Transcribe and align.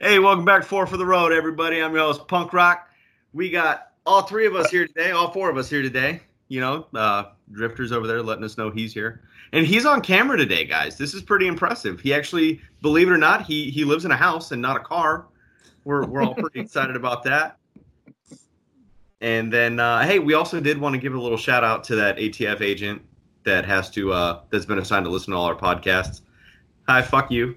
Hey, 0.00 0.20
welcome 0.20 0.44
back 0.44 0.62
Four 0.62 0.86
for 0.86 0.96
the 0.96 1.04
Road, 1.04 1.32
everybody. 1.32 1.82
I'm 1.82 1.92
your 1.92 2.02
host, 2.02 2.28
Punk 2.28 2.52
Rock. 2.52 2.88
We 3.32 3.50
got 3.50 3.88
all 4.06 4.22
three 4.22 4.46
of 4.46 4.54
us 4.54 4.70
here 4.70 4.86
today, 4.86 5.10
all 5.10 5.32
four 5.32 5.50
of 5.50 5.56
us 5.56 5.68
here 5.68 5.82
today. 5.82 6.20
You 6.46 6.60
know, 6.60 6.86
uh, 6.94 7.24
Drifter's 7.50 7.90
over 7.90 8.06
there 8.06 8.22
letting 8.22 8.44
us 8.44 8.56
know 8.56 8.70
he's 8.70 8.94
here. 8.94 9.22
And 9.52 9.66
he's 9.66 9.84
on 9.84 10.00
camera 10.00 10.36
today, 10.36 10.64
guys. 10.64 10.96
This 10.96 11.14
is 11.14 11.22
pretty 11.22 11.48
impressive. 11.48 11.98
He 11.98 12.14
actually, 12.14 12.60
believe 12.80 13.08
it 13.08 13.10
or 13.10 13.18
not, 13.18 13.44
he 13.44 13.70
he 13.70 13.84
lives 13.84 14.04
in 14.04 14.12
a 14.12 14.16
house 14.16 14.52
and 14.52 14.62
not 14.62 14.76
a 14.76 14.80
car. 14.80 15.26
We're 15.82 16.06
we're 16.06 16.22
all 16.22 16.34
pretty 16.34 16.60
excited 16.66 16.94
about 16.94 17.24
that. 17.24 17.56
And 19.20 19.52
then, 19.52 19.80
uh, 19.80 20.04
hey, 20.04 20.20
we 20.20 20.34
also 20.34 20.60
did 20.60 20.78
want 20.78 20.94
to 20.94 21.00
give 21.00 21.14
a 21.14 21.20
little 21.20 21.36
shout 21.36 21.64
out 21.64 21.82
to 21.84 21.96
that 21.96 22.18
ATF 22.18 22.60
agent 22.60 23.02
that 23.42 23.64
has 23.64 23.90
to 23.90 24.12
uh, 24.12 24.42
that's 24.50 24.64
been 24.64 24.78
assigned 24.78 25.06
to 25.06 25.10
listen 25.10 25.32
to 25.32 25.36
all 25.36 25.46
our 25.46 25.56
podcasts. 25.56 26.20
Hi, 26.86 27.02
fuck 27.02 27.32
you. 27.32 27.56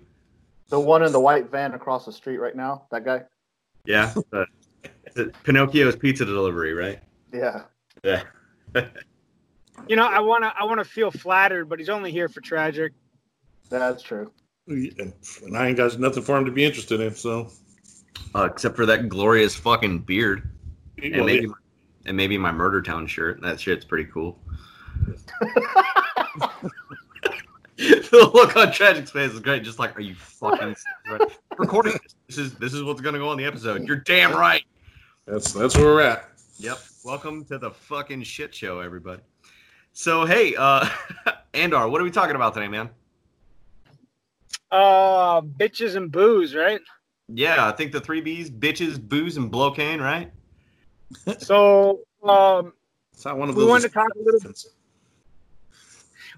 The 0.71 0.79
one 0.79 1.03
in 1.03 1.11
the 1.11 1.19
white 1.19 1.51
van 1.51 1.73
across 1.73 2.05
the 2.05 2.13
street 2.13 2.37
right 2.37 2.55
now, 2.55 2.85
that 2.91 3.03
guy. 3.05 3.23
Yeah, 3.85 4.13
uh, 4.31 4.45
Pinocchio's 5.43 5.97
pizza 5.97 6.25
delivery, 6.25 6.73
right? 6.73 6.99
Yeah. 7.31 7.63
Yeah. 8.03 8.23
You 9.87 9.95
know, 9.95 10.05
I 10.05 10.19
wanna 10.19 10.53
I 10.59 10.63
wanna 10.65 10.83
feel 10.83 11.09
flattered, 11.09 11.67
but 11.67 11.79
he's 11.79 11.89
only 11.89 12.11
here 12.11 12.29
for 12.29 12.39
tragic. 12.39 12.93
That's 13.69 14.03
true. 14.03 14.31
And 14.67 15.11
I 15.55 15.69
ain't 15.69 15.77
got 15.77 15.97
nothing 15.97 16.21
for 16.21 16.37
him 16.37 16.45
to 16.45 16.51
be 16.51 16.63
interested 16.63 16.99
in. 17.01 17.15
So, 17.15 17.49
Uh, 18.35 18.47
except 18.51 18.75
for 18.75 18.85
that 18.85 19.09
glorious 19.09 19.55
fucking 19.55 19.99
beard, 19.99 20.47
and 21.01 21.25
maybe 21.25 21.47
yeah. 21.47 21.53
and 22.05 22.15
maybe 22.15 22.37
my 22.37 22.51
Murder 22.51 22.83
Town 22.83 23.07
shirt. 23.07 23.41
That 23.41 23.59
shit's 23.59 23.83
pretty 23.83 24.05
cool. 24.05 24.37
the 28.11 28.29
look 28.33 28.55
on 28.55 28.71
Tragic's 28.71 29.09
face 29.09 29.31
is 29.31 29.39
great. 29.39 29.63
Just 29.63 29.79
like, 29.79 29.97
are 29.97 30.01
you 30.01 30.13
fucking 30.13 30.75
recording 31.57 31.93
this? 31.93 32.15
This 32.27 32.37
is 32.37 32.53
this 32.55 32.73
is 32.75 32.83
what's 32.83 33.01
gonna 33.01 33.17
go 33.17 33.29
on 33.29 33.37
the 33.37 33.45
episode. 33.45 33.87
You're 33.87 33.97
damn 33.97 34.33
right. 34.33 34.63
that's 35.25 35.51
that's 35.51 35.75
where 35.75 35.85
we're 35.87 36.01
at. 36.01 36.29
Yep. 36.59 36.77
Welcome 37.03 37.43
to 37.45 37.57
the 37.57 37.71
fucking 37.71 38.21
shit 38.23 38.53
show, 38.53 38.81
everybody. 38.81 39.23
So 39.93 40.25
hey, 40.25 40.53
uh, 40.55 40.87
Andar, 41.55 41.89
what 41.89 41.99
are 41.99 42.03
we 42.03 42.11
talking 42.11 42.35
about 42.35 42.53
today, 42.53 42.67
man? 42.67 42.89
Uh, 44.71 45.41
bitches 45.41 45.95
and 45.95 46.11
booze, 46.11 46.53
right? 46.53 46.81
Yeah, 47.29 47.67
I 47.67 47.71
think 47.71 47.91
the 47.93 47.99
three 48.01 48.21
B's: 48.21 48.51
bitches, 48.51 49.01
booze, 49.01 49.37
and 49.37 49.49
blocaine, 49.51 49.99
right? 49.99 50.31
So, 51.39 52.01
um, 52.23 52.73
It's 53.11 53.25
not 53.25 53.37
one 53.37 53.49
of 53.49 53.55
We 53.55 53.63
those. 53.63 53.69
wanted 53.69 53.87
to 53.87 53.93
talk 53.95 54.07
a 54.15 54.19
little- 54.19 54.51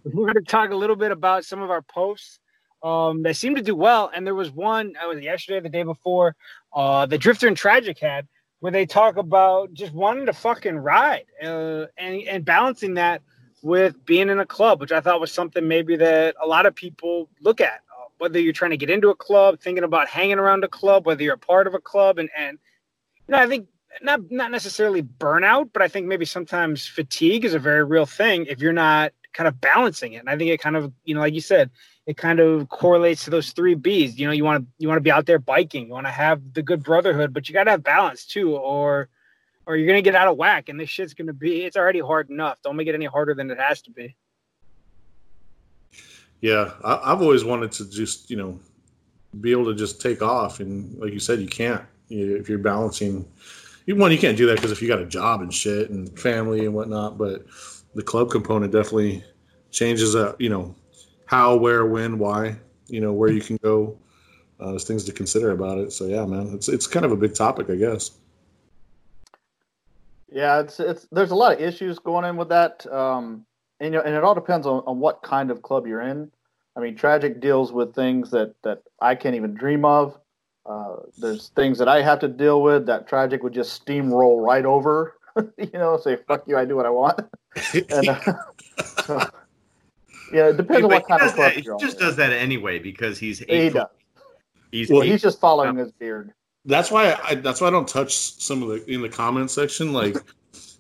we're 0.04 0.32
going 0.32 0.36
to 0.36 0.42
talk 0.42 0.72
a 0.72 0.76
little 0.76 0.96
bit 0.96 1.12
about 1.12 1.46
some 1.46 1.62
of 1.62 1.70
our 1.70 1.82
posts. 1.82 2.40
Um, 2.82 3.24
they 3.24 3.34
seem 3.34 3.56
to 3.56 3.62
do 3.62 3.76
well, 3.76 4.12
and 4.14 4.28
there 4.28 4.36
was 4.36 4.52
one. 4.52 4.94
I 5.02 5.08
was 5.08 5.22
yesterday, 5.22 5.62
the 5.62 5.70
day 5.70 5.84
before. 5.84 6.36
Uh, 6.74 7.06
the 7.06 7.18
Drifter 7.18 7.48
and 7.48 7.56
Tragic 7.56 8.00
had 8.00 8.28
where 8.60 8.72
they 8.72 8.86
talk 8.86 9.18
about 9.18 9.74
just 9.74 9.94
wanting 9.94 10.26
to 10.26 10.34
fucking 10.34 10.78
ride, 10.78 11.26
uh, 11.42 11.86
and 11.98 12.22
and 12.24 12.46
balancing 12.46 12.94
that 12.96 13.22
with 13.62 14.06
being 14.06 14.30
in 14.30 14.40
a 14.40 14.46
club, 14.46 14.82
which 14.82 14.92
I 14.92 15.00
thought 15.00 15.22
was 15.22 15.32
something 15.32 15.68
maybe 15.68 15.96
that 15.98 16.36
a 16.42 16.48
lot 16.48 16.66
of 16.66 16.76
people 16.76 17.30
look 17.42 17.62
at. 17.62 17.82
Uh, 17.92 18.06
whether 18.18 18.40
you're 18.40 18.54
trying 18.54 18.72
to 18.72 18.78
get 18.78 18.90
into 18.90 19.10
a 19.10 19.16
club, 19.16 19.60
thinking 19.60 19.84
about 19.84 20.08
hanging 20.08 20.40
around 20.40 20.64
a 20.64 20.68
club, 20.68 21.06
whether 21.06 21.24
you're 21.24 21.36
a 21.36 21.38
part 21.38 21.68
of 21.68 21.74
a 21.74 21.80
club, 21.80 22.20
and 22.20 22.30
and 22.38 22.58
you 23.28 23.32
know, 23.34 23.38
I 23.38 23.48
think 23.48 23.68
not 24.02 24.30
not 24.30 24.52
necessarily 24.52 25.04
burnout, 25.04 25.70
but 25.72 25.82
I 25.82 25.88
think 25.88 26.08
maybe 26.08 26.26
sometimes 26.26 26.86
fatigue 26.86 27.46
is 27.46 27.54
a 27.54 27.60
very 27.60 27.84
real 27.84 28.06
thing 28.06 28.46
if 28.46 28.60
you're 28.60 28.74
not 28.74 29.14
kind 29.34 29.48
of 29.48 29.60
balancing 29.60 30.14
it. 30.14 30.18
And 30.18 30.30
I 30.30 30.38
think 30.38 30.52
it 30.52 30.60
kind 30.60 30.76
of, 30.76 30.92
you 31.06 31.16
know, 31.16 31.22
like 31.22 31.34
you 31.34 31.42
said, 31.42 31.70
it 32.06 32.18
kind 32.18 32.40
of 32.40 32.70
correlates 32.70 33.24
to 33.26 33.30
those 33.30 33.52
three 33.52 33.76
B's. 33.76 34.20
You 34.20 34.28
know, 34.28 34.34
you 34.34 34.44
want 34.44 34.64
to 34.64 34.72
you 34.78 34.88
want 34.88 34.98
to 34.98 35.04
be 35.04 35.12
out 35.12 35.26
there 35.26 35.40
biking, 35.40 35.88
you 35.88 35.94
want 35.94 36.08
to 36.08 36.12
have 36.12 36.42
the 36.54 36.62
good 36.62 36.84
brotherhood, 36.84 37.34
but 37.34 37.48
you 37.48 37.54
got 37.54 37.66
to 37.66 37.72
have 37.72 37.84
balance 37.84 38.26
too, 38.26 38.56
or 38.56 39.10
or 39.66 39.78
you're 39.78 39.88
gonna 39.88 40.02
get 40.02 40.16
out 40.16 40.28
of 40.28 40.38
whack. 40.38 40.70
And 40.70 40.80
this 40.80 40.90
shit's 40.90 41.14
gonna 41.14 41.34
be 41.34 41.64
it's 41.64 41.78
already 41.78 42.00
hard 42.00 42.30
enough. 42.30 42.62
Don't 42.64 42.76
make 42.76 42.88
it 42.88 42.96
any 42.96 43.06
harder 43.06 43.34
than 43.34 43.50
it 43.50 43.60
has 43.60 43.82
to 43.84 43.92
be. 43.92 44.16
Yeah, 46.42 46.74
I, 46.84 47.14
I've 47.14 47.22
always 47.22 47.46
wanted 47.46 47.72
to 47.74 47.90
just 47.90 48.30
you 48.30 48.38
know 48.38 48.60
be 49.40 49.52
able 49.52 49.66
to 49.66 49.76
just 49.76 50.02
take 50.02 50.22
off, 50.22 50.60
and 50.60 50.98
like 51.00 51.14
you 51.14 51.20
said, 51.20 51.40
you 51.40 51.48
can't 51.48 51.82
you, 52.10 52.36
if 52.36 52.50
you're 52.50 52.60
balancing. 52.60 53.26
You 53.86 53.98
one, 53.98 54.12
you 54.12 54.18
can't 54.18 54.38
do 54.38 54.46
that 54.48 54.56
because 54.56 54.72
if 54.72 54.82
you 54.82 54.88
got 54.88 55.00
a 55.00 55.06
job 55.06 55.42
and 55.42 55.54
shit 55.54 55.90
and 55.90 56.18
family 56.18 56.66
and 56.66 56.74
whatnot. 56.74 57.18
But 57.18 57.46
the 57.96 58.04
club 58.04 58.32
component 58.32 58.72
definitely 58.72 59.24
changes 59.72 60.16
up. 60.16 60.40
You 60.40 60.50
know 60.50 60.76
how, 61.26 61.56
where, 61.56 61.86
when, 61.86 62.20
why. 62.20 62.58
You 62.88 63.02
know 63.02 63.14
where 63.14 63.32
you 63.32 63.42
can 63.42 63.58
go. 63.64 63.98
Uh, 64.60 64.72
there's 64.72 64.84
things 64.84 65.04
to 65.06 65.12
consider 65.12 65.52
about 65.52 65.78
it. 65.78 65.92
So 65.92 66.06
yeah, 66.06 66.26
man, 66.26 66.52
it's 66.54 66.70
it's 66.70 66.88
kind 66.88 67.06
of 67.06 67.12
a 67.12 67.18
big 67.18 67.34
topic, 67.34 67.70
I 67.70 67.76
guess. 67.76 68.12
Yeah, 70.32 70.60
it's 70.60 70.80
it's 70.80 71.08
there's 71.12 71.32
a 71.32 71.36
lot 71.36 71.54
of 71.54 71.62
issues 71.62 72.00
going 72.00 72.26
in 72.26 72.38
with 72.38 72.50
that. 72.50 72.86
Um, 72.92 73.46
and 73.80 73.94
you 73.94 74.00
know, 74.00 74.06
and 74.06 74.16
it 74.16 74.24
all 74.24 74.36
depends 74.36 74.66
on, 74.66 74.84
on 74.86 75.00
what 75.00 75.22
kind 75.22 75.52
of 75.52 75.62
club 75.62 75.88
you're 75.88 76.02
in. 76.02 76.32
I 76.76 76.80
mean, 76.80 76.96
tragic 76.96 77.40
deals 77.40 77.72
with 77.72 77.94
things 77.94 78.32
that 78.32 78.54
that 78.64 78.84
I 79.00 79.16
can't 79.16 79.36
even 79.36 79.54
dream 79.54 79.86
of. 79.86 80.18
Uh, 80.66 80.96
there's 81.18 81.50
things 81.50 81.78
that 81.78 81.90
I 81.90 82.02
have 82.02 82.20
to 82.20 82.28
deal 82.28 82.62
with 82.62 82.86
that 82.86 83.08
tragic 83.08 83.44
would 83.44 83.54
just 83.54 83.86
steamroll 83.86 84.44
right 84.44 84.66
over. 84.66 85.18
you 85.58 85.70
know, 85.74 85.98
say 85.98 86.18
fuck 86.28 86.44
you, 86.48 86.58
I 86.58 86.66
do 86.66 86.76
what 86.76 86.86
I 86.86 86.90
want. 86.90 87.20
And 87.92 88.10
uh, 88.10 88.20
so, 89.06 89.20
yeah, 90.32 90.48
it 90.50 90.58
depends 90.58 90.84
on 90.84 90.90
what 90.92 91.08
kind 91.08 91.22
of 91.22 91.28
does 91.28 91.36
club 91.36 91.52
that- 91.54 91.56
he 91.58 91.62
you're 91.64 91.78
just 91.80 91.98
on. 91.98 92.08
does 92.08 92.16
that 92.18 92.32
anyway 92.34 92.80
because 92.80 93.20
he's 93.20 93.40
He 93.40 93.46
eight. 93.46 93.74
does. 93.74 93.88
He's, 94.72 94.90
Well, 94.90 95.04
eight- 95.04 95.12
he's 95.12 95.22
just 95.22 95.40
following 95.40 95.76
his 95.76 95.92
beard. 95.92 96.34
That's 96.66 96.90
why 96.90 97.18
I 97.24 97.36
that's 97.36 97.60
why 97.62 97.68
I 97.68 97.72
don't 97.72 97.88
touch 97.88 98.16
some 98.42 98.64
of 98.64 98.70
the 98.70 98.92
in 98.92 99.02
the 99.02 99.10
comment 99.10 99.52
section. 99.52 99.92
Like 99.92 100.16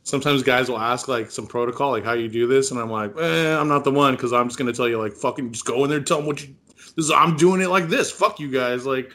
sometimes 0.03 0.41
guys 0.41 0.69
will 0.69 0.79
ask 0.79 1.07
like 1.09 1.29
some 1.29 1.45
protocol, 1.45 1.91
like 1.91 2.05
how 2.05 2.13
you 2.13 2.29
do 2.29 2.47
this, 2.47 2.71
and 2.71 2.79
I'm 2.79 2.89
like, 2.89 3.11
eh, 3.19 3.59
I'm 3.59 3.67
not 3.67 3.83
the 3.83 3.91
one 3.91 4.15
because 4.15 4.31
I'm 4.33 4.47
just 4.47 4.57
gonna 4.57 4.71
tell 4.73 4.87
you 4.87 4.97
like 4.97 5.13
fucking 5.13 5.51
just 5.51 5.65
go 5.65 5.83
in 5.83 5.89
there, 5.89 5.97
and 5.97 6.07
tell 6.07 6.17
them 6.19 6.25
what 6.27 6.41
you. 6.41 6.55
This 6.95 7.05
is, 7.05 7.11
I'm 7.11 7.35
doing 7.35 7.61
it 7.61 7.69
like 7.69 7.87
this. 7.87 8.11
Fuck 8.11 8.39
you 8.39 8.51
guys, 8.51 8.85
like, 8.85 9.11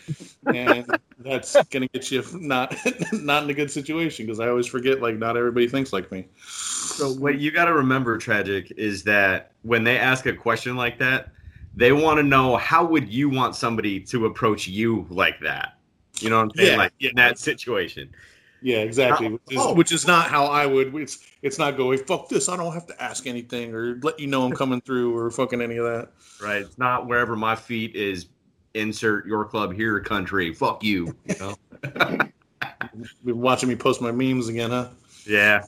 and 0.46 0.86
that's 1.18 1.56
gonna 1.70 1.88
get 1.88 2.10
you 2.10 2.24
not 2.34 2.74
not 3.12 3.44
in 3.44 3.50
a 3.50 3.54
good 3.54 3.70
situation 3.70 4.26
because 4.26 4.40
I 4.40 4.48
always 4.48 4.66
forget 4.66 5.00
like 5.00 5.16
not 5.16 5.36
everybody 5.36 5.68
thinks 5.68 5.92
like 5.92 6.10
me. 6.10 6.26
So 6.38 7.12
what 7.12 7.38
you 7.38 7.50
got 7.50 7.66
to 7.66 7.74
remember, 7.74 8.18
tragic, 8.18 8.72
is 8.76 9.04
that 9.04 9.52
when 9.62 9.84
they 9.84 9.98
ask 9.98 10.26
a 10.26 10.32
question 10.32 10.76
like 10.76 10.98
that, 10.98 11.30
they 11.76 11.92
want 11.92 12.18
to 12.18 12.24
know 12.24 12.56
how 12.56 12.84
would 12.84 13.08
you 13.08 13.28
want 13.28 13.54
somebody 13.54 14.00
to 14.00 14.26
approach 14.26 14.66
you 14.66 15.06
like 15.10 15.38
that. 15.40 15.78
You 16.20 16.30
know 16.30 16.38
what 16.38 16.42
I'm 16.42 16.50
saying? 16.56 16.72
Yeah, 16.72 16.76
like 16.76 16.92
yeah. 16.98 17.10
in 17.10 17.16
that 17.16 17.38
situation. 17.38 18.10
Yeah, 18.62 18.78
exactly. 18.78 19.28
Which 19.28 19.42
is, 19.50 19.58
Oh. 19.58 19.74
which 19.74 19.92
is 19.92 20.06
not 20.06 20.28
how 20.28 20.46
I 20.46 20.66
would. 20.66 20.94
It's 20.96 21.18
it's 21.42 21.58
not 21.58 21.76
going 21.76 21.98
fuck 21.98 22.28
this. 22.28 22.48
I 22.48 22.56
don't 22.56 22.72
have 22.72 22.86
to 22.86 23.02
ask 23.02 23.26
anything 23.26 23.74
or 23.74 24.00
let 24.02 24.18
you 24.18 24.26
know 24.26 24.44
I'm 24.44 24.52
coming 24.56 24.80
through 24.80 25.16
or 25.16 25.30
fucking 25.30 25.60
any 25.60 25.76
of 25.76 25.84
that. 25.84 26.10
Right? 26.42 26.62
It's 26.62 26.78
not 26.78 27.06
wherever 27.06 27.36
my 27.36 27.54
feet 27.56 27.94
is. 27.94 28.26
Insert 28.74 29.26
your 29.26 29.44
club 29.46 29.72
here, 29.74 29.98
country. 29.98 30.52
Fuck 30.54 30.84
you. 30.84 31.16
You 31.24 31.34
know? 31.40 31.54
Been 33.24 33.40
watching 33.40 33.68
me 33.68 33.74
post 33.74 34.00
my 34.00 34.12
memes 34.12 34.48
again, 34.48 34.70
huh? 34.70 34.88
Yeah. 35.26 35.64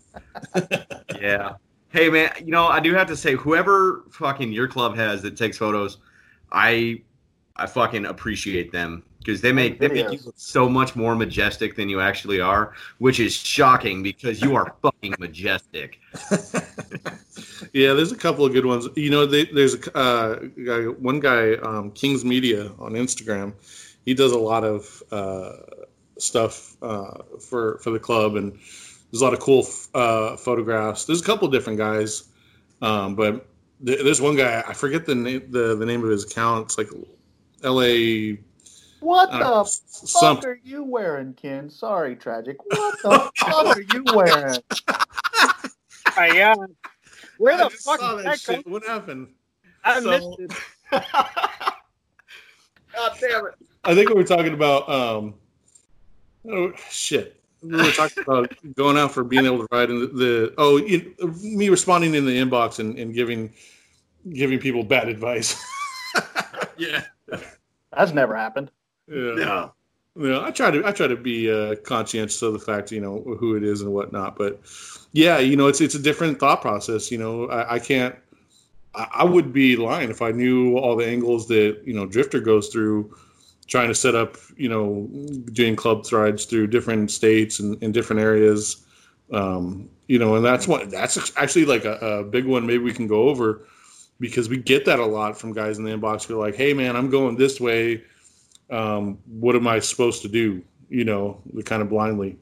yeah. 1.20 1.54
Hey 1.88 2.08
man, 2.08 2.30
you 2.38 2.52
know, 2.52 2.66
I 2.66 2.78
do 2.78 2.94
have 2.94 3.08
to 3.08 3.16
say 3.16 3.34
whoever 3.34 4.04
fucking 4.12 4.52
your 4.52 4.68
club 4.68 4.94
has 4.96 5.22
that 5.22 5.36
takes 5.36 5.56
photos, 5.58 5.98
I 6.52 7.02
I 7.56 7.66
fucking 7.66 8.06
appreciate 8.06 8.70
them 8.70 9.02
because 9.20 9.40
they 9.40 9.52
make 9.52 9.78
they 9.78 9.88
make 9.88 10.10
you 10.10 10.18
look 10.24 10.34
so 10.36 10.68
much 10.68 10.96
more 10.96 11.14
majestic 11.14 11.76
than 11.76 11.88
you 11.88 12.00
actually 12.00 12.40
are, 12.40 12.74
which 12.98 13.20
is 13.20 13.32
shocking 13.34 14.02
because 14.02 14.42
you 14.42 14.56
are 14.56 14.74
fucking 14.82 15.14
majestic. 15.18 16.00
Yeah, 17.72 17.92
there's 17.94 18.12
a 18.12 18.16
couple 18.16 18.44
of 18.44 18.52
good 18.52 18.66
ones. 18.66 18.88
You 18.96 19.10
know, 19.10 19.26
they, 19.26 19.44
there's 19.44 19.74
a 19.74 19.96
uh, 19.96 20.34
guy, 20.64 20.82
one 20.84 21.20
guy, 21.20 21.54
um, 21.54 21.90
Kings 21.92 22.24
Media 22.24 22.72
on 22.78 22.92
Instagram. 22.92 23.52
He 24.04 24.14
does 24.14 24.32
a 24.32 24.38
lot 24.38 24.64
of 24.64 25.02
uh, 25.12 25.52
stuff 26.18 26.76
uh, 26.82 27.22
for 27.38 27.78
for 27.78 27.90
the 27.90 27.98
club, 27.98 28.36
and 28.36 28.52
there's 28.52 29.20
a 29.20 29.24
lot 29.24 29.34
of 29.34 29.40
cool 29.40 29.66
uh, 29.94 30.36
photographs. 30.36 31.04
There's 31.04 31.20
a 31.20 31.24
couple 31.24 31.46
of 31.46 31.52
different 31.52 31.78
guys, 31.78 32.24
um, 32.82 33.14
but 33.14 33.46
th- 33.84 34.02
there's 34.02 34.20
one 34.20 34.36
guy 34.36 34.64
I 34.66 34.72
forget 34.72 35.06
the, 35.06 35.14
na- 35.14 35.46
the 35.48 35.76
the 35.76 35.86
name 35.86 36.02
of 36.02 36.10
his 36.10 36.24
account. 36.24 36.66
It's 36.66 36.78
like 36.78 36.88
L.A. 37.62 38.38
What 39.00 39.30
uh, 39.30 39.38
the 39.38 39.64
fuck 39.64 40.08
something. 40.08 40.50
are 40.50 40.60
you 40.62 40.84
wearing, 40.84 41.32
Ken? 41.34 41.70
Sorry, 41.70 42.14
tragic. 42.16 42.58
What 42.66 42.98
the 43.02 43.30
fuck 43.38 43.76
are 43.76 43.80
you 43.80 44.04
wearing? 44.14 44.58
I, 46.16 46.40
uh, 46.42 46.54
where 47.38 47.54
I 47.54 47.64
the 47.64 47.68
just 47.70 47.84
fuck 47.84 48.00
saw 48.00 48.16
that 48.16 48.24
that 48.24 48.40
shit. 48.40 48.64
come? 48.64 48.72
What 48.72 48.84
happened? 48.86 49.28
I 49.84 50.00
So- 50.00 50.10
missed 50.10 50.40
it. 50.40 50.52
God 50.92 51.02
damn 53.20 53.46
it. 53.46 53.54
I 53.84 53.94
think 53.94 54.08
we 54.10 54.14
were 54.16 54.24
talking 54.24 54.52
about 54.52 54.88
um 54.88 55.34
oh 56.50 56.72
shit. 56.90 57.40
We 57.62 57.76
were 57.76 57.90
talking 57.92 58.22
about 58.26 58.52
going 58.74 58.98
out 58.98 59.12
for 59.12 59.24
being 59.24 59.46
able 59.46 59.60
to 59.60 59.68
ride 59.70 59.88
in 59.90 60.00
the, 60.00 60.06
the 60.08 60.54
oh 60.58 60.76
you, 60.76 61.14
me 61.42 61.68
responding 61.70 62.14
in 62.14 62.26
the 62.26 62.36
inbox 62.36 62.78
and, 62.78 62.98
and 62.98 63.14
giving 63.14 63.52
giving 64.30 64.58
people 64.58 64.82
bad 64.82 65.08
advice. 65.08 65.56
Yeah. 66.76 67.04
That's 67.96 68.12
never 68.12 68.36
happened. 68.36 68.70
Yeah. 69.10 69.68
You 70.16 70.28
know, 70.28 70.44
I 70.44 70.50
try 70.50 70.70
to 70.70 70.86
I 70.86 70.92
try 70.92 71.06
to 71.06 71.16
be 71.16 71.50
uh, 71.50 71.76
conscientious 71.76 72.42
of 72.42 72.52
the 72.52 72.58
fact, 72.58 72.90
you 72.90 73.00
know, 73.00 73.20
who 73.38 73.56
it 73.56 73.62
is 73.62 73.80
and 73.80 73.92
whatnot. 73.92 74.36
But 74.36 74.60
yeah, 75.12 75.38
you 75.38 75.56
know, 75.56 75.68
it's 75.68 75.80
it's 75.80 75.94
a 75.94 76.02
different 76.02 76.40
thought 76.40 76.60
process. 76.60 77.10
You 77.10 77.18
know, 77.18 77.48
I, 77.48 77.74
I 77.74 77.78
can't. 77.78 78.14
I, 78.94 79.08
I 79.14 79.24
would 79.24 79.52
be 79.52 79.76
lying 79.76 80.10
if 80.10 80.20
I 80.20 80.32
knew 80.32 80.76
all 80.76 80.96
the 80.96 81.06
angles 81.06 81.46
that 81.48 81.80
you 81.84 81.94
know 81.94 82.06
Drifter 82.06 82.40
goes 82.40 82.68
through, 82.68 83.16
trying 83.66 83.88
to 83.88 83.94
set 83.94 84.14
up, 84.14 84.36
you 84.56 84.68
know, 84.68 85.08
doing 85.52 85.76
club 85.76 86.04
threads 86.04 86.44
through 86.44 86.66
different 86.66 87.10
states 87.10 87.60
and 87.60 87.80
in 87.82 87.92
different 87.92 88.20
areas. 88.20 88.84
Um, 89.32 89.88
you 90.08 90.18
know, 90.18 90.34
and 90.34 90.44
that's 90.44 90.66
what 90.66 90.90
that's 90.90 91.32
actually 91.36 91.66
like 91.66 91.84
a, 91.84 91.94
a 91.94 92.24
big 92.24 92.46
one. 92.46 92.66
Maybe 92.66 92.82
we 92.82 92.92
can 92.92 93.06
go 93.06 93.28
over 93.28 93.62
because 94.18 94.48
we 94.48 94.56
get 94.56 94.84
that 94.86 94.98
a 94.98 95.06
lot 95.06 95.38
from 95.38 95.52
guys 95.52 95.78
in 95.78 95.84
the 95.84 95.92
inbox 95.92 96.26
who 96.26 96.34
are 96.34 96.44
like, 96.44 96.56
"Hey, 96.56 96.74
man, 96.74 96.96
I'm 96.96 97.10
going 97.10 97.36
this 97.36 97.60
way. 97.60 98.02
Um, 98.70 99.18
what 99.26 99.56
am 99.56 99.66
I 99.66 99.78
supposed 99.78 100.22
to 100.22 100.28
do?" 100.28 100.62
You 100.88 101.04
know, 101.04 101.40
kind 101.64 101.82
of 101.82 101.88
blindly. 101.88 102.38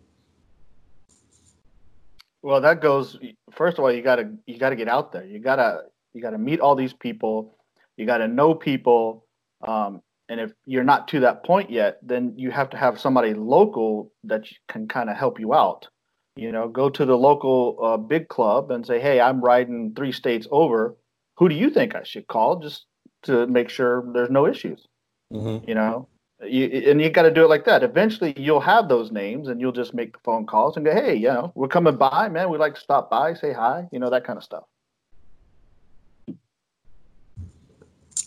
Well, 2.43 2.61
that 2.61 2.81
goes. 2.81 3.19
First 3.53 3.79
of 3.79 3.85
all, 3.85 3.93
you 3.93 4.03
gotta 4.03 4.33
you 4.47 4.59
gotta 4.59 4.77
get 4.77 4.89
out 4.89 5.13
there. 5.13 5.25
You 5.25 5.39
gotta 5.39 5.83
you 6.15 6.23
gotta 6.23 6.39
meet 6.39 6.61
all 6.61 6.75
these 6.75 6.93
people. 6.93 7.57
You 7.97 8.07
gotta 8.07 8.29
know 8.29 8.55
people. 8.55 9.27
Um, 9.67 10.03
and 10.29 10.41
if 10.41 10.53
you're 10.67 10.85
not 10.85 11.09
to 11.09 11.21
that 11.21 11.45
point 11.45 11.71
yet, 11.71 11.99
then 12.03 12.35
you 12.37 12.51
have 12.51 12.71
to 12.71 12.77
have 12.77 13.01
somebody 13.01 13.35
local 13.35 14.13
that 14.25 14.45
can 14.69 14.87
kind 14.87 15.11
of 15.11 15.17
help 15.17 15.41
you 15.41 15.55
out. 15.55 15.89
You 16.37 16.53
know, 16.53 16.69
go 16.69 16.89
to 16.89 17.05
the 17.05 17.17
local 17.17 17.79
uh, 17.83 17.97
big 17.97 18.29
club 18.29 18.71
and 18.71 18.87
say, 18.87 19.01
"Hey, 19.01 19.21
I'm 19.21 19.41
riding 19.41 19.95
three 19.95 20.13
states 20.13 20.47
over. 20.51 20.97
Who 21.39 21.49
do 21.49 21.55
you 21.55 21.71
think 21.71 21.95
I 21.95 22.05
should 22.05 22.29
call 22.29 22.61
just 22.61 22.87
to 23.25 23.47
make 23.47 23.69
sure 23.69 24.05
there's 24.13 24.31
no 24.31 24.47
issues?" 24.47 24.87
Mm-hmm. 25.33 25.69
You 25.69 25.75
know, 25.75 26.09
you, 26.45 26.67
and 26.91 27.01
you 27.01 27.11
got 27.11 27.23
to 27.23 27.31
do 27.31 27.45
it 27.45 27.49
like 27.49 27.65
that. 27.65 27.83
Eventually, 27.83 28.35
you'll 28.37 28.61
have 28.61 28.89
those 28.89 29.11
names, 29.11 29.49
and 29.49 29.61
you'll 29.61 29.73
just 29.73 29.95
make 29.95 30.13
the 30.13 30.19
phone 30.25 30.47
calls 30.47 30.77
and 30.77 30.85
go, 30.85 30.93
"Hey, 30.93 31.15
you 31.15 31.29
know, 31.29 31.53
we're 31.55 31.69
coming 31.69 31.97
by, 31.97 32.29
man. 32.29 32.51
We'd 32.51 32.59
like 32.59 32.75
to 32.75 32.81
stop 32.81 33.11
by, 33.11 33.35
say 33.35 33.53
hi, 33.53 33.89
you 33.91 33.99
know, 33.99 34.11
that 34.11 34.25
kind 34.25 34.37
of 34.37 34.45
stuff." 34.45 34.65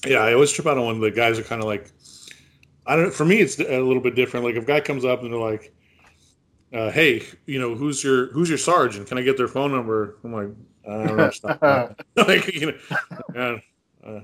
Yeah, 0.06 0.20
I 0.20 0.34
always 0.34 0.52
trip 0.52 0.68
out 0.68 0.78
on 0.78 0.86
when 0.88 1.00
the 1.00 1.12
guys 1.12 1.38
are 1.38 1.44
kind 1.44 1.62
of 1.62 1.68
like, 1.68 1.92
I 2.86 2.96
don't. 2.96 3.06
Know 3.06 3.12
for 3.12 3.26
me, 3.26 3.40
it's 3.40 3.60
a 3.60 3.80
little 3.80 4.02
bit 4.02 4.16
different. 4.16 4.46
Like 4.46 4.56
if 4.56 4.64
a 4.64 4.68
guy 4.68 4.82
comes 4.82 5.06
up 5.06 5.22
and 5.22 5.32
they're 5.32 5.40
like, 5.40 5.74
uh, 6.74 6.92
"Hey, 6.92 7.24
you 7.46 7.60
know, 7.60 7.76
who's 7.76 8.04
your 8.04 8.28
who's 8.34 8.50
your 8.50 8.58
sergeant? 8.58 9.08
Can 9.08 9.18
I 9.18 9.22
get 9.22 9.38
their 9.38 9.48
phone 9.48 9.72
number?" 9.72 10.18
I'm 10.24 10.34
like, 10.34 10.50
I 10.90 11.08
don't 11.08 11.18
know. 11.18 11.96
like 12.16 12.54
you 12.54 12.74
know, 13.34 13.60
uh, 14.04 14.22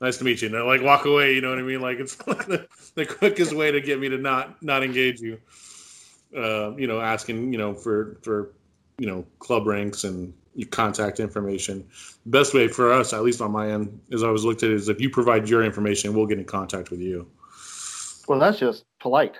nice 0.00 0.18
to 0.18 0.24
meet 0.24 0.42
you. 0.42 0.46
And 0.46 0.54
they're 0.54 0.64
like, 0.64 0.82
walk 0.82 1.04
away. 1.04 1.34
You 1.34 1.40
know 1.40 1.50
what 1.50 1.58
I 1.58 1.62
mean? 1.62 1.80
Like 1.80 1.98
it's 1.98 2.26
like 2.26 2.46
the, 2.46 2.66
the 2.94 3.06
quickest 3.06 3.52
way 3.52 3.70
to 3.70 3.80
get 3.80 3.98
me 3.98 4.08
to 4.08 4.18
not 4.18 4.62
not 4.62 4.82
engage 4.82 5.20
you. 5.20 5.38
Uh, 6.36 6.76
you 6.76 6.86
know, 6.86 7.00
asking 7.00 7.52
you 7.52 7.58
know 7.58 7.74
for 7.74 8.18
for 8.22 8.52
you 8.98 9.06
know 9.06 9.24
club 9.38 9.66
ranks 9.66 10.04
and 10.04 10.32
your 10.54 10.68
contact 10.68 11.20
information. 11.20 11.86
Best 12.26 12.52
way 12.52 12.66
for 12.68 12.92
us, 12.92 13.12
at 13.12 13.22
least 13.22 13.40
on 13.40 13.52
my 13.52 13.70
end, 13.70 14.00
is 14.10 14.22
I 14.22 14.26
always 14.26 14.44
looked 14.44 14.62
at 14.64 14.70
it 14.70 14.74
is 14.74 14.88
if 14.88 15.00
you 15.00 15.08
provide 15.08 15.48
your 15.48 15.62
information, 15.62 16.14
we'll 16.14 16.26
get 16.26 16.38
in 16.38 16.44
contact 16.44 16.90
with 16.90 17.00
you. 17.00 17.30
Well, 18.26 18.40
that's 18.40 18.58
just 18.58 18.84
polite. 18.98 19.36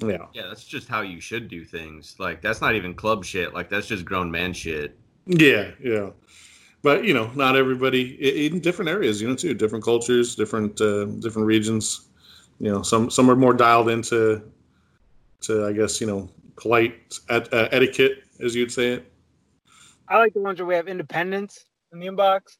Yeah. 0.00 0.26
Yeah, 0.32 0.46
that's 0.48 0.64
just 0.64 0.88
how 0.88 1.02
you 1.02 1.20
should 1.20 1.48
do 1.48 1.64
things. 1.64 2.16
Like 2.18 2.40
that's 2.40 2.60
not 2.60 2.74
even 2.74 2.94
club 2.94 3.24
shit. 3.24 3.52
Like 3.52 3.68
that's 3.68 3.86
just 3.86 4.04
grown 4.04 4.30
man 4.30 4.52
shit. 4.52 4.98
Yeah, 5.26 5.70
yeah. 5.82 6.10
But 6.82 7.04
you 7.04 7.14
know, 7.14 7.30
not 7.34 7.56
everybody 7.56 8.46
in 8.46 8.60
different 8.60 8.88
areas, 8.88 9.22
you 9.22 9.28
know, 9.28 9.36
too, 9.36 9.54
different 9.54 9.84
cultures, 9.84 10.34
different 10.34 10.80
uh, 10.80 11.04
different 11.04 11.46
regions. 11.46 12.08
You 12.58 12.70
know, 12.72 12.82
some 12.82 13.10
some 13.10 13.30
are 13.30 13.36
more 13.36 13.54
dialed 13.54 13.88
into 13.88 14.42
to 15.42 15.66
I 15.66 15.72
guess 15.72 16.00
you 16.00 16.06
know 16.06 16.28
polite 16.56 17.18
et- 17.30 17.52
uh, 17.52 17.68
etiquette, 17.70 18.24
as 18.40 18.54
you'd 18.54 18.72
say 18.72 18.92
it. 18.94 19.12
I 20.08 20.18
like 20.18 20.34
the 20.34 20.40
ones 20.40 20.58
where 20.58 20.66
we 20.66 20.74
have 20.74 20.88
independence 20.88 21.64
in 21.92 22.00
the 22.00 22.06
inbox. 22.06 22.58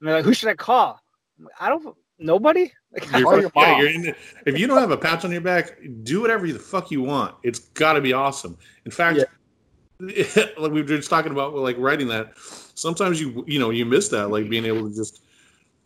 And 0.00 0.08
they're 0.08 0.16
like, 0.16 0.24
who 0.24 0.32
should 0.32 0.48
I 0.48 0.54
call? 0.54 1.00
I'm 1.38 1.44
like, 1.44 1.54
I 1.60 1.68
don't, 1.68 1.96
nobody? 2.18 2.72
Like, 2.92 3.10
You're, 3.12 3.40
your 3.40 3.50
yeah, 3.54 3.78
you're 3.78 3.90
in 3.90 4.02
the, 4.02 4.14
if 4.46 4.58
you 4.58 4.66
don't 4.66 4.78
have 4.78 4.90
a 4.90 4.96
patch 4.96 5.24
on 5.24 5.30
your 5.30 5.40
back, 5.40 5.78
do 6.02 6.20
whatever 6.20 6.46
the 6.46 6.58
fuck 6.58 6.90
you 6.90 7.02
want. 7.02 7.34
It's 7.42 7.58
got 7.58 7.94
to 7.94 8.00
be 8.00 8.12
awesome. 8.12 8.56
In 8.84 8.90
fact, 8.90 9.24
like 10.00 10.72
we 10.72 10.82
were 10.82 10.84
just 10.84 11.10
talking 11.10 11.32
about, 11.32 11.54
like 11.54 11.76
writing 11.78 12.08
that. 12.08 12.32
Sometimes 12.78 13.20
you 13.20 13.44
you 13.48 13.58
know 13.58 13.70
you 13.70 13.84
miss 13.84 14.08
that, 14.10 14.30
like 14.30 14.48
being 14.48 14.64
able 14.64 14.88
to 14.88 14.94
just 14.94 15.22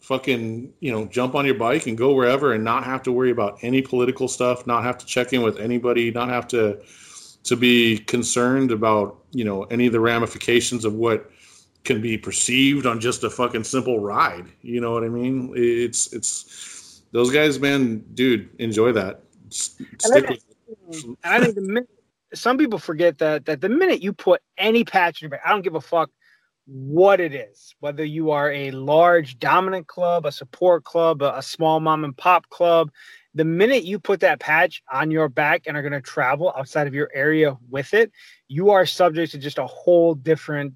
fucking 0.01 0.73
you 0.81 0.93
know 0.93 1.07
jump 1.07 1.35
on 1.35 1.47
your 1.47 1.55
bike 1.55 1.87
and 1.87 1.97
go 1.97 2.13
wherever 2.13 2.53
and 2.53 2.63
not 2.63 2.85
have 2.85 3.03
to 3.05 3.13
worry 3.13 3.31
about 3.31 3.59
any 3.63 3.81
political 3.81 4.29
stuff, 4.29 4.67
not 4.67 4.85
have 4.85 4.99
to 4.99 5.07
check 5.07 5.33
in 5.33 5.41
with 5.41 5.59
anybody, 5.59 6.11
not 6.11 6.29
have 6.29 6.47
to 6.49 6.83
to 7.45 7.57
be 7.57 7.97
concerned 7.99 8.71
about 8.71 9.25
you 9.31 9.43
know 9.43 9.63
any 9.65 9.87
of 9.87 9.93
the 9.93 10.01
ramifications 10.01 10.85
of 10.85 10.93
what 10.93 11.31
can 11.85 12.03
be 12.03 12.19
perceived 12.19 12.85
on 12.85 13.01
just 13.01 13.25
a 13.25 13.31
fucking 13.31 13.65
simple 13.65 13.99
ride. 13.99 14.45
You 14.61 14.83
know 14.83 14.93
what 14.93 15.03
I 15.03 15.09
mean? 15.09 15.51
It's 15.57 16.13
it's 16.13 17.03
those 17.13 17.31
guys, 17.31 17.59
man, 17.59 18.05
dude, 18.13 18.51
enjoy 18.59 18.93
that. 18.93 19.23
Stick 19.49 20.29
and 20.29 21.17
I 21.25 21.41
think 21.41 21.55
the 21.55 21.63
minute 21.63 21.89
some 22.35 22.59
people 22.59 22.79
forget 22.79 23.17
that 23.19 23.47
that 23.47 23.63
the 23.63 23.71
minute 23.71 24.03
you 24.03 24.13
put 24.13 24.43
any 24.59 24.85
patch 24.85 25.23
in 25.23 25.27
your 25.27 25.31
bike 25.31 25.41
I 25.47 25.51
don't 25.51 25.63
give 25.63 25.75
a 25.75 25.81
fuck 25.81 26.11
what 26.67 27.21
it 27.21 27.35
is, 27.35 27.75
whether 27.81 28.05
you 28.05 28.31
are 28.31 28.51
a 28.53 28.71
large 28.71 29.39
dominant 29.39 29.87
club, 29.87 30.27
a 30.27 30.33
support 30.33 30.85
club, 30.85 31.23
a, 31.23 31.37
a 31.39 31.43
small 31.43 31.81
mom 31.81 32.05
and 32.05 32.17
pop 32.17 32.49
club. 32.49 32.91
The 33.35 33.45
minute 33.45 33.85
you 33.85 33.99
put 33.99 34.21
that 34.21 34.41
patch 34.41 34.83
on 34.93 35.11
your 35.11 35.29
back 35.29 35.63
and 35.67 35.77
are 35.77 35.83
going 35.83 35.93
to 35.93 36.01
travel 36.01 36.53
outside 36.57 36.87
of 36.87 36.95
your 36.95 37.11
area 37.15 37.57
with 37.71 37.95
it, 37.95 38.13
you 38.49 38.71
are 38.71 38.87
subject 38.87 39.33
to 39.33 39.39
just 39.39 39.59
a 39.59 39.67
whole 39.67 40.15
different, 40.15 40.75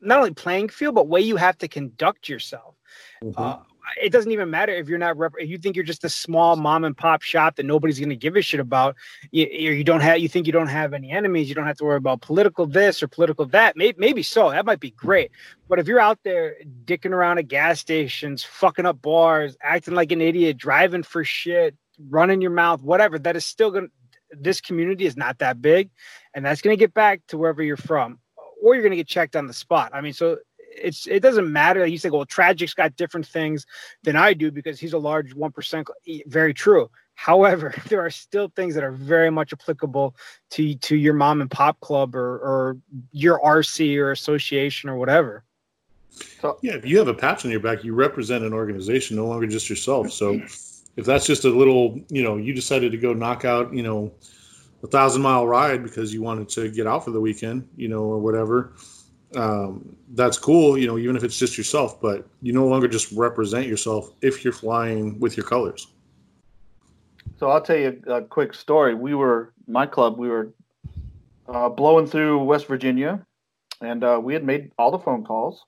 not 0.00 0.18
only 0.18 0.34
playing 0.34 0.68
field, 0.68 0.94
but 0.94 1.08
way 1.08 1.20
you 1.20 1.36
have 1.36 1.58
to 1.58 1.68
conduct 1.68 2.28
yourself. 2.28 2.76
Mhm. 3.22 3.34
Uh, 3.36 3.58
it 4.00 4.10
doesn't 4.10 4.30
even 4.32 4.50
matter 4.50 4.72
if 4.72 4.88
you're 4.88 4.98
not 4.98 5.16
rep- 5.16 5.34
if 5.38 5.48
you 5.48 5.58
think 5.58 5.76
you're 5.76 5.84
just 5.84 6.04
a 6.04 6.08
small 6.08 6.56
mom 6.56 6.84
and 6.84 6.96
pop 6.96 7.22
shop 7.22 7.56
that 7.56 7.66
nobody's 7.66 7.98
going 7.98 8.10
to 8.10 8.16
give 8.16 8.36
a 8.36 8.42
shit 8.42 8.60
about 8.60 8.96
you, 9.30 9.46
you 9.46 9.84
don't 9.84 10.00
have 10.00 10.18
you 10.18 10.28
think 10.28 10.46
you 10.46 10.52
don't 10.52 10.68
have 10.68 10.92
any 10.92 11.10
enemies 11.10 11.48
you 11.48 11.54
don't 11.54 11.66
have 11.66 11.76
to 11.76 11.84
worry 11.84 11.96
about 11.96 12.20
political 12.20 12.66
this 12.66 13.02
or 13.02 13.08
political 13.08 13.46
that 13.46 13.76
maybe, 13.76 13.96
maybe 13.98 14.22
so 14.22 14.50
that 14.50 14.64
might 14.64 14.80
be 14.80 14.90
great. 14.90 15.30
But 15.68 15.78
if 15.78 15.86
you're 15.86 16.00
out 16.00 16.18
there 16.24 16.56
dicking 16.84 17.12
around 17.12 17.38
at 17.38 17.48
gas 17.48 17.80
stations 17.80 18.42
fucking 18.42 18.86
up 18.86 19.00
bars 19.00 19.56
acting 19.62 19.94
like 19.94 20.12
an 20.12 20.20
idiot 20.20 20.56
driving 20.56 21.02
for 21.02 21.24
shit 21.24 21.76
running 22.08 22.40
your 22.40 22.50
mouth 22.50 22.82
whatever 22.82 23.18
that 23.18 23.36
is 23.36 23.44
still 23.44 23.70
going 23.70 23.86
to 23.86 23.92
this 24.32 24.60
community 24.60 25.06
is 25.06 25.16
not 25.16 25.38
that 25.38 25.60
big 25.60 25.90
and 26.34 26.44
that's 26.44 26.62
going 26.62 26.76
to 26.76 26.78
get 26.78 26.94
back 26.94 27.20
to 27.28 27.36
wherever 27.36 27.62
you're 27.62 27.76
from 27.76 28.18
or 28.62 28.74
you're 28.74 28.82
going 28.82 28.90
to 28.90 28.96
get 28.96 29.08
checked 29.08 29.36
on 29.36 29.46
the 29.46 29.52
spot. 29.52 29.90
I 29.92 30.00
mean 30.00 30.12
so 30.12 30.38
it's 30.70 31.06
it 31.06 31.20
doesn't 31.20 31.50
matter. 31.50 31.84
You 31.86 31.98
say, 31.98 32.10
well, 32.10 32.24
Tragic's 32.24 32.74
got 32.74 32.96
different 32.96 33.26
things 33.26 33.66
than 34.02 34.16
I 34.16 34.32
do 34.34 34.50
because 34.50 34.80
he's 34.80 34.92
a 34.92 34.98
large 34.98 35.34
one 35.34 35.52
percent. 35.52 35.88
Very 36.26 36.54
true. 36.54 36.90
However, 37.14 37.74
there 37.88 38.04
are 38.04 38.10
still 38.10 38.48
things 38.56 38.74
that 38.74 38.84
are 38.84 38.92
very 38.92 39.30
much 39.30 39.52
applicable 39.52 40.16
to 40.50 40.74
to 40.74 40.96
your 40.96 41.14
mom 41.14 41.40
and 41.40 41.50
pop 41.50 41.78
club 41.80 42.14
or 42.14 42.38
or 42.38 42.76
your 43.12 43.40
RC 43.40 43.98
or 43.98 44.12
association 44.12 44.88
or 44.88 44.96
whatever. 44.96 45.44
So, 46.40 46.58
Yeah, 46.62 46.74
if 46.74 46.84
you 46.84 46.98
have 46.98 47.08
a 47.08 47.14
patch 47.14 47.44
on 47.44 47.50
your 47.50 47.60
back, 47.60 47.84
you 47.84 47.94
represent 47.94 48.44
an 48.44 48.52
organization, 48.52 49.16
no 49.16 49.26
longer 49.26 49.46
just 49.46 49.70
yourself. 49.70 50.10
So 50.10 50.40
if 50.96 51.06
that's 51.06 51.26
just 51.26 51.44
a 51.44 51.50
little, 51.50 52.00
you 52.08 52.22
know, 52.22 52.36
you 52.36 52.52
decided 52.52 52.92
to 52.92 52.98
go 52.98 53.12
knock 53.12 53.44
out, 53.44 53.72
you 53.72 53.82
know, 53.82 54.12
a 54.82 54.86
thousand 54.86 55.22
mile 55.22 55.46
ride 55.46 55.82
because 55.82 56.12
you 56.12 56.22
wanted 56.22 56.48
to 56.50 56.70
get 56.70 56.86
out 56.86 57.04
for 57.04 57.10
the 57.10 57.20
weekend, 57.20 57.68
you 57.76 57.88
know, 57.88 58.02
or 58.02 58.18
whatever, 58.18 58.72
um, 59.36 59.96
that's 60.14 60.38
cool, 60.38 60.76
you 60.76 60.86
know, 60.86 60.98
even 60.98 61.16
if 61.16 61.24
it's 61.24 61.38
just 61.38 61.56
yourself, 61.56 62.00
but 62.00 62.26
you 62.42 62.52
no 62.52 62.66
longer 62.66 62.88
just 62.88 63.12
represent 63.12 63.66
yourself 63.66 64.10
if 64.22 64.44
you're 64.44 64.52
flying 64.52 65.18
with 65.20 65.36
your 65.36 65.46
colors. 65.46 65.86
So 67.38 67.48
I'll 67.48 67.62
tell 67.62 67.76
you 67.76 68.02
a 68.06 68.22
quick 68.22 68.52
story. 68.52 68.94
We 68.94 69.14
were 69.14 69.52
my 69.66 69.86
club. 69.86 70.18
We 70.18 70.28
were 70.28 70.52
uh, 71.48 71.68
blowing 71.68 72.06
through 72.06 72.44
West 72.44 72.66
Virginia, 72.66 73.24
and 73.80 74.04
uh, 74.04 74.20
we 74.22 74.34
had 74.34 74.44
made 74.44 74.72
all 74.78 74.90
the 74.90 74.98
phone 74.98 75.24
calls, 75.24 75.64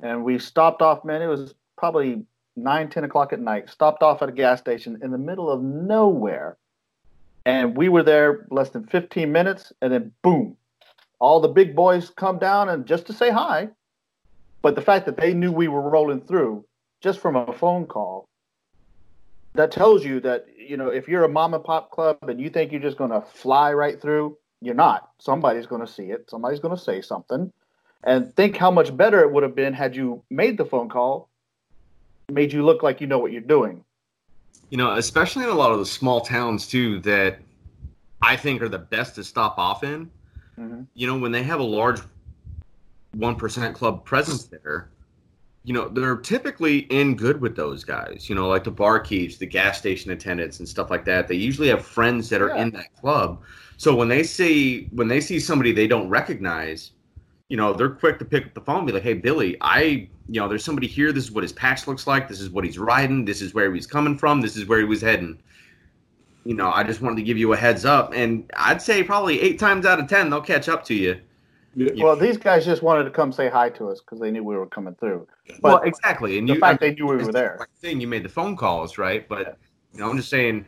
and 0.00 0.24
we 0.24 0.38
stopped 0.38 0.82
off. 0.82 1.04
Man, 1.04 1.22
it 1.22 1.26
was 1.26 1.54
probably 1.78 2.24
nine, 2.56 2.90
ten 2.90 3.04
o'clock 3.04 3.32
at 3.32 3.40
night. 3.40 3.70
Stopped 3.70 4.02
off 4.02 4.20
at 4.20 4.28
a 4.28 4.32
gas 4.32 4.60
station 4.60 4.98
in 5.02 5.10
the 5.10 5.18
middle 5.18 5.50
of 5.50 5.62
nowhere, 5.62 6.58
and 7.46 7.76
we 7.76 7.88
were 7.88 8.02
there 8.02 8.46
less 8.50 8.70
than 8.70 8.84
fifteen 8.86 9.32
minutes, 9.32 9.72
and 9.80 9.92
then 9.92 10.12
boom, 10.22 10.56
all 11.20 11.40
the 11.40 11.48
big 11.48 11.76
boys 11.76 12.10
come 12.10 12.38
down 12.38 12.68
and 12.68 12.86
just 12.86 13.06
to 13.06 13.12
say 13.12 13.30
hi. 13.30 13.68
But 14.62 14.74
the 14.74 14.82
fact 14.82 15.06
that 15.06 15.16
they 15.16 15.32
knew 15.32 15.52
we 15.52 15.68
were 15.68 15.88
rolling 15.88 16.22
through 16.22 16.64
just 17.00 17.20
from 17.20 17.36
a 17.36 17.52
phone 17.52 17.86
call 17.86 18.28
that 19.54 19.70
tells 19.70 20.04
you 20.04 20.20
that 20.20 20.46
you 20.56 20.76
know 20.76 20.88
if 20.88 21.08
you're 21.08 21.24
a 21.24 21.28
mom 21.28 21.54
and 21.54 21.64
pop 21.64 21.90
club 21.90 22.18
and 22.28 22.40
you 22.40 22.50
think 22.50 22.72
you're 22.72 22.80
just 22.80 22.98
going 22.98 23.10
to 23.10 23.20
fly 23.20 23.72
right 23.72 24.00
through 24.00 24.36
you're 24.60 24.74
not 24.74 25.10
somebody's 25.18 25.66
going 25.66 25.80
to 25.80 25.92
see 25.92 26.04
it 26.04 26.28
somebody's 26.30 26.60
going 26.60 26.76
to 26.76 26.82
say 26.82 27.00
something 27.00 27.52
and 28.04 28.34
think 28.36 28.56
how 28.56 28.70
much 28.70 28.96
better 28.96 29.20
it 29.20 29.32
would 29.32 29.42
have 29.42 29.56
been 29.56 29.72
had 29.72 29.96
you 29.96 30.22
made 30.30 30.56
the 30.56 30.64
phone 30.64 30.88
call 30.88 31.28
made 32.30 32.52
you 32.52 32.64
look 32.64 32.82
like 32.82 33.00
you 33.00 33.06
know 33.06 33.18
what 33.18 33.32
you're 33.32 33.40
doing 33.40 33.84
You 34.70 34.78
know, 34.78 34.92
especially 34.94 35.44
in 35.44 35.50
a 35.50 35.54
lot 35.54 35.72
of 35.72 35.78
the 35.80 35.86
small 35.86 36.20
towns 36.20 36.66
too, 36.68 37.00
that 37.00 37.40
I 38.22 38.36
think 38.36 38.62
are 38.62 38.68
the 38.68 38.78
best 38.78 39.16
to 39.16 39.24
stop 39.24 39.58
off 39.58 39.82
in. 39.82 40.10
Mm-hmm. 40.60 40.82
You 40.94 41.06
know, 41.06 41.18
when 41.18 41.32
they 41.32 41.42
have 41.42 41.60
a 41.60 41.64
large 41.64 42.00
one 43.14 43.36
percent 43.36 43.74
club 43.74 44.04
presence 44.04 44.44
there, 44.44 44.90
you 45.64 45.72
know, 45.74 45.88
they're 45.88 46.16
typically 46.16 46.80
in 46.90 47.16
good 47.16 47.40
with 47.40 47.56
those 47.56 47.84
guys. 47.84 48.28
You 48.28 48.34
know, 48.34 48.48
like 48.48 48.64
the 48.64 48.72
barkeeps, 48.72 49.38
the 49.38 49.46
gas 49.46 49.78
station 49.78 50.10
attendants, 50.10 50.58
and 50.58 50.68
stuff 50.68 50.90
like 50.90 51.04
that. 51.06 51.28
They 51.28 51.34
usually 51.36 51.68
have 51.68 51.84
friends 51.84 52.28
that 52.30 52.40
are 52.42 52.48
Yeah. 52.48 52.62
in 52.62 52.70
that 52.72 52.94
club. 52.96 53.42
So 53.76 53.94
when 53.94 54.08
they 54.08 54.22
see 54.22 54.88
when 54.92 55.08
they 55.08 55.20
see 55.20 55.40
somebody 55.40 55.72
they 55.72 55.86
don't 55.86 56.08
recognize, 56.08 56.92
you 57.48 57.56
know, 57.56 57.72
they're 57.72 57.90
quick 57.90 58.18
to 58.18 58.24
pick 58.24 58.46
up 58.46 58.54
the 58.54 58.60
phone 58.60 58.78
and 58.78 58.86
be 58.86 58.92
like, 58.92 59.02
"Hey, 59.02 59.14
Billy, 59.14 59.56
I, 59.60 60.08
you 60.28 60.40
know, 60.40 60.48
there's 60.48 60.64
somebody 60.64 60.86
here. 60.86 61.12
This 61.12 61.24
is 61.24 61.32
what 61.32 61.42
his 61.42 61.52
patch 61.52 61.86
looks 61.86 62.06
like. 62.06 62.28
This 62.28 62.40
is 62.40 62.50
what 62.50 62.64
he's 62.64 62.78
riding. 62.78 63.24
This 63.24 63.40
is 63.42 63.54
where 63.54 63.72
he's 63.74 63.86
coming 63.86 64.16
from. 64.18 64.40
This 64.40 64.56
is 64.56 64.66
where 64.66 64.78
he 64.78 64.84
was 64.84 65.00
heading." 65.00 65.40
You 66.44 66.54
know, 66.54 66.70
I 66.70 66.84
just 66.84 67.02
wanted 67.02 67.16
to 67.16 67.22
give 67.22 67.36
you 67.36 67.52
a 67.52 67.56
heads 67.56 67.84
up, 67.84 68.12
and 68.14 68.50
I'd 68.56 68.80
say 68.80 69.02
probably 69.02 69.40
eight 69.40 69.58
times 69.58 69.84
out 69.84 70.00
of 70.00 70.08
ten 70.08 70.30
they'll 70.30 70.40
catch 70.40 70.68
up 70.68 70.84
to 70.86 70.94
you. 70.94 71.20
Yeah. 71.76 72.04
Well, 72.04 72.16
these 72.16 72.36
guys 72.36 72.64
just 72.64 72.82
wanted 72.82 73.04
to 73.04 73.10
come 73.10 73.30
say 73.32 73.48
hi 73.48 73.70
to 73.70 73.90
us 73.90 74.00
because 74.00 74.18
they 74.18 74.30
knew 74.30 74.42
we 74.42 74.56
were 74.56 74.66
coming 74.66 74.94
through. 74.96 75.28
well, 75.60 75.78
exactly, 75.82 76.38
and 76.38 76.48
the 76.48 76.54
you, 76.54 76.60
fact 76.60 76.80
they 76.80 76.94
knew 76.94 77.06
we 77.06 77.16
were 77.16 77.32
there. 77.32 77.56
right 77.60 77.68
thing 77.76 78.00
you 78.00 78.08
made 78.08 78.24
the 78.24 78.28
phone 78.28 78.56
calls, 78.56 78.98
right? 78.98 79.28
But 79.28 79.58
you 79.92 80.00
know, 80.00 80.10
I'm 80.10 80.16
just 80.16 80.30
saying, 80.30 80.66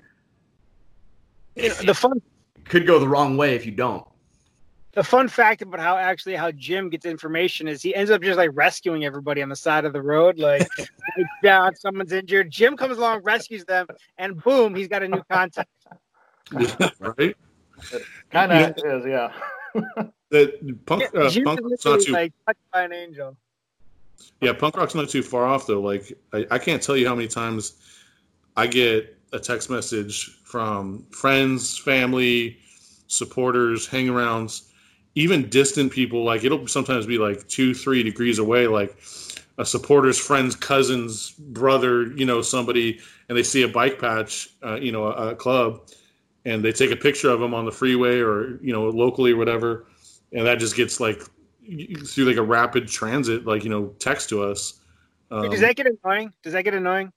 You 1.57 1.71
know, 1.71 1.75
the 1.87 1.95
fun 1.95 2.21
could 2.65 2.87
go 2.87 2.99
the 2.99 3.09
wrong 3.09 3.37
way 3.37 3.55
if 3.57 3.67
you 3.67 3.73
don't. 3.73 4.07
The 4.95 5.03
fun 5.03 5.29
fact 5.29 5.63
about 5.63 5.81
how 5.81 5.97
actually 5.97 6.35
how 6.35 6.51
Jim 6.51 6.91
gets 6.91 7.07
information 7.07 7.67
is 7.67 7.83
he 7.83 7.95
ends 7.95 8.11
up 8.11 8.23
just 8.23 8.37
like 8.37 8.51
rescuing 8.53 9.05
everybody 9.05 9.43
on 9.43 9.49
the 9.49 9.57
side 9.57 9.85
of 9.85 9.93
the 9.93 10.03
road. 10.03 10.39
Like 10.39 10.69
down, 11.43 11.75
someone's 11.77 12.13
injured. 12.13 12.51
Jim 12.51 12.77
comes 12.77 12.99
along, 12.99 13.23
rescues 13.23 13.65
them, 13.65 13.87
and 14.19 14.43
boom, 14.43 14.75
he's 14.75 14.89
got 14.89 15.03
a 15.03 15.09
new 15.09 15.23
contact. 15.31 15.71
right? 17.01 17.37
Kind 18.31 18.53
of 18.53 18.75
is, 18.77 19.07
yeah. 19.07 19.33
That 20.31 20.87
punk, 20.87 21.05
uh, 21.15 21.29
Jim 21.31 21.45
punk 21.45 21.61
is 21.61 21.71
rock's 21.71 21.85
not 21.85 22.01
too 22.01 22.13
like 22.13 22.33
touched 22.47 22.61
by 22.73 22.83
an 22.83 22.93
angel. 22.93 23.37
Yeah, 24.41 24.53
punk 24.53 24.77
rock's 24.77 24.95
not 24.95 25.09
too 25.09 25.23
far 25.23 25.47
off 25.47 25.67
though. 25.67 25.81
Like 25.81 26.17
I, 26.33 26.47
I 26.51 26.59
can't 26.59 26.83
tell 26.83 26.97
you 26.97 27.09
how 27.09 27.15
many 27.15 27.29
times 27.29 27.75
I 28.57 28.67
get 28.67 29.17
a 29.33 29.39
text 29.39 29.71
message 29.71 30.43
from 30.45 31.07
friends, 31.11 31.79
family, 31.79 32.59
supporters, 33.07 33.89
hangarounds, 33.89 34.69
even 35.15 35.49
distant 35.49 35.93
people. 35.93 36.25
Like 36.25 36.45
it'll 36.45 36.67
sometimes 36.67 37.07
be 37.07 37.19
like 37.19 37.47
two, 37.49 37.75
three 37.75 38.03
degrees 38.03 38.39
away. 38.39 38.67
Like 38.67 38.97
a 39.59 39.65
supporter's 39.65 40.19
friend's 40.19 40.57
cousin's 40.57 41.31
brother, 41.31 42.07
you 42.13 42.25
know, 42.25 42.43
somebody, 42.43 43.01
and 43.29 43.37
they 43.37 43.43
see 43.43 43.63
a 43.63 43.69
bike 43.69 43.99
patch, 43.99 44.49
uh, 44.65 44.77
you 44.77 44.93
know, 44.93 45.05
a, 45.05 45.31
a 45.31 45.35
club, 45.35 45.89
and 46.45 46.65
they 46.65 46.73
take 46.73 46.91
a 46.91 46.97
picture 46.97 47.31
of 47.31 47.41
them 47.41 47.55
on 47.55 47.65
the 47.65 47.73
freeway 47.73 48.19
or 48.19 48.59
you 48.63 48.73
know 48.73 48.89
locally 48.89 49.33
or 49.33 49.37
whatever, 49.37 49.87
and 50.33 50.47
that 50.47 50.59
just 50.59 50.77
gets 50.77 51.01
like 51.01 51.23
through 52.07 52.25
like 52.25 52.37
a 52.37 52.43
rapid 52.43 52.89
transit, 52.89 53.47
like 53.47 53.65
you 53.65 53.71
know, 53.71 53.95
text 53.99 54.29
to 54.31 54.43
us. 54.43 54.81
Um, 55.31 55.49
Does 55.49 55.61
that 55.61 55.77
get 55.77 55.87
annoying? 55.87 56.33
Does 56.43 56.53
that 56.53 56.65
get 56.65 56.75
annoying? 56.75 57.13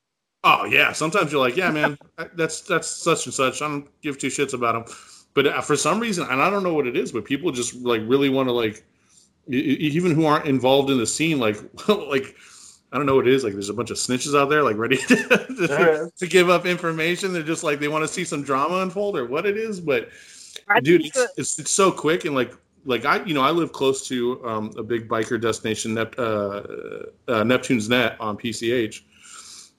oh 0.45 0.65
yeah, 0.65 0.93
sometimes 0.93 1.31
you're 1.31 1.41
like, 1.41 1.57
yeah, 1.57 1.71
man, 1.71 1.97
that's 2.35 2.61
that's 2.61 2.87
such 2.87 3.25
and 3.25 3.33
such. 3.33 3.61
I 3.61 3.67
don't 3.67 4.01
give 4.01 4.17
two 4.17 4.27
shits 4.27 4.53
about 4.53 4.85
them, 4.85 4.95
but 5.35 5.45
uh, 5.45 5.61
for 5.61 5.75
some 5.75 5.99
reason, 5.99 6.27
and 6.29 6.41
I 6.41 6.49
don't 6.49 6.63
know 6.63 6.73
what 6.73 6.87
it 6.87 6.97
is, 6.97 7.11
but 7.11 7.25
people 7.25 7.51
just 7.51 7.75
like 7.75 8.01
really 8.05 8.29
want 8.29 8.49
to 8.49 8.53
like, 8.53 8.83
even 9.47 10.11
who 10.11 10.25
aren't 10.25 10.47
involved 10.47 10.89
in 10.89 10.97
the 10.97 11.07
scene, 11.07 11.39
like 11.39 11.57
like. 11.87 12.35
I 12.91 12.97
don't 12.97 13.07
know 13.07 13.15
what 13.15 13.27
it 13.27 13.33
is. 13.33 13.43
Like, 13.43 13.51
there's 13.51 13.67
a 13.67 13.73
bunch 13.73 13.89
of 13.89 13.97
snitches 13.97 14.39
out 14.39 14.49
there, 14.49 14.63
like 14.63 14.77
ready 14.77 14.95
to, 15.07 16.05
is. 16.05 16.11
to 16.13 16.27
give 16.27 16.49
up 16.49 16.65
information. 16.65 17.33
They're 17.33 17.43
just 17.43 17.61
like 17.61 17.79
they 17.79 17.89
want 17.89 18.05
to 18.05 18.07
see 18.07 18.23
some 18.23 18.41
drama 18.41 18.77
unfold, 18.77 19.17
or 19.17 19.25
what 19.25 19.45
it 19.45 19.57
is. 19.57 19.81
But 19.81 20.11
I 20.67 20.79
dude 20.79 21.05
it's, 21.05 21.27
it's 21.35 21.59
it's 21.59 21.71
so 21.71 21.91
quick 21.91 22.25
and 22.25 22.33
like 22.35 22.53
like 22.85 23.05
i 23.05 23.23
you 23.25 23.33
know 23.33 23.41
i 23.41 23.51
live 23.51 23.71
close 23.71 24.07
to 24.07 24.45
um, 24.47 24.71
a 24.77 24.83
big 24.83 25.07
biker 25.07 25.39
destination 25.39 25.93
Nep- 25.93 26.17
uh, 26.17 26.61
uh, 27.27 27.43
neptune's 27.43 27.89
net 27.89 28.15
on 28.19 28.37
pch 28.37 29.01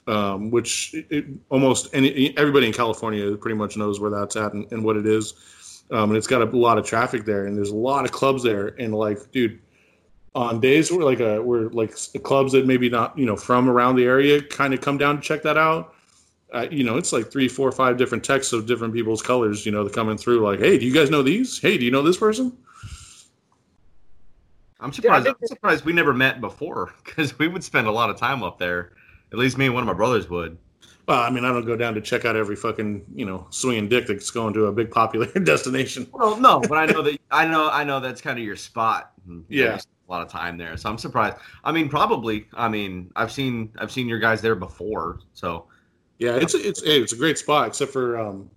um, 0.06 0.50
which 0.50 0.94
it, 0.94 1.06
it- 1.10 1.26
almost 1.50 1.88
any 1.92 2.36
everybody 2.36 2.66
in 2.66 2.72
california 2.72 3.36
pretty 3.36 3.56
much 3.56 3.76
knows 3.76 4.00
where 4.00 4.10
that's 4.10 4.36
at 4.36 4.52
and, 4.52 4.70
and 4.72 4.84
what 4.84 4.96
it 4.96 5.06
is 5.06 5.82
um, 5.90 6.10
and 6.10 6.16
it's 6.16 6.26
got 6.26 6.42
a 6.42 6.56
lot 6.56 6.78
of 6.78 6.84
traffic 6.86 7.24
there 7.24 7.46
and 7.46 7.56
there's 7.56 7.70
a 7.70 7.76
lot 7.76 8.04
of 8.04 8.12
clubs 8.12 8.42
there 8.42 8.68
and 8.80 8.94
like 8.94 9.18
dude 9.32 9.60
on 10.34 10.60
days 10.60 10.90
where 10.92 11.04
like 11.04 11.20
uh 11.20 11.38
where 11.38 11.68
like 11.70 11.94
clubs 12.22 12.52
that 12.52 12.66
maybe 12.66 12.88
not 12.90 13.16
you 13.18 13.26
know 13.26 13.36
from 13.36 13.68
around 13.68 13.96
the 13.96 14.04
area 14.04 14.42
kind 14.42 14.74
of 14.74 14.80
come 14.80 14.98
down 14.98 15.16
to 15.16 15.22
check 15.22 15.42
that 15.42 15.56
out 15.56 15.94
uh, 16.54 16.66
you 16.70 16.84
know, 16.84 16.96
it's 16.96 17.12
like 17.12 17.30
three, 17.30 17.48
four, 17.48 17.70
five 17.72 17.96
different 17.96 18.24
texts 18.24 18.52
of 18.52 18.66
different 18.66 18.94
people's 18.94 19.20
colors, 19.20 19.66
you 19.66 19.72
know, 19.72 19.88
coming 19.88 20.16
through. 20.16 20.40
Like, 20.40 20.60
hey, 20.60 20.78
do 20.78 20.86
you 20.86 20.94
guys 20.94 21.10
know 21.10 21.22
these? 21.22 21.58
Hey, 21.60 21.76
do 21.76 21.84
you 21.84 21.90
know 21.90 22.02
this 22.02 22.16
person? 22.16 22.56
I'm 24.78 24.92
surprised. 24.92 25.24
think 25.24 25.36
I'm 25.40 25.48
surprised 25.48 25.84
we 25.84 25.92
never 25.92 26.14
met 26.14 26.40
before 26.40 26.92
because 27.04 27.38
we 27.38 27.48
would 27.48 27.64
spend 27.64 27.86
a 27.86 27.90
lot 27.90 28.10
of 28.10 28.16
time 28.16 28.42
up 28.42 28.58
there. 28.58 28.92
At 29.32 29.38
least 29.38 29.58
me 29.58 29.66
and 29.66 29.74
one 29.74 29.82
of 29.82 29.86
my 29.86 29.94
brothers 29.94 30.28
would. 30.30 30.56
Well, 31.08 31.20
I 31.20 31.30
mean, 31.30 31.44
I 31.44 31.52
don't 31.52 31.64
go 31.64 31.76
down 31.76 31.94
to 31.94 32.00
check 32.00 32.24
out 32.24 32.34
every 32.34 32.56
fucking, 32.56 33.04
you 33.14 33.24
know, 33.26 33.46
swinging 33.50 33.88
dick 33.88 34.08
that's 34.08 34.30
going 34.30 34.52
to 34.54 34.66
a 34.66 34.72
big 34.72 34.90
popular 34.90 35.26
destination. 35.44 36.08
Well, 36.12 36.36
no, 36.40 36.60
but 36.60 36.78
I 36.78 36.86
know 36.86 37.00
that 37.02 37.18
I 37.30 37.46
know 37.46 37.70
I 37.70 37.84
know 37.84 38.00
that's 38.00 38.20
kind 38.20 38.38
of 38.38 38.44
your 38.44 38.56
spot. 38.56 39.12
you 39.26 39.44
Yeah. 39.48 39.76
a 40.08 40.10
lot 40.12 40.22
of 40.22 40.28
time 40.28 40.56
there, 40.58 40.76
so 40.76 40.88
I'm 40.90 40.98
surprised. 40.98 41.36
I 41.62 41.70
mean, 41.70 41.88
probably. 41.88 42.46
I 42.54 42.68
mean, 42.68 43.10
I've 43.14 43.30
seen 43.30 43.70
I've 43.78 43.92
seen 43.92 44.08
your 44.08 44.18
guys 44.18 44.40
there 44.42 44.56
before, 44.56 45.20
so 45.32 45.66
Yeah, 46.18 46.36
it's 46.36 46.54
it's 46.54 46.82
hey, 46.82 47.00
it's 47.00 47.12
a 47.12 47.16
great 47.16 47.38
spot, 47.38 47.68
except 47.68 47.92
for 47.92 48.18
um, 48.18 48.50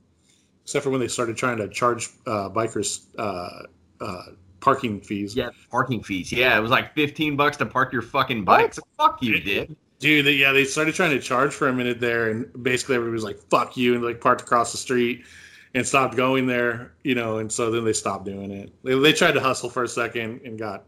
except 0.63 0.83
for 0.83 0.89
when 0.89 0.99
they 0.99 1.07
started 1.07 1.37
trying 1.37 1.57
to 1.57 1.67
charge 1.69 2.09
uh, 2.25 2.49
bikers 2.49 3.05
uh, 3.19 3.63
uh, 4.03 4.21
parking 4.59 5.01
fees. 5.01 5.35
yeah, 5.35 5.49
parking 5.69 6.01
fees. 6.01 6.31
Yeah, 6.31 6.57
it 6.57 6.61
was 6.61 6.71
like 6.71 6.95
15 6.95 7.35
bucks 7.35 7.57
to 7.57 7.65
park 7.67 7.93
your 7.93 8.01
fucking 8.01 8.43
bike. 8.43 8.73
So 8.73 8.81
fuck 8.97 9.21
you, 9.21 9.39
dick. 9.39 9.69
Dude, 9.99 10.25
they, 10.25 10.31
yeah, 10.33 10.51
they 10.53 10.63
started 10.63 10.95
trying 10.95 11.11
to 11.11 11.19
charge 11.19 11.53
for 11.53 11.67
a 11.67 11.73
minute 11.73 11.99
there, 11.99 12.29
and 12.29 12.47
basically 12.63 12.95
everybody 12.95 13.13
was 13.13 13.23
like, 13.23 13.37
"Fuck 13.49 13.75
you," 13.75 13.95
and 13.95 14.03
like 14.03 14.21
parked 14.21 14.41
across 14.41 14.71
the 14.71 14.77
street 14.77 15.25
and 15.73 15.85
stopped 15.85 16.15
going 16.15 16.47
there, 16.47 16.93
you 17.03 17.15
know. 17.15 17.39
And 17.39 17.51
so 17.51 17.69
then 17.69 17.83
they 17.83 17.91
stopped 17.93 18.23
doing 18.25 18.49
it. 18.51 18.73
They, 18.83 18.97
they 18.97 19.11
tried 19.13 19.33
to 19.33 19.41
hustle 19.41 19.69
for 19.69 19.83
a 19.83 19.87
second 19.89 20.41
and 20.45 20.57
got 20.57 20.85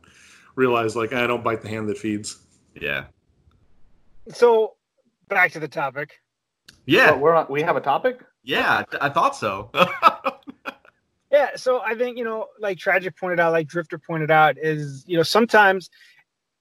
realized 0.55 0.95
like, 0.95 1.11
I 1.13 1.27
don't 1.27 1.43
bite 1.43 1.61
the 1.61 1.67
hand 1.69 1.89
that 1.89 1.97
feeds. 1.97 2.39
Yeah, 2.79 3.05
So 4.33 4.75
back 5.27 5.51
to 5.51 5.59
the 5.59 5.67
topic. 5.67 6.13
yeah, 6.85 7.11
But 7.11 7.19
we're 7.19 7.33
on, 7.35 7.47
we 7.49 7.61
have 7.63 7.75
a 7.75 7.81
topic. 7.81 8.21
yeah. 8.43 8.83
I, 8.93 9.07
I 9.07 9.09
thought 9.09 9.35
so. 9.35 9.71
Yeah, 11.31 11.55
so 11.55 11.81
I 11.81 11.95
think 11.95 12.17
you 12.17 12.25
know, 12.25 12.47
like 12.59 12.77
Tragic 12.77 13.17
pointed 13.17 13.39
out, 13.39 13.53
like 13.53 13.65
Drifter 13.65 13.97
pointed 13.97 14.31
out, 14.31 14.57
is 14.57 15.05
you 15.07 15.15
know 15.15 15.23
sometimes 15.23 15.89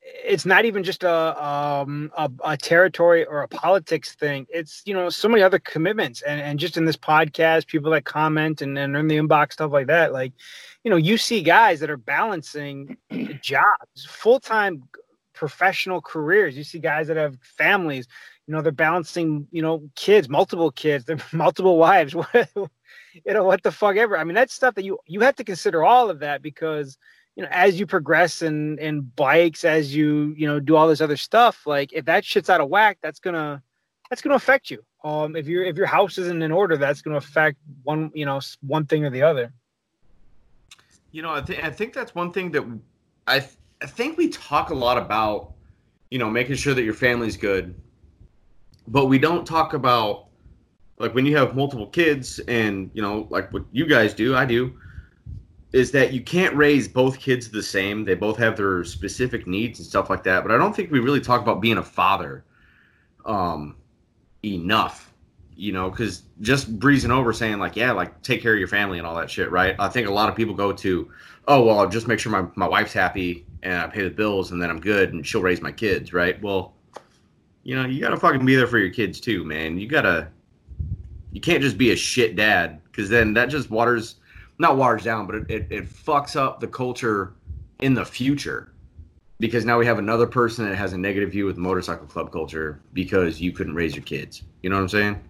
it's 0.03 0.47
not 0.47 0.65
even 0.65 0.83
just 0.83 1.05
a 1.05 1.45
um 1.45 2.11
a, 2.17 2.31
a 2.45 2.57
territory 2.57 3.25
or 3.25 3.43
a 3.43 3.49
politics 3.49 4.15
thing. 4.15 4.47
It's 4.49 4.83
you 4.87 4.95
know 4.95 5.11
so 5.11 5.29
many 5.29 5.43
other 5.43 5.59
commitments, 5.59 6.23
and 6.23 6.41
and 6.41 6.59
just 6.59 6.77
in 6.77 6.85
this 6.85 6.97
podcast, 6.97 7.67
people 7.67 7.91
that 7.93 8.05
comment 8.05 8.63
and 8.63 8.79
and 8.79 8.97
in 8.97 9.09
the 9.09 9.17
inbox 9.17 9.53
stuff 9.53 9.73
like 9.73 9.89
that, 9.89 10.13
like 10.13 10.33
you 10.85 10.91
know 10.91 10.97
you 10.97 11.19
see 11.19 11.43
guys 11.43 11.81
that 11.81 11.91
are 11.91 11.97
balancing 11.97 12.97
jobs, 13.43 14.07
full 14.09 14.41
time 14.41 14.85
professional 15.35 16.01
careers. 16.01 16.57
You 16.57 16.65
see 16.65 16.79
guys 16.79 17.09
that 17.09 17.17
have 17.17 17.37
families. 17.43 18.07
You 18.47 18.55
know 18.55 18.63
they're 18.63 18.73
balancing 18.73 19.47
you 19.51 19.63
know 19.63 19.89
kids, 19.97 20.29
multiple 20.29 20.71
kids, 20.71 21.05
they're 21.05 21.19
multiple 21.33 21.77
wives. 21.77 22.15
you 22.45 23.35
know 23.35 23.45
what 23.45 23.63
the 23.63 23.73
fuck 23.73 23.97
ever. 23.97 24.17
I 24.17 24.25
mean, 24.25 24.35
that's 24.35 24.55
stuff 24.55 24.75
that 24.77 24.85
you 24.85 24.99
you 25.07 25.21
have 25.21 25.37
to 25.37 25.45
consider 25.45 25.85
all 25.85 26.09
of 26.09 26.21
that 26.21 26.43
because 26.43 26.97
you 27.41 27.47
know 27.47 27.53
as 27.53 27.81
you 27.81 27.87
progress 27.87 28.43
in 28.43 28.79
in 28.81 29.01
bikes, 29.17 29.65
as 29.65 29.97
you 29.97 30.35
you 30.37 30.47
know 30.47 30.61
do 30.61 30.77
all 30.77 30.87
this 30.87 31.01
other 31.01 31.17
stuff, 31.17 31.67
like 31.67 31.91
if 31.95 32.05
that 32.05 32.23
shit's 32.23 32.51
out 32.51 32.61
of 32.61 32.69
whack, 32.69 32.99
that's 33.01 33.19
gonna 33.19 33.63
that's 34.11 34.21
gonna 34.21 34.35
affect 34.35 34.71
you. 34.71 34.85
Um, 35.05 35.35
if 35.35 35.49
your 35.49 35.65
if 35.65 35.75
your 35.75 35.87
house 35.87 36.19
isn't 36.19 36.43
in 36.43 36.53
order, 36.53 36.77
that's 36.77 37.01
gonna 37.01 37.17
affect 37.17 37.57
one 37.83 38.11
you 38.13 38.27
know 38.27 38.43
one 38.61 38.85
thing 38.85 39.07
or 39.07 39.11
the 39.11 39.23
other. 39.23 39.55
You 41.13 41.23
know, 41.23 41.31
I 41.31 41.41
think 41.41 41.65
I 41.65 41.71
think 41.71 41.95
that's 41.95 42.15
one 42.15 42.31
thing 42.31 42.51
that 42.51 42.63
I 43.27 43.39
th- 43.39 43.57
I 43.81 43.87
think 43.87 44.19
we 44.19 44.29
talk 44.29 44.69
a 44.69 44.75
lot 44.75 44.99
about, 44.99 45.55
you 46.11 46.19
know, 46.19 46.29
making 46.29 46.57
sure 46.57 46.75
that 46.75 46.83
your 46.83 46.93
family's 46.93 47.39
good, 47.39 47.75
but 48.87 49.07
we 49.07 49.19
don't 49.19 49.47
talk 49.47 49.73
about 49.73 50.27
like 50.99 51.15
when 51.15 51.25
you 51.25 51.39
have 51.39 51.57
multiple 51.57 51.87
kids 51.87 52.39
and 52.41 52.91
you 52.93 53.01
know 53.01 53.27
like 53.31 53.51
what 53.51 53.65
you 53.73 53.87
guys 53.87 54.13
do, 54.13 54.37
I 54.37 54.45
do, 54.45 54.79
is 55.73 55.91
that 55.93 56.13
you 56.13 56.21
can't 56.21 56.55
raise 56.57 56.89
both 56.89 57.19
kids 57.19 57.51
the 57.51 57.63
same. 57.63 58.05
They 58.05 58.15
both 58.15 58.37
have 58.39 58.57
their 58.57 58.85
specific 58.85 59.47
needs 59.47 59.79
and 59.79 59.87
stuff 59.87 60.11
like 60.11 60.25
that. 60.25 60.43
But 60.43 60.53
I 60.53 60.59
don't 60.59 60.75
think 60.75 60.91
we 60.91 60.99
really 60.99 61.21
talk 61.21 61.41
about 61.41 61.61
being 61.61 61.79
a 61.79 61.83
father, 61.83 62.45
um, 63.25 63.77
enough 64.45 65.11
you 65.61 65.73
know, 65.73 65.91
because 65.91 66.23
just 66.41 66.79
breezing 66.79 67.11
over 67.11 67.35
saying 67.35 67.59
like, 67.59 67.77
yeah, 67.77 67.93
like 67.93 68.23
take 68.23 68.41
care 68.41 68.55
of 68.55 68.59
your 68.59 68.67
family 68.67 68.97
and 68.97 69.07
all 69.07 69.15
that 69.15 69.31
shit, 69.31 69.51
right? 69.51 69.77
I 69.79 69.91
think 69.91 70.09
a 70.09 70.11
lot 70.11 70.31
of 70.31 70.35
people 70.35 70.55
go 70.55 70.73
to, 70.73 71.11
oh, 71.49 71.63
well, 71.63 71.81
I'll 71.81 71.89
just 71.89 72.09
make 72.09 72.19
sure 72.19 72.33
my, 72.33 72.49
my 72.55 72.67
wife's 72.67 72.95
happy 72.95 73.45
and 73.63 73.75
I 73.75 73.87
pay 73.87 74.03
the 74.03 74.11
bills 74.11 74.53
and 74.53 74.63
then 74.63 74.71
I'm 74.71 74.81
good 74.81 75.13
and 75.13 75.25
she'll 75.25 75.43
raise 75.43 75.61
my 75.61 75.71
kids, 75.71 76.15
right? 76.15 76.41
Well, 76.41 76.73
you 77.63 77.77
know, 77.77 77.85
you 77.85 78.01
gotta 78.01 78.17
fucking 78.17 78.47
be 78.47 78.57
there 78.57 78.67
for 78.67 78.79
your 78.79 78.89
kids 78.89 79.21
too, 79.21 79.45
man. 79.45 79.79
You 79.79 79.87
gotta, 79.87 80.29
you 81.31 81.43
can't 81.43 81.63
just 81.63 81.77
be 81.77 81.91
a 81.91 81.97
shit 81.97 82.37
dad 82.37 82.81
because 82.85 83.11
then 83.11 83.35
that 83.35 83.51
just 83.51 83.71
waters 83.71 84.17
not 84.61 84.77
waters 84.77 85.03
down, 85.03 85.27
but 85.27 85.37
it, 85.37 85.51
it, 85.51 85.67
it 85.71 85.89
fucks 85.89 86.37
up 86.37 86.61
the 86.61 86.69
culture 86.69 87.33
in 87.81 87.95
the 87.95 88.05
future 88.05 88.73
because 89.39 89.65
now 89.65 89.79
we 89.79 89.87
have 89.87 89.99
another 89.99 90.27
person 90.27 90.69
that 90.69 90.77
has 90.77 90.93
a 90.93 90.99
negative 90.99 91.31
view 91.31 91.47
with 91.47 91.57
motorcycle 91.57 92.07
club 92.07 92.31
culture 92.31 92.83
because 92.93 93.41
you 93.41 93.53
couldn't 93.53 93.75
raise 93.75 93.97
your 93.97 94.05
kids. 94.05 94.43
You 94.63 94.69
know 94.69 94.77
what 94.77 94.83
I'm 94.83 94.89
saying? 94.91 95.21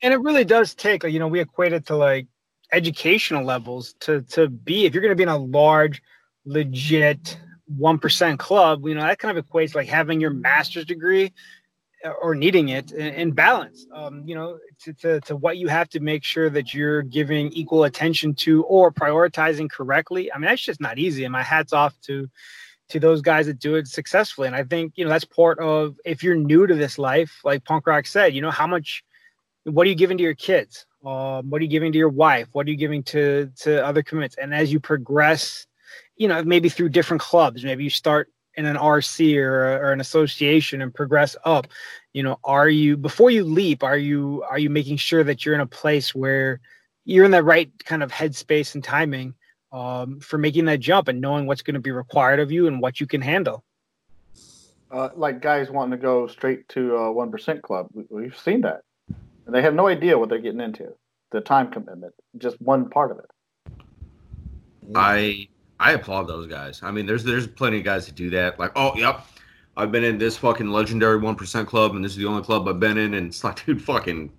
And 0.00 0.14
it 0.14 0.20
really 0.20 0.44
does 0.44 0.74
take, 0.74 1.02
you 1.02 1.18
know, 1.18 1.26
we 1.26 1.40
equate 1.40 1.72
it 1.72 1.86
to 1.86 1.96
like 1.96 2.28
educational 2.72 3.44
levels 3.44 3.94
to 4.00 4.22
to 4.22 4.48
be 4.48 4.86
if 4.86 4.94
you're 4.94 5.02
going 5.02 5.10
to 5.10 5.16
be 5.16 5.24
in 5.24 5.28
a 5.28 5.36
large, 5.36 6.00
legit 6.44 7.36
one 7.66 7.98
percent 7.98 8.38
club, 8.38 8.86
you 8.86 8.94
know, 8.94 9.02
that 9.02 9.18
kind 9.18 9.36
of 9.36 9.44
equates 9.44 9.74
like 9.74 9.88
having 9.88 10.20
your 10.20 10.30
master's 10.30 10.84
degree 10.84 11.32
or 12.22 12.34
needing 12.34 12.68
it 12.68 12.92
in, 12.92 13.32
balance. 13.32 13.86
Um, 13.92 14.22
you 14.26 14.34
know, 14.34 14.58
to, 14.84 14.92
to 14.94 15.20
to 15.22 15.36
what 15.36 15.58
you 15.58 15.68
have 15.68 15.88
to 15.90 16.00
make 16.00 16.24
sure 16.24 16.50
that 16.50 16.72
you're 16.74 17.02
giving 17.02 17.52
equal 17.52 17.84
attention 17.84 18.34
to 18.36 18.64
or 18.64 18.92
prioritizing 18.92 19.70
correctly. 19.70 20.32
I 20.32 20.38
mean, 20.38 20.46
that's 20.46 20.62
just 20.62 20.80
not 20.80 20.98
easy. 20.98 21.24
And 21.24 21.32
my 21.32 21.42
hats 21.42 21.72
off 21.72 21.98
to 22.02 22.28
to 22.90 23.00
those 23.00 23.20
guys 23.20 23.46
that 23.46 23.58
do 23.58 23.74
it 23.74 23.86
successfully. 23.86 24.46
And 24.46 24.56
I 24.56 24.64
think, 24.64 24.94
you 24.96 25.04
know, 25.04 25.10
that's 25.10 25.24
part 25.24 25.58
of 25.58 25.96
if 26.04 26.22
you're 26.22 26.34
new 26.34 26.66
to 26.66 26.74
this 26.74 26.98
life, 26.98 27.40
like 27.44 27.64
Punk 27.64 27.86
Rock 27.86 28.06
said, 28.06 28.34
you 28.34 28.40
know, 28.40 28.50
how 28.50 28.66
much 28.66 29.04
what 29.64 29.86
are 29.86 29.90
you 29.90 29.96
giving 29.96 30.16
to 30.16 30.22
your 30.22 30.34
kids? 30.34 30.86
Um, 31.04 31.50
what 31.50 31.60
are 31.60 31.64
you 31.64 31.70
giving 31.70 31.92
to 31.92 31.98
your 31.98 32.08
wife? 32.08 32.48
What 32.52 32.66
are 32.66 32.70
you 32.70 32.76
giving 32.76 33.02
to 33.04 33.50
to 33.60 33.84
other 33.84 34.02
commitments? 34.02 34.36
And 34.40 34.54
as 34.54 34.72
you 34.72 34.80
progress, 34.80 35.66
you 36.16 36.28
know, 36.28 36.42
maybe 36.42 36.68
through 36.68 36.88
different 36.90 37.20
clubs, 37.20 37.64
maybe 37.64 37.84
you 37.84 37.90
start 37.90 38.30
in 38.58 38.66
an 38.66 38.76
RC 38.76 39.36
or, 39.36 39.78
or 39.78 39.92
an 39.92 40.00
association 40.00 40.82
and 40.82 40.92
progress 40.92 41.36
up. 41.44 41.68
You 42.12 42.24
know, 42.24 42.38
are 42.44 42.68
you 42.68 42.96
before 42.96 43.30
you 43.30 43.44
leap? 43.44 43.82
Are 43.82 43.96
you 43.96 44.44
are 44.50 44.58
you 44.58 44.68
making 44.68 44.96
sure 44.96 45.24
that 45.24 45.46
you're 45.46 45.54
in 45.54 45.60
a 45.60 45.66
place 45.66 46.14
where 46.14 46.60
you're 47.04 47.24
in 47.24 47.30
the 47.30 47.42
right 47.42 47.70
kind 47.84 48.02
of 48.02 48.10
headspace 48.10 48.74
and 48.74 48.82
timing 48.82 49.34
um, 49.72 50.18
for 50.20 50.36
making 50.36 50.64
that 50.66 50.80
jump 50.80 51.08
and 51.08 51.20
knowing 51.20 51.46
what's 51.46 51.62
going 51.62 51.74
to 51.74 51.80
be 51.80 51.92
required 51.92 52.40
of 52.40 52.50
you 52.50 52.66
and 52.66 52.80
what 52.82 53.00
you 53.00 53.06
can 53.06 53.22
handle? 53.22 53.62
Uh, 54.90 55.10
like 55.14 55.40
guys 55.40 55.70
wanting 55.70 55.92
to 55.92 56.02
go 56.02 56.26
straight 56.26 56.68
to 56.68 56.96
a 56.96 57.12
one 57.12 57.30
percent 57.30 57.62
club, 57.62 57.88
we, 58.10 58.24
have 58.24 58.36
seen 58.36 58.62
that 58.62 58.82
and 59.48 59.54
they 59.54 59.62
have 59.62 59.74
no 59.74 59.88
idea 59.88 60.18
what 60.18 60.28
they're 60.28 60.38
getting 60.38 60.60
into. 60.60 60.94
The 61.30 61.40
time 61.40 61.70
commitment, 61.70 62.14
just 62.36 62.60
one 62.60 62.90
part 62.90 63.10
of 63.10 63.18
it. 63.18 63.30
I 64.94 65.48
I 65.80 65.92
applaud 65.92 66.24
those 66.24 66.46
guys. 66.46 66.80
I 66.82 66.90
mean, 66.90 67.06
there's 67.06 67.24
there's 67.24 67.46
plenty 67.46 67.78
of 67.78 67.84
guys 67.84 68.06
that 68.06 68.14
do 68.14 68.30
that. 68.30 68.58
Like, 68.58 68.72
oh, 68.76 68.96
yep, 68.96 69.26
I've 69.76 69.92
been 69.92 70.04
in 70.04 70.18
this 70.18 70.36
fucking 70.36 70.68
legendary 70.70 71.18
one 71.18 71.36
percent 71.36 71.68
club, 71.68 71.94
and 71.94 72.04
this 72.04 72.12
is 72.12 72.18
the 72.18 72.26
only 72.26 72.42
club 72.42 72.68
I've 72.68 72.80
been 72.80 72.98
in. 72.98 73.14
And 73.14 73.28
it's 73.28 73.44
like, 73.44 73.64
dude, 73.66 73.82
fucking, 73.82 74.32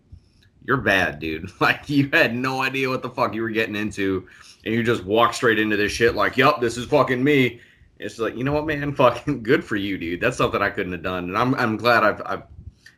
you're 0.65 0.77
bad, 0.77 1.19
dude. 1.19 1.49
Like, 1.61 1.89
you 1.89 2.09
had 2.11 2.35
no 2.35 2.61
idea 2.61 2.89
what 2.89 3.01
the 3.01 3.09
fuck 3.09 3.33
you 3.33 3.41
were 3.41 3.49
getting 3.49 3.75
into, 3.75 4.27
and 4.65 4.73
you 4.73 4.83
just 4.83 5.05
walk 5.05 5.33
straight 5.33 5.59
into 5.59 5.77
this 5.77 5.91
shit. 5.91 6.15
Like, 6.15 6.37
yep, 6.37 6.59
this 6.59 6.77
is 6.77 6.85
fucking 6.85 7.23
me. 7.23 7.61
It's 7.99 8.17
like, 8.17 8.35
you 8.35 8.43
know 8.43 8.53
what, 8.53 8.65
man? 8.65 8.95
Fucking 8.95 9.43
good 9.43 9.63
for 9.63 9.75
you, 9.75 9.97
dude. 9.97 10.21
That's 10.21 10.37
something 10.37 10.61
I 10.61 10.69
couldn't 10.69 10.93
have 10.93 11.03
done, 11.03 11.25
and 11.25 11.37
I'm 11.37 11.53
I'm 11.55 11.77
glad 11.77 12.03
I've 12.03 12.21
I've 12.25 12.43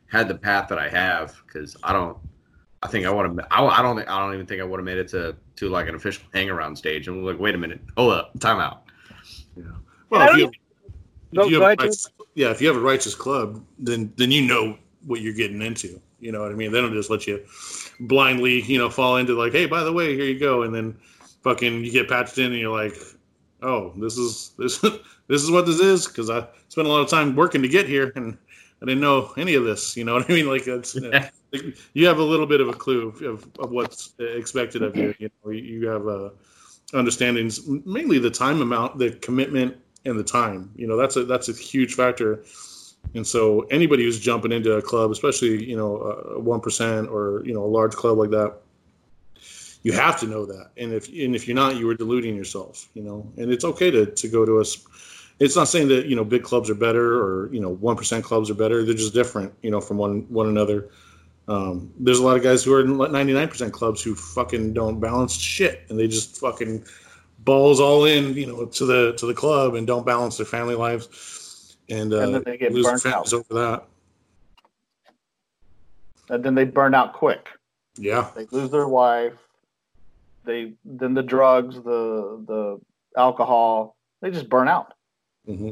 had 0.08 0.28
the 0.28 0.36
path 0.36 0.70
that 0.70 0.78
I 0.78 0.90
have 0.90 1.42
because 1.46 1.76
I 1.84 1.92
don't. 1.94 2.18
I 2.84 2.88
think 2.88 3.06
I 3.06 3.12
want 3.12 3.38
to. 3.38 3.48
I, 3.54 3.64
I 3.64 3.82
don't. 3.82 4.00
I 4.00 4.20
don't 4.20 4.34
even 4.34 4.46
think 4.46 4.62
I 4.62 4.64
would 4.64 4.80
have 4.80 4.86
made 4.86 4.98
it 4.98 5.08
to 5.10 5.36
to 5.58 5.70
like 5.70 5.88
an 5.88 5.96
official 5.96 6.24
hang 6.34 6.50
around 6.50 6.76
stage. 6.76 7.08
And 7.08 7.24
we're 7.24 7.32
like, 7.32 7.40
wait 7.40 7.54
a 7.54 7.58
minute, 7.58 7.82
oh, 7.98 8.10
uh, 8.10 8.14
hold 8.14 8.20
up, 8.20 8.40
time 8.40 8.60
out. 8.60 8.84
Yeah. 9.56 9.64
Well, 10.10 10.30
if 10.30 10.38
you, 10.38 10.46
have, 10.46 10.54
if 11.46 11.52
you 11.52 11.62
have 11.62 11.80
righteous, 11.80 12.10
yeah, 12.34 12.50
if 12.50 12.62
you 12.62 12.68
have 12.68 12.78
a 12.78 12.82
righteous 12.82 13.14
club, 13.14 13.64
then 13.78 14.12
then 14.18 14.32
you 14.32 14.42
know 14.42 14.78
what 15.06 15.22
you're 15.22 15.34
getting 15.34 15.62
into. 15.62 16.02
You 16.20 16.32
know 16.32 16.42
what 16.42 16.52
I 16.52 16.56
mean? 16.56 16.72
They 16.72 16.82
don't 16.82 16.94
just 16.94 17.10
let 17.10 17.28
you 17.28 17.46
blindly, 18.00 18.62
you 18.64 18.78
know, 18.78 18.90
fall 18.90 19.18
into 19.18 19.38
like, 19.38 19.52
hey, 19.52 19.66
by 19.66 19.84
the 19.84 19.94
way, 19.94 20.16
here 20.16 20.26
you 20.26 20.40
go, 20.40 20.64
and 20.64 20.74
then 20.74 20.98
fucking 21.44 21.84
you 21.84 21.92
get 21.92 22.10
patched 22.10 22.38
in, 22.40 22.46
and 22.46 22.56
you're 22.56 22.76
like, 22.76 22.96
oh, 23.62 23.94
this 23.98 24.18
is 24.18 24.52
this 24.58 24.80
this 25.28 25.44
is 25.44 25.52
what 25.52 25.68
this 25.68 25.80
is 25.80 26.08
because 26.08 26.32
I 26.32 26.48
spent 26.70 26.88
a 26.88 26.92
lot 26.92 27.02
of 27.02 27.10
time 27.10 27.36
working 27.36 27.62
to 27.62 27.68
get 27.68 27.88
here, 27.88 28.12
and 28.16 28.38
I 28.82 28.86
didn't 28.86 29.02
know 29.02 29.34
any 29.38 29.54
of 29.54 29.66
this. 29.66 29.96
You 29.96 30.04
know 30.04 30.16
what 30.16 30.30
I 30.30 30.34
mean? 30.34 30.48
Like 30.48 30.68
it's 30.68 30.96
you 31.94 32.08
have 32.08 32.20
a 32.20 32.24
little 32.24 32.46
bit 32.46 32.62
of 32.62 32.70
a 32.70 32.74
clue 32.74 33.10
of, 33.24 33.48
of 33.60 33.72
what's 33.72 34.14
expected 34.20 34.84
of 34.84 34.96
you. 34.96 35.14
You 35.20 35.30
know, 35.44 35.52
you 35.52 35.88
have 35.88 36.08
uh, 36.08 36.30
understandings, 36.94 37.68
mainly 37.86 38.20
the 38.20 38.32
time 38.32 38.62
amount, 38.62 38.98
the 38.98 39.12
commitment, 39.12 39.78
and 40.06 40.18
the 40.18 40.24
time. 40.24 40.72
You 40.76 40.88
know, 40.88 40.98
that's 40.98 41.16
a 41.16 41.26
that's 41.26 41.50
a 41.50 41.54
huge 41.54 41.96
factor. 41.96 42.44
And 43.16 43.26
so 43.26 43.62
anybody 43.72 44.04
who's 44.04 44.20
jumping 44.20 44.52
into 44.52 44.74
a 44.74 44.82
club, 44.82 45.12
especially 45.12 45.64
you 45.64 45.76
know 45.76 45.98
one 46.38 46.62
or 47.08 47.44
you 47.46 47.54
know 47.54 47.64
a 47.64 47.72
large 47.72 47.94
club 47.94 48.18
like 48.18 48.30
that, 48.32 48.58
you 49.84 49.92
have 49.92 50.20
to 50.20 50.28
know 50.28 50.46
that. 50.46 50.72
And 50.78 50.94
if 50.94 51.08
and 51.08 51.36
if 51.36 51.48
you're 51.48 51.56
not, 51.56 51.76
you 51.76 51.90
are 51.90 51.96
deluding 51.96 52.36
yourself. 52.36 52.88
You 52.94 53.04
know, 53.04 53.32
and 53.38 53.52
it's 53.52 53.66
okay 53.66 53.92
to 53.92 54.06
to 54.06 54.28
go 54.28 54.46
to 54.46 54.60
a 54.60 54.66
it's 55.42 55.56
not 55.56 55.68
saying 55.68 55.88
that 55.88 56.06
you 56.06 56.16
know 56.16 56.24
big 56.24 56.44
clubs 56.44 56.70
are 56.70 56.76
better 56.76 57.20
or 57.22 57.52
you 57.52 57.60
know 57.60 57.70
one 57.70 57.96
percent 57.96 58.24
clubs 58.24 58.50
are 58.50 58.56
better. 58.56 58.86
They're 58.86 58.94
just 58.94 59.14
different, 59.14 59.54
you 59.62 59.72
know, 59.72 59.82
from 59.82 59.98
one 59.98 60.22
one 60.30 60.48
another. 60.48 60.90
Um, 61.48 61.92
there's 62.00 62.20
a 62.20 62.24
lot 62.24 62.38
of 62.38 62.44
guys 62.44 62.64
who 62.64 62.74
are 62.74 62.82
in 62.82 62.98
99% 62.98 63.72
clubs 63.72 64.02
who 64.02 64.16
fucking 64.16 64.74
don't 64.74 65.00
balance 65.00 65.34
shit, 65.34 65.82
and 65.90 66.00
they 66.00 66.08
just 66.08 66.38
fucking 66.38 66.86
balls 67.40 67.80
all 67.80 68.06
in, 68.06 68.34
you 68.36 68.46
know, 68.46 68.66
to 68.66 68.86
the 68.86 69.14
to 69.14 69.26
the 69.26 69.34
club 69.34 69.76
and 69.76 69.88
don't 69.88 70.06
balance 70.06 70.38
their 70.38 70.46
family 70.46 70.76
lives, 70.76 71.78
and, 71.90 72.14
uh, 72.14 72.20
and 72.20 72.36
then 72.36 72.44
they 72.46 72.58
get 72.58 72.74
lose 72.74 72.86
burnt 72.86 73.06
out 73.06 73.34
over 73.34 73.54
that. 73.54 73.84
And 76.30 76.44
then 76.44 76.56
they 76.56 76.64
burn 76.64 76.94
out 76.94 77.14
quick. 77.14 77.50
Yeah, 77.98 78.30
they 78.36 78.46
lose 78.52 78.70
their 78.70 78.88
wife. 78.88 79.34
They 80.46 80.74
then 80.86 81.14
the 81.14 81.24
drugs, 81.24 81.76
the 81.76 82.44
the 82.48 82.80
alcohol, 83.18 83.98
they 84.22 84.32
just 84.32 84.48
burn 84.48 84.68
out. 84.68 84.94
Mm-hmm. 85.48 85.72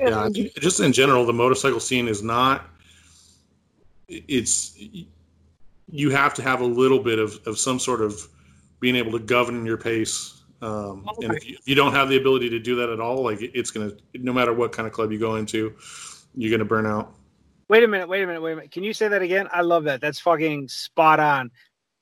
Yeah, 0.00 0.28
just 0.58 0.80
in 0.80 0.92
general, 0.92 1.24
the 1.24 1.32
motorcycle 1.32 1.80
scene 1.80 2.08
is 2.08 2.22
not. 2.22 2.68
It's 4.28 4.78
you 5.88 6.10
have 6.10 6.34
to 6.34 6.42
have 6.42 6.60
a 6.60 6.64
little 6.64 6.98
bit 6.98 7.18
of, 7.18 7.38
of 7.46 7.58
some 7.58 7.78
sort 7.78 8.00
of 8.00 8.28
being 8.80 8.96
able 8.96 9.12
to 9.12 9.18
govern 9.18 9.64
your 9.66 9.76
pace. 9.76 10.42
Um, 10.60 11.06
okay. 11.08 11.26
And 11.26 11.36
if 11.36 11.48
you, 11.48 11.56
if 11.58 11.68
you, 11.68 11.74
don't 11.74 11.92
have 11.92 12.08
the 12.08 12.16
ability 12.16 12.48
to 12.50 12.58
do 12.58 12.76
that 12.76 12.88
at 12.88 13.00
all, 13.00 13.22
like 13.24 13.38
it's 13.40 13.70
gonna, 13.70 13.92
no 14.14 14.32
matter 14.32 14.52
what 14.52 14.72
kind 14.72 14.86
of 14.86 14.92
club 14.92 15.12
you 15.12 15.18
go 15.18 15.36
into, 15.36 15.74
you're 16.34 16.50
gonna 16.50 16.68
burn 16.68 16.86
out. 16.86 17.14
Wait 17.68 17.82
a 17.82 17.88
minute, 17.88 18.08
wait 18.08 18.22
a 18.22 18.26
minute, 18.26 18.42
wait 18.42 18.52
a 18.52 18.56
minute. 18.56 18.70
Can 18.70 18.82
you 18.84 18.92
say 18.92 19.08
that 19.08 19.22
again? 19.22 19.48
I 19.52 19.62
love 19.62 19.84
that. 19.84 20.00
That's 20.00 20.20
fucking 20.20 20.68
spot 20.68 21.20
on. 21.20 21.50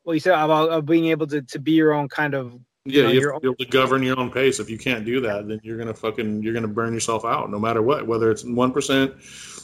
What 0.02 0.14
you 0.14 0.20
said 0.20 0.34
about 0.34 0.84
being 0.86 1.06
able 1.06 1.26
to, 1.28 1.42
to 1.42 1.58
be 1.58 1.72
your 1.72 1.92
own 1.92 2.08
kind 2.08 2.34
of 2.34 2.58
yeah, 2.84 3.08
you, 3.08 3.30
have 3.30 3.34
to 3.34 3.40
be 3.40 3.48
able 3.48 3.56
to 3.56 3.66
govern 3.66 4.02
your 4.02 4.18
own 4.18 4.30
pace. 4.30 4.58
If 4.58 4.70
you 4.70 4.78
can't 4.78 5.04
do 5.04 5.20
that, 5.20 5.46
then 5.48 5.60
you're 5.62 5.76
gonna 5.76 5.94
fucking 5.94 6.42
you're 6.42 6.54
gonna 6.54 6.68
burn 6.68 6.94
yourself 6.94 7.24
out, 7.24 7.50
no 7.50 7.58
matter 7.58 7.82
what. 7.82 8.06
Whether 8.06 8.30
it's 8.30 8.44
one 8.44 8.72
percent, 8.72 9.14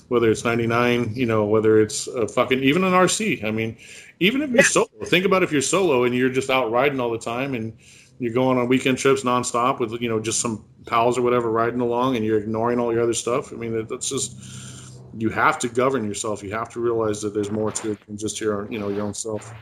whether 0.08 0.30
it's 0.30 0.44
ninety 0.44 0.66
nine, 0.66 1.14
you 1.14 1.26
know, 1.26 1.44
whether 1.44 1.80
it's 1.80 2.06
a 2.06 2.28
fucking 2.28 2.62
even 2.62 2.84
an 2.84 2.92
RC. 2.92 3.44
I 3.44 3.50
mean, 3.50 3.76
even 4.20 4.42
if 4.42 4.50
you're 4.50 4.62
solo, 4.62 4.88
think 5.04 5.24
about 5.24 5.42
if 5.42 5.52
you're 5.52 5.62
solo 5.62 6.04
and 6.04 6.14
you're 6.14 6.30
just 6.30 6.50
out 6.50 6.70
riding 6.70 7.00
all 7.00 7.10
the 7.10 7.18
time 7.18 7.54
and 7.54 7.76
you're 8.18 8.32
going 8.32 8.58
on 8.58 8.68
weekend 8.68 8.98
trips 8.98 9.22
nonstop 9.22 9.78
with 9.78 10.00
you 10.00 10.08
know 10.08 10.20
just 10.20 10.40
some 10.40 10.64
pals 10.86 11.18
or 11.18 11.22
whatever 11.22 11.50
riding 11.50 11.80
along 11.80 12.16
and 12.16 12.24
you're 12.24 12.38
ignoring 12.38 12.78
all 12.78 12.92
your 12.92 13.02
other 13.02 13.14
stuff. 13.14 13.52
I 13.52 13.56
mean, 13.56 13.86
that's 13.86 14.08
just 14.08 14.96
you 15.18 15.30
have 15.30 15.58
to 15.60 15.68
govern 15.68 16.06
yourself. 16.06 16.42
You 16.42 16.52
have 16.52 16.68
to 16.70 16.80
realize 16.80 17.20
that 17.22 17.34
there's 17.34 17.50
more 17.50 17.72
to 17.72 17.92
it 17.92 18.06
than 18.06 18.16
just 18.16 18.40
your 18.40 18.70
you 18.70 18.78
know 18.78 18.88
your 18.88 19.02
own 19.02 19.14
self. 19.14 19.52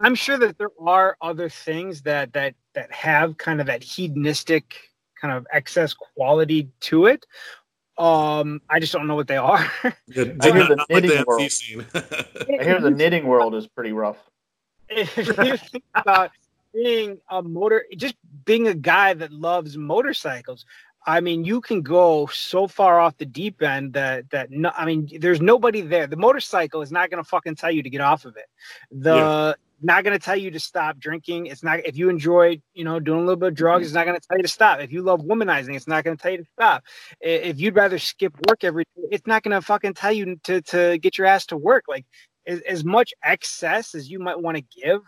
I'm 0.00 0.14
sure 0.14 0.38
that 0.38 0.58
there 0.58 0.72
are 0.80 1.16
other 1.22 1.48
things 1.48 2.02
that 2.02 2.32
that 2.32 2.54
that 2.74 2.92
have 2.92 3.36
kind 3.38 3.60
of 3.60 3.66
that 3.66 3.82
hedonistic 3.82 4.74
kind 5.20 5.32
of 5.32 5.46
excess 5.52 5.94
quality 5.94 6.68
to 6.80 7.06
it. 7.06 7.24
Um, 7.96 8.60
I 8.68 8.80
just 8.80 8.92
don't 8.92 9.06
know 9.06 9.14
what 9.14 9.28
they 9.28 9.36
are. 9.36 9.70
I 9.84 9.92
hear 10.10 10.32
the 10.40 10.84
knitting 10.88 11.24
world. 11.26 11.42
I 11.42 12.64
hear 12.64 12.80
the 12.80 12.90
knitting 12.90 13.26
world 13.26 13.54
is 13.54 13.66
pretty 13.68 13.92
rough. 13.92 14.18
if 14.88 15.16
you 15.16 15.56
think 15.56 15.84
about 15.94 16.32
being 16.72 17.18
a 17.30 17.42
motor, 17.42 17.84
just 17.96 18.16
being 18.44 18.66
a 18.66 18.74
guy 18.74 19.14
that 19.14 19.32
loves 19.32 19.76
motorcycles, 19.76 20.66
I 21.06 21.20
mean, 21.20 21.44
you 21.44 21.60
can 21.60 21.82
go 21.82 22.26
so 22.26 22.66
far 22.66 22.98
off 22.98 23.16
the 23.16 23.26
deep 23.26 23.62
end 23.62 23.92
that 23.92 24.28
that 24.30 24.50
no, 24.50 24.72
I 24.76 24.84
mean, 24.86 25.08
there's 25.20 25.40
nobody 25.40 25.80
there. 25.80 26.06
The 26.06 26.16
motorcycle 26.16 26.82
is 26.82 26.90
not 26.90 27.10
going 27.10 27.22
to 27.22 27.28
fucking 27.28 27.56
tell 27.56 27.70
you 27.70 27.82
to 27.82 27.90
get 27.90 28.00
off 28.00 28.24
of 28.24 28.36
it. 28.36 28.46
The 28.90 29.14
yeah 29.14 29.54
not 29.84 30.04
going 30.04 30.18
to 30.18 30.24
tell 30.24 30.36
you 30.36 30.50
to 30.50 30.60
stop 30.60 30.98
drinking. 30.98 31.46
It's 31.46 31.62
not 31.62 31.84
if 31.84 31.96
you 31.96 32.08
enjoy, 32.08 32.60
you 32.72 32.84
know, 32.84 32.98
doing 33.00 33.20
a 33.20 33.22
little 33.22 33.36
bit 33.36 33.48
of 33.48 33.54
drugs. 33.54 33.82
Mm-hmm. 33.82 33.86
It's 33.86 33.94
not 33.94 34.06
going 34.06 34.20
to 34.20 34.26
tell 34.26 34.36
you 34.38 34.42
to 34.42 34.48
stop. 34.48 34.80
If 34.80 34.92
you 34.92 35.02
love 35.02 35.20
womanizing, 35.20 35.76
it's 35.76 35.86
not 35.86 36.04
going 36.04 36.16
to 36.16 36.22
tell 36.22 36.32
you 36.32 36.38
to 36.38 36.46
stop. 36.58 36.84
If 37.20 37.60
you'd 37.60 37.76
rather 37.76 37.98
skip 37.98 38.36
work 38.48 38.64
every 38.64 38.84
day, 38.84 39.08
it's 39.12 39.26
not 39.26 39.42
going 39.42 39.52
to 39.52 39.62
fucking 39.62 39.94
tell 39.94 40.12
you 40.12 40.36
to 40.44 40.62
to 40.62 40.98
get 40.98 41.18
your 41.18 41.26
ass 41.26 41.46
to 41.46 41.56
work. 41.56 41.84
Like 41.88 42.06
as, 42.46 42.60
as 42.60 42.84
much 42.84 43.12
excess 43.22 43.94
as 43.94 44.10
you 44.10 44.18
might 44.18 44.40
want 44.40 44.56
to 44.56 44.64
give 44.82 45.00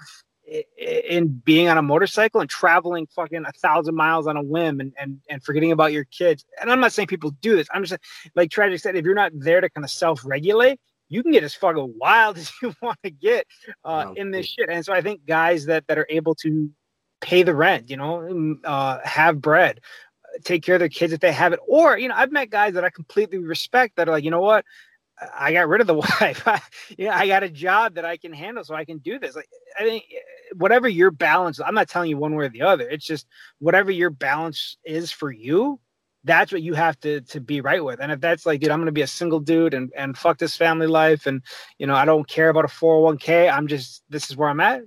in 0.79 1.43
being 1.45 1.69
on 1.69 1.77
a 1.77 1.83
motorcycle 1.83 2.41
and 2.41 2.49
traveling 2.49 3.07
fucking 3.09 3.45
a 3.45 3.53
thousand 3.53 3.97
miles 3.97 4.29
on 4.29 4.37
a 4.37 4.43
whim 4.43 4.79
and, 4.79 4.93
and 4.97 5.19
and 5.29 5.43
forgetting 5.43 5.73
about 5.73 5.93
your 5.93 6.05
kids. 6.05 6.45
And 6.61 6.71
I'm 6.71 6.79
not 6.81 6.93
saying 6.93 7.09
people 7.09 7.33
do 7.41 7.57
this. 7.57 7.67
I'm 7.75 7.83
just 7.85 8.01
like 8.37 8.51
Tragic 8.51 8.79
said, 8.81 8.95
if 8.95 9.05
you're 9.05 9.15
not 9.15 9.33
there 9.35 9.61
to 9.61 9.69
kind 9.69 9.85
of 9.85 9.91
self-regulate, 9.91 10.79
you 11.09 11.23
can 11.23 11.33
get 11.33 11.45
as 11.45 11.55
fucking 11.55 11.95
wild 11.99 12.39
as 12.39 12.51
you 12.63 12.75
want 12.83 12.99
to 13.03 13.11
get 13.11 13.47
uh, 13.85 14.13
in 14.17 14.31
this 14.31 14.47
shit. 14.47 14.69
And 14.69 14.85
so 14.85 14.93
I 14.93 15.01
think 15.01 15.27
guys 15.27 15.67
that 15.67 15.87
that 15.89 15.99
are 15.99 16.07
able 16.09 16.35
to 16.37 16.71
pay 17.21 17.43
the 17.43 17.55
rent, 17.55 17.91
you 17.91 17.97
know, 17.97 18.19
mm, 18.19 18.55
uh, 18.65 19.01
have 19.05 19.41
bread, 19.41 19.81
take 20.45 20.63
care 20.63 20.77
of 20.77 20.81
their 20.81 20.89
kids 20.89 21.13
if 21.13 21.21
they 21.21 21.33
have 21.33 21.53
it. 21.53 21.61
Or, 21.67 21.99
you 21.99 22.09
know, 22.09 22.15
I've 22.17 22.33
met 22.33 22.51
guys 22.51 22.75
that 22.75 22.85
I 22.85 22.91
completely 22.91 23.39
respect 23.39 23.97
that 23.97 24.09
are 24.09 24.13
like, 24.13 24.25
you 24.25 24.31
know 24.31 24.41
what? 24.41 24.65
I 25.35 25.53
got 25.53 25.69
rid 25.69 25.81
of 25.81 25.87
the 25.87 25.95
wife. 26.21 26.47
I, 26.47 26.61
you 26.97 27.07
know, 27.07 27.13
I 27.13 27.27
got 27.27 27.43
a 27.43 27.49
job 27.49 27.95
that 27.95 28.05
I 28.05 28.17
can 28.17 28.33
handle, 28.33 28.65
so 28.65 28.75
I 28.75 28.85
can 28.85 28.99
do 28.99 29.19
this. 29.19 29.35
Like, 29.35 29.49
I 29.79 29.85
think 29.85 30.05
eh, 30.13 30.55
whatever 30.55 30.89
your 30.89 31.11
balance, 31.11 31.61
I'm 31.61 31.75
not 31.75 31.89
telling 31.89 32.11
you 32.11 32.19
one 32.19 32.35
way 32.35 32.47
or 32.47 32.49
the 32.51 32.63
other. 32.63 32.89
It's 32.89 33.07
just 33.07 33.27
whatever 33.59 33.91
your 33.91 34.11
balance 34.11 34.77
is 34.85 35.11
for 35.11 35.31
you. 35.31 35.81
That's 36.27 36.53
what 36.53 36.61
you 36.61 36.75
have 36.75 37.01
to 37.01 37.23
to 37.23 37.41
be 37.41 37.61
right 37.63 37.83
with. 37.83 38.01
And 38.01 38.13
if 38.13 38.21
that's 38.21 38.45
like, 38.45 38.61
dude, 38.61 38.71
I'm 38.71 38.81
gonna 38.81 38.93
be 38.93 39.03
a 39.03 39.07
single 39.07 39.41
dude 39.41 39.73
and 39.73 39.91
and 39.97 40.19
fuck 40.19 40.39
this 40.39 40.57
family 40.57 40.87
life, 40.87 41.27
and 41.27 41.41
you 41.79 41.87
know, 41.87 41.95
I 41.95 42.05
don't 42.05 42.29
care 42.29 42.51
about 42.51 42.67
a 42.67 42.69
401k. 42.69 43.51
I'm 43.51 43.67
just 43.67 44.03
this 44.11 44.29
is 44.29 44.37
where 44.37 44.51
I'm 44.51 44.61
at 44.61 44.83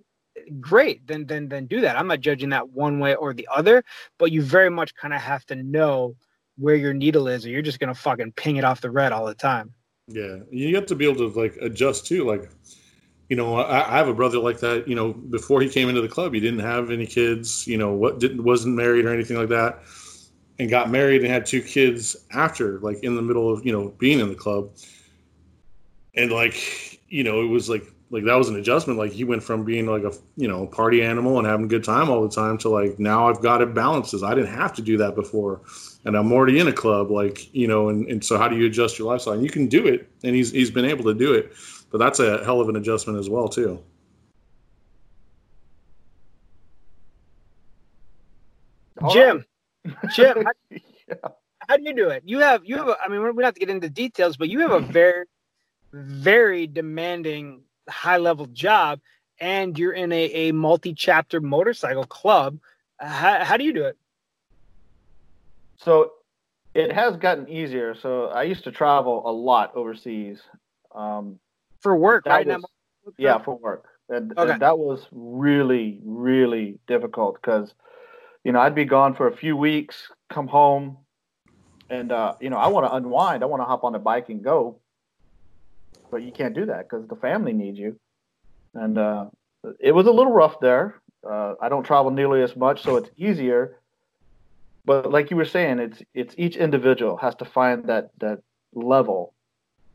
great 0.60 1.06
then 1.08 1.26
then 1.26 1.48
then 1.48 1.66
do 1.66 1.82
that 1.82 1.98
i'm 1.98 2.08
not 2.08 2.20
judging 2.20 2.50
that 2.50 2.70
one 2.70 3.00
way 3.00 3.16
or 3.16 3.34
the 3.34 3.48
other 3.54 3.84
but 4.18 4.32
you 4.32 4.42
very 4.42 4.70
much 4.70 4.96
kind 4.96 5.14
of 5.14 5.22
have 5.22 5.46
to 5.46 5.56
know 5.56 6.16
where 6.58 6.76
your 6.76 6.94
needle 6.94 7.28
is 7.28 7.46
or 7.46 7.50
you're 7.50 7.62
just 7.62 7.80
gonna 7.80 7.94
fucking 7.94 8.32
ping 8.34 8.58
it 8.58 8.64
off 8.64 8.82
the 8.82 8.92
red 8.92 9.12
all 9.12 9.26
the 9.26 9.36
time 9.36 9.74
yeah 10.08 10.38
you 10.52 10.76
have 10.76 10.86
to 10.86 10.96
be 10.96 11.06
able 11.08 11.30
to 11.30 11.40
like 11.40 11.56
adjust 11.62 12.06
too 12.06 12.26
like 12.26 12.50
you 13.30 13.36
know 13.36 13.58
I, 13.58 13.96
I 13.96 13.98
have 13.98 14.08
a 14.08 14.14
brother 14.14 14.40
like 14.40 14.60
that 14.60 14.88
you 14.88 14.96
know 14.96 15.14
before 15.14 15.62
he 15.62 15.70
came 15.70 15.90
into 15.90 16.02
the 16.02 16.08
club 16.08 16.34
he 16.34 16.40
didn't 16.40 16.60
have 16.60 16.92
any 16.92 17.06
kids 17.06 17.68
you 17.68 17.78
know 17.78 17.94
what 17.94 18.20
didn't 18.20 18.44
wasn't 18.44 18.76
married 18.76 19.06
or 19.06 19.14
anything 19.14 19.38
like 19.38 19.50
that 19.50 19.84
and 20.60 20.70
got 20.70 20.92
married 20.92 21.22
and 21.22 21.32
had 21.32 21.46
two 21.46 21.62
kids 21.62 22.16
after 22.32 22.80
like 22.80 23.02
in 23.04 23.16
the 23.16 23.22
middle 23.22 23.52
of 23.52 23.66
you 23.66 23.72
know 23.72 23.90
being 23.98 24.20
in 24.20 24.30
the 24.30 24.36
club 24.36 24.70
and 26.16 26.32
like 26.32 27.02
you 27.08 27.24
know 27.24 27.42
it 27.42 27.48
was 27.48 27.70
like 27.70 27.84
like 28.12 28.24
that 28.26 28.36
was 28.36 28.50
an 28.50 28.56
adjustment. 28.56 28.98
Like 28.98 29.12
he 29.12 29.24
went 29.24 29.44
from 29.44 29.64
being 29.64 29.86
like 29.86 30.04
a 30.04 30.12
you 30.36 30.48
know 30.48 30.66
party 30.68 31.04
animal 31.04 31.38
and 31.38 31.48
having 31.48 31.66
a 31.66 31.70
good 31.70 31.84
time 31.84 32.10
all 32.10 32.22
the 32.22 32.34
time 32.34 32.58
to 32.60 32.70
like 32.70 33.00
now 33.00 33.30
I've 33.30 33.42
got 33.42 33.62
it 33.62 33.74
balances. 33.74 34.24
I 34.24 34.34
didn't 34.34 34.54
have 34.54 34.74
to 34.74 34.82
do 34.82 34.98
that 34.98 35.16
before, 35.16 35.62
and 36.06 36.16
I'm 36.16 36.32
already 36.32 36.60
in 36.60 36.68
a 36.68 36.74
club. 36.74 37.12
Like 37.12 37.54
you 37.54 37.68
know, 37.68 37.90
and, 37.90 38.08
and 38.08 38.24
so 38.24 38.38
how 38.38 38.48
do 38.48 38.58
you 38.58 38.66
adjust 38.66 38.98
your 38.98 39.08
lifestyle? 39.08 39.34
And 39.34 39.44
you 39.44 39.50
can 39.50 39.68
do 39.68 39.88
it, 39.88 40.10
and 40.24 40.36
he's 40.36 40.52
he's 40.52 40.72
been 40.72 40.86
able 40.86 41.04
to 41.06 41.14
do 41.14 41.34
it, 41.34 41.54
but 41.92 42.00
that's 42.00 42.20
a 42.20 42.44
hell 42.44 42.62
of 42.62 42.70
an 42.70 42.76
adjustment 42.76 43.20
as 43.20 43.30
well 43.30 43.48
too. 43.48 43.82
Jim, 49.12 49.46
Jim, 50.14 50.44
how, 50.46 50.52
yeah. 51.08 51.16
how 51.68 51.78
do 51.78 51.84
you 51.84 51.94
do 51.94 52.10
it? 52.10 52.24
You 52.26 52.40
have 52.40 52.66
you 52.66 52.78
have. 52.78 52.88
A, 52.88 52.98
I 53.04 53.08
mean, 53.08 53.22
we 53.22 53.28
don't 53.28 53.44
have 53.44 53.54
to 53.54 53.60
get 53.60 53.70
into 53.70 53.90
details, 53.90 54.38
but 54.38 54.50
you 54.50 54.60
have 54.60 54.72
a 54.72 54.80
very 54.80 55.26
very 55.94 56.68
demanding 56.68 57.62
high 57.90 58.18
level 58.18 58.46
job 58.48 59.00
and 59.40 59.78
you're 59.78 59.94
in 59.94 60.12
a, 60.12 60.26
a 60.26 60.52
multi 60.52 60.94
chapter 60.94 61.42
motorcycle 61.42 62.04
club. 62.04 62.60
How, 63.00 63.44
how 63.44 63.58
do 63.58 63.64
you 63.64 63.74
do 63.74 63.86
it? 63.86 63.98
So 65.78 66.12
it 66.74 66.92
has 66.92 67.16
gotten 67.18 67.48
easier. 67.48 67.96
So 67.96 68.26
I 68.26 68.44
used 68.44 68.64
to 68.66 68.72
travel 68.72 69.24
a 69.26 69.32
lot 69.32 69.76
overseas. 69.76 70.42
Um, 70.94 71.40
for 71.80 71.96
work, 71.96 72.26
right 72.26 72.46
was, 72.46 72.62
now? 72.62 73.14
Yeah, 73.18 73.38
for 73.38 73.56
work. 73.56 73.86
And, 74.10 74.38
okay. 74.38 74.52
and 74.52 74.62
that 74.62 74.78
was 74.78 75.08
really, 75.12 76.00
really 76.04 76.80
difficult 76.88 77.36
because, 77.36 77.74
you 78.50 78.54
know, 78.54 78.60
I'd 78.60 78.76
be 78.76 78.86
gone 78.86 79.14
for 79.14 79.28
a 79.28 79.36
few 79.36 79.56
weeks, 79.56 80.12
come 80.30 80.48
home, 80.48 80.98
and, 81.90 82.12
uh, 82.12 82.34
you 82.42 82.50
know, 82.50 82.58
I 82.58 82.68
want 82.68 82.86
to 82.88 82.94
unwind. 82.94 83.44
I 83.44 83.46
want 83.46 83.62
to 83.62 83.66
hop 83.66 83.84
on 83.84 83.94
the 83.94 84.00
bike 84.00 84.30
and 84.30 84.44
go 84.44 84.82
but 86.12 86.24
you 86.24 86.32
can't 86.32 86.56
do 86.56 86.66
that 86.66 86.90
because 86.90 87.08
the 87.08 87.16
family 87.16 87.54
needs 87.54 87.78
you. 87.78 88.00
And 88.74 88.98
uh, 88.98 89.26
it 89.80 89.92
was 89.92 90.08
a 90.08 90.12
little 90.12 90.32
rough 90.32 90.60
there. 90.60 91.02
Uh, 91.28 91.56
I 91.62 91.70
don't 91.70 91.84
travel 91.84 92.12
nearly 92.12 92.42
as 92.42 92.56
much, 92.56 92.84
so 92.84 92.96
it's 92.98 93.10
easier. 93.18 93.78
But 94.86 95.12
like 95.12 95.30
you 95.30 95.38
were 95.38 95.46
saying, 95.46 95.80
it's 95.80 96.02
it's 96.14 96.34
each 96.38 96.56
individual 96.56 97.18
has 97.18 97.36
to 97.36 97.46
find 97.46 97.86
that 97.90 98.10
that 98.20 98.40
level, 98.74 99.34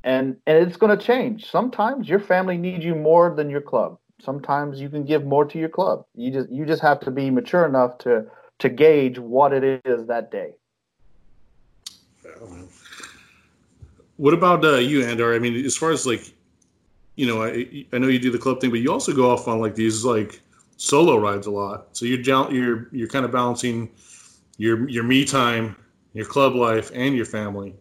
and 0.03 0.37
and 0.47 0.67
it's 0.67 0.77
going 0.77 0.97
to 0.97 1.05
change. 1.05 1.51
Sometimes 1.51 2.09
your 2.09 2.21
family 2.21 2.59
needs 2.59 2.85
you 2.85 2.95
more 2.95 3.35
than 3.35 3.49
your 3.49 3.62
club. 3.62 3.99
Sometimes 4.21 4.81
you 4.81 4.88
can 4.88 5.05
give 5.05 5.25
more 5.25 5.45
to 5.47 5.59
your 5.59 5.71
club. 5.71 6.05
You 6.14 6.31
just 6.31 6.51
you 6.51 6.67
just 6.67 6.83
have 6.83 7.01
to 7.01 7.11
be 7.11 7.31
mature 7.31 7.64
enough 7.64 7.99
to 7.99 8.27
to 8.59 8.69
gauge 8.69 9.19
what 9.19 9.53
it 9.53 9.83
is 9.85 10.07
that 10.07 10.31
day. 10.31 10.53
What 14.17 14.35
about 14.35 14.64
uh, 14.64 14.77
you, 14.77 15.01
Andar? 15.01 15.35
I 15.35 15.38
mean, 15.38 15.64
as 15.64 15.77
far 15.77 15.90
as 15.90 16.07
like, 16.07 16.33
you 17.17 17.27
know, 17.27 17.43
I 17.43 17.87
I 17.93 17.99
know 17.99 18.09
you 18.09 18.19
do 18.19 18.31
the 18.31 18.38
club 18.38 18.61
thing, 18.61 18.71
but 18.71 18.81
you 18.81 18.93
also 18.93 19.12
go 19.12 19.31
off 19.31 19.49
on 19.49 19.61
like 19.61 19.75
these 19.75 20.05
like 20.05 20.40
solo 20.77 21.17
rides 21.17 21.47
a 21.47 21.51
lot. 21.51 21.88
So 21.93 22.07
you're 22.07 22.21
you're 22.53 22.88
you're 22.93 23.09
kind 23.09 23.25
of 23.25 23.33
balancing 23.33 23.90
your 24.57 24.88
your 24.88 25.05
me 25.05 25.25
time, 25.25 25.77
your 26.12 26.27
club 26.27 26.55
life, 26.55 26.90
and 26.95 27.17
your 27.17 27.27
family. 27.27 27.75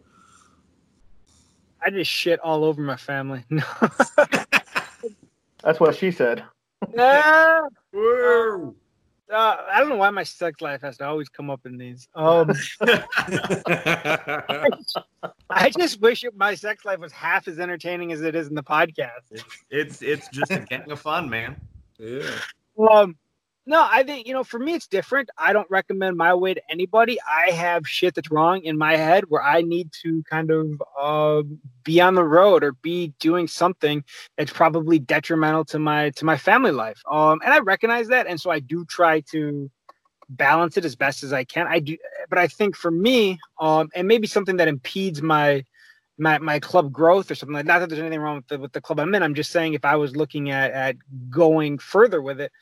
I 1.84 1.90
just 1.90 2.10
shit 2.10 2.40
all 2.40 2.64
over 2.64 2.80
my 2.80 2.96
family. 2.96 3.44
That's 5.62 5.80
what 5.80 5.96
she 5.96 6.10
said. 6.10 6.44
Yeah. 6.94 7.62
Uh, 9.32 9.56
I 9.72 9.80
don't 9.80 9.88
know 9.88 9.96
why 9.96 10.10
my 10.10 10.22
sex 10.22 10.60
life 10.60 10.82
has 10.82 10.98
to 10.98 11.06
always 11.06 11.30
come 11.30 11.48
up 11.48 11.64
in 11.64 11.78
these. 11.78 12.08
Um, 12.14 12.52
I 15.48 15.70
just 15.76 16.00
wish 16.00 16.24
my 16.36 16.54
sex 16.54 16.84
life 16.84 16.98
was 16.98 17.12
half 17.12 17.48
as 17.48 17.58
entertaining 17.58 18.12
as 18.12 18.20
it 18.20 18.34
is 18.34 18.48
in 18.48 18.54
the 18.54 18.62
podcast. 18.62 19.22
It's 19.30 19.44
it's, 19.70 20.02
it's 20.02 20.28
just 20.28 20.50
a 20.50 20.60
gang 20.60 20.90
of 20.90 21.00
fun, 21.00 21.30
man. 21.30 21.56
Yeah. 21.98 22.30
Um, 22.90 23.16
no, 23.66 23.86
I 23.90 24.02
think 24.02 24.26
you 24.26 24.34
know, 24.34 24.44
for 24.44 24.58
me, 24.58 24.74
it's 24.74 24.86
different. 24.86 25.30
I 25.38 25.52
don't 25.52 25.70
recommend 25.70 26.16
my 26.16 26.34
way 26.34 26.52
to 26.54 26.62
anybody. 26.70 27.18
I 27.22 27.50
have 27.50 27.88
shit 27.88 28.14
that's 28.14 28.30
wrong 28.30 28.62
in 28.62 28.76
my 28.76 28.96
head 28.96 29.24
where 29.28 29.42
I 29.42 29.62
need 29.62 29.90
to 30.02 30.22
kind 30.24 30.50
of 30.50 30.82
uh, 31.00 31.42
be 31.82 32.00
on 32.00 32.14
the 32.14 32.24
road 32.24 32.62
or 32.62 32.72
be 32.72 33.14
doing 33.20 33.48
something 33.48 34.04
that's 34.36 34.52
probably 34.52 34.98
detrimental 34.98 35.64
to 35.66 35.78
my 35.78 36.10
to 36.10 36.24
my 36.26 36.36
family 36.36 36.72
life. 36.72 37.00
Um, 37.10 37.40
and 37.44 37.54
I 37.54 37.60
recognize 37.60 38.08
that, 38.08 38.26
and 38.26 38.38
so 38.38 38.50
I 38.50 38.60
do 38.60 38.84
try 38.84 39.20
to 39.32 39.70
balance 40.28 40.76
it 40.76 40.84
as 40.84 40.96
best 40.96 41.22
as 41.22 41.32
I 41.32 41.44
can. 41.44 41.66
I 41.66 41.78
do, 41.78 41.96
but 42.28 42.38
I 42.38 42.48
think 42.48 42.76
for 42.76 42.90
me, 42.90 43.38
um, 43.60 43.88
and 43.94 44.06
maybe 44.06 44.26
something 44.26 44.58
that 44.58 44.68
impedes 44.68 45.22
my 45.22 45.64
my 46.18 46.38
my 46.38 46.60
club 46.60 46.92
growth 46.92 47.30
or 47.30 47.34
something 47.34 47.54
like 47.54 47.66
that. 47.66 47.72
not 47.72 47.78
that 47.80 47.88
there's 47.88 48.00
anything 48.00 48.20
wrong 48.20 48.36
with 48.36 48.48
the 48.48 48.58
with 48.58 48.72
the 48.72 48.80
club 48.80 49.00
I'm 49.00 49.14
in. 49.14 49.22
I'm 49.22 49.34
just 49.34 49.50
saying 49.50 49.72
if 49.72 49.84
I 49.86 49.96
was 49.96 50.14
looking 50.14 50.50
at 50.50 50.70
at 50.72 50.96
going 51.30 51.78
further 51.78 52.20
with 52.20 52.40
it 52.40 52.52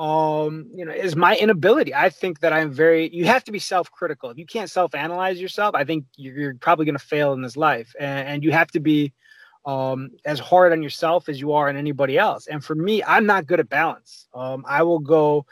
um 0.00 0.66
you 0.74 0.82
know 0.82 0.92
is 0.92 1.14
my 1.14 1.36
inability. 1.36 1.94
I 1.94 2.08
think 2.08 2.40
that 2.40 2.54
i'm 2.54 2.72
very 2.72 3.14
you 3.14 3.26
have 3.26 3.44
to 3.44 3.52
be 3.52 3.58
self-critical. 3.58 4.30
If 4.30 4.38
you 4.38 4.46
can't 4.46 4.70
self-analyze 4.70 5.38
yourself 5.38 5.74
i 5.74 5.84
think 5.84 6.06
you're, 6.16 6.36
you're 6.38 6.54
probably 6.54 6.86
going 6.86 6.96
to 6.96 7.04
fail 7.04 7.34
in 7.34 7.42
this 7.42 7.56
life 7.56 7.94
and, 8.00 8.26
and, 8.26 8.42
you 8.42 8.50
have 8.50 8.70
to 8.70 8.80
be 8.80 9.12
um 9.66 10.08
as 10.24 10.40
hard 10.40 10.72
on 10.72 10.82
yourself 10.82 11.28
as 11.28 11.38
you 11.38 11.52
are 11.52 11.68
on 11.68 11.76
anybody 11.76 12.16
else. 12.16 12.46
And 12.46 12.64
for 12.64 12.74
me 12.74 13.04
i'm 13.04 13.26
not 13.26 13.46
good 13.46 13.60
at 13.60 13.68
balance. 13.68 14.26
Um 14.32 14.64
i 14.66 14.82
will 14.82 15.00
go 15.00 15.44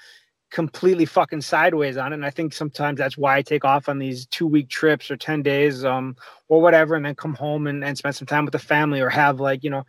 completely 0.51 1.05
fucking 1.05 1.43
sideways 1.43 1.99
on 1.99 2.13
it 2.13 2.17
and 2.17 2.25
i 2.25 2.31
think 2.31 2.55
sometimes 2.55 2.97
that's 2.97 3.19
why 3.19 3.37
i 3.37 3.43
take 3.43 3.67
off 3.67 3.87
on 3.87 3.99
these 3.99 4.27
two 4.29 4.47
week 4.47 4.71
trips 4.71 5.11
or 5.11 5.17
10 5.19 5.43
days 5.43 5.85
um 5.85 6.17
or 6.49 6.63
whatever 6.63 6.95
and 6.95 7.05
then 7.05 7.15
come 7.15 7.35
home 7.35 7.67
and, 7.67 7.85
and 7.85 7.99
spend 7.99 8.17
some 8.17 8.27
time 8.27 8.47
with 8.47 8.53
the 8.53 8.59
family 8.59 9.03
or 9.03 9.11
have 9.11 9.41
like 9.41 9.63
you 9.63 9.69
know 9.69 9.85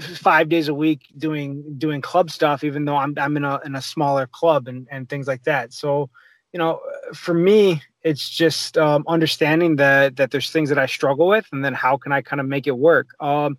five 0.00 0.48
days 0.48 0.68
a 0.68 0.74
week 0.74 1.12
doing 1.16 1.78
doing 1.78 2.00
club 2.00 2.30
stuff, 2.30 2.64
even 2.64 2.84
though 2.84 2.96
I'm 2.96 3.14
I'm 3.18 3.36
in 3.36 3.44
a 3.44 3.60
in 3.64 3.74
a 3.74 3.82
smaller 3.82 4.26
club 4.26 4.68
and 4.68 4.86
and 4.90 5.08
things 5.08 5.26
like 5.26 5.44
that. 5.44 5.72
So, 5.72 6.10
you 6.52 6.58
know, 6.58 6.80
for 7.12 7.34
me, 7.34 7.82
it's 8.02 8.28
just 8.28 8.76
um, 8.78 9.04
understanding 9.06 9.76
that 9.76 10.16
that 10.16 10.30
there's 10.30 10.50
things 10.50 10.68
that 10.68 10.78
I 10.78 10.86
struggle 10.86 11.26
with, 11.26 11.46
and 11.52 11.64
then 11.64 11.74
how 11.74 11.96
can 11.96 12.12
I 12.12 12.22
kind 12.22 12.40
of 12.40 12.46
make 12.46 12.66
it 12.66 12.76
work. 12.76 13.08
Um, 13.20 13.56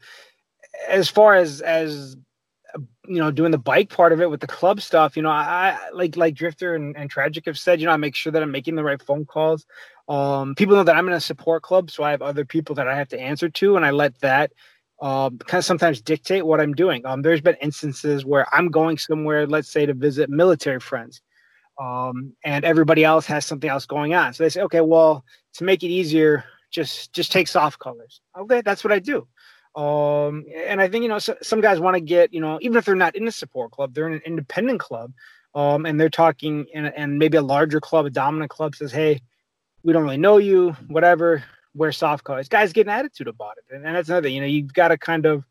as 0.88 1.10
far 1.10 1.36
as 1.36 1.62
as 1.62 2.18
you 3.08 3.20
know, 3.20 3.32
doing 3.32 3.52
the 3.52 3.58
bike 3.58 3.90
part 3.90 4.12
of 4.12 4.22
it 4.22 4.30
with 4.30 4.42
the 4.42 4.48
club 4.48 4.82
stuff, 4.82 5.16
you 5.16 5.24
know, 5.24 5.30
I, 5.30 5.78
I 5.78 5.90
like 5.94 6.18
like 6.18 6.36
Drifter 6.36 6.76
and, 6.76 6.96
and 6.98 7.10
Tragic 7.10 7.46
have 7.46 7.58
said, 7.58 7.80
you 7.80 7.86
know, 7.86 7.94
I 7.94 7.98
make 7.98 8.16
sure 8.16 8.32
that 8.32 8.44
I'm 8.44 8.52
making 8.52 8.76
the 8.76 8.84
right 8.84 9.02
phone 9.02 9.26
calls. 9.26 9.66
Um, 10.08 10.56
people 10.56 10.76
know 10.76 10.84
that 10.84 10.96
I'm 10.96 11.08
in 11.08 11.14
a 11.14 11.22
support 11.22 11.64
club, 11.64 11.90
so 11.90 12.04
I 12.04 12.12
have 12.12 12.22
other 12.22 12.46
people 12.46 12.76
that 12.76 12.88
I 12.88 12.96
have 12.96 13.08
to 13.10 13.20
answer 13.20 13.50
to, 13.50 13.76
and 13.76 13.86
I 13.86 13.92
let 13.92 14.20
that 14.20 14.52
um, 15.02 15.38
kind 15.40 15.60
of 15.60 15.66
sometimes 15.66 16.02
dictate 16.02 16.46
what 16.46 16.62
I'm 16.62 16.74
doing. 16.74 17.06
Um, 17.06 17.22
there's 17.22 17.42
been 17.42 17.58
instances 17.62 18.26
where 18.26 18.54
I'm 18.54 18.70
going 18.70 18.98
somewhere, 18.98 19.46
let's 19.46 19.70
say 19.70 19.86
to 19.86 19.94
visit 19.94 20.30
military 20.30 20.80
friends, 20.80 21.22
um, 21.80 22.34
and 22.44 22.64
everybody 22.64 23.04
else 23.04 23.26
has 23.26 23.46
something 23.46 23.70
else 23.70 23.86
going 23.86 24.14
on. 24.14 24.34
So 24.34 24.44
they 24.44 24.50
say, 24.50 24.62
okay, 24.62 24.82
well, 24.82 25.26
to 25.56 25.64
make 25.64 25.84
it 25.84 25.88
easier, 25.88 26.46
just 26.72 27.14
just 27.14 27.32
take 27.32 27.48
soft 27.48 27.80
colors. 27.80 28.22
Okay, 28.38 28.62
that's 28.62 28.84
what 28.84 28.94
I 28.94 29.00
do. 29.00 29.28
Um, 29.76 30.46
and 30.56 30.80
I 30.80 30.88
think 30.88 31.04
you 31.04 31.10
know 31.10 31.20
so, 31.20 31.36
some 31.42 31.60
guys 31.60 31.82
want 31.82 31.96
to 31.96 32.02
get 32.02 32.34
you 32.34 32.40
know 32.40 32.58
even 32.62 32.78
if 32.78 32.86
they're 32.86 32.96
not 32.96 33.16
in 33.16 33.28
a 33.28 33.32
support 33.32 33.72
club, 33.72 33.94
they're 33.94 34.08
in 34.08 34.14
an 34.14 34.22
independent 34.26 34.80
club, 34.80 35.12
um, 35.54 35.86
and 35.86 36.00
they're 36.00 36.10
talking 36.10 36.66
in, 36.74 36.86
and 36.86 37.20
maybe 37.20 37.38
a 37.38 37.42
larger 37.42 37.82
club, 37.82 38.06
a 38.06 38.10
dominant 38.10 38.50
club 38.50 38.76
says, 38.76 38.94
hey, 38.94 39.20
we 39.84 39.92
don't 39.92 40.04
really 40.04 40.18
know 40.18 40.38
you, 40.38 40.72
whatever 40.88 41.44
wear 41.76 41.92
soft 41.92 42.24
colors. 42.24 42.48
Guys 42.48 42.74
get 42.74 42.88
an 42.88 42.94
attitude 42.94 43.28
about 43.28 43.54
it, 43.58 43.76
and, 43.76 43.86
and 43.86 43.96
that's 43.96 44.10
another. 44.10 44.30
You 44.30 44.42
know, 44.42 44.48
you've 44.48 44.74
got 44.74 44.88
to 44.88 44.98
kind 44.98 45.26
of 45.26 45.44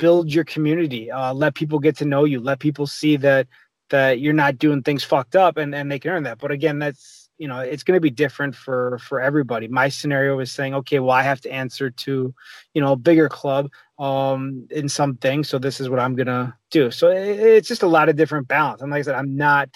build 0.00 0.32
your 0.32 0.44
community, 0.44 1.10
uh, 1.10 1.32
let 1.32 1.54
people 1.54 1.78
get 1.78 1.96
to 1.98 2.04
know 2.04 2.24
you, 2.24 2.40
let 2.40 2.58
people 2.58 2.86
see 2.86 3.16
that 3.18 3.46
that 3.90 4.20
you're 4.20 4.32
not 4.32 4.56
doing 4.56 4.82
things 4.82 5.02
fucked 5.02 5.34
up 5.34 5.56
and, 5.56 5.74
and 5.74 5.90
they 5.90 5.98
can 5.98 6.12
earn 6.12 6.22
that. 6.22 6.38
But 6.38 6.52
again, 6.52 6.78
that's 6.78 7.28
you 7.38 7.48
know, 7.48 7.60
it's 7.60 7.82
gonna 7.82 8.00
be 8.00 8.10
different 8.10 8.54
for 8.54 8.98
for 8.98 9.20
everybody. 9.20 9.68
My 9.68 9.88
scenario 9.88 10.38
is 10.40 10.52
saying, 10.52 10.74
okay, 10.74 10.98
well, 10.98 11.10
I 11.10 11.22
have 11.22 11.40
to 11.42 11.50
answer 11.50 11.90
to, 11.90 12.34
you 12.74 12.80
know, 12.82 12.92
a 12.92 12.96
bigger 12.96 13.28
club 13.28 13.70
um 13.98 14.66
in 14.70 14.88
some 14.88 15.16
things. 15.16 15.48
So 15.48 15.58
this 15.58 15.80
is 15.80 15.88
what 15.88 16.00
I'm 16.00 16.16
gonna 16.16 16.56
do. 16.70 16.90
So 16.90 17.10
it, 17.10 17.38
it's 17.38 17.68
just 17.68 17.82
a 17.82 17.86
lot 17.86 18.08
of 18.08 18.16
different 18.16 18.48
balance. 18.48 18.82
And 18.82 18.90
like 18.90 19.00
I 19.00 19.02
said, 19.02 19.14
I'm 19.14 19.36
not 19.36 19.68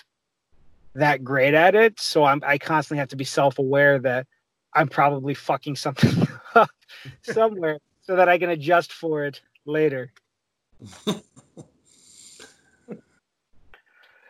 that 0.95 1.25
great 1.25 1.55
at 1.55 1.75
it. 1.75 2.01
So 2.01 2.25
I'm 2.25 2.43
I 2.47 2.59
constantly 2.59 2.99
have 2.99 3.09
to 3.09 3.17
be 3.17 3.25
self-aware 3.25 3.99
that 4.01 4.27
I'm 4.75 4.89
probably 4.89 5.35
fucking 5.35 5.77
something 5.77 6.27
up 6.55 6.71
somewhere 7.23 7.79
so 8.03 8.17
that 8.17 8.29
I 8.29 8.39
can 8.39 8.51
adjust 8.51 8.93
for 8.93 9.25
it 9.25 9.41
later. 9.67 10.13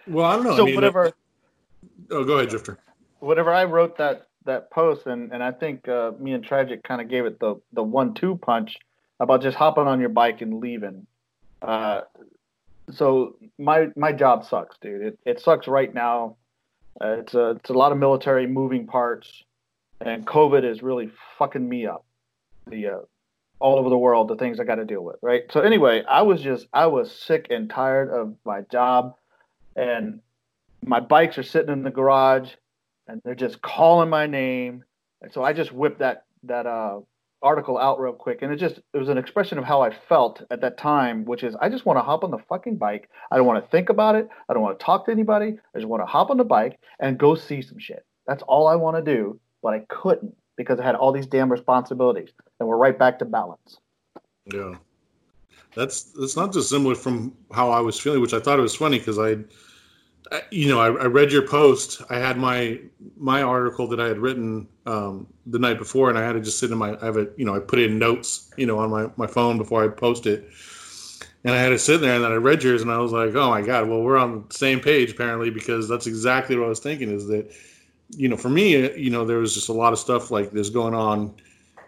well, 0.07 0.27
I 0.27 0.37
don't 0.37 0.45
know. 0.45 0.57
So 0.57 0.63
I 0.63 0.67
mean, 0.67 0.75
whatever. 0.75 1.13
oh, 2.11 2.25
go 2.25 2.35
ahead, 2.39 2.51
Drifter. 2.51 2.79
Whatever 3.21 3.53
I 3.53 3.65
wrote 3.65 3.97
that 3.99 4.29
that 4.45 4.71
post, 4.71 5.07
and 5.07 5.33
and 5.33 5.43
I 5.43 5.51
think 5.51 5.89
uh, 5.89 6.13
me 6.19 6.33
and 6.33 6.45
Tragic 6.45 6.83
kind 6.83 7.01
of 7.01 7.09
gave 7.09 7.25
it 7.25 7.41
the 7.41 7.57
the 7.73 7.83
one 7.83 8.15
two 8.15 8.37
punch 8.37 8.79
about 9.21 9.43
just 9.43 9.57
hopping 9.57 9.87
on 9.87 10.01
your 10.01 10.11
bike 10.11 10.41
and 10.43 10.61
leaving. 10.61 11.07
Uh, 11.63 12.03
so 12.93 13.37
my 13.59 13.89
my 13.97 14.13
job 14.13 14.45
sucks, 14.45 14.77
dude. 14.79 15.03
It 15.03 15.19
it 15.25 15.41
sucks 15.41 15.67
right 15.67 15.93
now. 15.93 16.37
Uh, 17.01 17.17
it's 17.21 17.35
a 17.35 17.51
it's 17.51 17.71
a 17.71 17.75
lot 17.75 17.93
of 17.93 17.99
military 17.99 18.47
moving 18.47 18.87
parts, 18.87 19.43
and 20.01 20.27
COVID 20.27 20.65
is 20.65 20.83
really 20.83 21.11
fucking 21.39 21.67
me 21.67 21.87
up. 21.87 22.05
The 22.67 22.87
uh, 22.87 22.99
all 23.61 23.79
over 23.79 23.89
the 23.89 23.99
world, 23.99 24.29
the 24.29 24.37
things 24.37 24.59
I 24.59 24.65
got 24.65 24.77
to 24.77 24.85
deal 24.85 25.03
with, 25.03 25.17
right? 25.23 25.45
So 25.51 25.61
anyway, 25.61 26.03
I 26.09 26.23
was 26.23 26.41
just 26.41 26.67
I 26.73 26.87
was 26.87 27.13
sick 27.13 27.47
and 27.51 27.71
tired 27.71 28.11
of 28.11 28.35
my 28.45 28.63
job, 28.63 29.17
and 29.77 30.21
my 30.85 31.01
bikes 31.01 31.39
are 31.39 31.43
sitting 31.43 31.73
in 31.73 31.83
the 31.83 31.91
garage, 31.91 32.51
and 33.07 33.21
they're 33.25 33.35
just 33.35 33.63
calling 33.63 34.09
my 34.09 34.27
name, 34.27 34.85
and 35.23 35.33
so 35.33 35.43
I 35.43 35.53
just 35.53 35.73
whipped 35.73 36.01
that 36.01 36.25
that 36.45 36.67
uh, 36.67 37.01
article 37.43 37.79
out 37.79 38.01
real 38.01 38.13
quick, 38.13 38.41
and 38.43 38.53
it 38.53 38.57
just 38.57 38.81
it 38.93 38.99
was 38.99 39.09
an 39.09 39.19
expression 39.19 39.59
of 39.59 39.65
how 39.65 39.83
I 39.83 39.91
felt 39.91 40.43
at 40.51 40.61
that 40.63 40.79
time, 40.79 41.25
which 41.25 41.45
is 41.45 41.55
I 41.61 41.69
just 41.69 41.87
want 41.87 41.99
to 41.99 42.03
hop 42.03 42.25
on 42.25 42.31
the 42.31 42.39
fucking 42.49 42.77
bike. 42.77 43.09
I 43.31 43.37
don't 43.37 43.47
want 43.47 43.63
to 43.63 43.71
think 43.71 43.91
about 43.91 44.15
it. 44.17 44.29
I 44.49 44.55
don't 44.55 44.63
want 44.63 44.79
to 44.79 44.85
talk 44.85 45.07
to 45.07 45.13
anybody. 45.13 45.59
I 45.75 45.79
just 45.79 45.89
want 45.89 46.03
to 46.03 46.07
hop 46.07 46.31
on 46.31 46.39
the 46.39 46.45
bike 46.45 46.81
and 46.99 47.19
go 47.19 47.35
see 47.35 47.63
some 47.63 47.79
shit. 47.79 48.05
That's 48.27 48.43
all 48.45 48.67
I 48.67 48.75
want 48.77 48.97
to 48.97 49.15
do, 49.15 49.39
but 49.65 49.75
I 49.75 49.81
couldn't 49.89 50.37
because 50.57 50.79
I 50.79 50.85
had 50.85 50.95
all 50.95 51.11
these 51.11 51.27
damn 51.27 51.51
responsibilities, 51.51 52.29
and 52.61 52.69
we're 52.69 52.77
right 52.77 52.97
back 52.97 53.19
to 53.19 53.25
balance. 53.25 53.79
Yeah, 54.53 54.75
that's 55.75 56.13
that's 56.13 56.37
not 56.37 56.53
dissimilar 56.53 56.95
from 56.95 57.35
how 57.51 57.71
I 57.71 57.81
was 57.81 57.99
feeling, 57.99 58.21
which 58.21 58.35
I 58.35 58.39
thought 58.39 58.61
it 58.61 58.63
was 58.63 58.77
funny 58.77 58.99
because 58.99 59.19
I, 59.19 59.39
you 60.51 60.69
know, 60.69 60.79
I, 60.79 60.87
I, 60.87 61.07
read 61.07 61.33
your 61.33 61.49
post. 61.49 62.03
I 62.11 62.17
had 62.19 62.37
my 62.37 62.79
my 63.17 63.43
article 63.43 63.89
that 63.89 63.99
I 63.99 64.07
had 64.07 64.19
written 64.19 64.69
um, 64.87 65.27
the 65.47 65.59
night 65.59 65.79
before, 65.79 66.11
and 66.11 66.19
I 66.19 66.23
had 66.23 66.35
to 66.35 66.41
just 66.41 66.59
sit 66.59 66.71
in 66.71 66.79
my. 66.79 66.97
I 67.01 67.07
have 67.07 67.17
a 67.17 67.29
you 67.37 67.47
know, 67.47 67.57
I 67.57 67.59
put 67.59 67.79
in 67.79 67.99
notes, 67.99 68.51
you 68.57 68.67
know, 68.67 68.79
on 68.79 68.91
my 68.91 69.11
my 69.17 69.27
phone 69.27 69.57
before 69.59 69.83
I 69.83 69.89
post 69.89 70.27
it. 70.27 70.49
And 71.47 71.53
I 71.53 71.59
had 71.59 71.71
to 71.71 71.79
sit 71.79 72.01
there, 72.01 72.15
and 72.15 72.25
then 72.25 72.33
I 72.33 72.37
read 72.37 72.63
yours, 72.63 72.81
and 72.81 72.91
I 72.91 72.97
was 72.99 73.13
like, 73.13 73.35
"Oh 73.35 73.51
my 73.51 73.61
god!" 73.61 73.87
Well, 73.87 74.01
we're 74.01 74.17
on 74.17 74.47
the 74.49 74.55
same 74.55 74.81
page 74.81 75.11
apparently, 75.13 75.51
because 75.51 75.89
that's 75.89 76.07
exactly 76.07 76.57
what 76.57 76.65
I 76.67 76.69
was 76.69 76.81
thinking. 76.81 77.11
Is 77.11 77.27
that 77.27 77.53
you 78.17 78.29
know, 78.29 78.37
for 78.37 78.49
me, 78.49 78.97
you 78.99 79.11
know, 79.11 79.25
there 79.25 79.39
was 79.39 79.55
just 79.55 79.69
a 79.69 79.73
lot 79.73 79.93
of 79.93 79.99
stuff 79.99 80.31
like 80.31 80.51
this 80.51 80.71
going 80.71 80.95
on, 80.95 81.35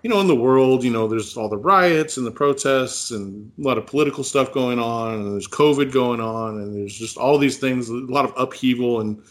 you 0.03 0.11
know, 0.11 0.21
in 0.21 0.27
the 0.27 0.37
world. 0.37 0.85
You 0.85 0.91
know, 0.91 1.09
there's 1.09 1.37
all 1.37 1.49
the 1.49 1.57
riots 1.57 2.17
and 2.17 2.27
the 2.27 2.31
protests 2.31 3.11
and 3.11 3.51
a 3.59 3.63
lot 3.63 3.79
of 3.79 3.87
political 3.87 4.25
stuff 4.25 4.53
going 4.53 4.79
on, 4.79 5.15
and 5.15 5.33
there's 5.33 5.49
COVID 5.49 5.93
going 5.93 6.21
on, 6.21 6.61
and 6.61 6.75
there's 6.75 6.97
just 6.97 7.17
all 7.17 7.39
these 7.39 7.59
things, 7.59 7.89
a 7.89 7.95
lot 7.95 8.25
of 8.25 8.33
upheaval 8.37 9.01
and 9.01 9.23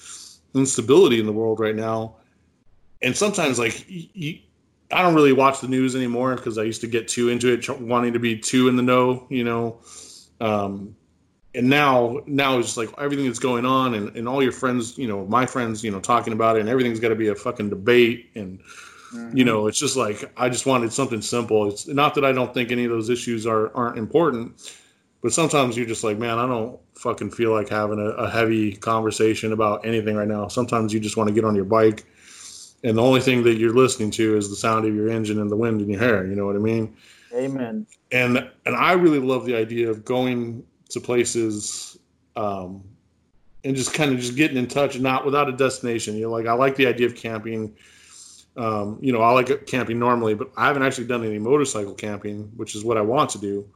instability 0.54 1.20
in 1.20 1.26
the 1.26 1.34
world 1.34 1.60
right 1.60 1.76
now. 1.76 2.16
And 3.02 3.16
sometimes, 3.16 3.60
like, 3.60 3.86
you, 3.88 4.40
I 4.92 5.02
don't 5.02 5.16
really 5.16 5.34
watch 5.34 5.62
the 5.62 5.68
news 5.68 5.96
anymore 5.96 6.36
because 6.36 6.58
I 6.58 6.64
used 6.64 6.82
to 6.82 6.88
get 6.88 7.08
too 7.08 7.30
into 7.30 7.52
it, 7.52 7.68
wanting 7.80 8.14
to 8.14 8.20
be 8.20 8.38
too 8.38 8.68
in 8.68 8.76
the 8.76 8.84
know, 8.84 9.28
you 9.30 9.44
know. 9.44 9.80
Um, 10.40 10.96
and 11.56 11.70
now 11.70 12.20
now 12.26 12.58
it's 12.58 12.68
just 12.68 12.78
like 12.78 12.90
everything 12.98 13.26
that's 13.26 13.40
going 13.40 13.66
on 13.66 13.94
and, 13.94 14.16
and 14.16 14.28
all 14.28 14.44
your 14.44 14.52
friends 14.52 14.98
you 14.98 15.08
know 15.08 15.26
my 15.26 15.46
friends 15.46 15.84
you 15.84 15.92
know 15.92 16.00
talking 16.00 16.34
about 16.34 16.58
it 16.58 16.60
and 16.60 16.70
everything's 16.70 17.00
got 17.00 17.10
to 17.10 17.16
be 17.16 17.30
a 17.30 17.36
fucking 17.36 17.70
debate 17.70 18.30
and 18.36 18.60
mm-hmm. 18.60 19.36
you 19.36 19.44
know 19.44 19.68
it's 19.68 19.80
just 19.80 19.96
like 19.96 20.32
i 20.38 20.50
just 20.50 20.66
wanted 20.66 20.92
something 20.92 21.22
simple. 21.22 21.70
It's 21.70 21.88
not 21.88 22.16
that 22.16 22.26
i 22.26 22.32
don't 22.32 22.54
think 22.54 22.72
any 22.72 22.86
of 22.86 22.92
those 22.92 23.10
issues 23.10 23.48
are 23.48 23.76
aren't 23.76 23.98
important 23.98 24.76
but 25.22 25.34
sometimes 25.34 25.76
you're 25.78 25.88
just 25.88 26.04
like 26.04 26.18
man 26.18 26.38
i 26.38 26.46
don't 26.46 26.80
fucking 26.96 27.32
feel 27.32 27.52
like 27.52 27.70
having 27.70 28.00
a, 28.00 28.10
a 28.12 28.30
heavy 28.30 28.74
conversation 28.74 29.52
about 29.52 29.86
anything 29.86 30.16
right 30.16 30.28
now. 30.28 30.48
Sometimes 30.48 30.94
you 30.94 31.00
just 31.00 31.18
want 31.18 31.28
to 31.28 31.34
get 31.34 31.44
on 31.44 31.56
your 31.56 31.66
bike 31.66 32.06
and 32.84 32.98
the 32.98 33.02
only 33.02 33.20
thing 33.20 33.44
that 33.44 33.56
you're 33.56 33.74
listening 33.74 34.12
to 34.12 34.38
is 34.38 34.50
the 34.50 34.56
sound 34.56 34.86
of 34.86 34.96
your 34.96 35.10
engine 35.10 35.40
and 35.40 35.50
the 35.50 35.56
wind 35.56 35.82
in 35.82 35.90
your 35.90 36.00
hair 36.00 36.26
you 36.26 36.36
know 36.36 36.46
what 36.46 36.56
i 36.56 36.60
mean? 36.60 36.96
Amen. 37.34 37.86
And 38.12 38.50
and 38.66 38.76
i 38.76 38.94
really 38.94 39.20
love 39.20 39.46
the 39.46 39.56
idea 39.56 39.90
of 39.90 40.06
going 40.06 40.64
to 40.96 41.00
places 41.02 41.98
um, 42.36 42.84
and 43.64 43.76
just 43.76 43.94
kind 43.94 44.12
of 44.12 44.20
just 44.20 44.36
getting 44.36 44.58
in 44.58 44.68
touch, 44.68 45.00
not 45.00 45.26
without 45.26 45.48
a 45.48 45.52
destination. 45.52 46.16
You 46.16 46.24
know, 46.24 46.32
like 46.32 46.48
I 46.48 46.54
like 46.54 46.76
the 46.76 46.88
idea 46.88 47.08
of 47.08 47.16
camping. 47.16 47.76
Um, 48.58 48.98
you 49.02 49.12
know, 49.12 49.22
I 49.22 49.32
like 49.32 49.68
camping 49.68 50.00
normally, 50.00 50.34
but 50.34 50.50
I 50.56 50.68
haven't 50.68 50.84
actually 50.84 51.08
done 51.08 51.26
any 51.26 51.40
motorcycle 51.40 51.94
camping, 51.94 52.52
which 52.56 52.74
is 52.74 52.84
what 52.86 52.98
I 52.98 53.02
want 53.02 53.30
to 53.32 53.40
do. 53.40 53.70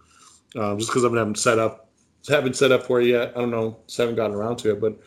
Um, 0.55 0.79
just 0.79 0.89
because 0.89 1.05
I 1.05 1.09
haven't 1.09 1.37
set 1.37 1.59
up, 1.59 1.89
haven't 2.27 2.55
set 2.55 2.71
up 2.71 2.83
for 2.83 3.01
it 3.01 3.07
yet. 3.07 3.33
I 3.35 3.41
don't 3.41 3.51
know, 3.51 3.77
just 3.87 3.97
haven't 3.97 4.15
gotten 4.15 4.35
around 4.35 4.57
to 4.59 4.71
it. 4.71 4.81
But 4.81 4.97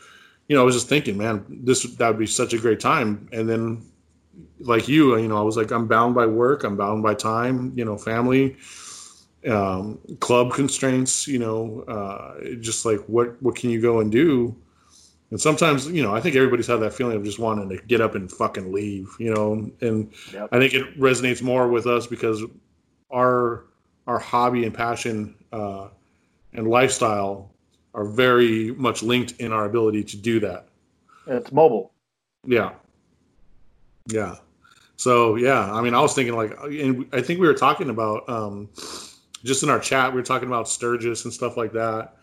you 0.47 0.55
know, 0.55 0.61
I 0.61 0.65
was 0.65 0.75
just 0.75 0.89
thinking, 0.89 1.17
man, 1.17 1.45
this 1.49 1.83
that 1.95 2.07
would 2.07 2.19
be 2.19 2.27
such 2.27 2.53
a 2.53 2.57
great 2.57 2.79
time. 2.79 3.27
And 3.31 3.49
then, 3.49 3.83
like 4.59 4.87
you, 4.87 5.17
you 5.17 5.27
know, 5.27 5.37
I 5.37 5.41
was 5.41 5.57
like, 5.57 5.71
I'm 5.71 5.87
bound 5.87 6.13
by 6.13 6.27
work, 6.27 6.63
I'm 6.63 6.77
bound 6.77 7.01
by 7.01 7.15
time, 7.15 7.73
you 7.75 7.85
know, 7.85 7.97
family 7.97 8.57
um, 9.47 9.99
club 10.19 10.53
constraints, 10.53 11.27
you 11.27 11.39
know, 11.39 11.81
uh, 11.87 12.55
just 12.59 12.85
like 12.85 12.99
what 13.07 13.41
what 13.41 13.55
can 13.55 13.69
you 13.69 13.81
go 13.81 13.99
and 13.99 14.11
do? 14.11 14.55
And 15.31 15.41
sometimes, 15.41 15.87
you 15.87 16.03
know, 16.03 16.15
I 16.15 16.21
think 16.21 16.35
everybody's 16.35 16.67
had 16.67 16.77
that 16.77 16.93
feeling 16.93 17.17
of 17.17 17.23
just 17.23 17.39
wanting 17.39 17.67
to 17.69 17.83
get 17.85 18.01
up 18.01 18.13
and 18.13 18.31
fucking 18.31 18.71
leave, 18.71 19.09
you 19.17 19.33
know. 19.33 19.71
And 19.81 20.13
yep. 20.31 20.49
I 20.51 20.59
think 20.59 20.75
it 20.75 20.99
resonates 20.99 21.41
more 21.41 21.67
with 21.67 21.87
us 21.87 22.05
because 22.07 22.43
our 23.11 23.65
our 24.05 24.19
hobby 24.19 24.63
and 24.65 24.73
passion 24.73 25.35
uh, 25.51 25.87
and 26.53 26.67
lifestyle 26.67 27.51
are 27.95 28.05
very 28.05 28.71
much 28.73 29.01
linked 29.01 29.33
in 29.39 29.51
our 29.51 29.65
ability 29.65 30.03
to 30.03 30.17
do 30.17 30.39
that. 30.41 30.67
It's 31.27 31.51
mobile. 31.51 31.91
Yeah. 32.45 32.73
Yeah. 34.07 34.35
So 34.97 35.35
yeah, 35.35 35.73
I 35.73 35.81
mean, 35.81 35.95
I 35.95 36.01
was 36.01 36.13
thinking 36.13 36.35
like, 36.35 36.55
and 36.63 37.07
I 37.11 37.21
think 37.21 37.39
we 37.39 37.47
were 37.47 37.53
talking 37.53 37.89
about. 37.89 38.27
Um, 38.29 38.69
just 39.43 39.63
in 39.63 39.69
our 39.69 39.79
chat, 39.79 40.11
we 40.11 40.17
were 40.17 40.25
talking 40.25 40.47
about 40.47 40.67
Sturgis 40.67 41.25
and 41.25 41.33
stuff 41.33 41.57
like 41.57 41.73
that. 41.73 42.15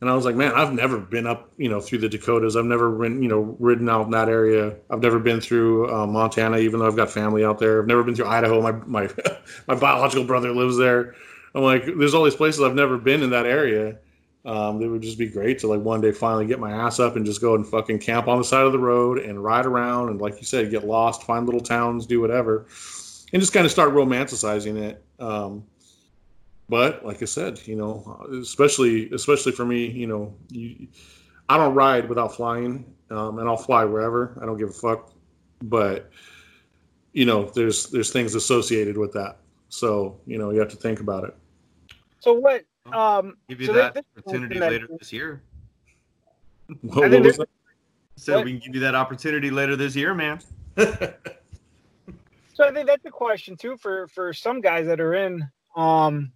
And 0.00 0.10
I 0.10 0.14
was 0.14 0.26
like, 0.26 0.36
man, 0.36 0.52
I've 0.52 0.74
never 0.74 0.98
been 0.98 1.26
up, 1.26 1.50
you 1.56 1.70
know, 1.70 1.80
through 1.80 1.98
the 1.98 2.08
Dakotas. 2.08 2.54
I've 2.54 2.66
never 2.66 2.90
been, 2.90 3.22
you 3.22 3.28
know, 3.28 3.56
ridden 3.58 3.88
out 3.88 4.04
in 4.04 4.10
that 4.10 4.28
area. 4.28 4.76
I've 4.90 5.00
never 5.00 5.18
been 5.18 5.40
through 5.40 5.92
uh, 5.92 6.06
Montana, 6.06 6.58
even 6.58 6.80
though 6.80 6.86
I've 6.86 6.96
got 6.96 7.10
family 7.10 7.44
out 7.44 7.58
there. 7.58 7.80
I've 7.80 7.88
never 7.88 8.04
been 8.04 8.14
through 8.14 8.26
Idaho. 8.26 8.60
My 8.60 8.72
my 8.72 9.08
my 9.68 9.74
biological 9.74 10.24
brother 10.24 10.52
lives 10.52 10.76
there. 10.76 11.14
I'm 11.54 11.62
like, 11.62 11.86
there's 11.86 12.12
all 12.12 12.24
these 12.24 12.34
places 12.34 12.60
I've 12.60 12.74
never 12.74 12.98
been 12.98 13.22
in 13.22 13.30
that 13.30 13.46
area. 13.46 13.98
Um, 14.44 14.80
it 14.82 14.86
would 14.86 15.02
just 15.02 15.18
be 15.18 15.28
great 15.28 15.58
to 15.60 15.66
like 15.66 15.80
one 15.80 16.00
day 16.00 16.12
finally 16.12 16.46
get 16.46 16.60
my 16.60 16.70
ass 16.70 17.00
up 17.00 17.16
and 17.16 17.26
just 17.26 17.40
go 17.40 17.54
and 17.56 17.66
fucking 17.66 17.98
camp 17.98 18.28
on 18.28 18.38
the 18.38 18.44
side 18.44 18.64
of 18.64 18.72
the 18.72 18.78
road 18.78 19.18
and 19.18 19.42
ride 19.42 19.66
around 19.66 20.10
and 20.10 20.20
like 20.20 20.36
you 20.38 20.44
said, 20.44 20.70
get 20.70 20.86
lost, 20.86 21.24
find 21.24 21.46
little 21.46 21.60
towns, 21.60 22.06
do 22.06 22.20
whatever, 22.20 22.66
and 23.32 23.42
just 23.42 23.52
kind 23.52 23.64
of 23.64 23.72
start 23.72 23.92
romanticizing 23.92 24.76
it. 24.76 25.02
Um, 25.18 25.64
but 26.68 27.04
like 27.04 27.22
I 27.22 27.26
said, 27.26 27.60
you 27.66 27.76
know, 27.76 28.26
especially 28.40 29.10
especially 29.10 29.52
for 29.52 29.64
me, 29.64 29.86
you 29.86 30.06
know, 30.06 30.34
you, 30.50 30.88
I 31.48 31.56
don't 31.56 31.74
ride 31.74 32.08
without 32.08 32.34
flying, 32.34 32.84
um, 33.10 33.38
and 33.38 33.48
I'll 33.48 33.56
fly 33.56 33.84
wherever. 33.84 34.38
I 34.42 34.46
don't 34.46 34.56
give 34.56 34.70
a 34.70 34.72
fuck. 34.72 35.12
But 35.62 36.10
you 37.12 37.24
know, 37.24 37.44
there's 37.54 37.86
there's 37.90 38.10
things 38.12 38.34
associated 38.34 38.98
with 38.98 39.12
that, 39.12 39.38
so 39.68 40.18
you 40.26 40.38
know, 40.38 40.50
you 40.50 40.58
have 40.58 40.70
to 40.70 40.76
think 40.76 41.00
about 41.00 41.24
it. 41.24 41.36
So 42.20 42.32
what? 42.32 42.64
Um, 42.92 43.36
give 43.48 43.60
you 43.60 43.68
so 43.68 43.72
that 43.74 43.96
opportunity 43.96 44.58
later 44.58 44.88
this 44.98 45.12
year. 45.12 45.42
What, 46.82 47.12
what 47.12 47.22
was 47.22 47.36
that? 47.36 47.48
So 48.16 48.42
we 48.42 48.50
can 48.50 48.58
give 48.58 48.74
you 48.74 48.80
that 48.80 48.96
opportunity 48.96 49.50
later 49.50 49.76
this 49.76 49.94
year, 49.94 50.14
man. 50.14 50.40
so 50.76 50.84
I 52.58 52.72
think 52.72 52.88
that's 52.88 53.04
a 53.04 53.10
question 53.10 53.56
too 53.56 53.76
for 53.76 54.08
for 54.08 54.32
some 54.32 54.60
guys 54.60 54.86
that 54.86 55.00
are 55.00 55.14
in 55.14 55.48
um 55.76 56.32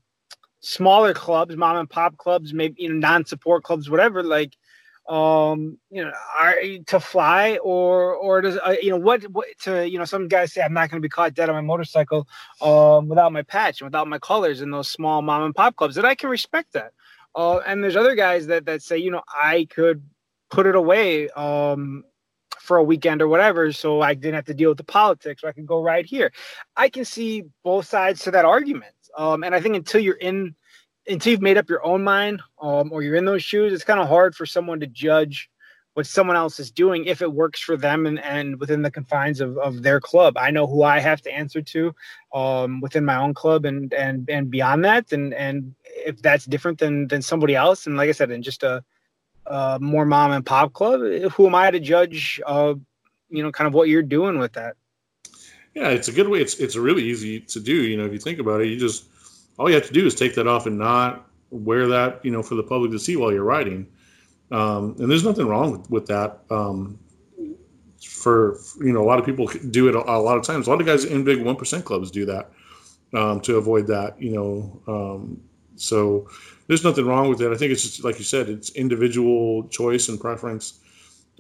smaller 0.61 1.15
clubs, 1.15 1.57
mom 1.57 1.77
and 1.77 1.91
pop 1.91 2.17
clubs, 2.17 2.55
maybe 2.55 2.83
you 2.83 2.89
know 2.89 2.97
non-support 2.97 3.65
clubs, 3.65 3.91
whatever. 3.91 4.23
Like, 4.23 4.57
um, 5.09 5.79
you 5.91 6.05
know, 6.05 6.13
are 6.39 6.57
to 6.87 7.01
fly 7.01 7.59
or 7.63 8.15
or 8.15 8.41
does 8.41 8.57
uh, 8.59 8.77
you 8.81 8.91
know 8.91 8.99
what 8.99 9.23
what 9.33 9.47
to 9.63 9.89
you 9.89 9.99
know 9.99 10.05
some 10.05 10.29
guys 10.29 10.53
say 10.53 10.63
I'm 10.63 10.73
not 10.75 10.91
going 10.91 11.01
to 11.01 11.05
be 11.05 11.11
caught 11.11 11.35
dead 11.35 11.49
on 11.49 11.55
my 11.55 11.61
motorcycle 11.61 12.29
um 12.61 13.09
without 13.09 13.33
my 13.33 13.43
patch 13.43 13.81
and 13.81 13.87
without 13.87 14.09
my 14.09 14.19
colors 14.19 14.61
in 14.61 14.71
those 14.71 14.89
small 14.89 15.23
mom 15.23 15.43
and 15.43 15.55
pop 15.55 15.77
clubs, 15.77 15.97
and 15.97 16.07
I 16.07 16.15
can 16.15 16.31
respect 16.31 16.73
that. 16.75 16.93
Uh, 17.35 17.59
and 17.59 17.83
there's 17.83 17.97
other 17.97 18.15
guys 18.15 18.47
that 18.49 18.67
that 18.67 18.83
say 18.83 18.99
you 18.99 19.11
know 19.11 19.23
I 19.29 19.67
could 19.71 20.03
put 20.51 20.67
it 20.67 20.75
away 20.75 21.29
um, 21.31 22.05
for 22.59 22.77
a 22.77 22.83
weekend 22.85 23.23
or 23.23 23.29
whatever, 23.29 23.73
so 23.73 24.01
I 24.01 24.15
didn't 24.15 24.35
have 24.35 24.45
to 24.47 24.55
deal 24.55 24.71
with 24.71 24.79
the 24.79 24.85
politics. 24.85 25.43
So 25.43 25.49
I 25.49 25.53
could 25.53 25.67
go 25.67 25.81
right 25.83 26.05
here. 26.05 26.33
I 26.77 26.89
can 26.89 27.05
see 27.05 27.45
both 27.65 27.87
sides 27.87 28.23
to 28.25 28.31
that 28.33 28.45
argument, 28.45 28.95
um, 29.17 29.45
and 29.45 29.55
I 29.55 29.61
think 29.61 29.77
until 29.77 30.01
you're 30.01 30.15
in, 30.17 30.55
until 31.07 31.33
you've 31.33 31.43
made 31.43 31.59
up 31.59 31.69
your 31.69 31.85
own 31.85 32.03
mind, 32.03 32.43
um, 32.61 32.93
or 32.93 33.03
you're 33.03 33.17
in 33.17 33.25
those 33.25 33.43
shoes, 33.43 33.73
it's 33.73 33.85
kind 33.85 34.01
of 34.01 34.09
hard 34.09 34.35
for 34.35 34.47
someone 34.47 34.81
to 34.81 34.87
judge 34.87 35.51
what 35.95 36.07
someone 36.07 36.37
else 36.37 36.61
is 36.61 36.71
doing 36.71 37.05
if 37.05 37.21
it 37.21 37.33
works 37.33 37.61
for 37.61 37.77
them 37.77 38.07
and, 38.07 38.21
and 38.21 38.61
within 38.61 38.83
the 38.83 38.91
confines 38.91 39.41
of, 39.41 39.59
of 39.59 39.83
their 39.83 40.01
club. 40.01 40.37
I 40.37 40.51
know 40.51 40.67
who 40.67 40.83
I 40.83 41.01
have 41.01 41.21
to 41.23 41.33
answer 41.33 41.61
to 41.63 41.95
um, 42.33 42.81
within 42.81 43.05
my 43.05 43.17
own 43.17 43.35
club 43.35 43.65
and 43.65 43.93
and 43.93 44.29
and 44.31 44.51
beyond 44.51 44.85
that. 44.85 45.13
And 45.13 45.35
and 45.35 45.75
if 45.85 46.23
that's 46.23 46.45
different 46.45 46.79
than 46.79 47.09
than 47.09 47.23
somebody 47.23 47.57
else, 47.57 47.87
and 47.87 47.97
like 47.97 48.09
I 48.09 48.13
said, 48.13 48.31
in 48.31 48.43
just 48.43 48.63
a, 48.63 48.85
a 49.47 49.79
more 49.81 50.07
mom 50.07 50.31
and 50.31 50.47
pop 50.47 50.73
club, 50.73 51.01
who 51.33 51.47
am 51.47 51.55
I 51.55 51.71
to 51.71 51.81
judge? 51.81 52.41
Uh, 52.47 52.75
you 53.29 53.43
know, 53.43 53.53
kind 53.53 53.67
of 53.67 53.75
what 53.75 53.89
you're 53.89 54.03
doing 54.03 54.39
with 54.39 54.53
that. 54.55 54.77
Yeah, 55.75 55.89
it's 55.89 56.09
a 56.09 56.13
good 56.13 56.29
way. 56.29 56.41
It's 56.41 56.55
it's 56.55 56.77
really 56.77 57.05
easy 57.05 57.41
to 57.41 57.61
do. 57.61 57.75
You 57.75 57.97
know, 57.97 58.05
if 58.05 58.13
you 58.13 58.19
think 58.19 58.39
about 58.39 58.61
it, 58.61 58.69
you 58.69 58.79
just 58.79 59.05
all 59.59 59.69
you 59.69 59.75
have 59.75 59.87
to 59.87 59.93
do 59.93 60.07
is 60.07 60.15
take 60.15 60.35
that 60.35 60.47
off 60.47 60.67
and 60.67 60.79
not 60.79 61.29
wear 61.51 61.87
that. 61.89 62.25
You 62.25 62.31
know, 62.31 62.43
for 62.43 62.55
the 62.57 62.63
public 62.63 62.91
to 62.93 62.99
see 62.99 63.17
while 63.17 63.33
you're 63.33 63.45
riding 63.45 63.87
um, 64.51 64.97
and 64.99 65.11
there's 65.11 65.25
nothing 65.25 65.47
wrong 65.47 65.73
with, 65.73 65.91
with 65.91 66.07
that. 66.07 66.41
Um, 66.51 66.99
for 68.03 68.59
you 68.79 68.93
know, 68.93 69.03
a 69.03 69.07
lot 69.07 69.19
of 69.19 69.27
people 69.27 69.47
do 69.71 69.89
it 69.89 69.95
a, 69.95 69.99
a, 69.99 70.19
lot 70.19 70.37
of 70.37 70.45
times. 70.45 70.67
A 70.67 70.71
lot 70.71 70.81
of 70.81 70.87
guys 70.87 71.05
in 71.05 71.23
big 71.25 71.43
one 71.43 71.57
percent 71.57 71.85
clubs 71.85 72.11
do 72.11 72.25
that 72.27 72.51
um, 73.15 73.41
to 73.43 73.57
avoid 73.57 73.87
that. 73.89 74.21
You 74.21 74.33
know, 74.33 74.83
um, 74.89 75.41
so 75.77 76.29
there's 76.67 76.85
nothing 76.85 77.07
wrong 77.07 77.29
with 77.29 77.41
it. 77.43 77.53
I 77.53 77.57
think 77.57 77.73
it's 77.73 77.83
just 77.83 78.05
like 78.05 78.19
you 78.19 78.25
said, 78.25 78.49
it's 78.49 78.71
individual 78.71 79.69
choice 79.69 80.09
and 80.09 80.21
preference. 80.21 80.81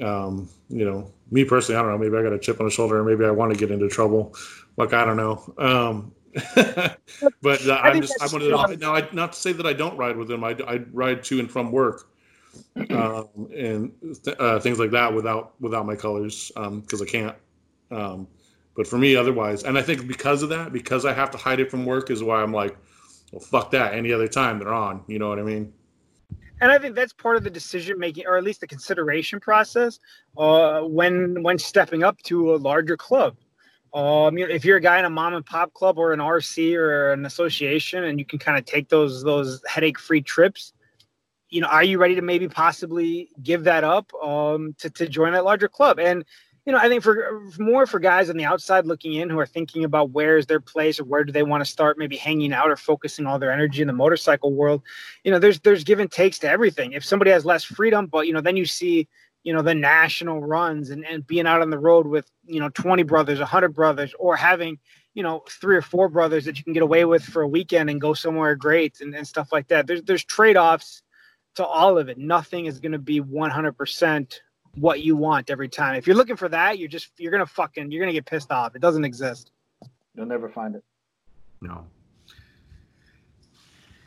Um, 0.00 0.48
you 0.68 0.84
know, 0.84 1.12
me 1.30 1.44
personally, 1.44 1.78
I 1.78 1.82
don't 1.82 1.92
know. 1.92 1.98
Maybe 1.98 2.16
I 2.16 2.22
got 2.22 2.32
a 2.32 2.38
chip 2.38 2.60
on 2.60 2.66
the 2.66 2.72
shoulder, 2.72 3.00
or 3.00 3.04
maybe 3.04 3.24
I 3.24 3.30
want 3.30 3.52
to 3.52 3.58
get 3.58 3.70
into 3.70 3.88
trouble. 3.88 4.34
Like 4.76 4.92
I 4.92 5.04
don't 5.04 5.16
know. 5.16 5.54
Um, 5.58 6.12
but 7.42 7.66
uh, 7.66 7.80
I'm 7.82 8.00
just 8.00 8.14
I'm 8.20 8.30
one 8.30 8.42
of 8.42 8.80
now. 8.80 8.94
I, 8.94 9.08
not 9.12 9.32
to 9.32 9.38
say 9.38 9.52
that 9.52 9.66
I 9.66 9.72
don't 9.72 9.96
ride 9.96 10.16
with 10.16 10.28
them. 10.28 10.44
I, 10.44 10.56
I 10.66 10.80
ride 10.92 11.24
to 11.24 11.40
and 11.40 11.50
from 11.50 11.72
work 11.72 12.08
um, 12.90 13.28
and 13.56 13.92
th- 14.24 14.36
uh, 14.38 14.60
things 14.60 14.78
like 14.78 14.90
that 14.92 15.12
without 15.12 15.60
without 15.60 15.86
my 15.86 15.96
colors 15.96 16.52
because 16.54 17.00
um, 17.00 17.06
I 17.06 17.10
can't. 17.10 17.36
Um, 17.90 18.28
but 18.76 18.86
for 18.86 18.98
me, 18.98 19.16
otherwise, 19.16 19.64
and 19.64 19.76
I 19.76 19.82
think 19.82 20.06
because 20.06 20.42
of 20.42 20.48
that, 20.50 20.72
because 20.72 21.04
I 21.04 21.12
have 21.12 21.30
to 21.32 21.38
hide 21.38 21.60
it 21.60 21.70
from 21.70 21.84
work, 21.84 22.10
is 22.10 22.22
why 22.22 22.42
I'm 22.42 22.52
like, 22.52 22.76
well, 23.32 23.40
fuck 23.40 23.72
that. 23.72 23.94
Any 23.94 24.12
other 24.12 24.28
time 24.28 24.58
they're 24.58 24.72
on, 24.72 25.02
you 25.08 25.18
know 25.18 25.28
what 25.28 25.38
I 25.38 25.42
mean? 25.42 25.72
And 26.60 26.70
I 26.70 26.78
think 26.78 26.94
that's 26.94 27.12
part 27.12 27.36
of 27.36 27.44
the 27.44 27.50
decision 27.50 27.98
making, 27.98 28.26
or 28.26 28.36
at 28.36 28.44
least 28.44 28.60
the 28.60 28.66
consideration 28.66 29.40
process, 29.40 29.98
uh, 30.36 30.82
when 30.82 31.42
when 31.42 31.58
stepping 31.58 32.02
up 32.02 32.18
to 32.24 32.54
a 32.54 32.56
larger 32.56 32.96
club. 32.96 33.36
Um, 33.92 34.38
you 34.38 34.46
know, 34.46 34.54
if 34.54 34.64
you're 34.64 34.76
a 34.76 34.80
guy 34.80 34.98
in 34.98 35.04
a 35.04 35.10
mom 35.10 35.34
and 35.34 35.44
pop 35.44 35.72
club 35.72 35.98
or 35.98 36.12
an 36.12 36.20
RC 36.20 36.76
or 36.76 37.12
an 37.12 37.26
association, 37.26 38.04
and 38.04 38.18
you 38.18 38.24
can 38.24 38.38
kind 38.38 38.58
of 38.58 38.64
take 38.64 38.88
those 38.88 39.24
those 39.24 39.62
headache 39.66 39.98
free 39.98 40.22
trips, 40.22 40.72
you 41.48 41.60
know, 41.60 41.66
are 41.66 41.82
you 41.82 41.98
ready 41.98 42.14
to 42.14 42.22
maybe 42.22 42.48
possibly 42.48 43.30
give 43.42 43.64
that 43.64 43.82
up 43.82 44.12
um, 44.22 44.74
to, 44.78 44.90
to 44.90 45.08
join 45.08 45.32
that 45.32 45.44
larger 45.44 45.68
club? 45.68 45.98
And, 45.98 46.24
you 46.70 46.76
know, 46.76 46.80
I 46.80 46.88
think 46.88 47.02
for 47.02 47.42
more 47.58 47.84
for 47.84 47.98
guys 47.98 48.30
on 48.30 48.36
the 48.36 48.44
outside 48.44 48.86
looking 48.86 49.14
in 49.14 49.28
who 49.28 49.40
are 49.40 49.46
thinking 49.46 49.82
about 49.82 50.10
where's 50.10 50.46
their 50.46 50.60
place 50.60 51.00
or 51.00 51.04
where 51.04 51.24
do 51.24 51.32
they 51.32 51.42
want 51.42 51.64
to 51.64 51.68
start 51.68 51.98
maybe 51.98 52.16
hanging 52.16 52.52
out 52.52 52.70
or 52.70 52.76
focusing 52.76 53.26
all 53.26 53.40
their 53.40 53.50
energy 53.50 53.80
in 53.80 53.88
the 53.88 53.92
motorcycle 53.92 54.52
world, 54.52 54.80
you 55.24 55.32
know, 55.32 55.40
there's 55.40 55.58
there's 55.58 55.82
give 55.82 55.98
and 55.98 56.12
takes 56.12 56.38
to 56.38 56.48
everything. 56.48 56.92
If 56.92 57.04
somebody 57.04 57.32
has 57.32 57.44
less 57.44 57.64
freedom, 57.64 58.06
but 58.06 58.28
you 58.28 58.32
know, 58.32 58.40
then 58.40 58.56
you 58.56 58.66
see, 58.66 59.08
you 59.42 59.52
know, 59.52 59.62
the 59.62 59.74
national 59.74 60.42
runs 60.42 60.90
and, 60.90 61.04
and 61.04 61.26
being 61.26 61.44
out 61.44 61.60
on 61.60 61.70
the 61.70 61.78
road 61.78 62.06
with, 62.06 62.30
you 62.46 62.60
know, 62.60 62.68
20 62.68 63.02
brothers, 63.02 63.40
100 63.40 63.74
brothers, 63.74 64.14
or 64.20 64.36
having, 64.36 64.78
you 65.14 65.24
know, 65.24 65.42
three 65.48 65.74
or 65.74 65.82
four 65.82 66.08
brothers 66.08 66.44
that 66.44 66.56
you 66.56 66.62
can 66.62 66.72
get 66.72 66.84
away 66.84 67.04
with 67.04 67.24
for 67.24 67.42
a 67.42 67.48
weekend 67.48 67.90
and 67.90 68.00
go 68.00 68.14
somewhere 68.14 68.54
great 68.54 69.00
and, 69.00 69.12
and 69.16 69.26
stuff 69.26 69.48
like 69.50 69.66
that. 69.66 69.88
There's 69.88 70.04
there's 70.04 70.24
trade-offs 70.24 71.02
to 71.56 71.66
all 71.66 71.98
of 71.98 72.08
it. 72.08 72.16
Nothing 72.16 72.66
is 72.66 72.78
going 72.78 72.92
to 72.92 72.98
be 73.00 73.20
100% 73.20 74.40
what 74.76 75.00
you 75.00 75.16
want 75.16 75.50
every 75.50 75.68
time. 75.68 75.96
If 75.96 76.06
you're 76.06 76.16
looking 76.16 76.36
for 76.36 76.48
that, 76.48 76.78
you're 76.78 76.88
just 76.88 77.10
you're 77.18 77.30
going 77.30 77.44
to 77.44 77.52
fucking 77.52 77.90
you're 77.90 78.00
going 78.00 78.12
to 78.12 78.16
get 78.16 78.26
pissed 78.26 78.50
off. 78.50 78.74
It 78.74 78.82
doesn't 78.82 79.04
exist. 79.04 79.50
You'll 80.14 80.26
never 80.26 80.48
find 80.48 80.74
it. 80.74 80.84
No. 81.60 81.86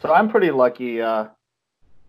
So 0.02 0.14
I'm 0.14 0.30
pretty 0.30 0.52
lucky 0.52 1.02
uh 1.02 1.28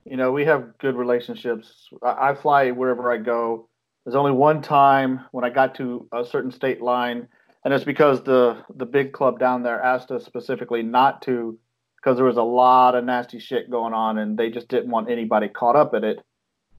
you 0.04 0.18
know, 0.18 0.32
we 0.32 0.44
have 0.44 0.76
good 0.78 0.96
relationships. 0.96 1.88
I, 2.02 2.30
I 2.30 2.34
fly 2.34 2.70
wherever 2.70 3.10
I 3.10 3.16
go. 3.16 3.68
There's 4.04 4.14
only 4.14 4.32
one 4.32 4.60
time 4.60 5.24
when 5.32 5.44
I 5.44 5.50
got 5.50 5.74
to 5.76 6.06
a 6.12 6.24
certain 6.26 6.52
state 6.52 6.82
line 6.82 7.26
and 7.64 7.72
it's 7.72 7.84
because 7.84 8.22
the 8.22 8.62
the 8.76 8.86
big 8.86 9.12
club 9.12 9.38
down 9.38 9.62
there 9.62 9.82
asked 9.82 10.10
us 10.10 10.24
specifically 10.24 10.82
not 10.82 11.22
to 11.22 11.58
because 11.96 12.16
there 12.16 12.26
was 12.26 12.36
a 12.36 12.42
lot 12.42 12.94
of 12.94 13.04
nasty 13.04 13.38
shit 13.38 13.70
going 13.70 13.94
on, 13.94 14.18
and 14.18 14.36
they 14.36 14.50
just 14.50 14.68
didn't 14.68 14.90
want 14.90 15.10
anybody 15.10 15.48
caught 15.48 15.74
up 15.74 15.94
in 15.94 16.04
it. 16.04 16.18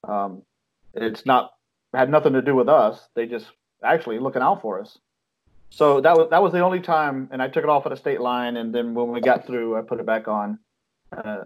Um, 0.06 0.42
it's 0.94 1.26
not 1.26 1.50
had 1.96 2.10
nothing 2.10 2.34
to 2.34 2.42
do 2.42 2.54
with 2.54 2.68
us. 2.68 3.08
They 3.14 3.26
just 3.26 3.46
actually 3.82 4.18
looking 4.18 4.42
out 4.42 4.60
for 4.60 4.80
us. 4.80 4.98
So 5.70 6.00
that 6.00 6.16
was 6.16 6.28
that 6.30 6.42
was 6.42 6.52
the 6.52 6.60
only 6.60 6.80
time, 6.80 7.28
and 7.32 7.42
I 7.42 7.48
took 7.48 7.64
it 7.64 7.70
off 7.70 7.86
at 7.86 7.92
a 7.92 7.96
state 7.96 8.20
line, 8.20 8.56
and 8.56 8.74
then 8.74 8.94
when 8.94 9.10
we 9.10 9.20
got 9.20 9.46
through, 9.46 9.76
I 9.76 9.82
put 9.82 9.98
it 9.98 10.06
back 10.06 10.28
on. 10.28 10.58
Uh, 11.16 11.44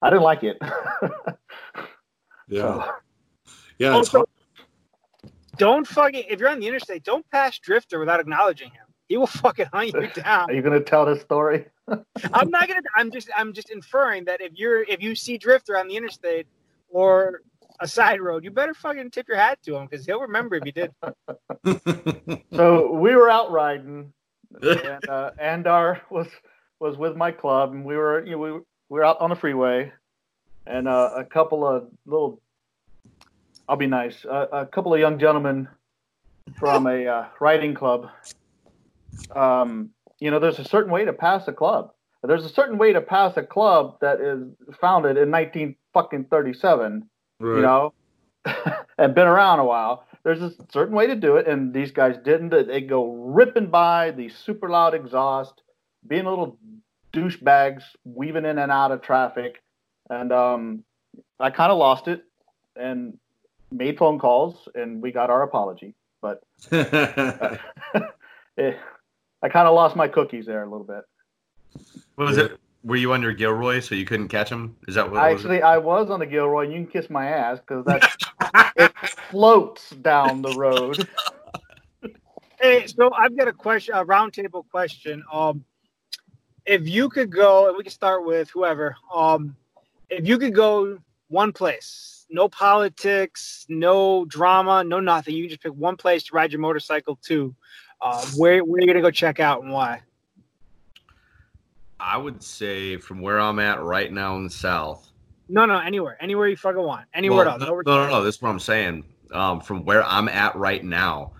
I 0.00 0.10
didn't 0.10 0.22
like 0.22 0.44
it. 0.44 0.56
yeah, 2.48 2.60
so. 2.60 2.90
yeah. 3.78 3.90
Also, 3.90 4.24
don't 5.56 5.86
fucking 5.86 6.24
if 6.28 6.38
you're 6.38 6.48
on 6.48 6.60
the 6.60 6.68
interstate, 6.68 7.02
don't 7.02 7.28
pass 7.30 7.58
Drifter 7.58 7.98
without 7.98 8.20
acknowledging 8.20 8.70
him. 8.70 8.86
He 9.08 9.16
will 9.16 9.26
fucking 9.42 9.66
hunt 9.72 9.94
you 9.94 10.08
down. 10.22 10.48
Are 10.50 10.54
you 10.54 10.62
gonna 10.62 10.80
tell 10.80 11.04
this 11.04 11.20
story? 11.20 11.66
I'm 11.88 12.50
not 12.50 12.68
gonna. 12.68 12.82
I'm 12.94 13.10
just. 13.10 13.30
I'm 13.36 13.52
just 13.52 13.70
inferring 13.70 14.26
that 14.26 14.40
if 14.40 14.52
you're 14.54 14.82
if 14.84 15.02
you 15.02 15.14
see 15.14 15.38
Drifter 15.38 15.76
on 15.76 15.88
the 15.88 15.96
interstate 15.96 16.46
or 16.88 17.42
a 17.80 17.88
side 17.88 18.20
road, 18.20 18.44
you 18.44 18.50
better 18.50 18.74
fucking 18.74 19.10
tip 19.10 19.28
your 19.28 19.36
hat 19.36 19.58
to 19.64 19.76
him 19.76 19.86
because 19.86 20.06
he'll 20.06 20.20
remember 20.20 20.56
if 20.56 20.64
you 20.64 20.72
did. 20.72 22.42
so 22.54 22.92
we 22.92 23.14
were 23.14 23.30
out 23.30 23.50
riding, 23.50 24.12
and 24.62 25.08
uh, 25.08 25.30
Andar 25.40 26.00
was 26.10 26.28
was 26.80 26.96
with 26.96 27.16
my 27.16 27.30
club, 27.30 27.72
and 27.72 27.84
we 27.84 27.96
were 27.96 28.24
you 28.24 28.32
know 28.32 28.38
we, 28.38 28.52
we 28.52 28.62
were 28.88 29.04
out 29.04 29.20
on 29.20 29.30
the 29.30 29.36
freeway, 29.36 29.92
and 30.66 30.88
uh, 30.88 31.10
a 31.16 31.24
couple 31.24 31.66
of 31.66 31.88
little. 32.04 32.40
I'll 33.68 33.76
be 33.76 33.88
nice. 33.88 34.24
Uh, 34.24 34.46
a 34.52 34.66
couple 34.66 34.94
of 34.94 35.00
young 35.00 35.18
gentlemen 35.18 35.68
from 36.56 36.86
a 36.86 37.06
uh, 37.06 37.24
riding 37.40 37.74
club 37.74 38.10
um, 39.34 39.90
you 40.20 40.30
know, 40.30 40.38
there's 40.38 40.58
a 40.58 40.64
certain 40.64 40.92
way 40.92 41.04
to 41.04 41.12
pass 41.12 41.48
a 41.48 41.52
club. 41.52 41.92
There's 42.22 42.44
a 42.44 42.50
certain 42.50 42.78
way 42.78 42.92
to 42.92 43.00
pass 43.00 43.36
a 43.36 43.42
club 43.42 43.98
that 44.00 44.20
is 44.20 44.48
founded 44.80 45.16
in 45.16 45.30
19 45.30 45.76
fucking 45.92 46.24
37, 46.24 47.08
right. 47.40 47.56
you 47.56 47.62
know, 47.62 47.92
and 48.98 49.14
been 49.14 49.26
around 49.26 49.60
a 49.60 49.64
while. 49.64 50.06
There's 50.22 50.42
a 50.42 50.52
certain 50.72 50.94
way 50.94 51.06
to 51.06 51.14
do 51.14 51.36
it, 51.36 51.46
and 51.46 51.72
these 51.72 51.92
guys 51.92 52.16
didn't. 52.24 52.50
They 52.50 52.80
go 52.80 53.12
ripping 53.12 53.68
by 53.68 54.10
the 54.10 54.28
super 54.28 54.68
loud 54.68 54.94
exhaust, 54.94 55.62
being 56.06 56.24
little 56.24 56.58
douchebags, 57.12 57.82
weaving 58.04 58.44
in 58.44 58.58
and 58.58 58.72
out 58.72 58.90
of 58.90 59.02
traffic, 59.02 59.62
and 60.10 60.32
um, 60.32 60.84
I 61.38 61.50
kind 61.50 61.70
of 61.70 61.78
lost 61.78 62.08
it 62.08 62.24
and 62.74 63.18
made 63.70 63.98
phone 63.98 64.18
calls, 64.18 64.68
and 64.74 65.02
we 65.02 65.12
got 65.12 65.30
our 65.30 65.42
apology. 65.42 65.94
But 66.20 66.42
uh, 66.72 67.56
it, 68.56 68.78
I 69.42 69.48
kind 69.48 69.68
of 69.68 69.74
lost 69.74 69.96
my 69.96 70.08
cookies 70.08 70.46
there 70.46 70.62
a 70.62 70.68
little 70.68 70.86
bit. 70.86 71.04
What 72.14 72.28
was 72.28 72.38
it? 72.38 72.58
Were 72.86 72.94
you 72.94 73.12
under 73.12 73.32
Gilroy 73.32 73.80
so 73.80 73.96
you 73.96 74.04
couldn't 74.04 74.28
catch 74.28 74.48
him? 74.48 74.76
Is 74.86 74.94
that 74.94 75.10
what? 75.10 75.20
Actually, 75.20 75.56
was 75.56 75.64
I 75.64 75.76
was 75.76 76.08
on 76.08 76.20
the 76.20 76.26
Gilroy. 76.26 76.68
You 76.68 76.74
can 76.74 76.86
kiss 76.86 77.10
my 77.10 77.26
ass 77.26 77.58
because 77.58 77.84
that 77.84 78.72
it 78.76 78.92
floats 79.28 79.90
down 79.90 80.40
the 80.40 80.54
road. 80.56 81.06
Hey, 82.58 82.86
so 82.86 83.12
I've 83.12 83.36
got 83.36 83.48
a 83.48 83.52
question, 83.52 83.94
a 83.94 84.02
roundtable 84.02 84.64
question. 84.70 85.22
Um, 85.30 85.62
if 86.64 86.88
you 86.88 87.10
could 87.10 87.30
go, 87.30 87.68
and 87.68 87.76
we 87.76 87.82
can 87.82 87.92
start 87.92 88.24
with 88.24 88.48
whoever. 88.48 88.96
Um, 89.14 89.54
if 90.08 90.26
you 90.26 90.38
could 90.38 90.54
go 90.54 90.98
one 91.28 91.52
place, 91.52 92.24
no 92.30 92.48
politics, 92.48 93.66
no 93.68 94.24
drama, 94.24 94.82
no 94.84 95.00
nothing. 95.00 95.36
You 95.36 95.48
just 95.48 95.62
pick 95.62 95.74
one 95.74 95.96
place 95.96 96.24
to 96.24 96.34
ride 96.34 96.50
your 96.50 96.62
motorcycle 96.62 97.18
to. 97.26 97.54
Uh, 98.00 98.24
where 98.36 98.64
where 98.64 98.78
are 98.78 98.80
you 98.80 98.86
gonna 98.86 99.02
go 99.02 99.10
check 99.10 99.38
out 99.38 99.62
and 99.62 99.70
why? 99.70 100.00
I 101.98 102.16
would 102.16 102.42
say 102.42 102.96
from 102.96 103.20
where 103.20 103.40
I'm 103.40 103.58
at 103.58 103.82
right 103.82 104.12
now 104.12 104.36
in 104.36 104.44
the 104.44 104.50
south. 104.50 105.10
No, 105.48 105.64
no, 105.64 105.78
anywhere, 105.78 106.16
anywhere 106.20 106.48
you 106.48 106.56
fucking 106.56 106.82
want, 106.82 107.06
anywhere 107.14 107.46
well, 107.46 107.54
else. 107.54 107.60
No, 107.60 107.80
no, 107.80 108.06
no, 108.06 108.08
no, 108.08 108.24
This 108.24 108.36
is 108.36 108.42
what 108.42 108.50
I'm 108.50 108.58
saying. 108.58 109.04
Um, 109.32 109.60
from 109.60 109.84
where 109.84 110.04
I'm 110.04 110.28
at 110.28 110.54
right 110.56 110.84
now, 110.84 111.32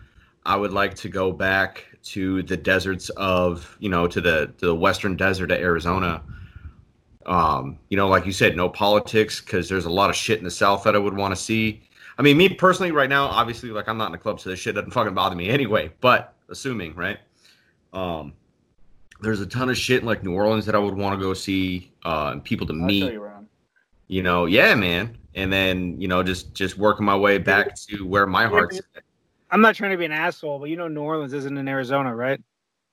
I 0.45 0.57
would 0.57 0.73
like 0.73 0.95
to 0.97 1.09
go 1.09 1.33
back 1.33 1.85
to 2.05 2.43
the 2.45 2.57
deserts 2.57 3.09
of, 3.11 3.77
you 3.81 3.89
know, 3.89 4.07
to 4.07 4.21
the 4.21 4.53
to 4.59 4.67
the 4.67 4.75
western 4.75 5.17
desert 5.17 5.51
of 5.51 5.59
Arizona. 5.59 6.23
Um, 7.27 7.79
you 7.89 7.97
know, 7.97 8.07
like 8.07 8.27
you 8.27 8.33
said, 8.33 8.57
no 8.57 8.69
politics 8.69 9.41
because 9.41 9.69
there's 9.69 9.87
a 9.87 9.91
lot 9.91 10.11
of 10.11 10.17
shit 10.17 10.39
in 10.39 10.45
the 10.45 10.51
south 10.51 10.85
that 10.85 10.95
I 10.95 10.99
would 10.99 11.17
want 11.17 11.35
to 11.35 11.41
see. 11.41 11.83
I 12.19 12.23
mean, 12.23 12.37
me 12.37 12.49
personally, 12.49 12.93
right 12.93 13.11
now, 13.11 13.27
obviously, 13.27 13.71
like 13.71 13.89
I'm 13.89 13.99
not 13.99 14.07
in 14.07 14.13
the 14.13 14.19
club, 14.19 14.41
so 14.41 14.51
this 14.51 14.61
shit 14.61 14.77
doesn't 14.77 14.93
fucking 14.93 15.15
bother 15.15 15.35
me 15.35 15.49
anyway. 15.49 15.91
But 16.01 16.35
assuming, 16.49 16.95
right? 16.95 17.19
Um, 17.93 18.35
there's 19.21 19.41
a 19.41 19.47
ton 19.47 19.71
of 19.71 19.77
shit 19.77 20.01
in 20.01 20.07
like 20.07 20.23
New 20.23 20.35
Orleans 20.35 20.67
that 20.67 20.75
I 20.75 20.79
would 20.79 20.97
want 20.97 21.19
to 21.19 21.25
go 21.25 21.35
see, 21.35 21.93
uh, 22.05 22.31
and 22.33 22.45
people 22.45 22.67
to 22.67 22.73
I'll 22.73 22.79
meet. 22.81 23.01
show 23.01 23.11
you. 23.11 23.27
You 24.09 24.23
know, 24.23 24.47
yeah, 24.47 24.75
man. 24.75 25.19
And 25.35 25.53
then 25.53 26.01
you 26.01 26.09
know, 26.09 26.23
just 26.23 26.55
just 26.55 26.79
working 26.79 27.05
my 27.05 27.17
way 27.17 27.39
back 27.39 27.75
to 27.75 28.07
where 28.07 28.27
my 28.27 28.47
heart's. 28.47 28.79
at. 28.79 29.03
I'm 29.51 29.61
not 29.61 29.75
trying 29.75 29.91
to 29.93 29.97
be 29.97 30.05
an 30.05 30.13
asshole, 30.13 30.59
but 30.59 30.71
you 30.71 30.77
know 30.77 30.89
New 30.89 31.03
Orleans 31.03 31.33
isn't 31.33 31.57
in 31.57 31.69
Arizona, 31.69 32.15
right? 32.15 32.41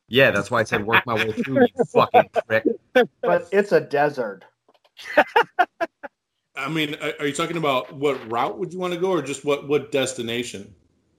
Yeah, 0.08 0.32
that's 0.32 0.52
why 0.52 0.60
I 0.60 0.64
said 0.64 0.86
work 0.86 1.06
my 1.06 1.14
way 1.14 1.32
through. 1.32 1.62
You 1.62 1.86
fucking 1.94 2.30
prick. 2.48 2.66
But 2.94 3.48
it's 3.52 3.72
a 3.72 3.82
desert. 3.82 4.46
I 6.56 6.70
mean, 6.70 6.96
are 6.96 7.14
are 7.20 7.28
you 7.28 7.34
talking 7.34 7.58
about 7.58 7.94
what 7.94 8.32
route 8.32 8.58
would 8.60 8.74
you 8.74 8.80
want 8.80 8.94
to 8.94 9.00
go, 9.00 9.12
or 9.12 9.22
just 9.22 9.46
what 9.46 9.68
what 9.68 9.92
destination? 9.92 10.74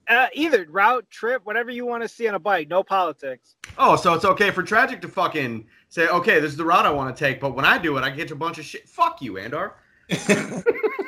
Uh, 0.07 0.27
either 0.33 0.65
route, 0.69 1.09
trip, 1.09 1.41
whatever 1.45 1.71
you 1.71 1.85
want 1.85 2.03
to 2.03 2.07
see 2.07 2.27
on 2.27 2.35
a 2.35 2.39
bike. 2.39 2.67
No 2.67 2.83
politics. 2.83 3.55
Oh, 3.77 3.95
so 3.95 4.13
it's 4.13 4.25
okay 4.25 4.51
for 4.51 4.61
tragic 4.61 5.01
to 5.01 5.07
fucking 5.07 5.65
say, 5.89 6.07
okay, 6.07 6.39
this 6.39 6.51
is 6.51 6.57
the 6.57 6.65
route 6.65 6.85
I 6.85 6.91
want 6.91 7.15
to 7.15 7.19
take, 7.19 7.39
but 7.39 7.55
when 7.55 7.65
I 7.65 7.77
do 7.77 7.97
it, 7.97 8.03
I 8.03 8.09
get 8.11 8.29
a 8.31 8.35
bunch 8.35 8.59
of 8.59 8.65
shit. 8.65 8.87
Fuck 8.87 9.21
you, 9.21 9.33
Andar. 9.33 9.73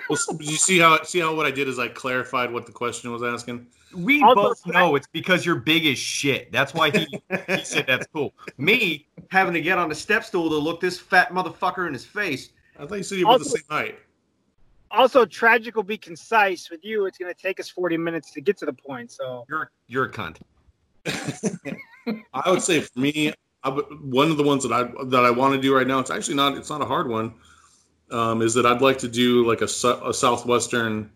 well, 0.10 0.20
you 0.40 0.56
see 0.56 0.80
how 0.80 1.04
see 1.04 1.20
how 1.20 1.36
what 1.36 1.46
I 1.46 1.52
did 1.52 1.68
is 1.68 1.78
I 1.78 1.88
clarified 1.88 2.52
what 2.52 2.66
the 2.66 2.72
question 2.72 3.12
was 3.12 3.22
asking. 3.22 3.68
We 3.96 4.24
Also, 4.24 4.36
both 4.36 4.66
know 4.66 4.96
it's 4.96 5.08
because 5.08 5.46
you're 5.46 5.56
big 5.56 5.86
as 5.86 6.00
shit. 6.00 6.52
That's 6.52 6.74
why 6.74 6.90
he, 6.90 7.08
he 7.48 7.64
said 7.64 7.86
that's 7.86 8.08
cool. 8.08 8.34
Me 8.58 9.08
having 9.30 9.54
to 9.54 9.62
get 9.62 9.78
on 9.78 9.88
the 9.88 9.96
step 9.96 10.24
stool 10.24 10.50
to 10.50 10.56
look 10.58 10.82
this 10.82 11.00
fat 11.00 11.32
motherfucker 11.32 11.86
in 11.86 11.94
his 11.94 12.06
face. 12.06 12.50
I 12.80 12.86
thought 12.86 12.96
you 12.96 13.04
said 13.04 13.20
you 13.20 13.28
were 13.28 13.38
the 13.38 13.46
same 13.46 13.64
height. 13.70 14.00
Also, 14.92 15.26
tragic 15.26 15.76
will 15.76 15.84
be 15.84 15.98
concise. 15.98 16.70
With 16.70 16.84
you, 16.84 17.06
it's 17.06 17.18
going 17.18 17.34
to 17.34 17.40
take 17.40 17.60
us 17.60 17.70
40 17.70 17.98
minutes 17.98 18.32
to 18.34 18.42
get 18.42 18.58
to 18.58 18.66
the 18.66 18.74
point. 18.74 19.12
So 19.12 19.46
You're 19.50 19.72
you're 19.88 20.06
a 20.06 20.12
cunt. 20.12 20.38
I 22.34 22.50
would 22.50 22.62
say 22.62 22.82
for 22.82 23.00
me, 23.00 23.34
I 23.64 23.70
would, 23.70 23.86
one 24.02 24.32
of 24.32 24.38
the 24.38 24.44
ones 24.44 24.64
that 24.64 24.72
I 24.72 24.84
that 25.06 25.26
I 25.26 25.32
want 25.32 25.54
to 25.56 25.62
do 25.62 25.76
right 25.76 25.88
now. 25.88 26.00
It's 26.00 26.12
actually 26.12 26.36
not. 26.36 26.58
It's 26.58 26.70
not 26.70 26.82
a 26.82 26.86
hard 26.86 27.08
one. 27.10 27.34
Um, 28.12 28.42
is 28.42 28.54
that 28.54 28.66
I'd 28.66 28.82
like 28.82 28.98
to 29.00 29.08
do 29.08 29.46
like 29.46 29.62
a, 29.62 29.66
a 29.66 30.14
southwestern 30.14 31.12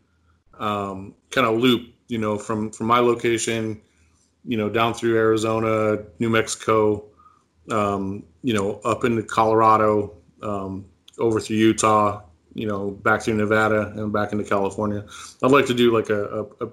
um, 0.59 1.13
kind 1.29 1.47
of 1.47 1.57
loop. 1.59 1.93
You 2.07 2.17
know, 2.17 2.37
from 2.37 2.71
from 2.71 2.87
my 2.87 2.99
location, 2.99 3.81
you 4.43 4.57
know, 4.57 4.69
down 4.69 4.93
through 4.93 5.15
Arizona, 5.15 6.03
New 6.19 6.29
Mexico, 6.29 7.05
um, 7.69 8.23
you 8.43 8.53
know, 8.53 8.81
up 8.83 9.05
into 9.05 9.23
Colorado, 9.23 10.13
um, 10.41 10.85
over 11.19 11.39
through 11.39 11.57
Utah, 11.57 12.21
you 12.53 12.67
know, 12.67 12.91
back 12.91 13.21
through 13.21 13.35
Nevada 13.35 13.93
and 13.95 14.11
back 14.11 14.31
into 14.31 14.43
California. 14.43 15.05
I'd 15.43 15.51
like 15.51 15.65
to 15.67 15.73
do 15.73 15.93
like 15.93 16.09
a, 16.09 16.23
a, 16.23 16.65
a 16.65 16.69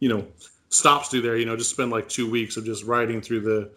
you 0.00 0.08
know 0.08 0.26
stops 0.68 1.08
through 1.08 1.22
there. 1.22 1.36
You 1.36 1.46
know, 1.46 1.56
just 1.56 1.70
spend 1.70 1.90
like 1.90 2.08
two 2.08 2.30
weeks 2.30 2.56
of 2.56 2.64
just 2.64 2.84
riding 2.84 3.20
through 3.20 3.40
the 3.40 3.70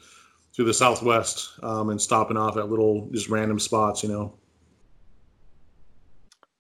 through 0.53 0.66
the 0.66 0.74
Southwest 0.74 1.51
um, 1.64 1.89
and 1.89 2.01
stopping 2.01 2.38
off 2.38 2.58
at 2.58 2.70
little 2.70 3.10
just 3.12 3.30
random 3.30 3.60
spots. 3.60 4.03
You 4.03 4.10
know. 4.10 4.34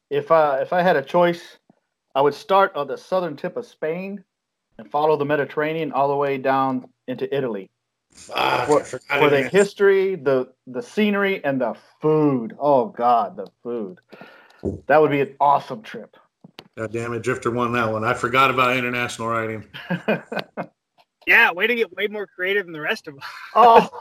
If 0.09 0.31
I 0.31 0.61
if 0.61 0.73
I 0.73 0.81
had 0.81 0.95
a 0.95 1.01
choice, 1.01 1.57
I 2.13 2.21
would 2.21 2.33
start 2.33 2.75
on 2.75 2.87
the 2.87 2.97
southern 2.97 3.35
tip 3.35 3.57
of 3.57 3.65
Spain 3.65 4.23
and 4.77 4.89
follow 4.89 5.17
the 5.17 5.25
Mediterranean 5.25 5.91
all 5.91 6.07
the 6.07 6.15
way 6.15 6.37
down 6.37 6.89
into 7.07 7.33
Italy. 7.35 7.69
for, 8.65 8.83
for 8.83 9.29
the 9.29 9.43
history, 9.49 10.15
the 10.15 10.53
the 10.67 10.81
scenery, 10.81 11.43
and 11.43 11.59
the 11.59 11.75
food. 12.01 12.55
Oh 12.59 12.87
God, 12.87 13.35
the 13.35 13.47
food. 13.61 13.99
That 14.87 15.01
would 15.01 15.11
be 15.11 15.21
an 15.21 15.35
awesome 15.39 15.81
trip. 15.81 16.15
God 16.77 16.91
damn 16.91 17.13
it, 17.13 17.21
Drifter 17.23 17.51
won 17.51 17.71
that 17.73 17.91
one. 17.91 18.03
I 18.03 18.13
forgot 18.13 18.49
about 18.51 18.75
international 18.75 19.29
riding. 19.29 19.65
yeah, 21.27 21.51
way 21.51 21.67
to 21.67 21.75
get 21.75 21.93
way 21.95 22.07
more 22.07 22.27
creative 22.27 22.65
than 22.65 22.73
the 22.73 22.81
rest 22.81 23.07
of 23.07 23.15
us. 23.17 23.23
oh, 23.55 23.89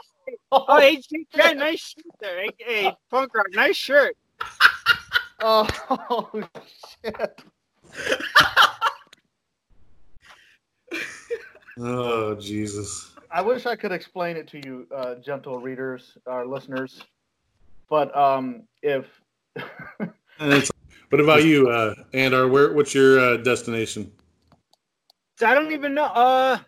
Oh, 0.51 0.79
hey, 0.79 0.99
yeah, 1.35 1.51
nice 1.53 1.79
shirt 1.93 2.05
there. 2.19 2.41
Hey, 2.41 2.49
hey, 2.57 2.91
punk 3.11 3.33
rock, 3.35 3.45
nice 3.53 3.75
shirt. 3.75 4.17
oh, 5.39 5.67
shit. 7.03 7.43
Oh 11.77 12.35
Jesus. 12.35 13.11
I 13.31 13.41
wish 13.41 13.65
I 13.65 13.75
could 13.75 13.91
explain 13.91 14.37
it 14.37 14.47
to 14.47 14.57
you, 14.65 14.87
uh, 14.95 15.15
gentle 15.15 15.59
readers, 15.59 16.17
our 16.25 16.45
listeners. 16.47 17.01
But 17.89 18.15
um, 18.17 18.63
if 18.81 19.05
And 19.55 19.65
it's- 19.99 20.09
what 21.09 21.21
about 21.21 21.43
you, 21.43 21.69
uh, 21.69 21.95
Andar? 22.13 22.49
Where? 22.49 22.73
What's 22.73 22.93
your 22.93 23.19
uh, 23.19 23.37
destination? 23.37 24.11
I 25.43 25.53
don't 25.53 25.71
even 25.71 25.93
know. 25.93 26.05
Uh, 26.05 26.59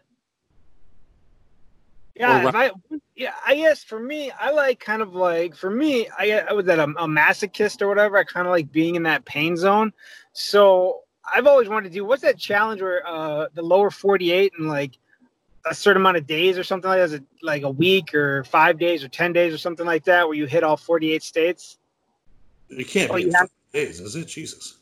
yeah, 2.15 2.47
if 2.47 2.55
I 2.55 2.71
yeah, 3.15 3.33
I 3.45 3.55
guess 3.55 3.83
for 3.83 3.99
me, 3.99 4.31
I 4.31 4.51
like 4.51 4.79
kind 4.79 5.01
of 5.01 5.13
like 5.13 5.55
for 5.55 5.69
me, 5.69 6.07
I 6.17 6.39
I 6.39 6.53
was 6.53 6.65
that 6.65 6.79
a, 6.79 6.83
a 6.83 7.07
masochist 7.07 7.81
or 7.81 7.87
whatever. 7.87 8.17
I 8.17 8.23
kind 8.23 8.47
of 8.47 8.51
like 8.51 8.71
being 8.71 8.95
in 8.95 9.03
that 9.03 9.25
pain 9.25 9.55
zone. 9.55 9.93
So 10.33 11.01
I've 11.31 11.47
always 11.47 11.69
wanted 11.69 11.89
to 11.89 11.93
do 11.93 12.05
what's 12.05 12.23
that 12.23 12.37
challenge 12.37 12.81
where 12.81 13.05
uh 13.07 13.47
the 13.53 13.61
lower 13.61 13.91
forty 13.91 14.31
eight 14.31 14.53
and 14.57 14.67
like 14.67 14.97
a 15.69 15.75
certain 15.75 16.01
amount 16.01 16.17
of 16.17 16.25
days 16.25 16.57
or 16.57 16.63
something 16.63 16.89
like 16.89 16.99
that, 16.99 17.03
is 17.03 17.13
it 17.13 17.23
like 17.43 17.63
a 17.63 17.69
week 17.69 18.13
or 18.15 18.43
five 18.45 18.79
days 18.79 19.03
or 19.03 19.09
ten 19.09 19.33
days 19.33 19.53
or 19.53 19.57
something 19.57 19.85
like 19.85 20.05
that, 20.05 20.27
where 20.27 20.37
you 20.37 20.45
hit 20.45 20.63
all 20.63 20.77
forty 20.77 21.11
eight 21.11 21.23
states. 21.23 21.77
It 22.69 22.87
can't 22.87 23.11
Oh, 23.11 23.15
be 23.15 23.31
have- 23.31 23.49
days, 23.73 23.99
is 23.99 24.15
it? 24.15 24.27
Jesus. 24.27 24.77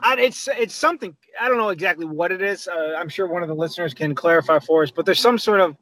I, 0.00 0.16
it's 0.16 0.48
it's 0.48 0.74
something 0.74 1.16
I 1.40 1.48
don't 1.48 1.56
know 1.56 1.68
exactly 1.68 2.04
what 2.04 2.32
it 2.32 2.42
is. 2.42 2.66
Uh, 2.66 2.96
I'm 2.98 3.08
sure 3.08 3.26
one 3.28 3.42
of 3.42 3.48
the 3.48 3.54
listeners 3.54 3.94
can 3.94 4.14
clarify 4.14 4.58
for 4.58 4.82
us, 4.82 4.90
but 4.90 5.06
there's 5.06 5.20
some 5.20 5.38
sort 5.38 5.60
of 5.60 5.70
uh, 5.72 5.76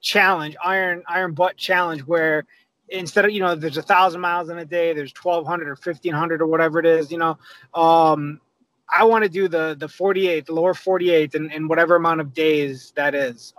challenge, 0.00 0.56
iron 0.64 1.02
iron 1.08 1.32
butt 1.32 1.56
challenge, 1.56 2.02
where 2.02 2.46
instead 2.88 3.24
of 3.24 3.32
you 3.32 3.40
know 3.40 3.56
there's 3.56 3.78
a 3.78 3.82
thousand 3.82 4.20
miles 4.20 4.48
in 4.48 4.58
a 4.58 4.64
day, 4.64 4.92
there's 4.94 5.12
1,200 5.20 5.66
or 5.66 5.70
1,500 5.74 6.40
or 6.40 6.46
whatever 6.46 6.78
it 6.78 6.86
is. 6.86 7.10
You 7.10 7.18
know, 7.18 7.36
um, 7.74 8.40
I 8.88 9.02
want 9.04 9.24
to 9.24 9.28
do 9.28 9.48
the 9.48 9.74
the 9.76 9.88
48, 9.88 10.46
the 10.46 10.52
lower 10.52 10.72
48, 10.72 11.34
and 11.34 11.52
in 11.52 11.66
whatever 11.66 11.96
amount 11.96 12.20
of 12.20 12.32
days 12.32 12.92
that 12.94 13.14
is. 13.16 13.52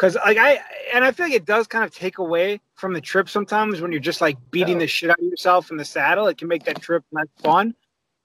Because 0.00 0.14
like 0.14 0.38
I 0.38 0.58
and 0.94 1.04
I 1.04 1.12
feel 1.12 1.26
like 1.26 1.34
it 1.34 1.44
does 1.44 1.66
kind 1.66 1.84
of 1.84 1.94
take 1.94 2.16
away 2.16 2.58
from 2.74 2.94
the 2.94 3.02
trip 3.02 3.28
sometimes 3.28 3.82
when 3.82 3.92
you're 3.92 4.00
just 4.00 4.22
like 4.22 4.38
beating 4.50 4.78
the 4.78 4.86
shit 4.86 5.10
out 5.10 5.18
of 5.18 5.24
yourself 5.26 5.70
in 5.70 5.76
the 5.76 5.84
saddle. 5.84 6.26
It 6.28 6.38
can 6.38 6.48
make 6.48 6.64
that 6.64 6.80
trip 6.80 7.04
not 7.12 7.28
fun. 7.42 7.74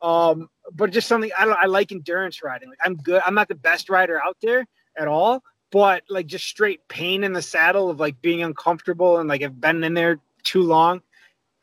Um, 0.01 0.49
but 0.71 0.91
just 0.91 1.09
something 1.09 1.32
I 1.38 1.43
don't. 1.43 1.57
I 1.57 1.65
like 1.65 1.91
endurance 1.91 2.41
riding. 2.41 2.69
Like 2.69 2.78
I'm 2.86 2.95
good. 2.95 3.21
I'm 3.26 3.34
not 3.34 3.49
the 3.49 3.55
best 3.55 3.89
rider 3.89 4.21
out 4.23 4.38
there 4.41 4.65
at 4.97 5.09
all, 5.09 5.43
but 5.69 6.03
like 6.09 6.28
just 6.28 6.45
straight 6.45 6.80
pain 6.88 7.26
in 7.26 7.34
the 7.34 7.41
saddle 7.41 7.89
of 7.89 7.99
like 7.99 8.21
being 8.21 8.41
uncomfortable 8.41 9.17
and 9.17 9.28
like 9.28 9.43
I've 9.43 9.59
been 9.59 9.84
in 9.84 9.93
there 9.93 10.19
too 10.43 10.63
long. 10.63 11.01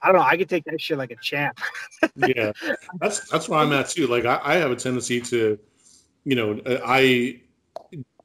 I 0.02 0.08
don't 0.08 0.16
know. 0.16 0.26
I 0.26 0.36
could 0.36 0.50
take 0.50 0.64
that 0.64 0.78
shit 0.78 0.98
like 0.98 1.10
a 1.10 1.16
champ. 1.16 1.58
yeah, 2.16 2.52
that's 3.00 3.30
that's 3.30 3.48
where 3.48 3.60
I'm 3.60 3.72
at 3.72 3.88
too. 3.88 4.08
Like 4.08 4.26
I, 4.26 4.40
I 4.44 4.54
have 4.56 4.72
a 4.72 4.76
tendency 4.76 5.22
to, 5.22 5.58
you 6.24 6.34
know, 6.36 6.60
I 6.84 7.40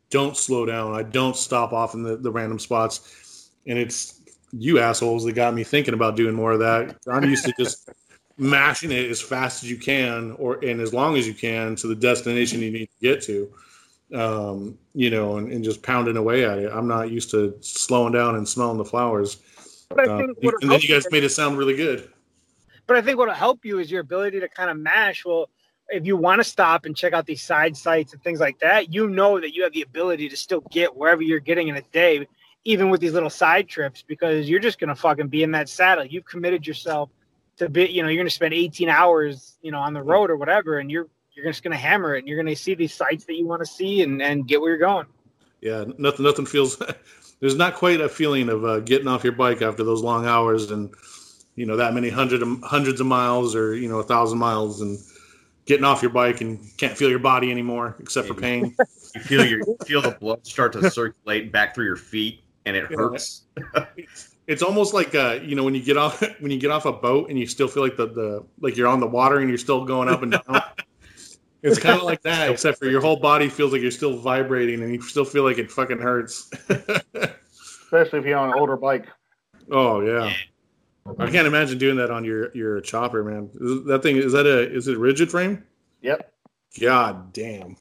don't 0.10 0.38
slow 0.38 0.66
down. 0.66 0.94
I 0.94 1.04
don't 1.04 1.36
stop 1.36 1.74
off 1.74 1.94
in 1.94 2.04
the, 2.04 2.18
the 2.18 2.32
random 2.32 2.60
spots, 2.60 3.50
and 3.66 3.78
it's 3.78 4.22
you 4.52 4.80
assholes 4.80 5.26
that 5.26 5.34
got 5.34 5.54
me 5.54 5.64
thinking 5.64 5.94
about 5.94 6.16
doing 6.16 6.34
more 6.34 6.54
of 6.54 6.60
that. 6.60 6.98
I'm 7.12 7.24
used 7.30 7.46
to 7.46 7.54
just 7.60 7.90
mashing 8.38 8.92
it 8.92 9.10
as 9.10 9.22
fast 9.22 9.64
as 9.64 9.70
you 9.70 9.78
can, 9.78 10.32
or 10.40 10.64
and 10.64 10.80
as 10.80 10.94
long 10.94 11.18
as 11.18 11.28
you 11.28 11.34
can 11.34 11.76
to 11.78 11.88
the 11.88 11.96
destination 11.96 12.62
you 12.62 12.72
need 12.72 12.86
to 12.88 13.02
get 13.02 13.22
to. 13.24 13.54
Um, 14.14 14.78
you 14.94 15.10
know, 15.10 15.36
and, 15.36 15.52
and 15.52 15.66
just 15.66 15.84
pounding 15.84 16.16
away 16.16 16.46
at 16.46 16.60
it. 16.60 16.72
I'm 16.72 16.88
not 16.88 17.12
used 17.12 17.30
to 17.32 17.58
slowing 17.60 18.14
down 18.14 18.36
and 18.36 18.48
smelling 18.48 18.78
the 18.78 18.86
flowers. 18.86 19.38
But 19.90 20.08
I 20.08 20.14
Uh, 20.14 20.18
think 20.20 20.38
and 20.62 20.72
then 20.72 20.80
you 20.80 20.88
guys 20.88 21.06
made 21.12 21.26
it 21.26 21.30
sound 21.30 21.58
really 21.58 21.76
good. 21.76 22.10
But 22.88 22.96
I 22.96 23.02
think 23.02 23.18
what'll 23.18 23.34
help 23.34 23.66
you 23.66 23.80
is 23.80 23.92
your 23.92 24.00
ability 24.00 24.40
to 24.40 24.48
kind 24.48 24.70
of 24.70 24.78
mash. 24.78 25.26
Well, 25.26 25.50
if 25.90 26.06
you 26.06 26.18
want 26.18 26.40
to 26.40 26.44
stop 26.44 26.86
and 26.86 26.96
check 26.96 27.14
out 27.14 27.26
these 27.26 27.42
side 27.42 27.78
sites 27.78 28.14
and 28.14 28.22
things 28.22 28.40
like 28.40 28.60
that, 28.60 28.94
you 28.94 29.10
know 29.10 29.40
that 29.40 29.56
you 29.56 29.64
have 29.64 29.74
the 29.74 29.82
ability 29.82 30.30
to 30.30 30.38
still 30.38 30.62
get 30.72 30.96
wherever 30.96 31.22
you're 31.22 31.40
getting 31.40 31.68
in 31.70 31.76
a 31.78 31.82
day, 31.94 32.28
even 32.66 32.90
with 32.90 33.00
these 33.00 33.14
little 33.14 33.30
side 33.30 33.68
trips, 33.68 34.04
because 34.06 34.50
you're 34.50 34.60
just 34.60 34.80
gonna 34.80 34.96
fucking 34.96 35.28
be 35.28 35.44
in 35.44 35.52
that 35.52 35.70
saddle. 35.70 36.06
You've 36.06 36.26
committed 36.26 36.68
yourself 36.68 37.10
to 37.58 37.70
be, 37.70 37.86
you 37.86 38.04
know, 38.04 38.10
you're 38.10 38.22
gonna 38.22 38.30
spend 38.30 38.54
18 38.54 38.90
hours, 38.90 39.58
you 39.62 39.72
know, 39.72 39.80
on 39.80 39.94
the 39.94 40.04
road 40.04 40.30
or 40.30 40.36
whatever, 40.36 40.80
and 40.80 40.92
you're 40.92 41.08
you're 41.34 41.46
just 41.46 41.64
gonna 41.64 41.78
hammer 41.78 42.16
it, 42.16 42.20
and 42.20 42.28
you're 42.28 42.38
gonna 42.38 42.56
see 42.56 42.76
these 42.76 42.94
sites 42.94 43.26
that 43.26 43.36
you 43.36 43.48
want 43.48 43.62
to 43.62 43.66
see 43.66 44.02
and 44.02 44.22
and 44.22 44.48
get 44.48 44.60
where 44.60 44.72
you're 44.72 44.80
going. 44.80 45.06
yeah 45.62 45.86
nothing 45.98 46.26
nothing 46.26 46.46
feels 46.46 46.82
there's 47.40 47.56
not 47.56 47.76
quite 47.76 48.02
a 48.02 48.10
feeling 48.10 48.50
of 48.50 48.66
uh, 48.66 48.80
getting 48.80 49.08
off 49.08 49.24
your 49.24 49.34
bike 49.34 49.62
after 49.62 49.84
those 49.84 50.02
long 50.02 50.26
hours 50.26 50.72
and 50.72 50.94
you 51.56 51.66
know 51.66 51.78
that 51.78 51.94
many 51.94 52.10
hundred 52.10 52.42
hundreds 52.64 53.00
of 53.00 53.08
miles 53.08 53.56
or 53.56 53.76
you 53.76 53.88
know 53.88 54.00
a 54.00 54.04
thousand 54.04 54.38
miles 54.38 54.82
and 54.82 55.00
getting 55.68 55.84
off 55.86 56.02
your 56.02 56.12
bike 56.12 56.42
and 56.42 56.60
can't 56.78 56.98
feel 56.98 57.10
your 57.10 57.20
body 57.20 57.52
anymore 57.52 57.96
except 58.00 58.28
for 58.28 58.34
pain 58.34 58.76
You 59.16 59.22
feel 59.22 59.46
your 59.46 59.60
you 59.60 59.78
feel 59.86 60.02
the 60.02 60.12
blood 60.12 60.46
start 60.48 60.74
to 60.74 60.90
circulate 60.90 61.52
back 61.52 61.74
through 61.76 61.86
your 61.86 61.96
feet, 61.96 62.42
and 62.66 62.76
it 62.76 62.86
Yeah. 62.90 62.98
hurts. 62.98 63.44
it's 64.48 64.62
almost 64.62 64.94
like 64.94 65.14
uh, 65.16 65.40
you 65.44 65.56
know 65.56 65.64
when 65.64 65.76
you 65.76 65.82
get 65.82 65.98
off 65.98 66.22
when 66.40 66.52
you 66.52 66.60
get 66.60 66.72
off 66.72 66.86
a 66.86 66.92
boat 66.94 67.30
and 67.30 67.38
you 67.40 67.46
still 67.48 67.68
feel 67.68 67.84
like 67.84 67.96
the, 67.98 68.08
the 68.08 68.46
like 68.60 68.76
you're 68.78 68.88
on 68.88 69.00
the 69.00 69.08
water 69.08 69.38
and 69.40 69.50
you're 69.50 69.58
still 69.58 69.86
going 69.86 70.08
up 70.10 70.24
and 70.24 70.32
down 70.34 70.62
It's 71.64 71.80
kind 71.80 71.98
of 71.98 72.04
like 72.04 72.22
that, 72.22 72.52
except 72.52 72.78
for 72.78 72.86
your 72.88 73.02
whole 73.02 73.18
body 73.20 73.50
feels 73.50 73.74
like 73.74 73.82
you're 73.82 73.90
still 73.92 74.18
vibrating 74.20 74.84
and 74.84 74.94
you 74.94 75.02
still 75.02 75.26
feel 75.26 75.44
like 75.44 75.58
it 75.58 75.72
fucking 75.72 75.98
hurts. 76.00 76.50
Especially 76.70 78.20
if 78.20 78.26
you're 78.26 78.38
on 78.38 78.50
an 78.52 78.60
older 78.60 78.78
bike. 78.78 79.08
oh 79.72 80.02
yeah. 80.02 80.32
I 81.20 81.30
can't 81.30 81.48
imagine 81.48 81.78
doing 81.78 81.98
that 81.98 82.12
on 82.12 82.24
your 82.24 82.56
your 82.56 82.82
chopper, 82.82 83.24
man. 83.24 83.50
Is 83.56 83.86
that 83.86 84.04
thing 84.04 84.18
is 84.18 84.34
that 84.34 84.46
a 84.46 84.72
is 84.72 84.88
it 84.88 84.96
a 84.96 85.00
rigid 85.00 85.32
frame? 85.32 85.64
Yep. 86.02 86.32
God 86.80 87.34
damn. 87.34 87.78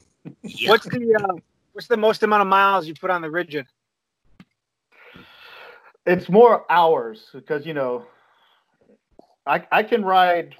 What's 0.65 0.85
the 0.85 1.15
uh, 1.15 1.33
what's 1.73 1.87
the 1.87 1.97
most 1.97 2.23
amount 2.23 2.41
of 2.41 2.47
miles 2.47 2.87
you 2.87 2.93
put 2.95 3.09
on 3.09 3.21
the 3.21 3.29
rigid? 3.29 3.65
It's 6.05 6.29
more 6.29 6.65
hours 6.71 7.27
because 7.33 7.65
you 7.65 7.73
know, 7.73 8.05
I 9.45 9.65
I 9.71 9.83
can 9.83 10.03
ride 10.03 10.55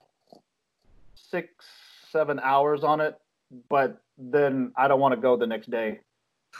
six 1.15 1.65
seven 2.11 2.39
hours 2.41 2.84
on 2.84 3.01
it, 3.01 3.20
but 3.70 4.01
then 4.18 4.72
I 4.76 4.88
don't 4.88 4.99
want 4.99 5.13
to 5.13 5.22
go 5.22 5.38
the 5.38 5.47
next 5.47 5.70
day. 5.70 5.99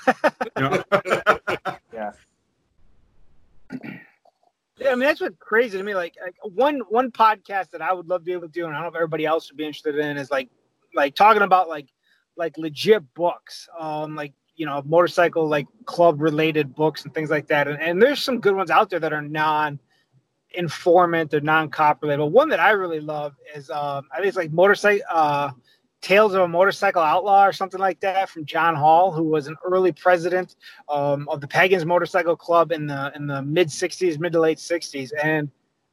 Yeah. 0.58 0.84
Yeah, 1.93 2.12
I 4.86 4.89
mean 4.91 4.99
that's 4.99 5.21
what's 5.21 5.38
crazy 5.39 5.78
to 5.78 5.84
me. 5.84 5.95
Like, 5.95 6.15
like 6.23 6.36
one 6.43 6.82
one 6.89 7.11
podcast 7.11 7.71
that 7.71 7.82
I 7.82 7.93
would 7.93 8.07
love 8.07 8.21
to 8.21 8.25
be 8.25 8.34
able 8.34 8.43
to 8.43 8.47
do, 8.47 8.65
and 8.65 8.73
I 8.75 8.78
don't 8.78 8.84
know 8.84 8.89
if 8.89 8.95
everybody 8.95 9.25
else 9.25 9.49
would 9.51 9.57
be 9.57 9.65
interested 9.65 9.97
in, 9.97 10.17
is 10.17 10.32
like 10.32 10.49
like 10.93 11.15
talking 11.15 11.41
about 11.41 11.67
like 11.67 11.88
like 12.36 12.57
legit 12.57 13.13
books, 13.13 13.67
um, 13.80 14.15
like 14.15 14.34
you 14.55 14.65
know 14.65 14.82
motorcycle 14.86 15.47
like 15.47 15.67
club 15.86 16.21
related 16.21 16.75
books 16.75 17.05
and 17.05 17.13
things 17.13 17.30
like 17.30 17.47
that. 17.47 17.67
And, 17.67 17.82
and 17.82 18.01
there's 18.01 18.23
some 18.23 18.39
good 18.39 18.55
ones 18.55 18.69
out 18.69 18.89
there 18.89 18.99
that 18.99 19.13
are 19.13 19.21
non 19.21 19.80
informant 20.51 21.34
or 21.34 21.41
non 21.41 21.69
cop 21.69 22.01
related. 22.01 22.19
But 22.19 22.28
one 22.28 22.49
that 22.49 22.59
I 22.59 22.71
really 22.71 22.99
love 22.99 23.36
is 23.55 23.69
um, 23.69 24.07
I 24.11 24.17
think 24.17 24.28
it's 24.28 24.38
like 24.38 24.51
motorcycle 24.51 25.05
uh, 25.09 25.51
Tales 26.01 26.33
of 26.33 26.41
a 26.41 26.47
Motorcycle 26.47 27.01
Outlaw 27.01 27.45
or 27.45 27.51
something 27.51 27.79
like 27.79 27.99
that 28.01 28.29
from 28.29 28.45
John 28.45 28.75
Hall, 28.75 29.11
who 29.11 29.23
was 29.23 29.47
an 29.47 29.55
early 29.65 29.91
president 29.91 30.55
um, 30.89 31.27
of 31.29 31.41
the 31.41 31.47
Pagans 31.47 31.85
Motorcycle 31.85 32.35
Club 32.35 32.71
in 32.71 32.87
the 32.87 33.11
in 33.15 33.27
the 33.27 33.41
mid 33.41 33.67
'60s, 33.67 34.19
mid 34.19 34.33
to 34.33 34.39
late 34.39 34.59
'60s, 34.59 35.11
and 35.21 35.49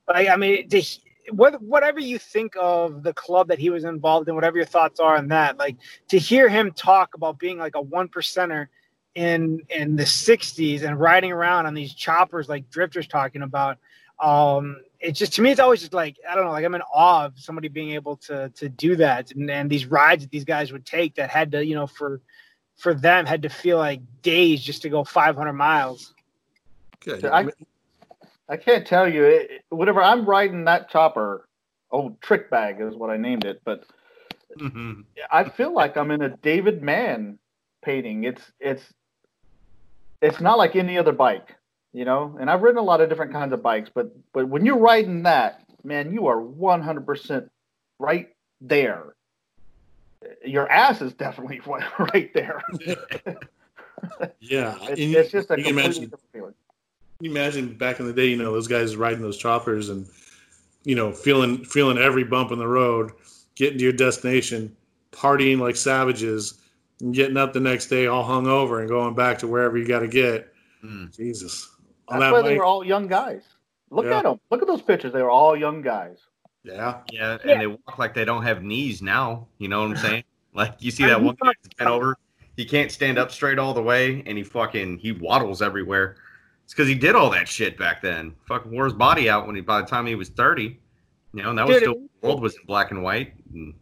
like 0.06 0.28
I 0.28 0.36
mean, 0.36 0.68
to, 0.68 0.82
what, 1.30 1.60
whatever 1.62 2.00
you 2.00 2.18
think 2.18 2.52
of 2.60 3.02
the 3.02 3.14
club 3.14 3.48
that 3.48 3.58
he 3.58 3.70
was 3.70 3.84
involved 3.84 4.28
in, 4.28 4.34
whatever 4.34 4.56
your 4.56 4.66
thoughts 4.66 5.00
are 5.00 5.16
on 5.16 5.28
that, 5.28 5.56
like 5.56 5.76
to 6.08 6.18
hear 6.18 6.48
him 6.48 6.72
talk 6.72 7.14
about 7.14 7.38
being 7.38 7.58
like 7.58 7.74
a 7.74 7.80
one 7.80 8.08
percenter 8.08 8.68
in 9.14 9.62
in 9.70 9.96
the 9.96 10.04
'60s 10.04 10.82
and 10.82 11.00
riding 11.00 11.32
around 11.32 11.66
on 11.66 11.74
these 11.74 11.94
choppers 11.94 12.48
like 12.48 12.68
drifters 12.70 13.06
talking 13.06 13.42
about. 13.42 13.78
Um, 14.20 14.76
it's 15.04 15.18
just 15.18 15.34
to 15.34 15.42
me, 15.42 15.50
it's 15.50 15.60
always 15.60 15.80
just 15.80 15.92
like 15.92 16.16
I 16.28 16.34
don't 16.34 16.44
know, 16.44 16.50
like 16.50 16.64
I'm 16.64 16.74
in 16.74 16.82
awe 16.92 17.26
of 17.26 17.38
somebody 17.38 17.68
being 17.68 17.90
able 17.90 18.16
to 18.28 18.48
to 18.50 18.68
do 18.68 18.96
that, 18.96 19.30
and, 19.32 19.50
and 19.50 19.68
these 19.70 19.86
rides 19.86 20.24
that 20.24 20.30
these 20.30 20.44
guys 20.44 20.72
would 20.72 20.86
take 20.86 21.14
that 21.16 21.30
had 21.30 21.52
to, 21.52 21.64
you 21.64 21.74
know, 21.74 21.86
for 21.86 22.20
for 22.76 22.94
them 22.94 23.26
had 23.26 23.42
to 23.42 23.48
feel 23.48 23.78
like 23.78 24.00
days 24.22 24.60
just 24.62 24.82
to 24.82 24.88
go 24.88 25.04
500 25.04 25.52
miles. 25.52 26.12
Good. 27.00 27.24
I, 27.24 27.46
I 28.48 28.56
can't 28.56 28.86
tell 28.86 29.08
you. 29.08 29.24
It, 29.24 29.64
whenever 29.68 30.02
I'm 30.02 30.24
riding 30.24 30.64
that 30.64 30.88
chopper, 30.88 31.48
old 31.90 32.20
trick 32.20 32.50
bag 32.50 32.80
is 32.80 32.96
what 32.96 33.10
I 33.10 33.16
named 33.16 33.44
it, 33.44 33.60
but 33.64 33.84
Mhm. 34.58 35.04
I 35.30 35.48
feel 35.48 35.72
like 35.72 35.96
I'm 35.96 36.10
in 36.10 36.22
a 36.22 36.30
David 36.38 36.82
Mann 36.82 37.38
painting. 37.82 38.24
It's 38.24 38.52
it's 38.58 38.82
it's 40.22 40.40
not 40.40 40.58
like 40.58 40.76
any 40.76 40.96
other 40.98 41.12
bike, 41.12 41.54
you 41.94 42.04
know. 42.04 42.36
And 42.38 42.50
I've 42.50 42.60
ridden 42.60 42.78
a 42.78 42.82
lot 42.82 43.00
of 43.00 43.08
different 43.08 43.32
kinds 43.32 43.54
of 43.54 43.62
bikes, 43.62 43.90
but 43.94 44.14
but 44.34 44.46
when 44.48 44.66
you're 44.66 44.78
riding 44.78 45.22
that, 45.22 45.64
man, 45.82 46.12
you 46.12 46.26
are 46.26 46.36
100% 46.36 47.48
right 47.98 48.28
there. 48.60 49.14
Your 50.44 50.70
ass 50.70 51.00
is 51.00 51.14
definitely 51.14 51.60
right 51.98 52.30
there. 52.34 52.62
yeah. 54.40 54.76
It's, 54.82 55.00
you- 55.00 55.18
it's 55.18 55.30
just 55.30 55.50
a 55.50 55.56
you 55.56 55.64
completely 55.64 55.70
imagine 55.70 56.02
different 56.04 56.24
feeling. 56.32 56.54
you 57.20 57.30
imagine 57.30 57.74
back 57.74 58.00
in 58.00 58.06
the 58.06 58.12
day, 58.12 58.26
you 58.26 58.36
know, 58.36 58.52
those 58.52 58.68
guys 58.68 58.96
riding 58.96 59.22
those 59.22 59.38
choppers 59.38 59.88
and 59.88 60.06
you 60.84 60.94
know, 60.94 61.12
feeling 61.12 61.64
feeling 61.64 61.96
every 61.96 62.24
bump 62.24 62.52
in 62.52 62.58
the 62.58 62.66
road, 62.68 63.12
getting 63.54 63.78
to 63.78 63.84
your 63.84 63.92
destination, 63.94 64.76
partying 65.12 65.58
like 65.58 65.76
savages, 65.76 66.60
and 67.00 67.14
getting 67.14 67.38
up 67.38 67.54
the 67.54 67.60
next 67.60 67.86
day 67.86 68.06
all 68.06 68.22
hung 68.22 68.46
over 68.46 68.80
and 68.80 68.88
going 68.90 69.14
back 69.14 69.38
to 69.38 69.46
wherever 69.46 69.78
you 69.78 69.86
got 69.86 70.00
to 70.00 70.08
get. 70.08 70.52
Mm. 70.84 71.14
Jesus. 71.16 71.70
On 72.08 72.20
That's 72.20 72.30
that 72.30 72.42
why 72.42 72.48
they 72.48 72.58
were 72.58 72.64
all 72.64 72.84
young 72.84 73.06
guys. 73.06 73.42
Look 73.90 74.06
Yeah. 74.06 74.18
at 74.18 74.24
them. 74.24 74.40
Look 74.50 74.60
at 74.62 74.68
those 74.68 74.82
pictures. 74.82 75.12
They 75.12 75.22
were 75.22 75.30
all 75.30 75.56
young 75.56 75.80
guys. 75.82 76.18
Yeah. 76.62 77.00
Yeah, 77.12 77.32
and 77.32 77.40
Yeah. 77.50 77.58
they 77.58 77.66
walk 77.66 77.98
like 77.98 78.14
they 78.14 78.24
don't 78.24 78.42
have 78.42 78.62
knees 78.62 79.00
now. 79.02 79.46
You 79.58 79.68
know 79.68 79.80
what 79.82 79.90
I'm 79.90 79.96
saying? 79.96 80.24
Like 80.56 80.76
you 80.78 80.92
see 80.92 81.04
that 81.06 81.16
mean, 81.18 81.26
one 81.26 81.36
guy 81.42 81.50
that's 81.64 81.74
bent 81.74 81.90
over, 81.90 82.16
he 82.56 82.64
can't 82.64 82.92
stand 82.92 83.18
up 83.18 83.32
straight 83.32 83.58
all 83.58 83.74
the 83.74 83.82
way, 83.82 84.22
and 84.24 84.38
he 84.38 84.44
fucking 84.44 84.98
he 84.98 85.10
waddles 85.10 85.60
everywhere. 85.60 86.14
It's 86.62 86.72
because 86.72 86.86
he 86.86 86.94
did 86.94 87.16
all 87.16 87.28
that 87.30 87.48
shit 87.48 87.76
back 87.76 88.00
then. 88.00 88.36
Fucking 88.46 88.70
wore 88.70 88.84
his 88.84 88.92
body 88.94 89.28
out 89.28 89.48
when 89.48 89.56
he 89.56 89.62
by 89.62 89.80
the 89.80 89.86
time 89.88 90.06
he 90.06 90.14
was 90.14 90.28
30. 90.28 90.78
You 91.32 91.42
know, 91.42 91.50
and 91.50 91.58
that 91.58 91.66
was 91.66 91.78
still 91.78 91.94
the 91.94 92.08
world 92.28 92.40
was 92.40 92.54
in 92.54 92.64
black 92.66 92.92
and 92.92 93.02
white. 93.02 93.34
And, 93.52 93.74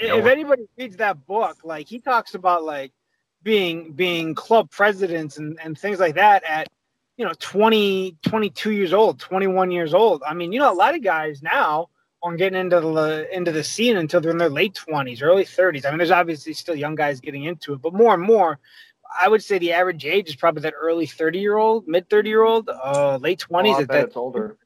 Yeah, 0.00 0.16
if 0.16 0.24
well- 0.24 0.32
anybody 0.32 0.62
reads 0.76 0.96
that 0.96 1.24
book, 1.26 1.58
like 1.62 1.86
he 1.86 2.00
talks 2.00 2.34
about 2.34 2.64
like 2.64 2.90
being 3.42 3.92
being 3.92 4.34
club 4.34 4.70
presidents 4.70 5.38
and, 5.38 5.58
and 5.62 5.78
things 5.78 5.98
like 5.98 6.14
that 6.14 6.42
at 6.44 6.68
you 7.16 7.24
know 7.24 7.32
20 7.38 8.16
22 8.22 8.72
years 8.72 8.92
old 8.92 9.18
21 9.18 9.70
years 9.70 9.92
old 9.94 10.22
i 10.26 10.32
mean 10.32 10.52
you 10.52 10.58
know 10.58 10.72
a 10.72 10.74
lot 10.74 10.94
of 10.94 11.02
guys 11.02 11.42
now 11.42 11.88
aren't 12.22 12.38
getting 12.38 12.58
into 12.58 12.80
the 12.80 13.28
into 13.34 13.52
the 13.52 13.64
scene 13.64 13.96
until 13.96 14.20
they're 14.20 14.30
in 14.30 14.38
their 14.38 14.50
late 14.50 14.74
20s 14.74 15.22
early 15.22 15.44
30s 15.44 15.84
i 15.84 15.90
mean 15.90 15.98
there's 15.98 16.10
obviously 16.10 16.52
still 16.52 16.74
young 16.74 16.94
guys 16.94 17.20
getting 17.20 17.44
into 17.44 17.72
it 17.72 17.82
but 17.82 17.94
more 17.94 18.14
and 18.14 18.22
more 18.22 18.58
i 19.20 19.28
would 19.28 19.42
say 19.42 19.58
the 19.58 19.72
average 19.72 20.04
age 20.04 20.28
is 20.28 20.36
probably 20.36 20.62
that 20.62 20.74
early 20.78 21.06
30 21.06 21.38
year 21.38 21.56
old 21.56 21.88
mid 21.88 22.08
30 22.08 22.28
year 22.28 22.42
old 22.42 22.68
uh 22.68 23.16
late 23.16 23.44
20s 23.50 23.66
Oh, 23.66 23.72
I 23.72 23.80
at 23.82 23.88
bet 23.88 23.88
that 23.88 24.04
it's 24.08 24.16
older. 24.16 24.56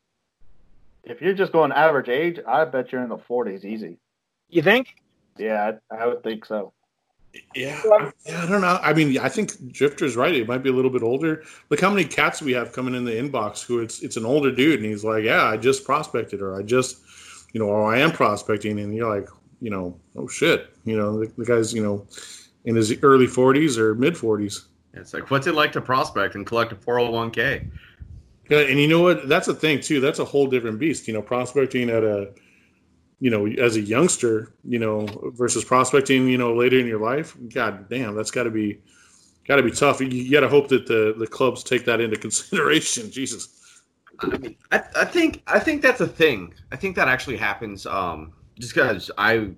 If 1.03 1.21
you're 1.21 1.35
just 1.35 1.53
going 1.53 1.71
average 1.71 2.09
age, 2.09 2.41
I 2.47 2.65
bet 2.65 2.91
you're 2.91 3.03
in 3.03 3.11
the 3.11 3.19
40s 3.19 3.65
easy. 3.65 3.99
you 4.49 4.63
think 4.63 4.97
Yeah, 5.39 5.79
I, 5.91 5.97
I 5.97 6.07
would 6.07 6.23
think 6.23 6.45
so. 6.45 6.73
Yeah. 7.55 7.81
yeah. 8.27 8.43
I 8.43 8.47
don't 8.47 8.61
know. 8.61 8.79
I 8.83 8.93
mean, 8.93 9.19
I 9.19 9.29
think 9.29 9.53
Drifter's 9.73 10.17
right. 10.17 10.35
It 10.35 10.49
might 10.49 10.63
be 10.63 10.71
a 10.71 10.73
little 10.73 10.91
bit 10.91 11.03
older. 11.03 11.45
Look 11.71 11.81
how 11.81 11.91
many 11.91 12.05
cats 12.05 12.43
we 12.43 12.53
have 12.53 12.73
coming 12.73 12.95
in 12.95 13.05
the 13.05 13.13
inbox 13.13 13.65
who 13.65 13.81
it's 13.81 14.03
it's 14.03 14.17
an 14.17 14.25
older 14.25 14.51
dude 14.51 14.81
and 14.81 14.89
he's 14.89 15.05
like, 15.05 15.25
Yeah, 15.25 15.45
I 15.45 15.57
just 15.57 15.85
prospected 15.85 16.41
or 16.41 16.57
I 16.57 16.63
just 16.63 16.99
you 17.55 17.61
know, 17.61 17.67
or 17.67 17.95
I 17.95 18.01
am 18.01 18.11
prospecting 18.11 18.81
and 18.81 18.95
you're 18.95 19.09
like, 19.09 19.29
you 19.61 19.71
know, 19.71 19.99
oh 20.17 20.29
shit. 20.29 20.75
You 20.85 20.97
know, 20.97 21.21
the, 21.21 21.33
the 21.39 21.45
guy's, 21.45 21.73
you 21.73 21.83
know, 21.83 22.07
in 22.65 22.75
his 22.75 22.93
early 23.03 23.27
forties 23.27 23.79
or 23.79 23.95
mid 23.95 24.19
forties. 24.19 24.67
it's 24.93 25.15
like, 25.15 25.31
what's 25.31 25.47
it 25.47 25.55
like 25.55 25.73
to 25.73 25.81
prospect 25.81 26.35
and 26.35 26.45
collect 26.45 26.73
a 26.73 26.75
401k? 26.75 27.71
Yeah, 28.51 28.59
and 28.59 28.79
you 28.79 28.89
know 28.89 29.01
what? 29.01 29.29
That's 29.29 29.49
a 29.49 29.55
thing 29.55 29.81
too. 29.81 30.01
That's 30.01 30.19
a 30.19 30.25
whole 30.25 30.47
different 30.47 30.79
beast. 30.79 31.09
You 31.09 31.15
know, 31.15 31.23
prospecting 31.23 31.89
at 31.89 32.05
a, 32.05 32.31
you 33.25 33.31
know, 33.31 33.47
as 33.47 33.77
a 33.77 33.81
youngster, 33.81 34.53
you 34.65 34.79
know, 34.79 35.07
versus 35.35 35.65
prospecting, 35.65 36.29
you 36.29 36.37
know, 36.37 36.55
later 36.55 36.79
in 36.79 36.87
your 36.87 37.01
life. 37.01 37.35
God 37.55 37.89
damn, 37.89 38.15
that's 38.15 38.31
got 38.31 38.43
to 38.43 38.51
be, 38.51 38.83
got 39.47 39.57
to 39.57 39.63
be 39.63 39.71
tough. 39.71 39.99
You 40.03 40.31
got 40.31 40.41
to 40.41 40.49
hope 40.49 40.69
that 40.69 40.87
the 40.87 41.15
the 41.17 41.27
clubs 41.27 41.65
take 41.65 41.87
that 41.87 42.03
into 42.03 42.17
consideration. 42.27 43.11
Jesus. 43.11 43.81
I 44.19 44.27
mean, 44.27 44.57
I, 44.73 44.83
I 44.95 45.05
think 45.07 45.43
I 45.47 45.59
think 45.59 45.81
that's 45.81 46.03
a 46.03 46.07
thing. 46.07 46.53
I 46.71 46.77
think 46.77 46.97
that 46.97 47.09
actually 47.09 47.39
happens. 47.39 47.87
Um, 47.87 48.35
just 48.59 48.75
because 48.75 49.11
I 49.17 49.53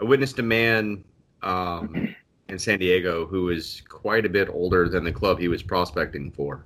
I 0.00 0.04
witnessed 0.04 0.38
a 0.38 0.42
man 0.42 1.04
um, 1.42 2.14
in 2.48 2.58
San 2.58 2.78
Diego 2.78 3.26
who 3.26 3.42
was 3.42 3.82
quite 3.86 4.24
a 4.24 4.30
bit 4.30 4.48
older 4.48 4.88
than 4.88 5.04
the 5.04 5.12
club 5.12 5.38
he 5.38 5.48
was 5.48 5.62
prospecting 5.62 6.30
for, 6.30 6.64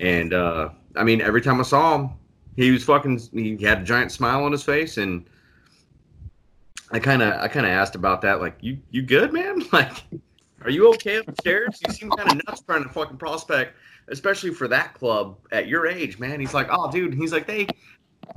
and 0.00 0.34
uh, 0.34 0.70
I 0.96 1.04
mean, 1.04 1.20
every 1.20 1.42
time 1.42 1.60
I 1.60 1.62
saw 1.62 1.96
him, 1.96 2.10
he 2.56 2.72
was 2.72 2.82
fucking. 2.82 3.20
He 3.32 3.56
had 3.58 3.82
a 3.82 3.84
giant 3.84 4.10
smile 4.10 4.42
on 4.42 4.50
his 4.50 4.64
face, 4.64 4.98
and 4.98 5.28
I 6.90 6.98
kind 6.98 7.22
of 7.22 7.34
I 7.34 7.48
kind 7.48 7.66
of 7.66 7.72
asked 7.72 7.94
about 7.94 8.22
that. 8.22 8.40
Like, 8.40 8.56
you 8.60 8.78
you 8.90 9.02
good, 9.02 9.32
man? 9.32 9.62
Like, 9.72 10.04
are 10.62 10.70
you 10.70 10.88
okay 10.94 11.16
upstairs? 11.16 11.80
You 11.86 11.92
seem 11.92 12.10
kind 12.10 12.30
of 12.30 12.46
nuts 12.46 12.62
trying 12.62 12.84
to 12.84 12.88
fucking 12.88 13.18
prospect 13.18 13.74
especially 14.08 14.50
for 14.50 14.68
that 14.68 14.94
club 14.94 15.36
at 15.52 15.68
your 15.68 15.86
age, 15.86 16.18
man. 16.18 16.40
He's 16.40 16.54
like, 16.54 16.68
oh, 16.70 16.90
dude. 16.90 17.14
He's 17.14 17.32
like, 17.32 17.46
they, 17.46 17.66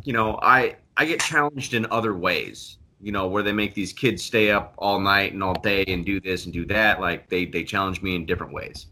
you 0.04 0.14
know, 0.14 0.40
I 0.42 0.76
I 0.96 1.06
get 1.06 1.20
challenged 1.22 1.74
in 1.74 1.86
other 1.92 2.16
ways, 2.16 2.78
you 3.02 3.12
know, 3.12 3.28
where 3.28 3.44
they 3.44 3.52
make 3.52 3.74
these 3.74 3.94
kids 3.94 4.24
stay 4.24 4.52
up 4.52 4.74
all 4.78 5.00
night 5.00 5.34
and 5.34 5.44
all 5.44 5.60
day 5.60 5.84
and 5.88 6.06
do 6.06 6.20
this 6.20 6.46
and 6.46 6.54
do 6.54 6.66
that. 6.68 7.00
Like 7.00 7.30
they 7.30 7.46
they 7.46 7.64
challenge 7.64 8.02
me 8.02 8.16
in 8.16 8.26
different 8.26 8.54
ways. 8.54 8.88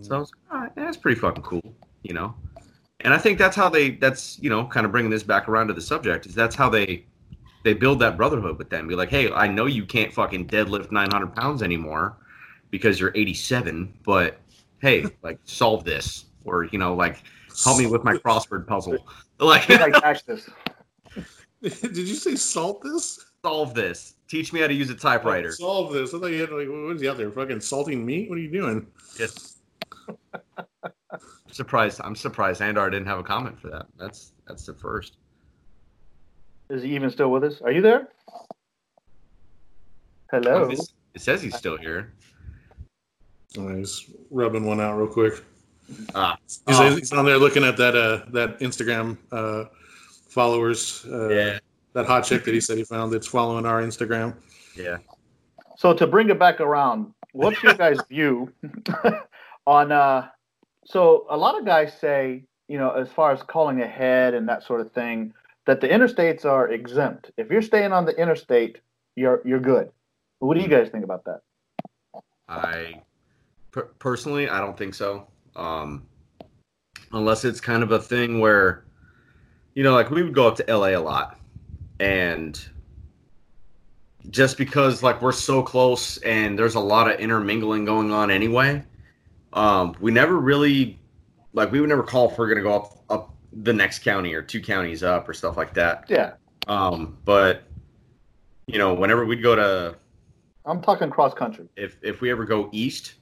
So 0.00 0.14
I 0.14 0.16
mm. 0.16 0.20
was 0.20 0.30
like, 0.50 0.60
right, 0.60 0.72
that's 0.74 0.96
pretty 0.96 1.20
fucking 1.20 1.42
cool, 1.42 1.74
you 2.02 2.14
know. 2.14 2.34
And 3.00 3.12
I 3.12 3.18
think 3.18 3.38
that's 3.38 3.56
how 3.56 3.68
they. 3.68 3.90
That's 3.90 4.38
you 4.38 4.48
know, 4.48 4.64
kind 4.66 4.86
of 4.86 4.92
bringing 4.92 5.10
this 5.10 5.24
back 5.24 5.48
around 5.48 5.68
to 5.68 5.74
the 5.74 5.80
subject. 5.80 6.26
Is 6.26 6.34
that's 6.34 6.54
how 6.54 6.68
they 6.68 7.04
they 7.62 7.74
build 7.74 7.98
that 8.00 8.16
brotherhood 8.16 8.58
with 8.58 8.70
them. 8.70 8.88
Be 8.88 8.94
like, 8.94 9.10
hey, 9.10 9.30
I 9.32 9.46
know 9.48 9.66
you 9.66 9.84
can't 9.86 10.12
fucking 10.12 10.48
deadlift 10.48 10.90
900 10.90 11.34
pounds 11.34 11.62
anymore 11.62 12.16
because 12.70 12.98
you're 12.98 13.12
87, 13.14 13.92
but 14.04 14.38
hey, 14.80 15.04
like 15.22 15.38
solve 15.44 15.84
this, 15.84 16.26
or 16.44 16.64
you 16.64 16.78
know, 16.78 16.94
like 16.94 17.22
help 17.64 17.78
me 17.78 17.86
with 17.86 18.04
my 18.04 18.14
crossword 18.24 18.66
puzzle. 18.66 18.98
Like, 19.40 19.68
It's 19.68 19.80
like 19.80 20.00
Texas. 20.00 20.48
Did 21.62 21.96
you 21.96 22.14
say 22.14 22.36
salt 22.36 22.80
this? 22.80 23.18
solve 23.44 23.74
this. 23.74 24.14
Teach 24.28 24.52
me 24.52 24.60
how 24.60 24.68
to 24.68 24.74
use 24.74 24.88
a 24.88 24.94
typewriter. 24.94 25.48
Oh, 25.48 25.52
solve 25.54 25.92
this. 25.92 26.14
I 26.14 26.20
thought 26.20 26.26
you 26.26 26.40
had 26.42 26.50
like, 26.52 26.68
what 26.68 26.94
is 26.94 27.00
he 27.00 27.08
out 27.08 27.16
there? 27.16 27.28
Fucking 27.32 27.60
salting 27.60 28.06
meat? 28.06 28.28
What 28.30 28.38
are 28.38 28.40
you 28.40 28.52
doing? 28.52 28.86
Yes. 29.18 29.58
surprised. 31.50 32.00
I'm 32.04 32.14
surprised 32.14 32.60
Andar 32.60 32.88
didn't 32.88 33.06
have 33.08 33.18
a 33.18 33.24
comment 33.24 33.58
for 33.60 33.68
that. 33.70 33.86
That's 33.98 34.32
that's 34.46 34.64
the 34.64 34.74
first. 34.74 35.16
Is 36.72 36.82
he 36.82 36.94
even 36.94 37.10
still 37.10 37.30
with 37.30 37.44
us? 37.44 37.60
Are 37.60 37.70
you 37.70 37.82
there? 37.82 38.08
Hello. 40.30 40.70
It 40.70 41.20
says 41.20 41.42
he's 41.42 41.54
still 41.54 41.76
here. 41.76 42.14
Oh, 43.58 43.68
he's 43.76 44.08
rubbing 44.30 44.64
one 44.64 44.80
out 44.80 44.96
real 44.96 45.06
quick. 45.06 45.44
Ah. 46.14 46.38
He's, 46.46 46.62
Oh. 46.66 46.96
he's 46.96 47.12
on 47.12 47.26
there 47.26 47.36
looking 47.36 47.62
at 47.62 47.76
that 47.76 47.94
uh 47.94 48.24
that 48.30 48.58
Instagram 48.60 49.18
uh 49.30 49.64
followers. 50.28 51.04
Uh, 51.06 51.28
Yeah. 51.28 51.58
That 51.92 52.06
hot 52.06 52.24
chick 52.24 52.44
that 52.44 52.54
he 52.54 52.60
said 52.62 52.78
he 52.78 52.84
found 52.84 53.12
that's 53.12 53.26
following 53.26 53.66
our 53.66 53.82
Instagram. 53.82 54.34
Yeah. 54.74 54.96
So 55.76 55.92
to 55.92 56.06
bring 56.06 56.30
it 56.30 56.38
back 56.38 56.58
around, 56.62 57.12
what's 57.32 57.62
your 57.62 57.74
guys' 57.74 57.98
view 58.08 58.50
on? 59.66 59.92
uh 59.92 60.28
So 60.86 61.26
a 61.28 61.36
lot 61.36 61.58
of 61.58 61.66
guys 61.66 61.92
say, 62.00 62.44
you 62.68 62.78
know, 62.78 62.92
as 62.92 63.10
far 63.12 63.30
as 63.30 63.42
calling 63.42 63.82
ahead 63.82 64.32
and 64.32 64.48
that 64.48 64.62
sort 64.62 64.80
of 64.80 64.90
thing, 64.92 65.34
that 65.66 65.80
the 65.80 65.88
interstates 65.88 66.44
are 66.44 66.70
exempt. 66.70 67.30
If 67.36 67.50
you're 67.50 67.62
staying 67.62 67.92
on 67.92 68.04
the 68.04 68.12
interstate, 68.12 68.80
you're 69.16 69.42
you're 69.44 69.60
good. 69.60 69.90
What 70.38 70.56
do 70.56 70.62
you 70.62 70.68
guys 70.68 70.88
think 70.88 71.04
about 71.04 71.24
that? 71.24 71.40
I 72.48 73.02
per- 73.70 73.90
personally, 73.98 74.48
I 74.48 74.60
don't 74.60 74.76
think 74.76 74.94
so. 74.94 75.28
Um, 75.54 76.06
unless 77.12 77.44
it's 77.44 77.60
kind 77.60 77.82
of 77.82 77.92
a 77.92 77.98
thing 77.98 78.40
where, 78.40 78.84
you 79.74 79.82
know, 79.82 79.92
like 79.92 80.10
we 80.10 80.22
would 80.22 80.34
go 80.34 80.48
up 80.48 80.56
to 80.56 80.64
LA 80.68 80.88
a 80.88 81.00
lot, 81.00 81.38
and 82.00 82.60
just 84.30 84.56
because 84.56 85.02
like 85.02 85.20
we're 85.20 85.32
so 85.32 85.62
close 85.62 86.16
and 86.18 86.58
there's 86.58 86.74
a 86.74 86.80
lot 86.80 87.10
of 87.10 87.18
intermingling 87.18 87.84
going 87.84 88.10
on 88.10 88.30
anyway, 88.30 88.82
um, 89.52 89.94
we 90.00 90.10
never 90.10 90.38
really 90.38 90.98
like 91.52 91.70
we 91.70 91.80
would 91.80 91.88
never 91.88 92.02
call 92.02 92.30
if 92.30 92.38
we're 92.38 92.48
gonna 92.48 92.62
go 92.62 92.74
up 92.74 92.98
up 93.10 93.31
the 93.52 93.72
next 93.72 94.00
county 94.00 94.34
or 94.34 94.42
two 94.42 94.60
counties 94.60 95.02
up 95.02 95.28
or 95.28 95.34
stuff 95.34 95.56
like 95.56 95.74
that. 95.74 96.04
Yeah, 96.08 96.32
Um, 96.66 97.18
but 97.24 97.64
you 98.66 98.78
know, 98.78 98.94
whenever 98.94 99.24
we'd 99.24 99.42
go 99.42 99.54
to 99.54 99.96
I'm 100.64 100.80
talking 100.80 101.10
cross 101.10 101.34
country. 101.34 101.68
if 101.76 101.96
if 102.02 102.20
we 102.20 102.30
ever 102.30 102.44
go 102.44 102.68
east, 102.72 103.14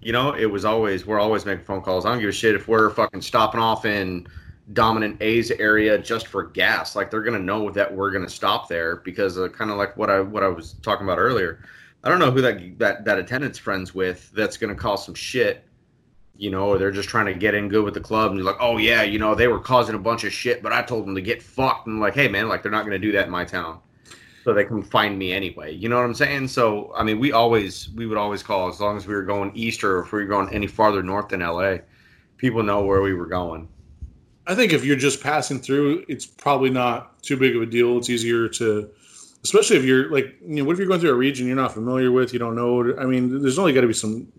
you 0.00 0.12
know, 0.12 0.32
it 0.34 0.46
was 0.46 0.64
always 0.64 1.06
we're 1.06 1.20
always 1.20 1.44
making 1.44 1.64
phone 1.64 1.82
calls. 1.82 2.04
I 2.06 2.10
don't 2.10 2.20
give 2.20 2.30
a 2.30 2.32
shit 2.32 2.54
if 2.54 2.66
we're 2.68 2.90
fucking 2.90 3.22
stopping 3.22 3.60
off 3.60 3.84
in 3.84 4.26
dominant 4.72 5.16
A's 5.22 5.50
area 5.52 5.98
just 5.98 6.26
for 6.26 6.44
gas. 6.44 6.96
Like 6.96 7.10
they're 7.10 7.22
gonna 7.22 7.38
know 7.38 7.70
that 7.70 7.94
we're 7.94 8.10
gonna 8.10 8.28
stop 8.28 8.68
there 8.68 8.96
because 8.96 9.36
of 9.36 9.52
kind 9.52 9.70
of 9.70 9.76
like 9.76 9.96
what 9.96 10.10
I 10.10 10.20
what 10.20 10.42
I 10.42 10.48
was 10.48 10.74
talking 10.82 11.06
about 11.06 11.18
earlier. 11.18 11.60
I 12.04 12.08
don't 12.08 12.18
know 12.18 12.30
who 12.30 12.40
that 12.40 12.78
that 12.78 13.04
that 13.04 13.18
attendance 13.18 13.58
friends 13.58 13.94
with 13.94 14.30
that's 14.32 14.56
gonna 14.56 14.74
cause 14.74 15.04
some 15.04 15.14
shit. 15.14 15.64
You 16.38 16.50
know, 16.50 16.68
or 16.68 16.78
they're 16.78 16.92
just 16.92 17.08
trying 17.08 17.26
to 17.26 17.34
get 17.34 17.54
in 17.54 17.68
good 17.68 17.84
with 17.84 17.94
the 17.94 18.00
club, 18.00 18.30
and 18.30 18.38
you're 18.38 18.46
like, 18.46 18.60
oh 18.60 18.78
yeah, 18.78 19.02
you 19.02 19.18
know, 19.18 19.34
they 19.34 19.48
were 19.48 19.58
causing 19.58 19.94
a 19.94 19.98
bunch 19.98 20.24
of 20.24 20.32
shit, 20.32 20.62
but 20.62 20.72
I 20.72 20.82
told 20.82 21.04
them 21.04 21.14
to 21.14 21.20
get 21.20 21.42
fucked, 21.42 21.86
and 21.86 22.00
like, 22.00 22.14
hey 22.14 22.28
man, 22.28 22.48
like 22.48 22.62
they're 22.62 22.72
not 22.72 22.84
gonna 22.84 22.98
do 22.98 23.12
that 23.12 23.26
in 23.26 23.30
my 23.30 23.44
town 23.44 23.80
so 24.44 24.54
they 24.54 24.64
can 24.64 24.82
find 24.82 25.18
me 25.18 25.32
anyway. 25.32 25.74
You 25.74 25.90
know 25.90 25.96
what 25.96 26.06
I'm 26.06 26.14
saying? 26.14 26.48
So 26.48 26.92
I 26.96 27.02
mean, 27.02 27.18
we 27.18 27.32
always 27.32 27.90
we 27.90 28.06
would 28.06 28.16
always 28.16 28.42
call 28.42 28.68
as 28.68 28.80
long 28.80 28.96
as 28.96 29.06
we 29.06 29.14
were 29.14 29.24
going 29.24 29.50
east 29.54 29.84
or 29.84 30.00
if 30.00 30.12
we 30.12 30.20
were 30.20 30.26
going 30.26 30.48
any 30.54 30.66
farther 30.66 31.02
north 31.02 31.28
than 31.28 31.40
LA. 31.40 31.78
People 32.38 32.62
know 32.62 32.82
where 32.82 33.02
we 33.02 33.12
were 33.12 33.26
going. 33.26 33.68
I 34.46 34.54
think 34.54 34.72
if 34.72 34.84
you're 34.84 34.96
just 34.96 35.22
passing 35.22 35.60
through, 35.60 36.06
it's 36.08 36.24
probably 36.24 36.70
not 36.70 37.22
too 37.22 37.36
big 37.36 37.54
of 37.54 37.60
a 37.60 37.66
deal. 37.66 37.98
It's 37.98 38.08
easier 38.08 38.48
to, 38.48 38.88
especially 39.44 39.76
if 39.76 39.84
you're 39.84 40.10
like, 40.10 40.36
you 40.40 40.56
know, 40.56 40.64
what 40.64 40.72
if 40.72 40.78
you're 40.78 40.88
going 40.88 41.00
through 41.00 41.10
a 41.10 41.14
region 41.14 41.46
you're 41.46 41.54
not 41.54 41.74
familiar 41.74 42.10
with, 42.10 42.32
you 42.32 42.38
don't 42.38 42.56
know. 42.56 42.96
I 42.96 43.04
mean, 43.04 43.42
there's 43.42 43.58
only 43.58 43.74
got 43.74 43.82
to 43.82 43.86
be 43.86 43.92
some, 43.92 44.32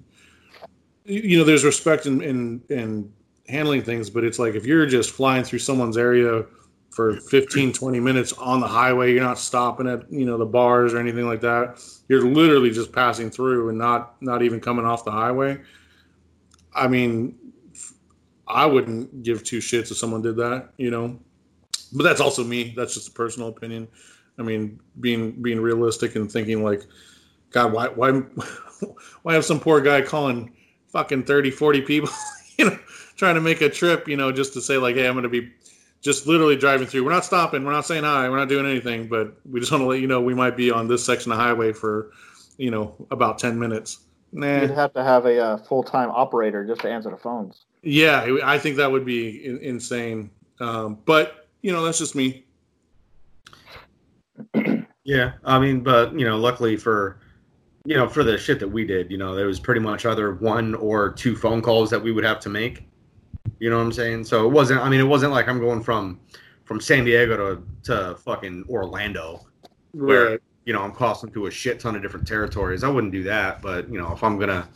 you 1.05 1.37
know, 1.37 1.43
there's 1.43 1.63
respect 1.63 2.05
in, 2.05 2.21
in 2.21 2.61
in 2.69 3.13
handling 3.47 3.81
things, 3.81 4.09
but 4.09 4.23
it's 4.23 4.39
like 4.39 4.55
if 4.55 4.65
you're 4.65 4.85
just 4.85 5.11
flying 5.11 5.43
through 5.43 5.59
someone's 5.59 5.97
area 5.97 6.45
for 6.91 7.17
15, 7.21 7.71
20 7.73 7.99
minutes 7.99 8.33
on 8.33 8.59
the 8.59 8.67
highway, 8.67 9.13
you're 9.13 9.23
not 9.23 9.37
stopping 9.37 9.87
at 9.87 10.11
you 10.11 10.25
know 10.25 10.37
the 10.37 10.45
bars 10.45 10.93
or 10.93 10.99
anything 10.99 11.25
like 11.25 11.41
that. 11.41 11.81
You're 12.07 12.25
literally 12.25 12.71
just 12.71 12.91
passing 12.91 13.29
through 13.29 13.69
and 13.69 13.77
not 13.77 14.21
not 14.21 14.41
even 14.41 14.59
coming 14.59 14.85
off 14.85 15.05
the 15.05 15.11
highway. 15.11 15.59
I 16.73 16.87
mean, 16.87 17.37
I 18.47 18.65
wouldn't 18.65 19.23
give 19.23 19.43
two 19.43 19.59
shits 19.59 19.91
if 19.91 19.97
someone 19.97 20.21
did 20.21 20.35
that, 20.37 20.69
you 20.77 20.91
know. 20.91 21.19
But 21.93 22.03
that's 22.03 22.21
also 22.21 22.43
me. 22.43 22.73
That's 22.75 22.93
just 22.93 23.09
a 23.09 23.11
personal 23.11 23.49
opinion. 23.49 23.87
I 24.37 24.43
mean, 24.43 24.79
being 24.99 25.31
being 25.41 25.59
realistic 25.59 26.15
and 26.15 26.31
thinking 26.31 26.63
like, 26.63 26.83
God, 27.51 27.73
why 27.73 27.87
why 27.89 28.11
why 29.23 29.33
have 29.33 29.45
some 29.45 29.59
poor 29.59 29.81
guy 29.81 30.01
calling 30.01 30.53
fucking 30.89 31.23
30, 31.23 31.51
40 31.51 31.81
people, 31.81 32.09
you 32.57 32.65
know, 32.65 32.79
trying 33.15 33.35
to 33.35 33.41
make 33.41 33.61
a 33.61 33.69
trip, 33.69 34.07
you 34.07 34.17
know, 34.17 34.31
just 34.31 34.53
to 34.53 34.61
say 34.61 34.77
like, 34.77 34.95
hey, 34.95 35.07
I'm 35.07 35.15
gonna 35.15 35.29
be 35.29 35.51
just 36.01 36.27
literally 36.27 36.55
driving 36.55 36.87
through. 36.87 37.03
We're 37.03 37.11
not 37.11 37.25
stopping. 37.25 37.65
We're 37.65 37.73
not 37.73 37.85
saying 37.85 38.03
hi. 38.03 38.29
We're 38.29 38.37
not 38.37 38.49
doing 38.49 38.65
anything. 38.65 39.07
But 39.07 39.35
we 39.49 39.59
just 39.59 39.71
want 39.71 39.81
to 39.81 39.87
let 39.87 39.99
you 39.99 40.07
know 40.07 40.21
we 40.21 40.33
might 40.33 40.55
be 40.55 40.71
on 40.71 40.87
this 40.87 41.05
section 41.05 41.31
of 41.31 41.37
highway 41.37 41.73
for, 41.73 42.11
you 42.57 42.71
know, 42.71 42.95
about 43.11 43.39
ten 43.39 43.59
minutes. 43.59 43.99
Nah. 44.31 44.61
You'd 44.61 44.71
have 44.71 44.93
to 44.93 45.03
have 45.03 45.25
a 45.25 45.39
uh, 45.43 45.57
full 45.57 45.83
time 45.83 46.09
operator 46.09 46.65
just 46.65 46.81
to 46.81 46.89
answer 46.89 47.09
the 47.09 47.17
phones. 47.17 47.65
Yeah, 47.81 48.37
I 48.43 48.59
think 48.59 48.77
that 48.77 48.91
would 48.91 49.05
be 49.05 49.45
in- 49.45 49.57
insane. 49.59 50.29
Um, 50.59 50.99
but 51.05 51.47
you 51.61 51.71
know, 51.71 51.83
that's 51.83 51.99
just 51.99 52.15
me. 52.15 52.45
Yeah, 55.05 55.31
I 55.43 55.57
mean, 55.57 55.79
but 55.79 56.13
you 56.13 56.23
know, 56.23 56.37
luckily 56.37 56.77
for 56.77 57.19
you 57.85 57.95
know 57.95 58.07
for 58.09 58.23
the 58.23 58.37
shit 58.37 58.59
that 58.59 58.67
we 58.67 58.85
did, 58.85 59.09
you 59.11 59.17
know, 59.17 59.35
there 59.35 59.47
was 59.47 59.59
pretty 59.59 59.81
much 59.81 60.05
either 60.05 60.33
one 60.35 60.75
or 60.75 61.11
two 61.11 61.35
phone 61.35 61.61
calls 61.61 61.89
that 61.89 62.01
we 62.01 62.11
would 62.11 62.23
have 62.23 62.39
to 62.41 62.49
make. 62.49 62.83
You 63.59 63.69
know 63.69 63.77
what 63.77 63.83
I'm 63.83 63.91
saying? 63.91 64.23
So 64.25 64.45
it 64.45 64.49
wasn't. 64.49 64.81
I 64.81 64.89
mean, 64.89 64.99
it 64.99 65.03
wasn't 65.05 65.31
like 65.31 65.47
I'm 65.47 65.59
going 65.59 65.81
from 65.81 66.19
from 66.65 66.79
San 66.79 67.03
Diego 67.05 67.35
to 67.55 67.63
to 67.83 68.15
fucking 68.17 68.65
Orlando. 68.69 69.45
Where- 69.93 70.39
you 70.65 70.73
know, 70.73 70.83
I'm 70.83 70.91
crossing 70.91 71.31
through 71.31 71.47
a 71.47 71.51
shit 71.51 71.79
ton 71.79 71.95
of 71.95 72.03
different 72.03 72.27
territories. 72.27 72.83
I 72.83 72.89
wouldn't 72.89 73.11
do 73.11 73.23
that, 73.23 73.59
but 73.59 73.89
you 73.91 73.97
know, 73.97 74.11
if 74.13 74.23
I'm 74.23 74.37
gonna, 74.37 74.69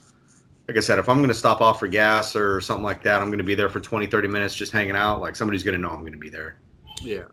like 0.67 0.75
I 0.75 0.79
said, 0.79 0.97
if 0.97 1.07
I'm 1.07 1.21
gonna 1.21 1.35
stop 1.35 1.61
off 1.61 1.79
for 1.79 1.87
gas 1.87 2.35
or 2.35 2.59
something 2.61 2.83
like 2.83 3.03
that, 3.03 3.21
I'm 3.21 3.29
gonna 3.29 3.43
be 3.43 3.53
there 3.53 3.69
for 3.69 3.79
20, 3.79 4.07
30 4.07 4.27
minutes 4.27 4.55
just 4.55 4.71
hanging 4.71 4.95
out. 4.95 5.21
Like 5.21 5.35
somebody's 5.35 5.61
gonna 5.61 5.77
know 5.77 5.89
I'm 5.89 6.03
gonna 6.03 6.17
be 6.17 6.29
there. 6.29 6.57
Yeah, 7.03 7.25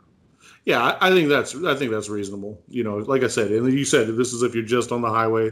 yeah. 0.64 0.98
I, 1.00 1.10
think 1.10 1.28
that's 1.28 1.54
I 1.54 1.74
think 1.74 1.90
that's 1.90 2.08
reasonable. 2.08 2.60
You 2.68 2.84
know, 2.84 2.96
like 2.98 3.22
I 3.22 3.28
said, 3.28 3.50
and 3.50 3.72
you 3.72 3.84
said 3.84 4.08
this 4.16 4.32
is 4.32 4.42
if 4.42 4.54
you're 4.54 4.64
just 4.64 4.92
on 4.92 5.00
the 5.00 5.10
highway, 5.10 5.50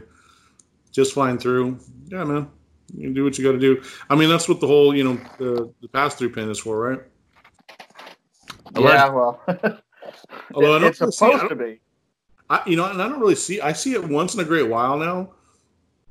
just 0.91 1.13
flying 1.13 1.37
through. 1.37 1.79
Yeah, 2.07 2.23
man, 2.23 2.49
you 2.93 3.03
can 3.03 3.13
do 3.13 3.23
what 3.23 3.37
you 3.37 3.43
got 3.43 3.53
to 3.53 3.59
do. 3.59 3.81
I 4.09 4.15
mean, 4.15 4.29
that's 4.29 4.47
what 4.49 4.59
the 4.59 4.67
whole 4.67 4.95
you 4.95 5.03
know 5.03 5.19
the, 5.37 5.71
the 5.81 5.87
pass 5.87 6.15
through 6.15 6.33
pin 6.33 6.49
is 6.49 6.59
for, 6.59 6.79
right? 6.79 6.99
Yeah, 8.77 9.09
well, 9.09 9.41
Although 10.53 10.75
I 10.75 10.79
don't 10.79 10.89
it's 10.89 11.01
really 11.01 11.11
see- 11.11 11.25
I 11.25 11.31
supposed 11.31 11.49
to 11.49 11.55
be. 11.55 11.79
I, 12.49 12.63
you 12.65 12.75
know, 12.75 12.85
and 12.85 13.01
I 13.01 13.07
don't 13.07 13.19
really 13.19 13.35
see. 13.35 13.61
I 13.61 13.73
see 13.73 13.93
it 13.93 14.03
once 14.03 14.33
in 14.33 14.39
a 14.39 14.43
great 14.43 14.67
while 14.67 14.97
now, 14.97 15.33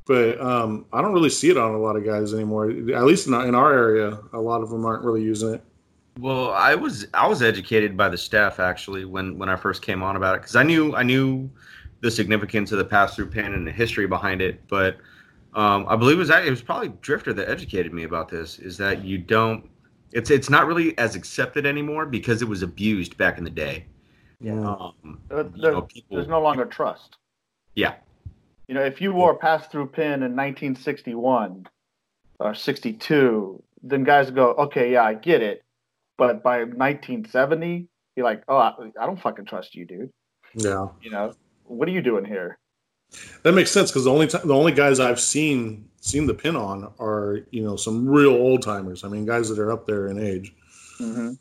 but 0.06 0.40
um, 0.40 0.86
I 0.92 1.02
don't 1.02 1.12
really 1.12 1.30
see 1.30 1.50
it 1.50 1.56
on 1.56 1.74
a 1.74 1.78
lot 1.78 1.96
of 1.96 2.04
guys 2.04 2.32
anymore. 2.32 2.70
At 2.70 3.04
least 3.04 3.26
in 3.26 3.34
our, 3.34 3.46
in 3.46 3.54
our 3.54 3.72
area, 3.72 4.20
a 4.32 4.40
lot 4.40 4.62
of 4.62 4.70
them 4.70 4.84
aren't 4.86 5.04
really 5.04 5.22
using 5.22 5.54
it. 5.54 5.64
Well, 6.18 6.52
I 6.52 6.74
was 6.74 7.06
I 7.14 7.28
was 7.28 7.42
educated 7.42 7.96
by 7.96 8.08
the 8.08 8.18
staff 8.18 8.58
actually 8.58 9.04
when 9.04 9.38
when 9.38 9.48
I 9.48 9.54
first 9.54 9.82
came 9.82 10.02
on 10.02 10.16
about 10.16 10.34
it 10.34 10.40
because 10.42 10.56
I 10.56 10.64
knew 10.64 10.94
I 10.96 11.04
knew 11.04 11.48
the 12.00 12.10
significance 12.10 12.72
of 12.72 12.78
the 12.78 12.84
pass 12.84 13.14
through 13.14 13.28
pin 13.28 13.54
and 13.54 13.64
the 13.66 13.70
history 13.70 14.06
behind 14.06 14.40
it, 14.42 14.66
but 14.68 14.96
um, 15.54 15.86
I 15.88 15.96
believe 15.96 16.16
it 16.16 16.18
was 16.18 16.30
it 16.30 16.50
was 16.50 16.60
probably 16.62 16.88
Drifter 17.02 17.32
that 17.34 17.48
educated 17.48 17.92
me 17.92 18.02
about 18.02 18.28
this. 18.28 18.58
Is 18.58 18.76
that 18.78 19.04
you 19.04 19.18
don't 19.18 19.70
it's 20.12 20.30
it's 20.30 20.50
not 20.50 20.66
really 20.66 20.98
as 20.98 21.14
accepted 21.14 21.66
anymore 21.66 22.04
because 22.04 22.42
it 22.42 22.48
was 22.48 22.62
abused 22.62 23.16
back 23.16 23.38
in 23.38 23.44
the 23.44 23.50
day. 23.50 23.84
Yeah, 24.40 24.52
um, 24.54 25.20
There- 25.28 25.44
you 25.44 25.62
there- 25.62 25.72
know, 25.72 25.82
people, 25.82 26.16
There's 26.16 26.28
no 26.28 26.40
longer 26.40 26.64
trust. 26.64 27.16
yeah, 27.74 27.94
You 28.66 28.74
know, 28.74 28.82
if 28.84 29.00
you 29.00 29.12
wore 29.12 29.32
a 29.32 29.36
pass 29.36 29.66
through 29.68 29.88
pin 29.88 30.22
in 30.22 30.34
1961 30.36 31.66
or 32.38 32.54
62, 32.54 33.62
then 33.82 34.04
guys 34.04 34.30
go, 34.30 34.50
okay, 34.52 34.92
yeah, 34.92 35.04
I 35.04 35.14
get 35.14 35.42
it. 35.42 35.64
But 36.18 36.42
by 36.42 36.58
1970, 36.64 37.86
you're 38.16 38.26
like, 38.26 38.42
oh, 38.48 38.56
I, 38.56 38.74
I 39.00 39.06
don't 39.06 39.20
fucking 39.20 39.46
trust 39.46 39.74
you, 39.74 39.86
dude. 39.86 40.10
Yeah, 40.54 40.88
You 41.00 41.10
know, 41.10 41.32
what 41.64 41.88
are 41.88 41.92
you 41.92 42.02
doing 42.02 42.24
here? 42.24 42.58
that 43.42 43.52
makes 43.52 43.70
sense 43.70 43.90
because 43.90 44.04
the 44.04 44.10
only 44.10 44.26
time, 44.26 44.46
the 44.46 44.54
only 44.54 44.72
guys 44.72 45.00
I've 45.00 45.20
seen 45.20 45.88
seen 46.00 46.26
the 46.26 46.34
pin 46.34 46.56
on 46.56 46.92
are 47.00 47.40
you 47.50 47.62
know 47.62 47.76
some 47.76 48.06
real 48.06 48.32
old 48.32 48.62
timers. 48.62 49.02
I 49.04 49.08
mean, 49.08 49.24
guys 49.24 49.48
that 49.48 49.58
are 49.58 49.72
up 49.72 49.86
there 49.86 50.08
in 50.08 50.18
age. 50.18 50.54
hmm 50.98 51.32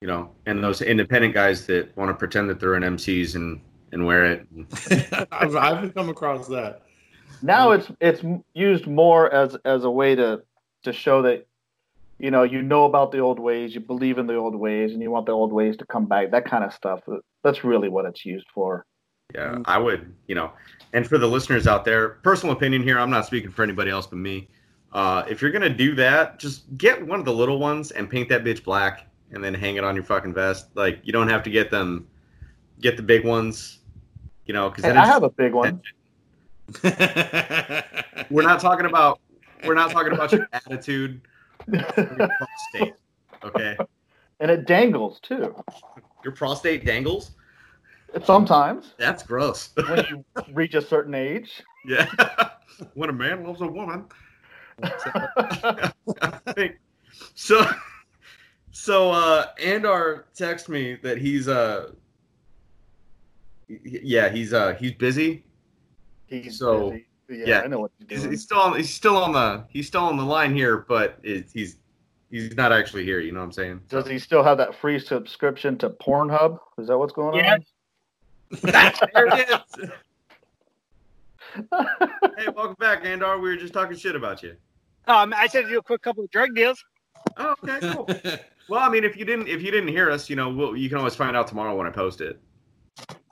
you 0.00 0.08
know, 0.08 0.30
and 0.46 0.64
those 0.64 0.80
independent 0.80 1.34
guys 1.34 1.66
that 1.66 1.94
want 1.94 2.08
to 2.08 2.14
pretend 2.14 2.48
that 2.48 2.58
they're 2.58 2.74
in 2.74 2.82
MCs 2.82 3.34
and 3.34 3.60
and 3.92 4.06
wear 4.06 4.24
it. 4.24 4.46
I've 5.30 5.54
I've 5.56 5.94
come 5.94 6.08
across 6.08 6.48
that. 6.48 6.82
Now 7.42 7.72
it's 7.72 7.90
it's 8.00 8.22
used 8.54 8.86
more 8.86 9.32
as 9.32 9.56
as 9.64 9.84
a 9.84 9.90
way 9.90 10.14
to 10.14 10.42
to 10.84 10.92
show 10.92 11.20
that 11.22 11.46
you 12.20 12.30
know 12.30 12.42
you 12.42 12.62
know 12.62 12.84
about 12.84 13.12
the 13.12 13.18
old 13.18 13.40
ways, 13.40 13.74
you 13.74 13.80
believe 13.80 14.18
in 14.18 14.26
the 14.26 14.36
old 14.36 14.54
ways, 14.54 14.92
and 14.92 15.02
you 15.02 15.10
want 15.10 15.26
the 15.26 15.32
old 15.32 15.52
ways 15.52 15.76
to 15.78 15.86
come 15.86 16.06
back. 16.06 16.30
That 16.30 16.44
kind 16.44 16.62
of 16.62 16.72
stuff. 16.72 17.00
That's 17.42 17.64
really 17.64 17.88
what 17.88 18.04
it's 18.04 18.24
used 18.24 18.46
for. 18.54 18.84
Yeah, 19.34 19.58
I 19.64 19.78
would, 19.78 20.12
you 20.26 20.34
know. 20.34 20.52
And 20.92 21.06
for 21.06 21.18
the 21.18 21.26
listeners 21.26 21.66
out 21.66 21.84
there, 21.84 22.10
personal 22.22 22.54
opinion 22.54 22.82
here, 22.82 22.98
I'm 22.98 23.10
not 23.10 23.26
speaking 23.26 23.50
for 23.50 23.62
anybody 23.62 23.90
else 23.90 24.06
but 24.06 24.18
me. 24.18 24.48
Uh, 24.92 25.24
if 25.28 25.40
you're 25.40 25.52
gonna 25.52 25.68
do 25.68 25.94
that, 25.94 26.38
just 26.38 26.76
get 26.76 27.04
one 27.04 27.20
of 27.20 27.24
the 27.24 27.32
little 27.32 27.58
ones 27.58 27.90
and 27.92 28.10
paint 28.10 28.28
that 28.28 28.44
bitch 28.44 28.64
black, 28.64 29.06
and 29.32 29.42
then 29.42 29.54
hang 29.54 29.76
it 29.76 29.84
on 29.84 29.94
your 29.94 30.04
fucking 30.04 30.34
vest. 30.34 30.68
Like 30.74 31.00
you 31.04 31.12
don't 31.12 31.28
have 31.28 31.42
to 31.44 31.50
get 31.50 31.70
them, 31.70 32.06
get 32.80 32.96
the 32.96 33.02
big 33.02 33.24
ones, 33.24 33.78
you 34.44 34.52
know. 34.52 34.68
Because 34.68 34.84
Hey, 34.84 34.90
I 34.90 35.06
have 35.06 35.22
a 35.22 35.30
big 35.30 35.54
one. 35.54 35.80
we're 38.30 38.42
not 38.42 38.60
talking 38.60 38.86
about 38.86 39.20
we're 39.64 39.74
not 39.74 39.90
talking 39.90 40.12
about 40.12 40.32
your 40.32 40.48
attitude, 40.52 41.12
your 41.12 41.29
prostate. 41.72 42.94
Okay, 43.44 43.76
and 44.40 44.50
it 44.50 44.66
dangles 44.66 45.20
too. 45.20 45.54
your 46.24 46.32
prostate 46.32 46.84
dangles. 46.84 47.32
Sometimes 48.24 48.94
That's 48.98 49.22
gross. 49.22 49.70
when 49.88 50.04
you 50.10 50.24
reach 50.52 50.74
a 50.74 50.82
certain 50.82 51.14
age. 51.14 51.62
Yeah. 51.86 52.10
when 52.94 53.08
a 53.08 53.12
man 53.12 53.44
loves 53.44 53.60
a 53.60 53.66
woman. 53.66 54.06
So. 57.34 57.64
So 58.72 59.10
uh 59.10 59.46
Andar 59.60 60.24
text 60.34 60.68
me 60.68 60.94
that 61.02 61.18
he's 61.18 61.48
uh 61.48 61.90
yeah 63.68 64.28
he's 64.28 64.52
uh 64.52 64.74
he's 64.74 64.92
busy. 64.92 65.44
He's 66.26 66.58
So, 66.58 66.90
busy. 66.90 67.06
Yeah, 67.30 67.44
yeah. 67.46 67.60
I 67.60 67.66
know 67.68 67.80
what 67.80 67.92
He's, 68.08 68.22
you're 68.22 68.30
he's 68.32 68.42
still 68.42 68.58
on 68.58 68.76
he's 68.76 68.92
still 68.92 69.16
on 69.16 69.32
the 69.32 69.64
he's 69.68 69.86
still 69.86 70.02
on 70.04 70.16
the 70.16 70.24
line 70.24 70.54
here, 70.54 70.78
but 70.88 71.18
it, 71.22 71.48
he's 71.52 71.76
he's 72.30 72.56
not 72.56 72.72
actually 72.72 73.04
here. 73.04 73.20
You 73.20 73.32
know 73.32 73.38
what 73.40 73.46
I'm 73.46 73.52
saying? 73.52 73.80
Does 73.88 74.06
he 74.08 74.18
still 74.18 74.42
have 74.42 74.58
that 74.58 74.74
free 74.74 74.98
subscription 74.98 75.78
to 75.78 75.90
Pornhub? 75.90 76.58
Is 76.78 76.88
that 76.88 76.98
what's 76.98 77.12
going 77.12 77.36
Yeah. 77.36 77.54
on? 77.54 77.64
there 78.62 79.26
it 79.26 79.48
is. 79.78 79.90
hey, 82.38 82.48
welcome 82.54 82.76
back, 82.80 83.04
Andar. 83.04 83.36
We 83.40 83.48
were 83.50 83.56
just 83.56 83.72
talking 83.72 83.96
shit 83.96 84.16
about 84.16 84.42
you. 84.42 84.56
Um, 85.06 85.32
I 85.36 85.46
said 85.46 85.62
to 85.62 85.68
do 85.68 85.78
a 85.78 85.82
quick 85.82 86.02
couple 86.02 86.24
of 86.24 86.30
drug 86.30 86.54
deals. 86.54 86.84
Oh, 87.36 87.54
okay, 87.64 87.92
cool. 87.92 88.08
Well, 88.68 88.78
I 88.78 88.88
mean, 88.88 89.02
if 89.02 89.16
you 89.16 89.24
didn't 89.24 89.48
if 89.48 89.62
you 89.62 89.72
didn't 89.72 89.88
hear 89.88 90.12
us, 90.12 90.30
you 90.30 90.36
know, 90.36 90.48
we'll, 90.48 90.76
you 90.76 90.88
can 90.88 90.98
always 90.98 91.16
find 91.16 91.36
out 91.36 91.48
tomorrow 91.48 91.74
when 91.74 91.88
I 91.88 91.90
post 91.90 92.20
it. 92.20 92.40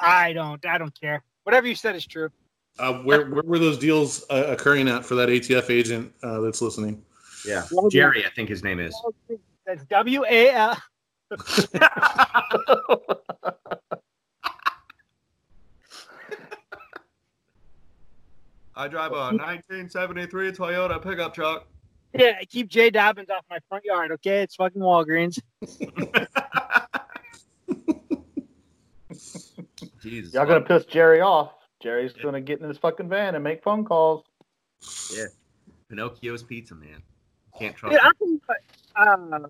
I 0.00 0.32
don't. 0.32 0.64
I 0.66 0.78
don't 0.78 0.92
care. 1.00 1.22
Whatever 1.44 1.68
you 1.68 1.76
said 1.76 1.94
is 1.94 2.04
true. 2.04 2.28
Uh, 2.78 2.94
where 3.02 3.28
where 3.30 3.42
were 3.42 3.58
those 3.58 3.78
deals 3.78 4.24
uh, 4.30 4.44
occurring 4.48 4.88
at 4.88 5.04
for 5.04 5.14
that 5.16 5.28
ATF 5.28 5.70
agent 5.70 6.12
uh, 6.22 6.40
that's 6.40 6.62
listening? 6.62 7.02
Yeah, 7.46 7.64
Jerry, 7.90 8.24
I 8.26 8.30
think 8.30 8.48
his 8.48 8.64
name 8.64 8.80
is. 8.80 8.94
That's 9.66 9.84
W 9.86 10.24
A 10.28 10.50
L. 10.50 10.76
I 18.74 18.86
drive 18.86 19.10
a 19.10 19.34
1973 19.34 20.52
Toyota 20.52 21.02
pickup 21.02 21.34
truck. 21.34 21.66
Yeah, 22.14 22.36
I 22.40 22.44
keep 22.44 22.68
Jay 22.68 22.90
Dobbins 22.90 23.28
off 23.28 23.44
my 23.50 23.58
front 23.68 23.84
yard. 23.84 24.12
Okay, 24.12 24.42
it's 24.42 24.54
fucking 24.54 24.80
Walgreens. 24.80 25.40
Jesus, 30.00 30.32
Y'all 30.32 30.46
gonna 30.46 30.60
piss 30.60 30.84
Jerry 30.84 31.20
off. 31.20 31.57
Jerry's 31.80 32.12
gonna 32.12 32.40
get 32.40 32.60
in 32.60 32.68
his 32.68 32.78
fucking 32.78 33.08
van 33.08 33.34
and 33.34 33.44
make 33.44 33.62
phone 33.62 33.84
calls. 33.84 34.24
Yeah, 35.14 35.26
Pinocchio's 35.88 36.42
pizza, 36.42 36.74
man. 36.74 37.02
Can't 37.58 37.76
trust. 37.76 37.92
Dude, 37.92 38.40
him. 38.96 39.46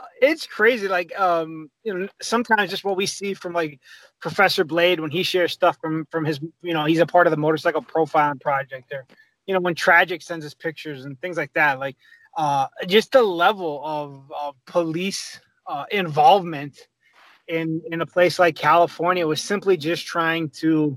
Uh, 0.00 0.06
it's 0.20 0.46
crazy. 0.46 0.88
Like, 0.88 1.18
um, 1.18 1.70
you 1.82 1.92
know, 1.92 2.08
sometimes 2.22 2.70
just 2.70 2.84
what 2.84 2.96
we 2.96 3.06
see 3.06 3.34
from 3.34 3.52
like 3.52 3.80
Professor 4.20 4.64
Blade 4.64 5.00
when 5.00 5.10
he 5.10 5.22
shares 5.22 5.52
stuff 5.52 5.76
from 5.80 6.06
from 6.10 6.24
his, 6.24 6.40
you 6.62 6.72
know, 6.72 6.84
he's 6.84 7.00
a 7.00 7.06
part 7.06 7.26
of 7.26 7.30
the 7.30 7.36
motorcycle 7.36 7.82
profiling 7.82 8.40
project, 8.40 8.92
or 8.92 9.06
you 9.46 9.54
know, 9.54 9.60
when 9.60 9.74
Tragic 9.74 10.22
sends 10.22 10.46
us 10.46 10.54
pictures 10.54 11.04
and 11.04 11.20
things 11.20 11.36
like 11.36 11.52
that. 11.54 11.78
Like, 11.78 11.96
uh, 12.36 12.68
just 12.86 13.12
the 13.12 13.22
level 13.22 13.82
of, 13.84 14.30
of 14.40 14.54
police 14.66 15.40
uh, 15.66 15.84
involvement 15.90 16.88
in 17.48 17.82
in 17.90 18.00
a 18.00 18.06
place 18.06 18.38
like 18.38 18.54
California 18.54 19.26
was 19.26 19.42
simply 19.42 19.76
just 19.76 20.06
trying 20.06 20.48
to 20.50 20.96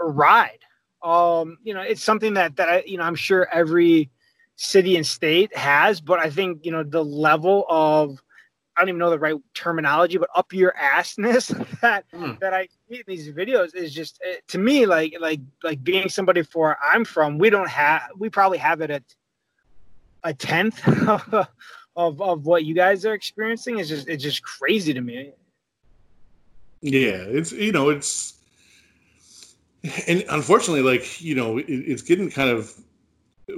ride. 0.00 0.58
Um, 1.02 1.58
you 1.62 1.74
know, 1.74 1.80
it's 1.80 2.02
something 2.02 2.34
that 2.34 2.56
that 2.56 2.68
I, 2.68 2.82
you 2.86 2.96
know, 2.98 3.04
I'm 3.04 3.14
sure 3.14 3.48
every 3.52 4.10
city 4.56 4.96
and 4.96 5.06
state 5.06 5.56
has, 5.56 6.00
but 6.00 6.18
I 6.20 6.30
think 6.30 6.64
you 6.64 6.72
know 6.72 6.82
the 6.82 7.04
level 7.04 7.64
of 7.68 8.22
I 8.76 8.80
don't 8.80 8.88
even 8.90 8.98
know 8.98 9.10
the 9.10 9.18
right 9.18 9.36
terminology, 9.54 10.18
but 10.18 10.30
up 10.34 10.52
your 10.52 10.74
assness 10.80 11.48
that 11.80 12.04
Hmm. 12.12 12.32
that 12.40 12.54
I 12.54 12.68
see 12.88 12.96
in 12.96 13.04
these 13.06 13.30
videos 13.30 13.74
is 13.74 13.92
just 13.94 14.20
eh, 14.24 14.36
to 14.48 14.58
me 14.58 14.86
like 14.86 15.14
like 15.20 15.40
like 15.62 15.82
being 15.82 16.08
somebody 16.08 16.42
for 16.42 16.68
where 16.68 16.78
I'm 16.82 17.04
from. 17.04 17.38
We 17.38 17.50
don't 17.50 17.68
have 17.68 18.02
we 18.18 18.30
probably 18.30 18.58
have 18.58 18.80
it 18.80 18.90
at 18.90 19.02
a 20.24 20.32
tenth 20.34 20.80
of 21.96 22.20
of 22.20 22.46
what 22.46 22.64
you 22.64 22.74
guys 22.74 23.04
are 23.04 23.14
experiencing. 23.14 23.78
Is 23.78 23.88
just 23.88 24.08
it's 24.08 24.22
just 24.22 24.42
crazy 24.42 24.94
to 24.94 25.00
me. 25.00 25.32
Yeah, 26.80 27.24
it's 27.28 27.52
you 27.52 27.72
know 27.72 27.90
it's 27.90 28.34
and 30.06 30.24
unfortunately, 30.28 30.82
like 30.82 31.20
you 31.20 31.34
know, 31.34 31.58
it, 31.58 31.66
it's 31.68 32.02
getting 32.02 32.30
kind 32.30 32.50
of 32.50 32.72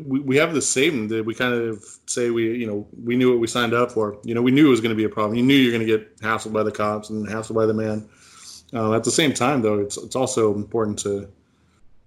we, 0.02 0.20
we 0.20 0.36
have 0.36 0.54
the 0.54 0.62
same 0.62 1.08
that 1.08 1.24
we 1.24 1.34
kind 1.34 1.54
of 1.54 1.84
say 2.06 2.30
we 2.30 2.56
you 2.56 2.66
know 2.66 2.86
we 3.02 3.16
knew 3.16 3.30
what 3.30 3.40
we 3.40 3.46
signed 3.46 3.74
up 3.74 3.92
for. 3.92 4.18
You 4.24 4.34
know, 4.34 4.42
we 4.42 4.50
knew 4.50 4.66
it 4.66 4.70
was 4.70 4.80
going 4.80 4.94
to 4.94 4.96
be 4.96 5.04
a 5.04 5.08
problem. 5.08 5.36
You 5.36 5.42
knew 5.42 5.54
you're 5.54 5.72
going 5.72 5.86
to 5.86 5.98
get 5.98 6.16
hassled 6.18 6.52
by 6.52 6.62
the 6.62 6.72
cops 6.72 7.10
and 7.10 7.26
hassled 7.26 7.54
by 7.54 7.66
the 7.66 7.74
man. 7.74 8.08
Uh, 8.72 8.94
at 8.94 9.04
the 9.04 9.10
same 9.10 9.32
time, 9.32 9.62
though, 9.62 9.78
it's 9.78 9.96
it's 9.96 10.16
also 10.16 10.54
important 10.54 10.98
to 11.00 11.28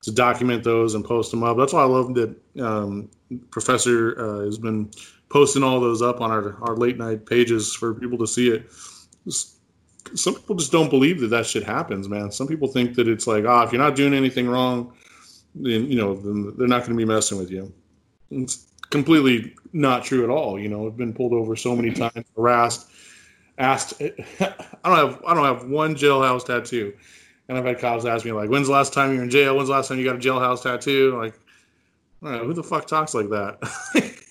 to 0.03 0.11
document 0.11 0.63
those 0.63 0.95
and 0.95 1.03
post 1.03 1.31
them 1.31 1.43
up. 1.43 1.57
That's 1.57 1.73
why 1.73 1.81
I 1.81 1.85
love 1.85 2.13
that 2.15 2.35
um, 2.61 3.09
Professor 3.51 4.19
uh, 4.19 4.45
has 4.45 4.57
been 4.57 4.91
posting 5.29 5.63
all 5.63 5.79
those 5.79 6.01
up 6.01 6.21
on 6.21 6.31
our, 6.31 6.55
our 6.63 6.75
late 6.75 6.97
night 6.97 7.25
pages 7.25 7.73
for 7.73 7.93
people 7.93 8.17
to 8.19 8.27
see 8.27 8.49
it. 8.49 8.69
Some 10.15 10.35
people 10.35 10.55
just 10.55 10.71
don't 10.71 10.89
believe 10.89 11.19
that 11.21 11.27
that 11.27 11.45
shit 11.45 11.63
happens, 11.63 12.07
man. 12.09 12.31
Some 12.31 12.47
people 12.47 12.67
think 12.67 12.95
that 12.95 13.07
it's 13.07 13.27
like, 13.27 13.45
ah, 13.45 13.63
if 13.63 13.71
you're 13.71 13.81
not 13.81 13.95
doing 13.95 14.13
anything 14.13 14.47
wrong, 14.47 14.93
then 15.55 15.89
you 15.89 15.97
know, 15.97 16.15
then 16.15 16.53
they're 16.57 16.67
not 16.67 16.79
going 16.79 16.91
to 16.91 16.97
be 16.97 17.05
messing 17.05 17.37
with 17.37 17.51
you. 17.51 17.71
It's 18.31 18.67
completely 18.89 19.55
not 19.73 20.03
true 20.03 20.23
at 20.23 20.29
all. 20.29 20.59
You 20.59 20.69
know, 20.69 20.87
I've 20.87 20.97
been 20.97 21.13
pulled 21.13 21.33
over 21.33 21.55
so 21.55 21.75
many 21.75 21.91
times, 21.91 22.25
harassed, 22.35 22.89
asked. 23.57 24.01
I 24.01 24.53
don't 24.83 24.97
have, 24.97 25.23
I 25.25 25.33
don't 25.33 25.45
have 25.45 25.69
one 25.69 25.95
jailhouse 25.95 26.45
tattoo, 26.45 26.93
and 27.47 27.57
I've 27.57 27.65
had 27.65 27.79
cops 27.79 28.05
ask 28.05 28.25
me 28.25 28.31
like, 28.31 28.49
"When's 28.49 28.67
the 28.67 28.73
last 28.73 28.93
time 28.93 29.11
you 29.11 29.17
were 29.17 29.23
in 29.23 29.29
jail? 29.29 29.55
When's 29.55 29.69
the 29.69 29.75
last 29.75 29.87
time 29.87 29.99
you 29.99 30.05
got 30.05 30.15
a 30.15 30.19
jailhouse 30.19 30.63
tattoo?" 30.63 31.17
Like, 31.17 31.39
I 32.21 32.31
don't 32.31 32.37
know, 32.37 32.45
who 32.45 32.53
the 32.53 32.63
fuck 32.63 32.87
talks 32.87 33.13
like 33.13 33.29
that? 33.29 34.13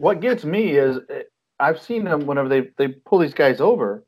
What 0.00 0.20
gets 0.20 0.46
me 0.46 0.78
is 0.78 0.98
eh, 1.10 1.24
I've 1.60 1.80
seen 1.80 2.04
them 2.04 2.26
whenever 2.26 2.48
they 2.48 2.68
they 2.76 2.88
pull 2.88 3.18
these 3.18 3.34
guys 3.34 3.60
over, 3.60 4.04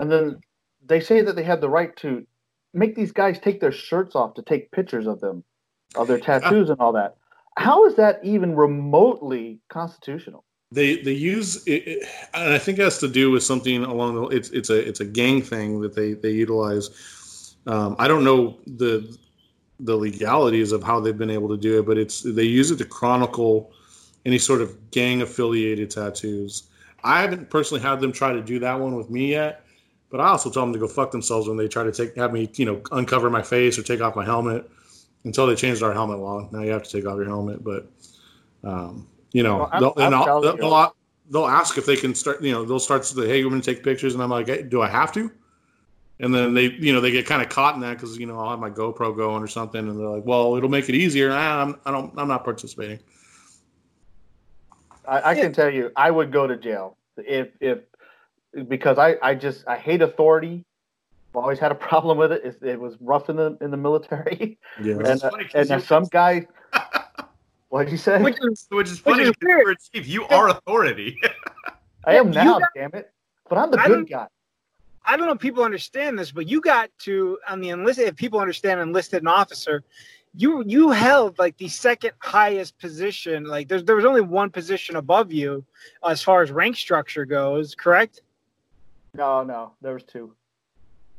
and 0.00 0.10
then 0.10 0.40
they 0.84 1.00
say 1.00 1.20
that 1.22 1.36
they 1.36 1.42
have 1.44 1.60
the 1.60 1.68
right 1.68 1.94
to 1.96 2.26
make 2.72 2.94
these 2.94 3.12
guys 3.12 3.38
take 3.38 3.60
their 3.60 3.72
shirts 3.72 4.14
off 4.14 4.34
to 4.34 4.42
take 4.42 4.70
pictures 4.72 5.06
of 5.06 5.20
them, 5.20 5.44
of 5.94 6.08
their 6.08 6.18
tattoos 6.28 6.70
and 6.70 6.80
all 6.80 6.92
that. 6.92 7.16
How 7.56 7.86
is 7.86 7.94
that 7.96 8.20
even 8.24 8.56
remotely 8.56 9.60
constitutional? 9.68 10.44
they 10.72 10.96
they 11.02 11.12
use 11.12 11.64
it, 11.66 11.86
it- 11.86 12.08
and 12.34 12.52
I 12.52 12.58
think 12.58 12.78
it 12.78 12.82
has 12.82 12.98
to 12.98 13.08
do 13.08 13.30
with 13.30 13.42
something 13.44 13.84
along 13.84 14.14
the 14.16 14.22
it's 14.36 14.50
it's 14.50 14.70
a 14.70 14.88
it's 14.88 15.00
a 15.00 15.04
gang 15.04 15.40
thing 15.42 15.80
that 15.82 15.94
they 15.94 16.14
they 16.14 16.30
utilize. 16.32 17.54
Um, 17.66 17.96
I 17.98 18.08
don't 18.08 18.24
know 18.24 18.58
the 18.66 19.16
the 19.80 19.96
legalities 19.96 20.72
of 20.72 20.82
how 20.82 21.00
they've 21.00 21.16
been 21.16 21.30
able 21.30 21.48
to 21.48 21.56
do 21.56 21.78
it, 21.78 21.86
but 21.86 21.96
it's 21.98 22.22
they 22.22 22.44
use 22.44 22.70
it 22.70 22.78
to 22.78 22.84
chronicle 22.84 23.72
any 24.24 24.38
sort 24.38 24.60
of 24.62 24.90
gang 24.90 25.22
affiliated 25.22 25.90
tattoos. 25.90 26.64
I 27.04 27.20
haven't 27.20 27.50
personally 27.50 27.82
had 27.82 28.00
them 28.00 28.12
try 28.12 28.32
to 28.32 28.42
do 28.42 28.58
that 28.60 28.80
one 28.80 28.96
with 28.96 29.10
me 29.10 29.30
yet, 29.30 29.64
but 30.10 30.20
I 30.20 30.28
also 30.28 30.50
tell 30.50 30.62
them 30.62 30.72
to 30.72 30.78
go 30.78 30.88
fuck 30.88 31.10
themselves 31.10 31.46
when 31.46 31.56
they 31.56 31.68
try 31.68 31.84
to 31.84 31.92
take 31.92 32.16
have 32.16 32.32
me 32.32 32.50
you 32.54 32.64
know 32.64 32.82
uncover 32.92 33.30
my 33.30 33.42
face 33.42 33.78
or 33.78 33.82
take 33.82 34.00
off 34.00 34.16
my 34.16 34.24
helmet. 34.24 34.68
Until 35.24 35.46
they 35.46 35.54
changed 35.54 35.82
our 35.82 35.94
helmet 35.94 36.18
law, 36.18 36.48
now 36.52 36.60
you 36.60 36.70
have 36.70 36.82
to 36.82 36.90
take 36.90 37.06
off 37.06 37.16
your 37.16 37.26
helmet, 37.26 37.62
but. 37.62 37.86
Um, 38.62 39.06
you 39.32 39.42
know, 39.42 39.68
Well, 39.72 39.80
they'll, 39.80 40.04
and 40.06 40.14
I'm 40.14 40.28
I'll, 40.28 40.40
they'll, 40.40 40.56
they'll, 40.56 40.96
they'll 41.30 41.46
ask 41.46 41.76
if 41.76 41.86
they 41.86 41.96
can 41.96 42.14
start. 42.14 42.42
You 42.42 42.52
know, 42.52 42.64
they'll 42.64 42.78
start 42.78 43.02
to 43.02 43.08
say, 43.14 43.26
"Hey, 43.26 43.44
we're 43.44 43.50
going 43.50 43.60
to 43.60 43.74
take 43.74 43.84
pictures," 43.84 44.14
and 44.14 44.22
I'm 44.22 44.30
like, 44.30 44.46
hey, 44.46 44.62
"Do 44.62 44.80
I 44.80 44.88
have 44.88 45.12
to?" 45.14 45.30
And 46.20 46.32
then 46.32 46.54
they, 46.54 46.66
you 46.70 46.92
know, 46.92 47.00
they 47.00 47.10
get 47.10 47.26
kind 47.26 47.42
of 47.42 47.48
caught 47.48 47.74
in 47.74 47.80
that 47.80 47.94
because 47.94 48.16
you 48.16 48.26
know 48.26 48.38
I'll 48.38 48.50
have 48.50 48.60
my 48.60 48.70
GoPro 48.70 49.14
going 49.16 49.42
or 49.42 49.48
something, 49.48 49.88
and 49.88 49.98
they're 49.98 50.08
like, 50.08 50.24
"Well, 50.24 50.56
it'll 50.56 50.70
make 50.70 50.88
it 50.88 50.94
easier." 50.94 51.30
Ah, 51.32 51.62
I'm, 51.62 51.80
I 51.84 51.90
don't, 51.90 52.12
I'm 52.16 52.28
not 52.28 52.44
participating. 52.44 53.00
I, 55.06 55.30
I 55.30 55.34
can 55.34 55.52
tell 55.52 55.70
you, 55.70 55.90
I 55.96 56.10
would 56.10 56.32
go 56.32 56.46
to 56.46 56.56
jail 56.56 56.96
if 57.16 57.48
if 57.60 57.78
because 58.68 58.98
I 58.98 59.16
I 59.22 59.34
just 59.34 59.64
I 59.66 59.76
hate 59.76 60.02
authority. 60.02 60.64
I've 61.30 61.36
always 61.42 61.58
had 61.58 61.72
a 61.72 61.74
problem 61.90 62.18
with 62.18 62.32
it. 62.32 62.44
It, 62.44 62.62
it 62.66 62.80
was 62.80 62.96
rough 63.00 63.28
in 63.28 63.36
the 63.36 63.56
in 63.60 63.70
the 63.70 63.76
military, 63.76 64.58
Yeah, 64.82 64.94
and 64.94 65.22
uh, 65.24 65.30
and 65.54 65.68
you're- 65.68 65.80
some 65.80 66.04
guy. 66.04 66.46
What'd 67.68 67.90
you 67.90 67.98
say? 67.98 68.22
Which 68.22 68.36
is 68.40 68.66
Which 68.70 68.86
is 68.88 69.04
Which 69.04 69.14
funny 69.16 69.22
is 69.24 69.30
because 69.32 69.48
you're 69.48 69.70
a 69.72 69.76
chief. 69.76 70.06
You 70.06 70.24
are 70.28 70.48
authority. 70.48 71.18
I 72.04 72.16
am 72.16 72.30
now, 72.30 72.60
got- 72.60 72.68
damn 72.74 72.90
it! 72.94 73.10
But 73.48 73.58
I'm 73.58 73.70
the 73.70 73.80
I 73.80 73.86
good 73.86 73.94
don't- 73.94 74.10
guy. 74.10 74.26
I 75.06 75.18
don't 75.18 75.26
know 75.26 75.32
if 75.32 75.38
people 75.38 75.62
understand 75.64 76.18
this, 76.18 76.32
but 76.32 76.48
you 76.48 76.62
got 76.62 76.88
to 77.00 77.36
on 77.48 77.60
the 77.60 77.68
enlisted. 77.70 78.06
If 78.08 78.16
people 78.16 78.38
understand 78.40 78.80
enlisted 78.80 79.20
an 79.22 79.28
officer, 79.28 79.82
you 80.36 80.64
you 80.66 80.90
held 80.90 81.38
like 81.38 81.56
the 81.58 81.68
second 81.68 82.12
highest 82.18 82.78
position. 82.78 83.44
Like 83.44 83.68
there's 83.68 83.84
there 83.84 83.96
was 83.96 84.04
only 84.04 84.20
one 84.20 84.50
position 84.50 84.96
above 84.96 85.32
you 85.32 85.64
as 86.04 86.22
far 86.22 86.42
as 86.42 86.50
rank 86.50 86.76
structure 86.76 87.24
goes. 87.24 87.74
Correct? 87.74 88.22
No, 89.14 89.44
no, 89.44 89.72
there 89.80 89.94
was 89.94 90.02
two. 90.02 90.34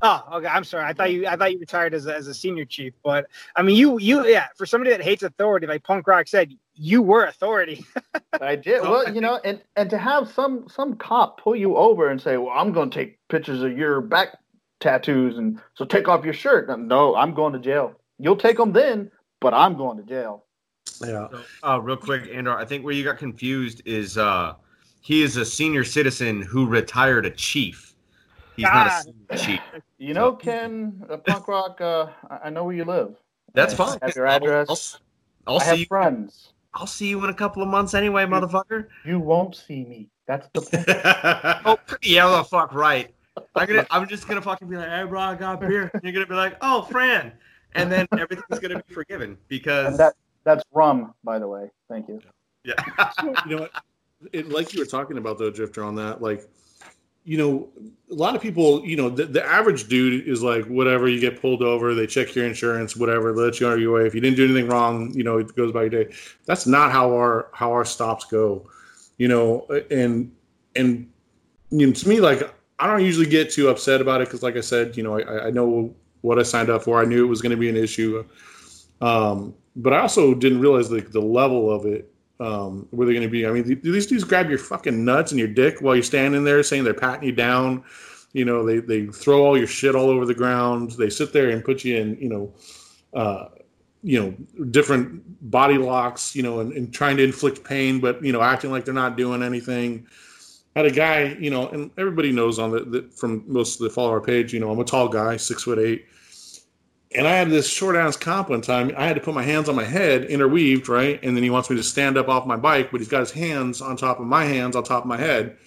Oh, 0.02 0.24
okay. 0.34 0.48
I'm 0.48 0.66
sorry. 0.66 0.84
I 0.84 0.94
thought 0.94 1.12
you 1.12 1.26
I 1.26 1.38
thought 1.38 1.54
you 1.54 1.60
retired 1.60 1.94
as 1.94 2.06
a, 2.06 2.16
as 2.16 2.28
a 2.28 2.34
senior 2.34 2.66
chief, 2.66 2.94
but 3.04 3.28
I 3.56 3.62
mean 3.62 3.78
you 3.78 3.98
you 4.00 4.28
yeah. 4.28 4.48
For 4.58 4.66
somebody 4.66 4.92
that 4.92 5.02
hates 5.02 5.24
authority, 5.24 5.66
like 5.66 5.84
Punk 5.84 6.06
Rock 6.08 6.28
said, 6.28 6.54
you 6.76 7.02
were 7.02 7.26
authority. 7.26 7.86
I 8.42 8.58
did. 8.58 8.82
Well, 8.82 9.06
oh, 9.08 9.12
you 9.12 9.22
know, 9.22 9.40
and 9.46 9.62
and 9.78 9.90
to 9.90 9.98
have 9.98 10.30
some 10.30 10.68
some 10.68 10.96
cop 10.96 11.40
pull 11.40 11.56
you 11.56 11.78
over 11.78 12.10
and 12.10 12.22
say, 12.22 12.36
"Well, 12.36 12.54
I'm 12.54 12.74
going 12.74 12.90
to 12.90 13.00
take 13.00 13.18
pictures 13.30 13.62
of 13.62 13.78
your 13.78 14.02
back 14.02 14.38
tattoos, 14.82 15.38
and 15.38 15.62
so 15.74 15.86
take 15.86 16.10
off 16.10 16.26
your 16.26 16.34
shirt." 16.34 16.68
No, 16.78 17.16
I'm 17.16 17.34
going 17.34 17.54
to 17.54 17.60
jail. 17.60 17.96
You'll 18.20 18.38
take 18.38 18.58
them 18.58 18.72
then, 18.72 19.12
but 19.42 19.54
I'm 19.54 19.76
going 19.76 19.98
to 19.98 20.04
jail. 20.04 20.46
Yeah. 21.02 21.28
So, 21.30 21.42
uh, 21.64 21.80
real 21.82 21.98
quick, 21.98 22.30
Andor, 22.34 22.58
I 22.58 22.66
think 22.66 22.86
where 22.86 22.94
you 22.94 23.04
got 23.04 23.18
confused 23.18 23.82
is 23.86 24.18
uh, 24.18 24.54
he 25.02 25.22
is 25.24 25.38
a 25.38 25.46
senior 25.46 25.84
citizen 25.84 26.42
who 26.42 26.66
retired 26.66 27.26
a 27.26 27.32
chief. 27.32 27.94
He's 28.56 28.64
not 28.64 28.88
a 28.88 29.04
senior 29.04 29.38
chief. 29.38 29.62
You 29.98 30.14
know, 30.14 30.34
Ken, 30.34 31.04
uh, 31.10 31.18
punk 31.18 31.48
rock. 31.48 31.82
Uh, 31.82 32.08
I 32.44 32.50
know 32.50 32.64
where 32.64 32.76
you 32.76 32.86
live. 32.86 33.16
That's 33.54 33.74
I 33.74 33.78
fine. 33.78 34.00
Have 34.02 34.16
your 34.16 34.28
address. 34.28 34.98
I'll, 35.48 35.56
I'll 35.56 35.60
I 35.60 35.64
see 35.64 35.70
have 35.70 35.80
you. 35.80 35.86
friends. 35.88 36.54
I'll 36.74 36.88
see 36.88 37.08
you 37.08 37.24
in 37.24 37.30
a 37.30 37.34
couple 37.34 37.64
of 37.64 37.70
months 37.70 37.94
anyway, 37.94 38.26
motherfucker. 38.26 38.88
You 39.06 39.20
won't 39.20 39.56
see 39.56 39.86
me. 39.86 40.10
That's 40.28 40.50
the 40.54 40.62
point. 40.62 40.86
oh, 41.66 41.78
yeah, 42.02 42.28
the 42.28 42.44
fuck 42.44 42.74
right. 42.74 43.14
I'm 43.56 43.68
gonna. 43.68 43.88
I'm 43.92 44.08
just 44.08 44.28
gonna 44.28 44.42
fucking 44.42 44.68
be 44.68 44.78
like, 44.78 44.90
"Hey, 44.90 45.04
bro, 45.04 45.20
I 45.20 45.36
got 45.36 45.60
beer." 45.60 45.92
And 45.94 46.02
you're 46.04 46.14
gonna 46.14 46.26
be 46.26 46.36
like, 46.36 46.58
"Oh, 46.62 46.84
Fran," 46.84 47.34
and 47.76 47.92
then 47.92 48.08
everything's 48.14 48.60
gonna 48.60 48.82
be 48.88 48.94
forgiven 48.94 49.38
because 49.48 49.88
and 49.88 49.98
that 49.98 50.16
that's 50.46 50.64
rum, 50.72 51.14
by 51.24 51.38
the 51.40 51.48
way. 51.48 51.70
Thank 51.90 52.08
you. 52.08 52.22
yeah. 52.64 52.76
you 53.46 53.56
know 53.56 53.62
what? 53.64 53.72
It, 54.32 54.50
like 54.50 54.74
you 54.74 54.80
were 54.80 54.86
talking 54.86 55.18
about 55.18 55.38
though, 55.38 55.52
Drifter, 55.52 55.84
on 55.84 55.96
that, 55.96 56.22
like, 56.22 56.48
you 57.26 57.38
know, 57.38 57.70
a 58.12 58.14
lot 58.14 58.36
of 58.36 58.42
people, 58.42 58.86
you 58.86 58.96
know, 58.96 59.10
the, 59.10 59.26
the 59.26 59.44
average 59.44 59.88
dude 59.88 60.28
is 60.28 60.44
like, 60.44 60.64
whatever, 60.68 61.08
you 61.08 61.20
get 61.20 61.42
pulled 61.42 61.64
over, 61.64 61.96
they 61.96 62.06
check 62.06 62.36
your 62.36 62.46
insurance, 62.46 62.96
whatever, 62.96 63.34
they 63.34 63.42
let 63.42 63.60
you 63.60 63.68
on 63.68 63.82
your 63.82 63.96
way. 63.96 64.06
If 64.06 64.14
you 64.14 64.22
didn't 64.22 64.38
do 64.38 64.46
anything 64.46 64.68
wrong, 64.68 65.12
you 65.14 65.24
know, 65.24 65.40
it 65.40 65.56
goes 65.56 65.72
by 65.72 65.82
your 65.82 65.90
day. 65.90 66.14
That's 66.46 66.68
not 66.68 66.92
how 66.92 67.10
our 67.12 67.50
how 67.52 67.72
our 67.72 67.84
stops 67.84 68.26
go, 68.26 68.70
you 69.18 69.28
know, 69.28 69.66
and 69.90 70.32
and 70.76 71.12
you 71.72 71.88
know, 71.88 71.94
to 71.94 72.08
me, 72.08 72.20
like, 72.20 72.54
I 72.78 72.88
don't 72.88 73.04
usually 73.04 73.26
get 73.26 73.50
too 73.50 73.70
upset 73.70 74.02
about 74.02 74.22
it 74.22 74.28
because, 74.28 74.44
like 74.44 74.56
I 74.56 74.62
said, 74.62 74.96
you 74.96 75.02
know, 75.02 75.20
I, 75.20 75.48
I 75.48 75.50
know 75.50 75.96
what 76.26 76.40
I 76.40 76.44
signed 76.44 76.70
up 76.70 76.84
for. 76.84 77.02
I 77.02 77.06
knew 77.06 77.24
it 77.24 77.30
was 77.30 77.42
going 77.42 77.52
to 77.52 77.58
be 77.58 77.70
an 77.70 77.78
issue. 77.78 78.26
Um, 79.02 79.54
but 79.76 79.94
I 79.94 80.00
also 80.00 80.34
didn't 80.34 80.60
realize 80.60 80.90
the, 80.90 81.02
the 81.02 81.22
level 81.22 81.72
of 81.72 81.86
it 81.86 82.12
um, 82.40 82.88
where 82.92 83.06
they're 83.06 83.14
going 83.14 83.28
to 83.28 83.32
be. 83.32 83.46
I 83.46 83.52
mean, 83.52 83.80
these 83.82 84.08
dudes 84.08 84.24
grab 84.24 84.50
your 84.50 84.58
fucking 84.58 85.04
nuts 85.06 85.32
and 85.32 85.40
your 85.40 85.48
dick 85.48 85.82
while 85.82 85.96
you're 85.96 86.04
standing 86.04 86.44
there 86.44 86.64
saying 86.64 86.84
they're 86.84 86.94
patting 86.94 87.28
you 87.28 87.32
down? 87.32 87.84
You 88.34 88.46
know, 88.46 88.66
they, 88.66 88.80
they 88.80 89.06
throw 89.06 89.46
all 89.46 89.58
your 89.58 89.68
shit 89.68 89.96
all 89.96 90.10
over 90.10 90.26
the 90.26 90.34
ground. 90.34 90.92
They 90.92 91.10
sit 91.10 91.32
there 91.32 91.50
and 91.50 91.64
put 91.64 91.86
you 91.86 91.98
in, 91.98 92.18
you 92.20 92.30
know, 92.30 92.54
uh, 93.14 93.50
you 94.04 94.20
know, 94.20 94.66
different 94.66 95.24
body 95.50 95.78
locks, 95.78 96.36
you 96.36 96.44
know, 96.44 96.60
and, 96.60 96.74
and 96.74 96.94
trying 96.94 97.18
to 97.18 97.24
inflict 97.24 97.64
pain, 97.64 98.00
but, 98.00 98.24
you 98.24 98.32
know, 98.32 98.42
acting 98.42 98.72
like 98.72 98.86
they're 98.86 98.94
not 98.94 99.18
doing 99.18 99.42
anything. 99.42 100.06
I 100.76 100.80
had 100.80 100.92
a 100.92 100.92
guy, 100.92 101.38
you 101.40 101.50
know, 101.50 101.70
and 101.70 101.90
everybody 101.98 102.32
knows 102.32 102.60
on 102.60 102.72
the, 102.72 102.80
the 102.82 103.02
from 103.16 103.44
most 103.48 103.80
of 103.80 103.86
the 103.86 103.90
follower 103.90 104.22
page, 104.22 104.54
you 104.54 104.60
know, 104.60 104.70
I'm 104.70 104.80
a 104.80 104.84
tall 104.84 105.08
guy, 105.08 105.38
six 105.38 105.64
foot 105.64 105.80
eight 105.80 106.06
and 107.18 107.28
I 107.28 107.32
had 107.32 107.50
this 107.50 107.70
short 107.70 107.96
ass 107.96 108.18
comp 108.18 108.50
one 108.50 108.62
time. 108.62 108.92
I 108.98 109.06
had 109.08 109.16
to 109.16 109.22
put 109.22 109.34
my 109.34 109.44
hands 109.44 109.70
on 109.70 109.76
my 109.76 109.84
head, 109.84 110.26
interweaved, 110.26 110.90
right? 110.90 111.20
And 111.24 111.36
then 111.36 111.44
he 111.44 111.50
wants 111.50 111.70
me 111.70 111.76
to 111.76 111.84
stand 111.84 112.18
up 112.18 112.28
off 112.28 112.46
my 112.46 112.56
bike, 112.56 112.92
but 112.92 113.00
he's 113.00 113.08
got 113.08 113.20
his 113.22 113.32
hands 113.32 113.82
on 113.82 113.98
top 113.98 114.20
of 114.20 114.28
my 114.28 114.46
hands 114.46 114.76
on 114.76 114.84
top 114.84 115.04
of 115.04 115.08
my 115.08 115.18
head, 115.18 115.58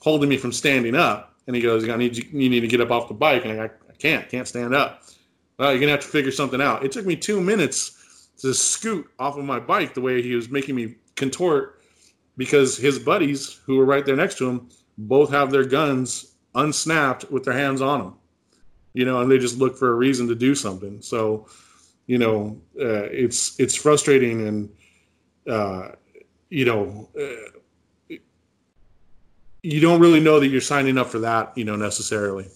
holding 0.00 0.28
me 0.28 0.36
from 0.36 0.52
standing 0.52 0.94
up. 0.94 1.34
And 1.46 1.56
he 1.56 1.62
goes, 1.62 1.88
"I 1.88 1.96
need 1.96 2.16
you, 2.16 2.24
you 2.30 2.50
need 2.50 2.60
to 2.60 2.68
get 2.68 2.80
up 2.80 2.90
off 2.90 3.08
the 3.08 3.14
bike." 3.14 3.44
And 3.44 3.60
I, 3.60 3.64
I 3.64 3.92
can't, 3.98 4.28
can't 4.28 4.46
stand 4.46 4.74
up. 4.74 5.02
Well, 5.58 5.72
you're 5.72 5.80
gonna 5.80 5.92
have 5.92 6.02
to 6.02 6.08
figure 6.08 6.32
something 6.32 6.60
out. 6.60 6.84
It 6.84 6.92
took 6.92 7.06
me 7.06 7.16
two 7.16 7.40
minutes 7.40 8.28
to 8.38 8.52
scoot 8.54 9.08
off 9.18 9.36
of 9.36 9.44
my 9.44 9.58
bike 9.58 9.94
the 9.94 10.00
way 10.00 10.22
he 10.22 10.34
was 10.34 10.48
making 10.48 10.74
me 10.74 10.96
contort, 11.16 11.80
because 12.36 12.76
his 12.76 12.98
buddies 12.98 13.60
who 13.66 13.76
were 13.76 13.84
right 13.84 14.04
there 14.04 14.16
next 14.16 14.38
to 14.38 14.48
him 14.48 14.68
both 14.98 15.30
have 15.30 15.50
their 15.50 15.64
guns 15.64 16.34
unsnapped 16.54 17.30
with 17.30 17.44
their 17.44 17.54
hands 17.54 17.80
on 17.80 18.00
them 18.00 18.14
you 18.98 19.04
know, 19.04 19.20
and 19.20 19.30
they 19.30 19.38
just 19.38 19.58
look 19.58 19.76
for 19.76 19.92
a 19.92 19.94
reason 19.94 20.26
to 20.26 20.34
do 20.34 20.56
something. 20.56 21.00
So, 21.00 21.46
you 22.08 22.18
know, 22.18 22.60
uh, 22.80 23.06
it's 23.12 23.58
it's 23.60 23.76
frustrating, 23.76 24.48
and 24.48 24.68
uh, 25.48 25.90
you 26.48 26.64
know, 26.64 27.08
uh, 27.16 28.16
you 29.62 29.80
don't 29.80 30.00
really 30.00 30.18
know 30.18 30.40
that 30.40 30.48
you're 30.48 30.60
signing 30.60 30.98
up 30.98 31.06
for 31.06 31.20
that, 31.20 31.56
you 31.56 31.64
know, 31.64 31.76
necessarily. 31.76 32.48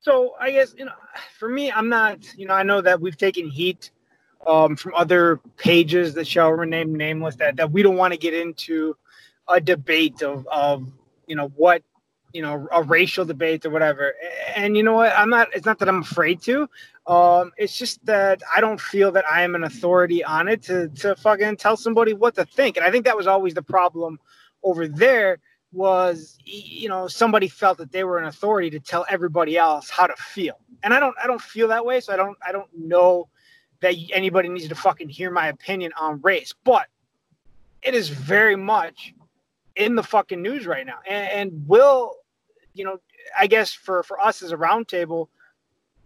So 0.00 0.34
I 0.38 0.50
guess 0.50 0.74
you 0.76 0.84
know, 0.84 0.92
for 1.38 1.48
me, 1.48 1.72
I'm 1.72 1.88
not. 1.88 2.18
You 2.36 2.46
know, 2.46 2.52
I 2.52 2.62
know 2.62 2.82
that 2.82 3.00
we've 3.00 3.16
taken 3.16 3.48
heat 3.48 3.90
um, 4.46 4.76
from 4.76 4.92
other 4.96 5.40
pages 5.56 6.12
that 6.12 6.26
shall 6.26 6.50
remain 6.50 6.92
nameless 6.92 7.36
that 7.36 7.56
that 7.56 7.70
we 7.70 7.82
don't 7.82 7.96
want 7.96 8.12
to 8.12 8.18
get 8.18 8.34
into 8.34 8.98
a 9.48 9.62
debate 9.62 10.20
of 10.20 10.46
of 10.48 10.86
you 11.26 11.36
know 11.36 11.48
what 11.56 11.82
you 12.32 12.42
know 12.42 12.68
a 12.72 12.82
racial 12.82 13.24
debate 13.24 13.64
or 13.64 13.70
whatever. 13.70 14.14
And 14.54 14.76
you 14.76 14.82
know 14.82 14.94
what? 14.94 15.12
I'm 15.16 15.30
not 15.30 15.48
it's 15.54 15.66
not 15.66 15.78
that 15.78 15.88
i'm 15.88 16.02
afraid 16.02 16.40
to. 16.42 16.68
Um 17.06 17.52
it's 17.56 17.76
just 17.76 18.04
that 18.06 18.42
i 18.54 18.60
don't 18.60 18.80
feel 18.80 19.10
that 19.12 19.24
i 19.30 19.42
am 19.42 19.54
an 19.54 19.64
authority 19.64 20.22
on 20.24 20.48
it 20.48 20.62
to 20.64 20.88
to 20.88 21.16
fucking 21.16 21.56
tell 21.56 21.76
somebody 21.76 22.12
what 22.12 22.34
to 22.36 22.44
think. 22.44 22.76
And 22.76 22.84
i 22.84 22.90
think 22.90 23.04
that 23.04 23.16
was 23.16 23.26
always 23.26 23.54
the 23.54 23.62
problem 23.62 24.18
over 24.62 24.88
there 24.88 25.38
was 25.72 26.38
you 26.44 26.88
know 26.88 27.08
somebody 27.08 27.48
felt 27.48 27.78
that 27.78 27.92
they 27.92 28.04
were 28.04 28.18
an 28.18 28.24
authority 28.24 28.70
to 28.70 28.80
tell 28.80 29.04
everybody 29.08 29.56
else 29.56 29.90
how 29.90 30.06
to 30.06 30.16
feel. 30.16 30.58
And 30.82 30.92
i 30.94 31.00
don't 31.00 31.14
i 31.22 31.26
don't 31.26 31.42
feel 31.42 31.68
that 31.68 31.84
way. 31.84 32.00
So 32.00 32.12
i 32.12 32.16
don't 32.16 32.36
i 32.46 32.52
don't 32.52 32.70
know 32.76 33.28
that 33.80 33.94
anybody 34.12 34.48
needs 34.48 34.68
to 34.68 34.74
fucking 34.74 35.08
hear 35.08 35.30
my 35.30 35.48
opinion 35.48 35.92
on 35.98 36.20
race. 36.22 36.52
But 36.64 36.86
it 37.82 37.94
is 37.94 38.08
very 38.08 38.56
much 38.56 39.14
in 39.78 39.94
the 39.94 40.02
fucking 40.02 40.42
news 40.42 40.66
right 40.66 40.84
now. 40.84 40.98
And, 41.08 41.28
and 41.30 41.68
will 41.68 42.16
you 42.74 42.84
know 42.84 42.98
i 43.36 43.46
guess 43.46 43.72
for 43.72 44.02
for 44.04 44.20
us 44.20 44.42
as 44.42 44.52
a 44.52 44.56
roundtable 44.56 45.28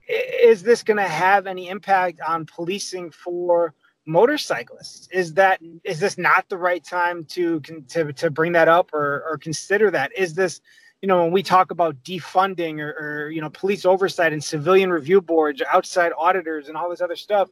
is 0.09 0.63
this 0.63 0.83
going 0.83 0.97
to 0.97 1.09
have 1.09 1.47
any 1.47 1.69
impact 1.69 2.21
on 2.21 2.47
policing 2.47 3.11
for 3.11 3.75
motorcyclists? 4.07 5.09
Is 5.13 5.35
that 5.35 5.61
is 5.85 6.01
this 6.01 6.19
not 6.19 6.49
the 6.49 6.57
right 6.57 6.85
time 6.85 7.25
to 7.27 7.61
to, 7.61 8.13
to 8.13 8.31
bring 8.31 8.53
that 8.53 8.69
up 8.69 8.93
or, 8.93 9.25
or 9.29 9.39
consider 9.39 9.91
that? 9.93 10.13
Is 10.17 10.35
this 10.35 10.61
you 11.01 11.09
know 11.09 11.23
when 11.23 11.33
we 11.33 11.43
talk 11.43 11.71
about 11.71 12.03
defunding 12.03 12.81
or, 12.81 12.91
or 12.91 13.31
you 13.31 13.41
know 13.41 13.51
police 13.51 13.85
oversight 13.85 14.33
and 14.33 14.43
civilian 14.43 14.91
review 14.91 15.21
boards 15.21 15.63
outside 15.71 16.13
auditors 16.19 16.69
and 16.69 16.77
all 16.77 16.91
this 16.91 17.01
other 17.01 17.17
stuff 17.17 17.49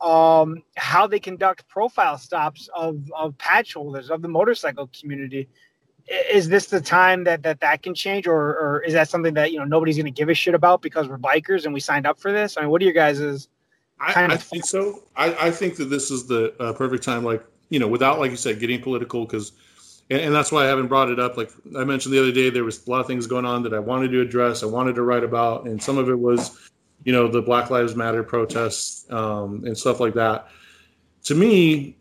um, 0.00 0.62
how 0.76 1.06
they 1.06 1.18
conduct 1.18 1.68
profile 1.68 2.18
stops 2.18 2.68
of, 2.74 3.00
of 3.16 3.36
patch 3.38 3.74
holders 3.74 4.10
of 4.10 4.22
the 4.22 4.28
motorcycle 4.28 4.88
community. 4.98 5.48
Is 6.30 6.48
this 6.48 6.66
the 6.66 6.80
time 6.80 7.24
that 7.24 7.42
that, 7.42 7.60
that 7.60 7.82
can 7.82 7.94
change, 7.94 8.26
or, 8.26 8.34
or 8.34 8.82
is 8.82 8.94
that 8.94 9.10
something 9.10 9.34
that 9.34 9.52
you 9.52 9.58
know 9.58 9.64
nobody's 9.64 9.96
going 9.96 10.06
to 10.06 10.10
give 10.10 10.30
a 10.30 10.34
shit 10.34 10.54
about 10.54 10.80
because 10.80 11.06
we're 11.06 11.18
bikers 11.18 11.64
and 11.64 11.74
we 11.74 11.80
signed 11.80 12.06
up 12.06 12.18
for 12.18 12.32
this? 12.32 12.56
I 12.56 12.62
mean, 12.62 12.70
what 12.70 12.80
are 12.80 12.84
your 12.84 12.94
guys' 12.94 13.48
I, 14.00 14.26
I 14.26 14.36
think 14.36 14.64
so. 14.64 15.02
I, 15.16 15.48
I 15.48 15.50
think 15.50 15.76
that 15.76 15.86
this 15.86 16.10
is 16.10 16.26
the 16.26 16.54
uh, 16.62 16.72
perfect 16.72 17.02
time, 17.02 17.24
like 17.24 17.44
you 17.68 17.78
know, 17.78 17.88
without 17.88 18.18
like 18.18 18.30
you 18.30 18.36
said, 18.36 18.60
getting 18.60 18.80
political, 18.80 19.26
because 19.26 19.52
and, 20.10 20.20
and 20.20 20.34
that's 20.34 20.52
why 20.52 20.64
I 20.64 20.66
haven't 20.66 20.86
brought 20.86 21.10
it 21.10 21.18
up. 21.18 21.36
Like 21.36 21.50
I 21.76 21.84
mentioned 21.84 22.14
the 22.14 22.20
other 22.20 22.32
day, 22.32 22.50
there 22.50 22.64
was 22.64 22.86
a 22.86 22.90
lot 22.90 23.00
of 23.00 23.06
things 23.06 23.26
going 23.26 23.44
on 23.44 23.62
that 23.64 23.74
I 23.74 23.78
wanted 23.78 24.10
to 24.12 24.20
address, 24.20 24.62
I 24.62 24.66
wanted 24.66 24.94
to 24.94 25.02
write 25.02 25.24
about, 25.24 25.66
and 25.66 25.82
some 25.82 25.98
of 25.98 26.08
it 26.08 26.18
was 26.18 26.70
you 27.08 27.14
know 27.14 27.26
the 27.26 27.40
black 27.40 27.70
lives 27.70 27.96
matter 27.96 28.22
protests 28.22 29.10
um, 29.10 29.64
and 29.64 29.76
stuff 29.76 29.98
like 29.98 30.12
that. 30.12 30.48
To 31.24 31.34
me 31.34 31.96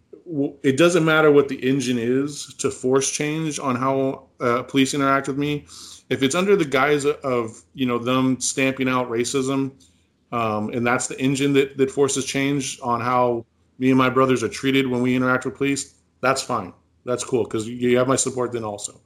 it 0.62 0.76
doesn't 0.76 1.06
matter 1.06 1.32
what 1.32 1.48
the 1.48 1.56
engine 1.56 1.98
is 1.98 2.54
to 2.56 2.70
force 2.70 3.10
change 3.10 3.58
on 3.60 3.78
how 3.78 4.28
uh, 4.42 4.62
police 4.64 4.94
interact 4.94 5.30
with 5.30 5.38
me. 5.38 5.66
If 6.10 6.22
it's 6.24 6.36
under 6.36 6.58
the 6.58 6.66
guise 6.66 7.06
of 7.06 7.64
you 7.74 7.86
know 7.86 7.98
them 7.98 8.42
stamping 8.42 8.90
out 8.90 9.10
racism 9.10 9.72
um, 10.34 10.72
and 10.72 10.86
that's 10.86 11.08
the 11.08 11.18
engine 11.22 11.54
that, 11.54 11.78
that 11.78 11.90
forces 11.90 12.26
change 12.26 12.78
on 12.84 13.00
how 13.00 13.46
me 13.80 13.88
and 13.88 13.98
my 13.98 14.10
brothers 14.10 14.44
are 14.44 14.50
treated 14.50 14.86
when 14.88 15.02
we 15.02 15.16
interact 15.16 15.46
with 15.46 15.56
police 15.56 15.96
that's 16.20 16.42
fine. 16.42 16.74
That's 17.06 17.24
cool 17.24 17.46
because 17.46 17.66
you 17.70 17.98
have 17.98 18.10
my 18.10 18.18
support 18.18 18.52
then 18.52 18.66
also. 18.66 19.00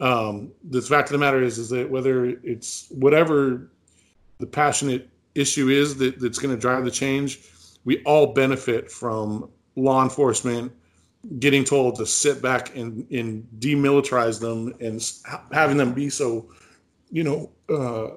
Um, 0.00 0.50
the 0.70 0.82
fact 0.82 1.08
of 1.08 1.12
the 1.12 1.18
matter 1.18 1.40
is 1.40 1.58
is 1.58 1.68
that 1.70 1.88
whether 1.88 2.26
it's 2.42 2.88
whatever 2.90 3.70
the 4.38 4.46
passionate 4.46 5.08
issue 5.34 5.68
is 5.68 5.96
that, 5.96 6.18
that's 6.20 6.38
going 6.38 6.54
to 6.54 6.60
drive 6.60 6.84
the 6.84 6.90
change, 6.90 7.40
we 7.84 8.02
all 8.04 8.28
benefit 8.32 8.90
from 8.90 9.50
law 9.76 10.02
enforcement 10.02 10.72
getting 11.38 11.64
told 11.64 11.96
to 11.96 12.06
sit 12.06 12.40
back 12.40 12.76
and, 12.76 13.10
and 13.10 13.46
demilitarize 13.58 14.40
them 14.40 14.74
and 14.80 15.12
having 15.52 15.76
them 15.76 15.92
be 15.92 16.08
so, 16.08 16.48
you 17.10 17.24
know, 17.24 17.50
uh, 17.68 18.14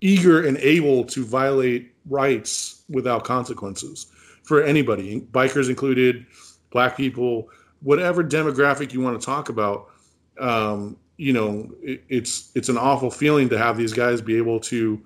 eager 0.00 0.46
and 0.46 0.56
able 0.58 1.04
to 1.04 1.24
violate 1.24 1.94
rights 2.06 2.82
without 2.88 3.24
consequences 3.24 4.06
for 4.42 4.62
anybody, 4.62 5.20
bikers 5.32 5.68
included, 5.68 6.26
black 6.70 6.96
people, 6.96 7.48
whatever 7.82 8.24
demographic 8.24 8.92
you 8.92 9.00
want 9.00 9.18
to 9.18 9.24
talk 9.24 9.48
about. 9.48 9.90
Um, 10.38 10.96
you 11.16 11.32
know, 11.32 11.70
it, 11.82 12.02
it's 12.08 12.50
it's 12.54 12.68
an 12.68 12.78
awful 12.78 13.10
feeling 13.10 13.48
to 13.50 13.58
have 13.58 13.76
these 13.76 13.92
guys 13.92 14.20
be 14.20 14.36
able 14.36 14.58
to, 14.60 15.00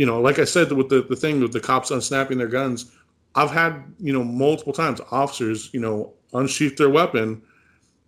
you 0.00 0.06
know, 0.06 0.18
like 0.18 0.38
I 0.38 0.44
said 0.44 0.72
with 0.72 0.88
the, 0.88 1.02
the 1.02 1.14
thing 1.14 1.40
with 1.40 1.52
the 1.52 1.60
cops 1.60 1.90
unsnapping 1.90 2.38
their 2.38 2.48
guns, 2.48 2.90
I've 3.34 3.50
had, 3.50 3.84
you 3.98 4.14
know, 4.14 4.24
multiple 4.24 4.72
times 4.72 4.98
officers, 5.10 5.68
you 5.74 5.80
know, 5.80 6.14
unsheath 6.32 6.78
their 6.78 6.88
weapon 6.88 7.42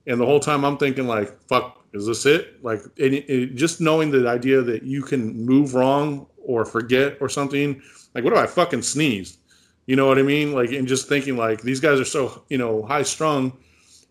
and 0.06 0.18
the 0.18 0.24
whole 0.24 0.40
time 0.40 0.64
I'm 0.64 0.78
thinking 0.78 1.06
like, 1.06 1.38
fuck, 1.48 1.84
is 1.92 2.06
this 2.06 2.24
it? 2.24 2.64
Like 2.64 2.80
just 3.54 3.82
knowing 3.82 4.10
the 4.10 4.26
idea 4.26 4.62
that 4.62 4.84
you 4.84 5.02
can 5.02 5.44
move 5.44 5.74
wrong 5.74 6.26
or 6.38 6.64
forget 6.64 7.18
or 7.20 7.28
something. 7.28 7.82
Like, 8.14 8.24
what 8.24 8.32
if 8.32 8.38
I 8.38 8.46
fucking 8.46 8.80
sneeze? 8.80 9.36
You 9.84 9.96
know 9.96 10.06
what 10.06 10.18
I 10.18 10.22
mean? 10.22 10.54
Like, 10.54 10.70
and 10.70 10.88
just 10.88 11.10
thinking 11.10 11.36
like 11.36 11.60
these 11.60 11.78
guys 11.78 12.00
are 12.00 12.06
so 12.06 12.42
you 12.48 12.56
know 12.56 12.84
high 12.84 13.02
strung, 13.02 13.52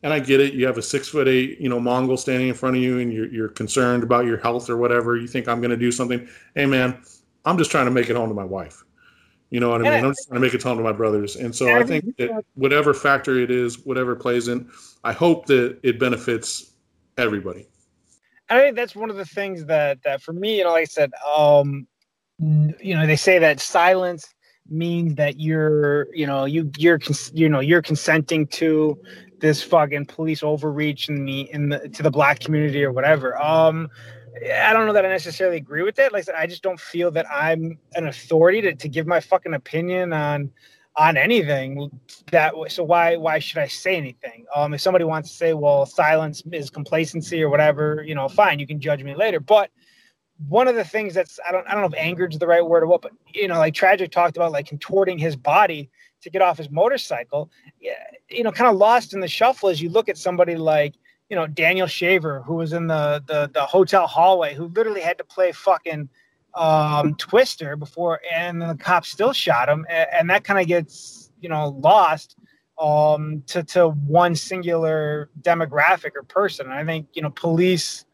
and 0.03 0.13
I 0.13 0.19
get 0.19 0.39
it. 0.39 0.53
You 0.53 0.67
have 0.67 0.77
a 0.77 0.83
six 0.83 1.07
foot 1.07 1.27
eight 1.27 1.59
you 1.59 1.69
know 1.69 1.79
Mongol 1.79 2.17
standing 2.17 2.49
in 2.49 2.53
front 2.53 2.75
of 2.75 2.83
you, 2.83 2.99
and 2.99 3.11
you're 3.11 3.27
you're 3.27 3.49
concerned 3.49 4.03
about 4.03 4.25
your 4.25 4.37
health 4.37 4.69
or 4.69 4.77
whatever. 4.77 5.17
You 5.17 5.27
think 5.27 5.47
I'm 5.47 5.61
going 5.61 5.71
to 5.71 5.77
do 5.77 5.91
something? 5.91 6.27
Hey 6.53 6.67
man, 6.67 7.01
I'm 7.45 7.57
just 7.57 7.71
trying 7.71 7.85
to 7.85 7.91
make 7.91 8.09
it 8.09 8.15
home 8.15 8.29
to 8.29 8.35
my 8.35 8.45
wife. 8.45 8.83
You 9.49 9.59
know 9.59 9.69
what 9.69 9.81
I 9.81 9.83
mean? 9.83 10.05
I'm 10.05 10.11
just 10.11 10.27
trying 10.27 10.39
to 10.39 10.45
make 10.45 10.53
it 10.53 10.63
home 10.63 10.77
to 10.77 10.83
my 10.83 10.93
brothers. 10.93 11.35
And 11.35 11.53
so 11.53 11.75
I 11.75 11.83
think 11.83 12.15
that 12.17 12.45
whatever 12.55 12.93
factor 12.93 13.37
it 13.37 13.51
is, 13.51 13.85
whatever 13.85 14.15
plays 14.15 14.47
in, 14.47 14.69
I 15.03 15.11
hope 15.11 15.45
that 15.47 15.77
it 15.83 15.99
benefits 15.99 16.71
everybody. 17.17 17.67
I 18.49 18.59
think 18.59 18.75
that's 18.75 18.95
one 18.95 19.09
of 19.09 19.17
the 19.17 19.25
things 19.25 19.65
that 19.65 20.01
that 20.03 20.21
for 20.21 20.33
me, 20.33 20.57
you 20.57 20.63
know, 20.63 20.71
like 20.71 20.81
I 20.81 20.85
said, 20.85 21.11
um, 21.37 21.87
you 22.39 22.95
know, 22.95 23.05
they 23.05 23.15
say 23.15 23.39
that 23.39 23.59
silence 23.59 24.33
means 24.69 25.15
that 25.15 25.39
you're, 25.39 26.07
you 26.13 26.25
know, 26.25 26.45
you 26.45 26.71
you're 26.77 26.99
you 27.33 27.49
know 27.49 27.59
you're 27.59 27.81
consenting 27.81 28.47
to 28.47 28.97
this 29.39 29.61
fucking 29.61 30.05
police 30.05 30.43
overreach 30.43 31.09
in 31.09 31.25
the 31.25 31.41
in 31.51 31.69
the 31.69 31.89
to 31.89 32.03
the 32.03 32.11
black 32.11 32.39
community 32.39 32.83
or 32.83 32.91
whatever. 32.91 33.41
Um, 33.41 33.89
I 34.35 34.73
don't 34.73 34.87
know 34.87 34.93
that 34.93 35.05
I 35.05 35.09
necessarily 35.09 35.57
agree 35.57 35.83
with 35.83 35.99
it. 35.99 36.11
Like 36.11 36.21
I 36.21 36.23
said, 36.23 36.35
I 36.35 36.47
just 36.47 36.63
don't 36.63 36.79
feel 36.79 37.11
that 37.11 37.25
I'm 37.31 37.77
an 37.95 38.07
authority 38.07 38.61
to, 38.61 38.75
to 38.75 38.89
give 38.89 39.07
my 39.07 39.19
fucking 39.19 39.53
opinion 39.53 40.13
on 40.13 40.51
on 40.97 41.15
anything 41.15 41.89
that 42.31 42.53
so 42.67 42.83
why 42.83 43.15
why 43.15 43.39
should 43.39 43.59
i 43.59 43.67
say 43.67 43.95
anything 43.95 44.45
um 44.53 44.73
if 44.73 44.81
somebody 44.81 45.05
wants 45.05 45.29
to 45.29 45.35
say 45.35 45.53
well 45.53 45.85
silence 45.85 46.43
is 46.51 46.69
complacency 46.69 47.41
or 47.41 47.49
whatever 47.49 48.03
you 48.05 48.13
know 48.13 48.27
fine 48.27 48.59
you 48.59 48.67
can 48.67 48.79
judge 48.79 49.01
me 49.01 49.15
later 49.15 49.39
but 49.39 49.69
one 50.49 50.67
of 50.67 50.75
the 50.75 50.83
things 50.83 51.13
that's 51.13 51.39
i 51.47 51.51
don't 51.51 51.65
i 51.67 51.71
don't 51.71 51.81
know 51.81 51.87
if 51.87 51.93
anger 51.95 52.27
is 52.27 52.37
the 52.39 52.47
right 52.47 52.65
word 52.65 52.83
or 52.83 52.87
what 52.87 53.01
but 53.01 53.13
you 53.33 53.47
know 53.47 53.57
like 53.57 53.73
tragic 53.73 54.11
talked 54.11 54.35
about 54.35 54.51
like 54.51 54.65
contorting 54.65 55.17
his 55.17 55.35
body 55.35 55.89
to 56.21 56.29
get 56.29 56.41
off 56.41 56.57
his 56.57 56.69
motorcycle 56.69 57.49
you 58.29 58.43
know 58.43 58.51
kind 58.51 58.69
of 58.69 58.75
lost 58.75 59.13
in 59.13 59.21
the 59.21 59.27
shuffle 59.29 59.69
as 59.69 59.81
you 59.81 59.89
look 59.89 60.09
at 60.09 60.17
somebody 60.17 60.57
like 60.57 60.95
you 61.31 61.35
know 61.35 61.47
daniel 61.47 61.87
shaver 61.87 62.43
who 62.43 62.53
was 62.53 62.73
in 62.73 62.85
the 62.85 63.23
the, 63.25 63.49
the 63.53 63.61
hotel 63.61 64.05
hallway 64.05 64.53
who 64.53 64.67
literally 64.67 65.01
had 65.01 65.17
to 65.17 65.23
play 65.23 65.51
fucking 65.51 66.07
um, 66.53 67.15
Twister 67.15 67.75
before, 67.75 68.19
and 68.33 68.61
the 68.61 68.75
cops 68.75 69.09
still 69.09 69.33
shot 69.33 69.69
him, 69.69 69.85
and, 69.89 70.07
and 70.13 70.29
that 70.29 70.43
kind 70.43 70.59
of 70.59 70.67
gets 70.67 71.31
you 71.39 71.49
know 71.49 71.69
lost 71.69 72.37
um, 72.79 73.43
to 73.47 73.63
to 73.63 73.89
one 73.89 74.35
singular 74.35 75.29
demographic 75.41 76.11
or 76.15 76.23
person. 76.23 76.65
And 76.65 76.75
I 76.75 76.85
think 76.85 77.07
you 77.13 77.21
know 77.21 77.29
police 77.29 78.05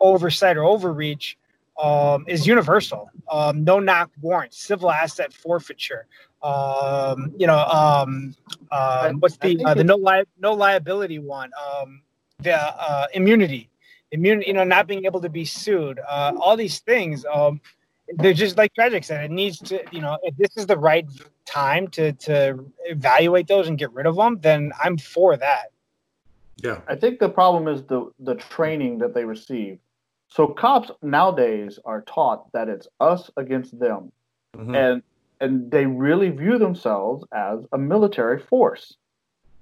oversight 0.00 0.56
or 0.56 0.64
overreach 0.64 1.38
um, 1.80 2.24
is 2.26 2.46
universal. 2.46 3.10
Um, 3.30 3.64
no 3.64 3.80
knock 3.80 4.10
warrants, 4.20 4.58
civil 4.58 4.90
asset 4.90 5.32
forfeiture. 5.32 6.06
Um, 6.42 7.32
you 7.38 7.46
know, 7.46 7.58
um, 7.58 8.34
uh, 8.70 9.12
what's 9.12 9.36
the 9.38 9.64
uh, 9.64 9.74
the 9.74 9.84
no 9.84 9.96
li- 9.96 10.24
no 10.38 10.52
liability 10.52 11.18
one? 11.18 11.50
Um, 11.54 12.02
the 12.38 12.56
uh, 12.56 13.06
immunity, 13.14 13.70
immunity. 14.10 14.48
You 14.48 14.54
know, 14.54 14.64
not 14.64 14.86
being 14.86 15.04
able 15.04 15.20
to 15.20 15.28
be 15.28 15.44
sued. 15.44 16.00
Uh, 16.08 16.32
all 16.38 16.56
these 16.56 16.80
things. 16.80 17.24
Um, 17.32 17.60
they're 18.16 18.34
just 18.34 18.56
like 18.56 18.74
tragic 18.74 19.04
said. 19.04 19.24
It 19.24 19.30
needs 19.30 19.58
to, 19.60 19.82
you 19.90 20.00
know, 20.00 20.18
if 20.22 20.36
this 20.36 20.56
is 20.56 20.66
the 20.66 20.76
right 20.76 21.06
time 21.46 21.88
to 21.88 22.12
to 22.12 22.64
evaluate 22.84 23.48
those 23.48 23.68
and 23.68 23.78
get 23.78 23.92
rid 23.92 24.06
of 24.06 24.16
them, 24.16 24.38
then 24.40 24.72
I'm 24.82 24.98
for 24.98 25.36
that. 25.36 25.70
Yeah, 26.56 26.80
I 26.86 26.96
think 26.96 27.18
the 27.18 27.28
problem 27.28 27.68
is 27.68 27.82
the 27.84 28.10
the 28.20 28.34
training 28.34 28.98
that 28.98 29.14
they 29.14 29.24
receive. 29.24 29.78
So 30.28 30.48
cops 30.48 30.90
nowadays 31.02 31.78
are 31.84 32.02
taught 32.02 32.50
that 32.52 32.68
it's 32.68 32.88
us 33.00 33.30
against 33.36 33.78
them, 33.78 34.12
mm-hmm. 34.56 34.74
and 34.74 35.02
and 35.40 35.70
they 35.70 35.86
really 35.86 36.30
view 36.30 36.58
themselves 36.58 37.24
as 37.32 37.60
a 37.72 37.78
military 37.78 38.40
force, 38.40 38.96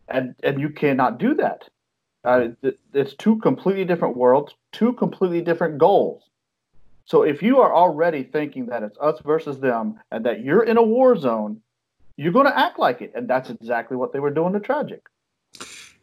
and 0.08 0.34
and 0.42 0.60
you 0.60 0.70
cannot 0.70 1.18
do 1.18 1.34
that. 1.34 1.68
Uh, 2.24 2.48
it's 2.94 3.14
two 3.14 3.36
completely 3.38 3.84
different 3.84 4.16
worlds, 4.16 4.54
two 4.70 4.92
completely 4.92 5.40
different 5.40 5.78
goals. 5.78 6.22
So 7.04 7.22
if 7.22 7.42
you 7.42 7.60
are 7.60 7.74
already 7.74 8.22
thinking 8.22 8.66
that 8.66 8.82
it's 8.82 8.96
us 8.98 9.20
versus 9.24 9.58
them 9.58 9.98
and 10.10 10.24
that 10.24 10.44
you're 10.44 10.62
in 10.62 10.76
a 10.76 10.82
war 10.82 11.16
zone, 11.16 11.60
you're 12.16 12.32
going 12.32 12.46
to 12.46 12.56
act 12.56 12.78
like 12.78 13.02
it. 13.02 13.12
And 13.14 13.28
that's 13.28 13.50
exactly 13.50 13.96
what 13.96 14.12
they 14.12 14.20
were 14.20 14.30
doing 14.30 14.52
to 14.52 14.60
Tragic. 14.60 15.02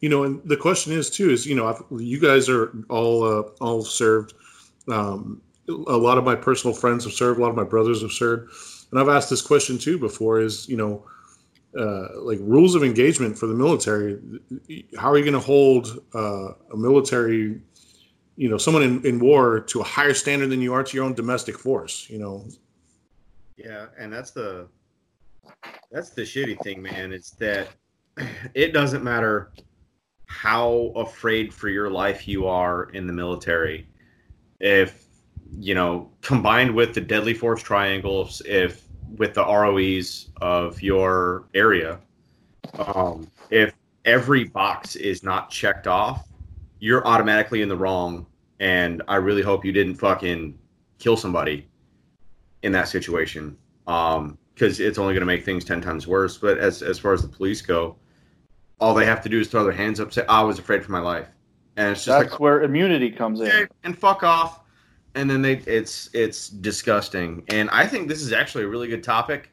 You 0.00 0.08
know, 0.08 0.24
and 0.24 0.40
the 0.44 0.56
question 0.56 0.92
is 0.92 1.10
too 1.10 1.30
is 1.30 1.46
you 1.46 1.54
know 1.54 1.68
I've, 1.68 1.82
you 2.00 2.18
guys 2.18 2.48
are 2.48 2.72
all 2.88 3.22
uh, 3.22 3.42
all 3.60 3.82
served. 3.84 4.32
Um, 4.88 5.42
a 5.68 5.96
lot 5.96 6.16
of 6.16 6.24
my 6.24 6.34
personal 6.34 6.74
friends 6.74 7.04
have 7.04 7.12
served. 7.12 7.38
A 7.38 7.42
lot 7.42 7.50
of 7.50 7.56
my 7.56 7.64
brothers 7.64 8.00
have 8.00 8.12
served, 8.12 8.50
and 8.90 8.98
I've 8.98 9.10
asked 9.10 9.28
this 9.28 9.42
question 9.42 9.78
too 9.78 9.98
before. 9.98 10.40
Is 10.40 10.66
you 10.68 10.76
know, 10.76 11.04
uh, 11.78 12.20
like 12.20 12.38
rules 12.40 12.74
of 12.74 12.82
engagement 12.82 13.38
for 13.38 13.46
the 13.46 13.54
military? 13.54 14.18
How 14.98 15.10
are 15.10 15.18
you 15.18 15.24
going 15.24 15.34
to 15.34 15.40
hold 15.40 16.00
uh, 16.14 16.52
a 16.72 16.76
military 16.76 17.60
you 18.40 18.48
know 18.48 18.56
someone 18.56 18.82
in, 18.82 19.04
in 19.04 19.18
war 19.18 19.60
to 19.60 19.80
a 19.80 19.84
higher 19.84 20.14
standard 20.14 20.48
than 20.48 20.62
you 20.62 20.72
are 20.72 20.82
to 20.82 20.96
your 20.96 21.04
own 21.04 21.12
domestic 21.12 21.58
force 21.58 22.08
you 22.08 22.18
know 22.18 22.42
yeah 23.58 23.86
and 23.98 24.10
that's 24.10 24.30
the 24.30 24.66
that's 25.92 26.08
the 26.10 26.22
shitty 26.22 26.58
thing 26.62 26.80
man 26.80 27.12
it's 27.12 27.32
that 27.32 27.68
it 28.54 28.72
doesn't 28.72 29.04
matter 29.04 29.52
how 30.24 30.90
afraid 30.96 31.52
for 31.52 31.68
your 31.68 31.90
life 31.90 32.26
you 32.26 32.46
are 32.46 32.84
in 32.94 33.06
the 33.06 33.12
military 33.12 33.86
if 34.58 35.04
you 35.58 35.74
know 35.74 36.10
combined 36.22 36.74
with 36.74 36.94
the 36.94 37.00
deadly 37.00 37.34
force 37.34 37.62
triangles 37.62 38.40
if 38.46 38.86
with 39.16 39.34
the 39.34 39.44
ROEs 39.44 40.28
of 40.40 40.80
your 40.82 41.44
area 41.54 41.98
um, 42.74 43.28
if 43.50 43.74
every 44.04 44.44
box 44.44 44.96
is 44.96 45.22
not 45.22 45.50
checked 45.50 45.86
off 45.86 46.28
you're 46.78 47.06
automatically 47.06 47.62
in 47.62 47.68
the 47.68 47.76
wrong 47.76 48.26
and 48.60 49.02
I 49.08 49.16
really 49.16 49.42
hope 49.42 49.64
you 49.64 49.72
didn't 49.72 49.96
fucking 49.96 50.56
kill 50.98 51.16
somebody 51.16 51.66
in 52.62 52.72
that 52.72 52.88
situation. 52.88 53.56
Um, 53.86 54.38
because 54.54 54.78
it's 54.78 54.98
only 54.98 55.14
going 55.14 55.20
to 55.20 55.26
make 55.26 55.42
things 55.42 55.64
10 55.64 55.80
times 55.80 56.06
worse. 56.06 56.36
But 56.36 56.58
as, 56.58 56.82
as 56.82 56.98
far 56.98 57.14
as 57.14 57.22
the 57.22 57.28
police 57.28 57.62
go, 57.62 57.96
all 58.78 58.92
they 58.92 59.06
have 59.06 59.22
to 59.22 59.28
do 59.30 59.40
is 59.40 59.48
throw 59.48 59.64
their 59.64 59.72
hands 59.72 60.00
up, 60.00 60.12
say, 60.12 60.22
I 60.28 60.42
was 60.42 60.58
afraid 60.58 60.84
for 60.84 60.92
my 60.92 60.98
life. 60.98 61.28
And 61.78 61.92
it's 61.92 62.04
just 62.04 62.18
That's 62.18 62.32
like, 62.32 62.40
where 62.40 62.62
immunity 62.62 63.10
comes 63.10 63.40
in. 63.40 63.68
And 63.84 63.98
fuck 63.98 64.22
off. 64.22 64.59
And 65.14 65.28
then 65.28 65.42
they, 65.42 65.54
it's, 65.66 66.10
it's 66.12 66.48
disgusting. 66.48 67.44
And 67.48 67.68
I 67.70 67.86
think 67.86 68.08
this 68.08 68.22
is 68.22 68.32
actually 68.32 68.64
a 68.64 68.68
really 68.68 68.88
good 68.88 69.02
topic, 69.02 69.50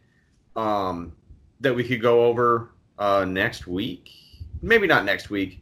um, 0.56 1.14
that 1.60 1.76
we 1.76 1.84
could 1.84 2.02
go 2.02 2.26
over, 2.26 2.70
uh, 3.00 3.26
next 3.26 3.68
week. 3.68 4.12
Maybe 4.62 4.88
not 4.88 5.06
next 5.06 5.30
week. 5.30 5.62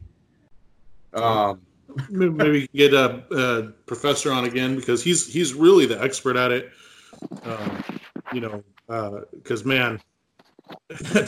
Um, 1.14 1.60
maybe 2.10 2.68
get 2.74 2.92
a, 2.94 3.22
a, 3.30 3.62
professor 3.86 4.32
on 4.32 4.44
again 4.44 4.76
because 4.76 5.02
he's 5.02 5.32
he's 5.32 5.54
really 5.54 5.86
the 5.86 6.00
expert 6.02 6.36
at 6.36 6.52
it. 6.52 6.70
Um, 7.44 7.84
you 8.32 8.40
know, 8.40 8.62
because 9.32 9.64
uh, 9.64 9.68
man, 9.68 10.00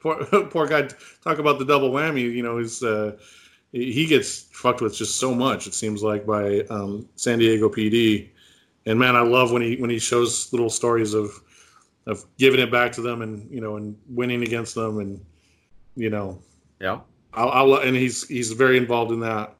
poor, 0.00 0.24
poor 0.24 0.66
guy. 0.66 0.88
Talk 1.24 1.38
about 1.38 1.58
the 1.58 1.64
double 1.64 1.90
whammy. 1.90 2.20
You 2.20 2.42
know, 2.42 2.58
he's 2.58 2.82
uh, 2.82 3.16
he 3.72 4.06
gets 4.06 4.42
fucked 4.52 4.80
with 4.80 4.94
just 4.94 5.18
so 5.18 5.34
much. 5.34 5.66
It 5.66 5.74
seems 5.74 6.02
like 6.02 6.26
by 6.26 6.60
um, 6.70 7.08
San 7.16 7.38
Diego 7.38 7.68
PD. 7.68 8.30
And 8.86 8.98
man, 8.98 9.16
I 9.16 9.20
love 9.20 9.52
when 9.52 9.62
he 9.62 9.76
when 9.76 9.90
he 9.90 9.98
shows 9.98 10.52
little 10.52 10.70
stories 10.70 11.14
of 11.14 11.30
of 12.06 12.24
giving 12.38 12.60
it 12.60 12.72
back 12.72 12.92
to 12.92 13.02
them 13.02 13.22
and 13.22 13.50
you 13.50 13.60
know 13.60 13.76
and 13.76 13.96
winning 14.08 14.42
against 14.42 14.74
them 14.74 14.98
and 14.98 15.22
you 15.94 16.08
know 16.08 16.40
yeah 16.80 17.00
I'll, 17.34 17.50
I'll 17.50 17.74
and 17.80 17.94
he's 17.94 18.26
he's 18.26 18.52
very 18.52 18.78
involved 18.78 19.12
in 19.12 19.20
that 19.20 19.58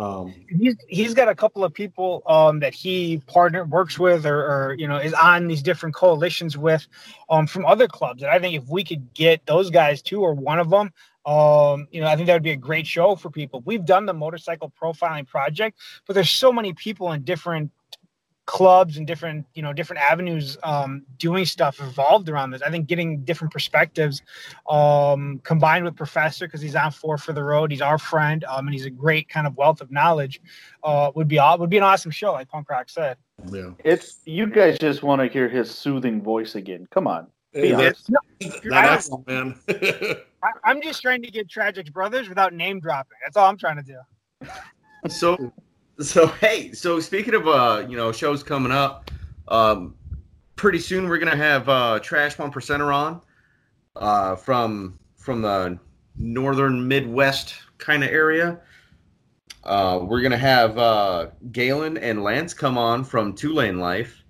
um, 0.00 0.34
he's 0.48 0.76
he's 0.88 1.12
got 1.12 1.28
a 1.28 1.34
couple 1.34 1.62
of 1.62 1.74
people 1.74 2.22
um, 2.26 2.60
that 2.60 2.72
he 2.72 3.22
partner 3.26 3.64
works 3.64 3.98
with 3.98 4.24
or, 4.24 4.46
or, 4.46 4.74
you 4.74 4.88
know 4.88 4.96
is 4.96 5.12
on 5.12 5.46
these 5.46 5.62
different 5.62 5.94
coalitions 5.94 6.56
with 6.56 6.86
um, 7.28 7.46
from 7.46 7.66
other 7.66 7.86
clubs. 7.86 8.22
And 8.22 8.30
I 8.30 8.38
think 8.38 8.54
if 8.54 8.66
we 8.66 8.82
could 8.82 9.12
get 9.12 9.44
those 9.44 9.68
guys 9.68 10.00
too, 10.00 10.22
or 10.22 10.32
one 10.32 10.58
of 10.58 10.70
them, 10.70 10.90
um, 11.26 11.86
you 11.90 12.00
know, 12.00 12.06
I 12.06 12.16
think 12.16 12.26
that 12.28 12.34
would 12.34 12.42
be 12.42 12.52
a 12.52 12.56
great 12.56 12.86
show 12.86 13.14
for 13.16 13.30
people. 13.30 13.62
We've 13.64 13.84
done 13.84 14.06
the 14.06 14.14
motorcycle 14.14 14.72
profiling 14.80 15.26
project, 15.26 15.78
but 16.06 16.14
there's 16.14 16.30
so 16.30 16.52
many 16.52 16.72
people 16.74 17.12
in 17.12 17.22
different 17.22 17.70
clubs 18.46 18.96
and 18.96 19.06
different 19.06 19.46
you 19.54 19.62
know 19.62 19.72
different 19.72 20.02
avenues 20.02 20.58
um, 20.64 21.04
doing 21.18 21.44
stuff 21.44 21.78
evolved 21.80 22.28
around 22.28 22.50
this. 22.50 22.62
I 22.62 22.70
think 22.70 22.88
getting 22.88 23.22
different 23.22 23.52
perspectives 23.52 24.22
um, 24.68 25.40
combined 25.44 25.84
with 25.84 25.94
Professor 25.94 26.46
because 26.48 26.60
he's 26.60 26.74
on 26.74 26.90
four 26.90 27.16
for 27.16 27.32
the 27.32 27.44
road. 27.44 27.70
He's 27.70 27.80
our 27.82 27.96
friend 27.98 28.42
um, 28.44 28.66
and 28.66 28.74
he's 28.74 28.86
a 28.86 28.90
great 28.90 29.28
kind 29.28 29.46
of 29.46 29.56
wealth 29.56 29.80
of 29.80 29.92
knowledge. 29.92 30.40
Uh, 30.82 31.12
would 31.14 31.28
be 31.28 31.38
would 31.58 31.70
be 31.70 31.76
an 31.76 31.84
awesome 31.84 32.10
show, 32.10 32.32
like 32.32 32.48
Punk 32.48 32.68
Rock 32.70 32.88
said. 32.88 33.18
Yeah. 33.52 33.70
It's 33.84 34.18
you 34.24 34.46
guys 34.46 34.78
just 34.80 35.04
want 35.04 35.20
to 35.20 35.28
hear 35.28 35.48
his 35.48 35.70
soothing 35.70 36.20
voice 36.20 36.56
again. 36.56 36.88
Come 36.90 37.06
on. 37.06 37.28
Be 37.52 37.68
Hey, 37.68 37.72
honest. 37.74 38.10
that- 38.40 38.62
that's 38.64 39.10
man. 39.28 39.54
I, 40.42 40.48
I'm 40.64 40.80
just 40.82 41.02
trying 41.02 41.22
to 41.22 41.30
get 41.30 41.48
Tragic 41.48 41.92
brothers 41.92 42.28
without 42.28 42.52
name 42.54 42.80
dropping. 42.80 43.18
That's 43.24 43.36
all 43.36 43.48
I'm 43.48 43.58
trying 43.58 43.76
to 43.76 43.82
do. 43.82 44.48
So, 45.08 45.52
so 46.00 46.26
hey, 46.26 46.72
so 46.72 47.00
speaking 47.00 47.34
of 47.34 47.46
uh, 47.46 47.86
you 47.88 47.96
know, 47.96 48.12
shows 48.12 48.42
coming 48.42 48.72
up, 48.72 49.10
um, 49.48 49.94
pretty 50.56 50.78
soon 50.78 51.08
we're 51.08 51.18
gonna 51.18 51.36
have 51.36 51.68
uh, 51.68 51.98
Trash 52.00 52.38
One 52.38 52.50
Percenter 52.52 52.94
on, 52.94 53.20
uh, 53.96 54.36
from 54.36 54.98
from 55.16 55.42
the 55.42 55.78
northern 56.16 56.86
Midwest 56.86 57.54
kind 57.78 58.02
of 58.04 58.10
area. 58.10 58.60
Uh, 59.64 60.00
we're 60.02 60.22
gonna 60.22 60.38
have 60.38 60.78
uh, 60.78 61.28
Galen 61.52 61.98
and 61.98 62.22
Lance 62.22 62.54
come 62.54 62.78
on 62.78 63.04
from 63.04 63.34
Two 63.34 63.52
Lane 63.52 63.78
Life. 63.78 64.22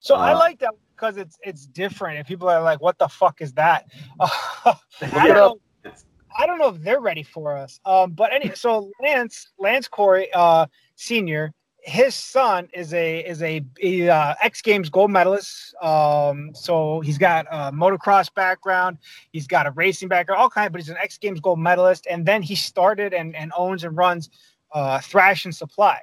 So 0.00 0.16
I 0.16 0.32
Uh, 0.32 0.38
like 0.38 0.58
that 0.58 0.74
because 1.04 1.16
it's 1.18 1.38
it's 1.42 1.66
different, 1.66 2.18
and 2.18 2.26
people 2.26 2.48
are 2.48 2.62
like, 2.62 2.80
"What 2.80 2.98
the 2.98 3.08
fuck 3.08 3.40
is 3.40 3.52
that?" 3.54 3.86
I 4.20 4.76
don't 5.00 5.34
know. 5.34 5.58
I 6.36 6.46
don't 6.46 6.58
know 6.58 6.68
if 6.68 6.82
they're 6.82 7.00
ready 7.00 7.22
for 7.22 7.56
us. 7.56 7.78
Um, 7.84 8.12
but 8.12 8.32
anyway, 8.32 8.54
so 8.54 8.90
Lance 9.02 9.52
Lance 9.58 9.88
Coury 9.88 10.28
uh, 10.34 10.66
Senior, 10.96 11.52
his 11.82 12.14
son 12.14 12.68
is 12.72 12.92
a 12.94 13.20
is 13.20 13.42
a, 13.42 13.64
a 13.82 14.08
uh, 14.08 14.34
X 14.42 14.62
Games 14.62 14.88
gold 14.88 15.10
medalist. 15.10 15.74
Um, 15.82 16.50
so 16.54 17.00
he's 17.00 17.18
got 17.18 17.46
a 17.50 17.70
motocross 17.72 18.32
background, 18.32 18.98
he's 19.32 19.46
got 19.46 19.66
a 19.66 19.70
racing 19.72 20.08
background, 20.08 20.40
all 20.40 20.50
kind. 20.50 20.72
But 20.72 20.80
he's 20.80 20.90
an 20.90 20.96
X 20.96 21.18
Games 21.18 21.40
gold 21.40 21.58
medalist, 21.58 22.06
and 22.10 22.26
then 22.26 22.42
he 22.42 22.54
started 22.54 23.12
and 23.12 23.36
and 23.36 23.52
owns 23.56 23.84
and 23.84 23.96
runs 23.96 24.30
uh, 24.72 24.98
Thrashin 24.98 25.54
Supply. 25.54 26.00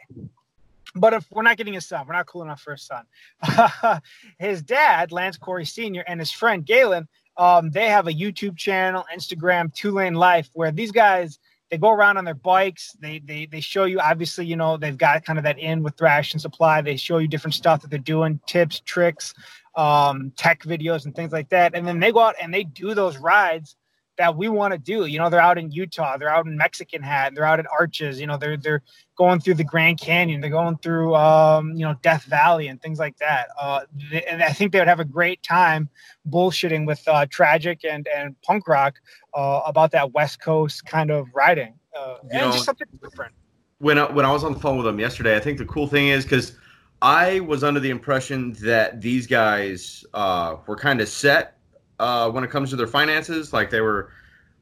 But 0.96 1.14
if 1.14 1.26
we're 1.32 1.44
not 1.44 1.58
getting 1.58 1.74
his 1.74 1.88
son, 1.88 2.06
we're 2.08 2.14
not 2.14 2.26
cool 2.26 2.42
enough 2.42 2.62
for 2.62 2.72
his 2.72 2.84
son. 2.84 4.02
his 4.40 4.62
dad, 4.62 5.12
Lance 5.12 5.38
Coury 5.38 5.66
Sr., 5.66 6.04
and 6.08 6.20
his 6.20 6.32
friend 6.32 6.66
Galen, 6.66 7.08
um, 7.38 7.72
they 7.72 7.88
have 7.88 8.08
a 8.08 8.14
YouTube 8.14 8.58
channel, 8.58 9.06
Instagram, 9.16 9.74
Two 9.74 9.92
Lane 9.92 10.16
Life, 10.16 10.50
where 10.54 10.72
these 10.72 10.92
guys 10.92 11.40
they 11.72 11.78
go 11.78 11.90
around 11.90 12.18
on 12.18 12.26
their 12.26 12.36
bikes. 12.36 12.92
They 13.00 13.20
they 13.20 13.46
they 13.46 13.62
show 13.62 13.86
you 13.86 14.00
obviously, 14.00 14.46
you 14.46 14.58
know, 14.58 14.76
they've 14.76 14.98
got 14.98 15.24
kind 15.24 15.40
of 15.40 15.44
that 15.46 15.58
in 15.58 15.82
with 15.82 15.96
Thrashin 15.96 16.40
Supply. 16.40 16.82
They 16.82 16.98
show 16.98 17.18
you 17.18 17.30
different 17.30 17.56
stuff 17.56 17.82
that 17.82 17.90
they're 17.90 17.98
doing, 17.98 18.42
tips, 18.46 18.82
tricks, 18.82 19.34
um, 19.76 20.34
tech 20.36 20.64
videos, 20.64 21.06
and 21.06 21.16
things 21.16 21.32
like 21.32 21.48
that. 21.50 21.74
And 21.74 21.88
then 21.88 22.00
they 22.00 22.12
go 22.12 22.20
out 22.20 22.36
and 22.42 22.54
they 22.54 22.66
do 22.66 22.94
those 22.94 23.18
rides 23.18 23.78
that 24.18 24.36
we 24.36 24.50
want 24.50 24.74
to 24.74 24.78
do. 24.78 25.06
You 25.06 25.18
know, 25.20 25.30
they're 25.30 25.40
out 25.42 25.58
in 25.58 25.72
Utah, 25.72 26.18
they're 26.18 26.30
out 26.30 26.46
in 26.46 26.56
Mexican 26.58 27.02
Hat, 27.02 27.34
they're 27.34 27.46
out 27.46 27.60
at 27.60 27.66
Arches. 27.72 28.20
You 28.20 28.28
know, 28.28 28.38
they're 28.38 28.58
they're 28.58 28.82
going 29.18 29.40
through 29.40 29.56
the 29.56 29.64
Grand 29.64 30.00
Canyon, 30.00 30.42
they're 30.42 30.50
going 30.50 30.78
through 30.80 31.16
um, 31.16 31.72
you 31.76 31.86
know 31.86 31.96
Death 32.02 32.24
Valley 32.26 32.68
and 32.68 32.82
things 32.82 33.00
like 33.00 33.18
that. 33.18 33.48
Uh, 33.60 33.82
th- 34.10 34.24
and 34.30 34.44
I 34.44 34.52
think 34.52 34.72
they 34.72 34.80
would 34.80 34.88
have 34.88 35.00
a 35.00 35.06
great 35.06 35.42
time 35.44 35.90
bullshitting 36.30 36.86
with 36.86 37.02
uh, 37.08 37.26
Tragic 37.30 37.84
and 37.86 38.08
and 38.16 38.40
Punk 38.42 38.68
Rock 38.68 38.96
uh, 39.34 39.62
about 39.66 39.92
that 39.92 40.12
West 40.14 40.42
Coast 40.42 40.86
kind 40.86 41.10
of 41.12 41.28
riding. 41.34 41.74
Uh, 41.98 42.16
You 42.24 42.30
and 42.32 42.42
know- 42.42 42.52
just 42.52 42.66
something 42.66 42.88
different. 43.02 43.34
when 43.80 43.98
I, 43.98 44.12
when 44.12 44.26
I 44.26 44.32
was 44.32 44.44
on 44.44 44.54
the 44.54 44.60
phone 44.60 44.78
with 44.78 44.86
them 44.86 45.00
yesterday, 45.00 45.36
I 45.36 45.40
think 45.40 45.58
the 45.58 45.66
cool 45.66 45.88
thing 45.88 46.10
is 46.10 46.24
because 46.24 46.58
I 47.02 47.40
was 47.40 47.64
under 47.64 47.80
the 47.80 47.90
impression 47.90 48.54
that 48.62 49.02
these 49.02 49.26
guys 49.26 50.06
uh, 50.14 50.58
were 50.68 50.76
kind 50.76 51.02
of 51.02 51.08
set 51.10 51.58
uh, 52.02 52.30
when 52.32 52.44
it 52.44 52.50
comes 52.50 52.72
to 52.72 52.76
their 52.76 52.88
finances. 52.88 53.54
Like 53.54 53.70
they 53.70 53.80
were, 53.80 54.12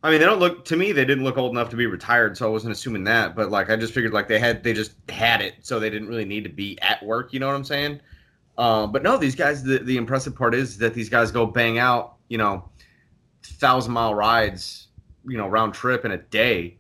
I 0.03 0.11
mean, 0.11 0.19
they 0.19 0.25
don't 0.25 0.39
look 0.39 0.65
to 0.65 0.75
me. 0.75 0.91
They 0.91 1.05
didn't 1.05 1.23
look 1.23 1.37
old 1.37 1.51
enough 1.51 1.69
to 1.69 1.77
be 1.77 1.85
retired, 1.85 2.37
so 2.37 2.45
I 2.45 2.49
wasn't 2.49 2.73
assuming 2.73 3.05
that. 3.05 3.35
But 3.35 3.49
like, 3.49 3.69
I 3.69 3.77
just 3.77 3.93
figured 3.93 4.13
like 4.13 4.27
they 4.27 4.39
had 4.39 4.61
they 4.61 4.73
just 4.73 4.91
had 5.07 5.41
it, 5.41 5.55
so 5.61 5.79
they 5.79 5.89
didn't 5.89 6.09
really 6.09 6.25
need 6.25 6.43
to 6.43 6.49
be 6.49 6.77
at 6.81 7.03
work. 7.03 7.33
You 7.33 7.39
know 7.39 7.47
what 7.47 7.55
I'm 7.55 7.63
saying? 7.63 8.01
Uh, 8.57 8.85
but 8.87 9.03
no, 9.03 9.17
these 9.17 9.35
guys. 9.35 9.63
The, 9.63 9.79
the 9.79 9.97
impressive 9.97 10.35
part 10.35 10.53
is 10.53 10.77
that 10.79 10.93
these 10.93 11.09
guys 11.09 11.31
go 11.31 11.45
bang 11.45 11.79
out, 11.79 12.17
you 12.27 12.37
know, 12.37 12.69
thousand 13.41 13.93
mile 13.93 14.13
rides, 14.13 14.87
you 15.25 15.37
know, 15.37 15.47
round 15.47 15.73
trip 15.73 16.03
in 16.03 16.11
a 16.11 16.17
day, 16.17 16.77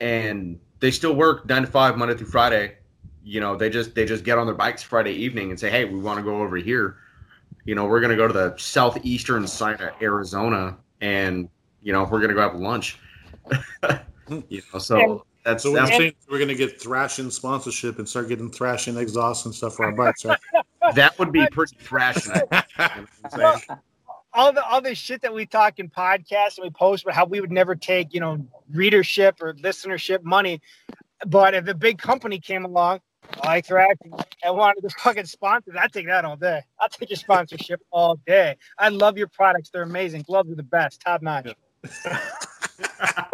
and 0.00 0.60
they 0.80 0.90
still 0.90 1.14
work 1.14 1.48
nine 1.48 1.62
to 1.62 1.68
five 1.68 1.96
Monday 1.96 2.14
through 2.14 2.26
Friday. 2.26 2.76
You 3.24 3.40
know, 3.40 3.56
they 3.56 3.70
just 3.70 3.94
they 3.94 4.04
just 4.04 4.22
get 4.22 4.36
on 4.36 4.44
their 4.44 4.54
bikes 4.54 4.82
Friday 4.82 5.12
evening 5.12 5.48
and 5.48 5.58
say, 5.58 5.70
"Hey, 5.70 5.86
we 5.86 5.98
want 5.98 6.18
to 6.18 6.22
go 6.22 6.42
over 6.42 6.58
here." 6.58 6.98
You 7.64 7.74
know, 7.74 7.86
we're 7.86 8.00
gonna 8.00 8.16
go 8.16 8.26
to 8.26 8.32
the 8.32 8.54
southeastern 8.56 9.46
side 9.46 9.80
of 9.80 9.90
Arizona, 10.02 10.76
and 11.00 11.48
you 11.82 11.92
know, 11.92 12.04
we're 12.04 12.20
gonna 12.20 12.34
go 12.34 12.40
have 12.40 12.54
lunch. 12.54 12.98
you 14.48 14.62
know, 14.72 14.78
so 14.78 15.24
that's 15.44 15.62
So 15.62 15.70
what 15.70 15.80
that's 15.80 15.90
you're 15.90 15.98
saying 16.00 16.14
we're 16.30 16.38
gonna 16.38 16.54
get 16.54 16.80
Thrashin 16.80 17.30
sponsorship 17.30 17.98
and 17.98 18.08
start 18.08 18.28
getting 18.28 18.50
Thrashin 18.50 18.96
exhaust 18.96 19.46
and 19.46 19.54
stuff 19.54 19.76
for 19.76 19.86
our 19.86 19.92
bikes, 19.92 20.24
right? 20.24 20.38
that 20.94 21.18
would 21.18 21.32
be 21.32 21.46
pretty 21.48 21.76
thrashing. 21.80 22.32
You 22.34 23.38
know 23.38 23.52
what 23.52 23.64
I'm 23.70 23.78
all 24.34 24.52
the 24.52 24.66
other 24.68 24.94
shit 24.94 25.22
that 25.22 25.32
we 25.32 25.46
talk 25.46 25.78
in 25.78 25.88
podcasts 25.88 26.58
and 26.58 26.64
we 26.64 26.70
post 26.70 27.04
about 27.04 27.14
how 27.14 27.24
we 27.24 27.40
would 27.40 27.52
never 27.52 27.74
take, 27.74 28.12
you 28.12 28.20
know, 28.20 28.44
readership 28.72 29.40
or 29.40 29.54
listenership 29.54 30.22
money. 30.24 30.60
But 31.26 31.54
if 31.54 31.68
a 31.68 31.74
big 31.74 31.98
company 31.98 32.40
came 32.40 32.64
along, 32.64 33.00
like 33.44 33.66
Thrash, 33.66 33.96
and 34.42 34.56
wanted 34.56 34.82
to 34.82 34.90
fucking 34.98 35.26
sponsor, 35.26 35.72
I'd 35.78 35.92
take 35.92 36.06
that 36.06 36.24
all 36.24 36.36
day. 36.36 36.60
I'll 36.80 36.88
take 36.88 37.10
your 37.10 37.16
sponsorship 37.16 37.80
all 37.90 38.16
day. 38.26 38.56
I 38.78 38.88
love 38.88 39.18
your 39.18 39.28
products. 39.28 39.70
They're 39.70 39.82
amazing. 39.82 40.22
Gloves 40.22 40.50
are 40.50 40.54
the 40.56 40.62
best, 40.62 41.00
top 41.00 41.22
notch. 41.22 41.54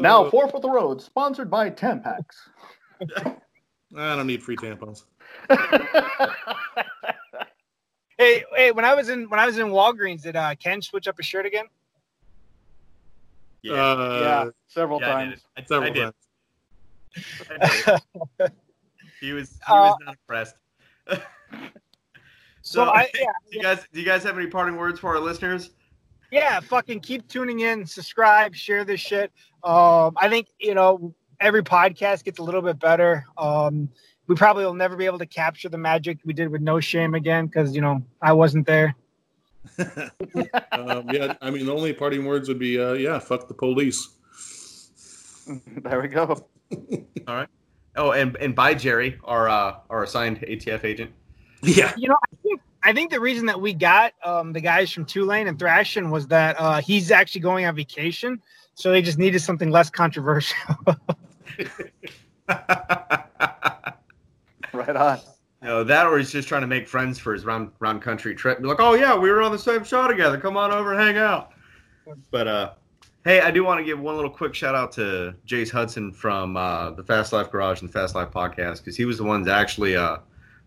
Now, 0.00 0.30
Four 0.30 0.48
for 0.48 0.60
the 0.60 0.70
Road, 0.70 1.02
sponsored 1.02 1.50
by 1.50 1.68
Tampax. 1.70 2.22
I 3.96 4.16
don't 4.16 4.26
need 4.26 4.42
free 4.42 4.56
tampons. 4.56 5.04
Hey, 8.18 8.44
hey, 8.54 8.70
when 8.72 8.84
I 8.84 8.94
was 8.94 9.08
in 9.08 9.28
when 9.30 9.40
I 9.40 9.46
was 9.46 9.56
in 9.58 9.68
Walgreens, 9.68 10.22
did 10.22 10.36
uh, 10.36 10.54
Ken 10.56 10.82
switch 10.82 11.08
up 11.08 11.16
his 11.16 11.24
shirt 11.26 11.46
again? 11.46 11.64
Yeah, 13.62 13.72
Uh, 13.72 14.18
yeah, 14.20 14.50
several 14.68 15.00
yeah, 15.00 15.16
I 15.16 15.24
did. 15.24 15.30
times. 15.30 15.42
I, 15.56 15.62
several 15.64 15.90
I 15.90 15.94
did. 15.94 16.02
times. 16.02 16.14
I 17.60 17.98
did. 18.38 18.52
He 19.20 19.32
was 19.32 19.50
he 19.50 19.72
Uh, 19.72 19.80
was 19.80 19.96
not 20.04 20.14
impressed. 20.14 20.54
So, 22.62 22.84
I 22.84 23.08
yeah, 23.14 23.24
do 23.50 23.56
you 23.56 23.62
guys 23.62 23.86
do 23.92 24.00
you 24.00 24.06
guys 24.06 24.22
have 24.22 24.36
any 24.38 24.46
parting 24.46 24.76
words 24.76 25.00
for 25.00 25.08
our 25.16 25.18
listeners? 25.20 25.70
yeah, 26.30 26.60
fucking 26.60 27.00
keep 27.00 27.26
tuning 27.26 27.60
in, 27.60 27.84
subscribe, 27.86 28.54
share 28.54 28.84
this 28.84 29.00
shit. 29.00 29.32
Um, 29.64 30.12
I 30.16 30.28
think 30.28 30.48
you 30.60 30.74
know 30.74 31.14
every 31.40 31.62
podcast 31.62 32.22
gets 32.22 32.38
a 32.38 32.42
little 32.42 32.60
bit 32.62 32.78
better. 32.78 33.24
Um, 33.38 33.88
we 34.26 34.34
probably 34.36 34.64
will 34.64 34.74
never 34.74 34.94
be 34.94 35.06
able 35.06 35.18
to 35.18 35.26
capture 35.26 35.68
the 35.70 35.78
magic 35.78 36.18
we 36.24 36.32
did 36.34 36.48
with 36.50 36.60
No 36.60 36.78
Shame 36.80 37.14
again 37.14 37.46
because 37.46 37.74
you 37.74 37.80
know 37.80 38.02
I 38.22 38.34
wasn't 38.34 38.66
there. 38.66 38.94
um, 40.72 41.08
yeah, 41.10 41.34
I 41.40 41.50
mean, 41.50 41.66
the 41.66 41.74
only 41.74 41.92
parting 41.94 42.24
words 42.26 42.46
would 42.48 42.58
be, 42.58 42.78
uh, 42.80 42.92
yeah, 42.92 43.18
fuck 43.18 43.48
the 43.48 43.54
police. 43.54 44.10
there 45.82 46.00
we 46.00 46.08
go. 46.08 46.46
Oh, 47.96 48.12
and 48.12 48.36
and 48.36 48.54
by 48.54 48.74
Jerry, 48.74 49.18
our 49.24 49.48
uh, 49.48 49.76
our 49.90 50.04
assigned 50.04 50.40
ATF 50.40 50.84
agent. 50.84 51.10
Yeah. 51.62 51.92
You 51.96 52.08
know, 52.08 52.16
I 52.32 52.36
think 52.42 52.60
I 52.82 52.92
think 52.92 53.10
the 53.10 53.20
reason 53.20 53.46
that 53.46 53.60
we 53.60 53.74
got 53.74 54.14
um, 54.24 54.52
the 54.52 54.60
guys 54.60 54.90
from 54.90 55.04
Two 55.04 55.24
Lane 55.24 55.48
and 55.48 55.58
Thrashin 55.58 56.10
was 56.10 56.26
that 56.28 56.56
uh, 56.58 56.80
he's 56.80 57.10
actually 57.10 57.42
going 57.42 57.66
on 57.66 57.74
vacation, 57.74 58.40
so 58.74 58.90
they 58.90 59.02
just 59.02 59.18
needed 59.18 59.40
something 59.40 59.70
less 59.70 59.90
controversial. 59.90 60.56
Right 64.72 64.96
on. 64.96 65.18
No, 65.62 65.84
that 65.84 66.06
or 66.06 66.16
he's 66.16 66.32
just 66.32 66.48
trying 66.48 66.62
to 66.62 66.66
make 66.66 66.88
friends 66.88 67.18
for 67.18 67.32
his 67.32 67.44
round 67.44 67.70
round 67.80 68.02
country 68.02 68.34
trip. 68.34 68.60
Be 68.60 68.68
like, 68.68 68.80
oh 68.80 68.94
yeah, 68.94 69.16
we 69.16 69.30
were 69.30 69.42
on 69.42 69.52
the 69.52 69.58
same 69.58 69.84
show 69.84 70.06
together. 70.08 70.38
Come 70.38 70.56
on 70.56 70.72
over, 70.72 70.94
and 70.94 71.00
hang 71.00 71.18
out. 71.18 71.50
But 72.30 72.48
uh, 72.48 72.72
hey, 73.24 73.40
I 73.40 73.50
do 73.50 73.64
want 73.64 73.78
to 73.78 73.84
give 73.84 74.00
one 74.00 74.16
little 74.16 74.30
quick 74.30 74.54
shout 74.54 74.74
out 74.74 74.92
to 74.92 75.34
Jace 75.46 75.70
Hudson 75.70 76.12
from 76.12 76.56
uh, 76.56 76.90
the 76.92 77.04
Fast 77.04 77.32
Life 77.32 77.50
Garage 77.50 77.80
and 77.80 77.88
the 77.88 77.92
Fast 77.92 78.14
Life 78.14 78.30
Podcast 78.30 78.78
because 78.78 78.96
he 78.96 79.04
was 79.04 79.18
the 79.18 79.24
one 79.24 79.42
that 79.42 79.58
actually 79.58 79.96
uh, 79.96 80.18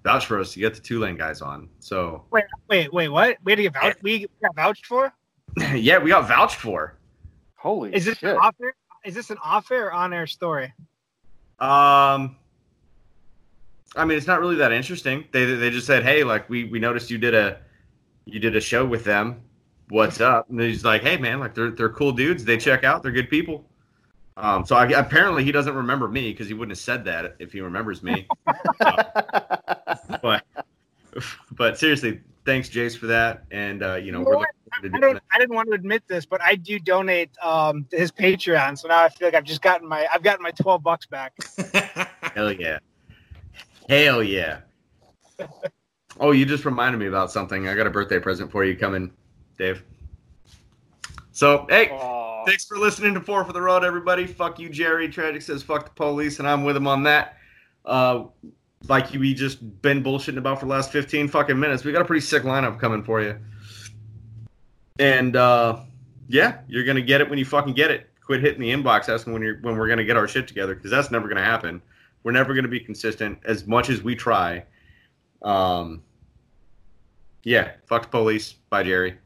vouched 0.03 0.27
for 0.27 0.39
us 0.39 0.53
to 0.53 0.59
get 0.59 0.73
the 0.73 0.81
two 0.81 0.99
lane 0.99 1.17
guys 1.17 1.41
on. 1.41 1.69
So 1.79 2.23
wait, 2.31 2.45
wait, 2.69 2.93
wait, 2.93 3.09
what? 3.09 3.37
We 3.43 3.51
had 3.51 3.57
to 3.57 3.63
get 3.63 3.73
vouched. 3.73 4.03
We 4.03 4.27
got 4.41 4.55
vouched 4.55 4.85
for. 4.85 5.13
yeah, 5.75 5.97
we 5.97 6.09
got 6.09 6.27
vouched 6.27 6.57
for. 6.57 6.97
Holy 7.55 7.93
Is 7.95 8.05
this 8.05 8.17
shit. 8.17 8.31
an 8.31 8.37
off 8.37 8.55
air? 8.61 8.75
Is 9.05 9.15
this 9.15 9.29
an 9.29 9.37
off 9.43 9.71
air 9.71 9.87
or 9.87 9.93
on 9.93 10.13
air 10.13 10.27
story? 10.27 10.73
Um, 11.59 12.35
I 13.95 14.05
mean, 14.05 14.17
it's 14.17 14.27
not 14.27 14.39
really 14.39 14.55
that 14.57 14.71
interesting. 14.71 15.25
They 15.31 15.45
they 15.55 15.69
just 15.69 15.87
said, 15.87 16.03
hey, 16.03 16.23
like 16.23 16.49
we 16.49 16.65
we 16.65 16.79
noticed 16.79 17.09
you 17.09 17.17
did 17.17 17.33
a 17.33 17.59
you 18.25 18.39
did 18.39 18.55
a 18.55 18.61
show 18.61 18.85
with 18.85 19.03
them. 19.03 19.41
What's 19.89 20.21
up? 20.21 20.49
And 20.49 20.59
he's 20.59 20.83
like, 20.85 21.01
hey 21.01 21.17
man, 21.17 21.39
like 21.39 21.53
they're 21.53 21.71
they're 21.71 21.89
cool 21.89 22.11
dudes. 22.11 22.45
They 22.45 22.57
check 22.57 22.83
out. 22.83 23.03
They're 23.03 23.11
good 23.11 23.29
people. 23.29 23.65
Um, 24.35 24.65
so 24.65 24.75
I, 24.75 24.87
apparently 24.87 25.43
he 25.43 25.51
doesn't 25.51 25.75
remember 25.75 26.07
me 26.07 26.31
because 26.31 26.47
he 26.47 26.53
wouldn't 26.53 26.71
have 26.71 26.83
said 26.83 27.05
that 27.05 27.35
if 27.39 27.51
he 27.51 27.61
remembers 27.61 28.01
me. 28.01 28.27
but 28.79 30.43
but 31.51 31.77
seriously, 31.77 32.21
thanks 32.45 32.69
Jace 32.69 32.97
for 32.97 33.07
that, 33.07 33.43
and 33.51 33.83
uh, 33.83 33.95
you 33.95 34.11
know 34.11 34.19
You 34.19 34.23
know 34.23 34.29
we're 34.29 34.37
what? 34.37 34.49
I 34.81 34.99
don't. 34.99 35.19
I 35.31 35.37
didn't 35.37 35.55
want 35.55 35.69
to 35.69 35.75
admit 35.75 36.03
this, 36.07 36.25
but 36.25 36.41
I 36.41 36.55
do 36.55 36.79
donate 36.79 37.29
um, 37.43 37.85
to 37.91 37.97
his 37.97 38.11
Patreon. 38.11 38.77
So 38.77 38.87
now 38.87 39.03
I 39.03 39.09
feel 39.09 39.27
like 39.27 39.35
I've 39.35 39.43
just 39.43 39.61
gotten 39.61 39.87
my. 39.87 40.07
I've 40.11 40.23
gotten 40.23 40.41
my 40.41 40.51
twelve 40.51 40.81
bucks 40.81 41.05
back. 41.05 41.33
Hell 42.33 42.51
yeah, 42.51 42.79
hell 43.89 44.23
yeah. 44.23 44.59
Oh, 46.19 46.29
you 46.29 46.45
just 46.45 46.63
reminded 46.63 46.99
me 46.99 47.07
about 47.07 47.31
something. 47.31 47.67
I 47.67 47.73
got 47.73 47.87
a 47.87 47.89
birthday 47.89 48.19
present 48.19 48.51
for 48.51 48.63
you 48.63 48.77
coming, 48.77 49.11
Dave. 49.57 49.83
So 51.31 51.65
hey, 51.69 51.89
Oh. 51.91 52.43
Thanks 52.45 52.65
for 52.65 52.77
listening 52.77 53.13
to 53.13 53.21
Four 53.21 53.45
for 53.45 53.53
the 53.53 53.61
Road, 53.61 53.85
everybody. 53.85 54.27
Fuck 54.27 54.59
you, 54.59 54.67
Jerry. 54.67 55.07
Tragic 55.07 55.41
says 55.41 55.63
fuck 55.63 55.85
the 55.85 55.91
police, 55.91 56.39
and 56.39 56.47
I'm 56.47 56.65
with 56.65 56.75
him 56.75 56.87
on 56.87 57.03
that. 57.03 57.37
Uh, 57.85 58.25
like 58.89 59.11
we 59.11 59.33
just 59.33 59.81
been 59.81 60.03
bullshitting 60.03 60.37
about 60.37 60.59
for 60.59 60.65
the 60.65 60.71
last 60.71 60.91
15 60.91 61.29
fucking 61.29 61.57
minutes. 61.57 61.85
We 61.85 61.93
got 61.93 62.01
a 62.01 62.05
pretty 62.05 62.25
sick 62.25 62.43
lineup 62.43 62.79
coming 62.79 63.01
for 63.01 63.21
you. 63.21 63.37
And 64.99 65.35
uh, 65.37 65.79
yeah, 66.27 66.59
you're 66.67 66.83
gonna 66.83 67.01
get 67.01 67.21
it 67.21 67.29
when 67.29 67.39
you 67.39 67.45
fucking 67.45 67.73
get 67.73 67.91
it. 67.91 68.09
Quit 68.25 68.41
hitting 68.41 68.61
the 68.61 68.71
inbox 68.71 69.07
asking 69.07 69.33
when 69.33 69.41
you're 69.41 69.59
when 69.61 69.77
we're 69.77 69.87
gonna 69.87 70.03
get 70.03 70.17
our 70.17 70.27
shit 70.27 70.47
together 70.47 70.75
because 70.75 70.91
that's 70.91 71.11
never 71.11 71.27
gonna 71.27 71.43
happen. 71.43 71.81
We're 72.23 72.31
never 72.31 72.53
gonna 72.53 72.67
be 72.67 72.79
consistent 72.79 73.39
as 73.45 73.65
much 73.67 73.89
as 73.89 74.01
we 74.03 74.15
try. 74.15 74.65
Um, 75.41 76.03
yeah, 77.43 77.71
fuck 77.85 78.03
the 78.03 78.07
police. 78.09 78.53
Bye, 78.69 78.83
Jerry. 78.83 79.17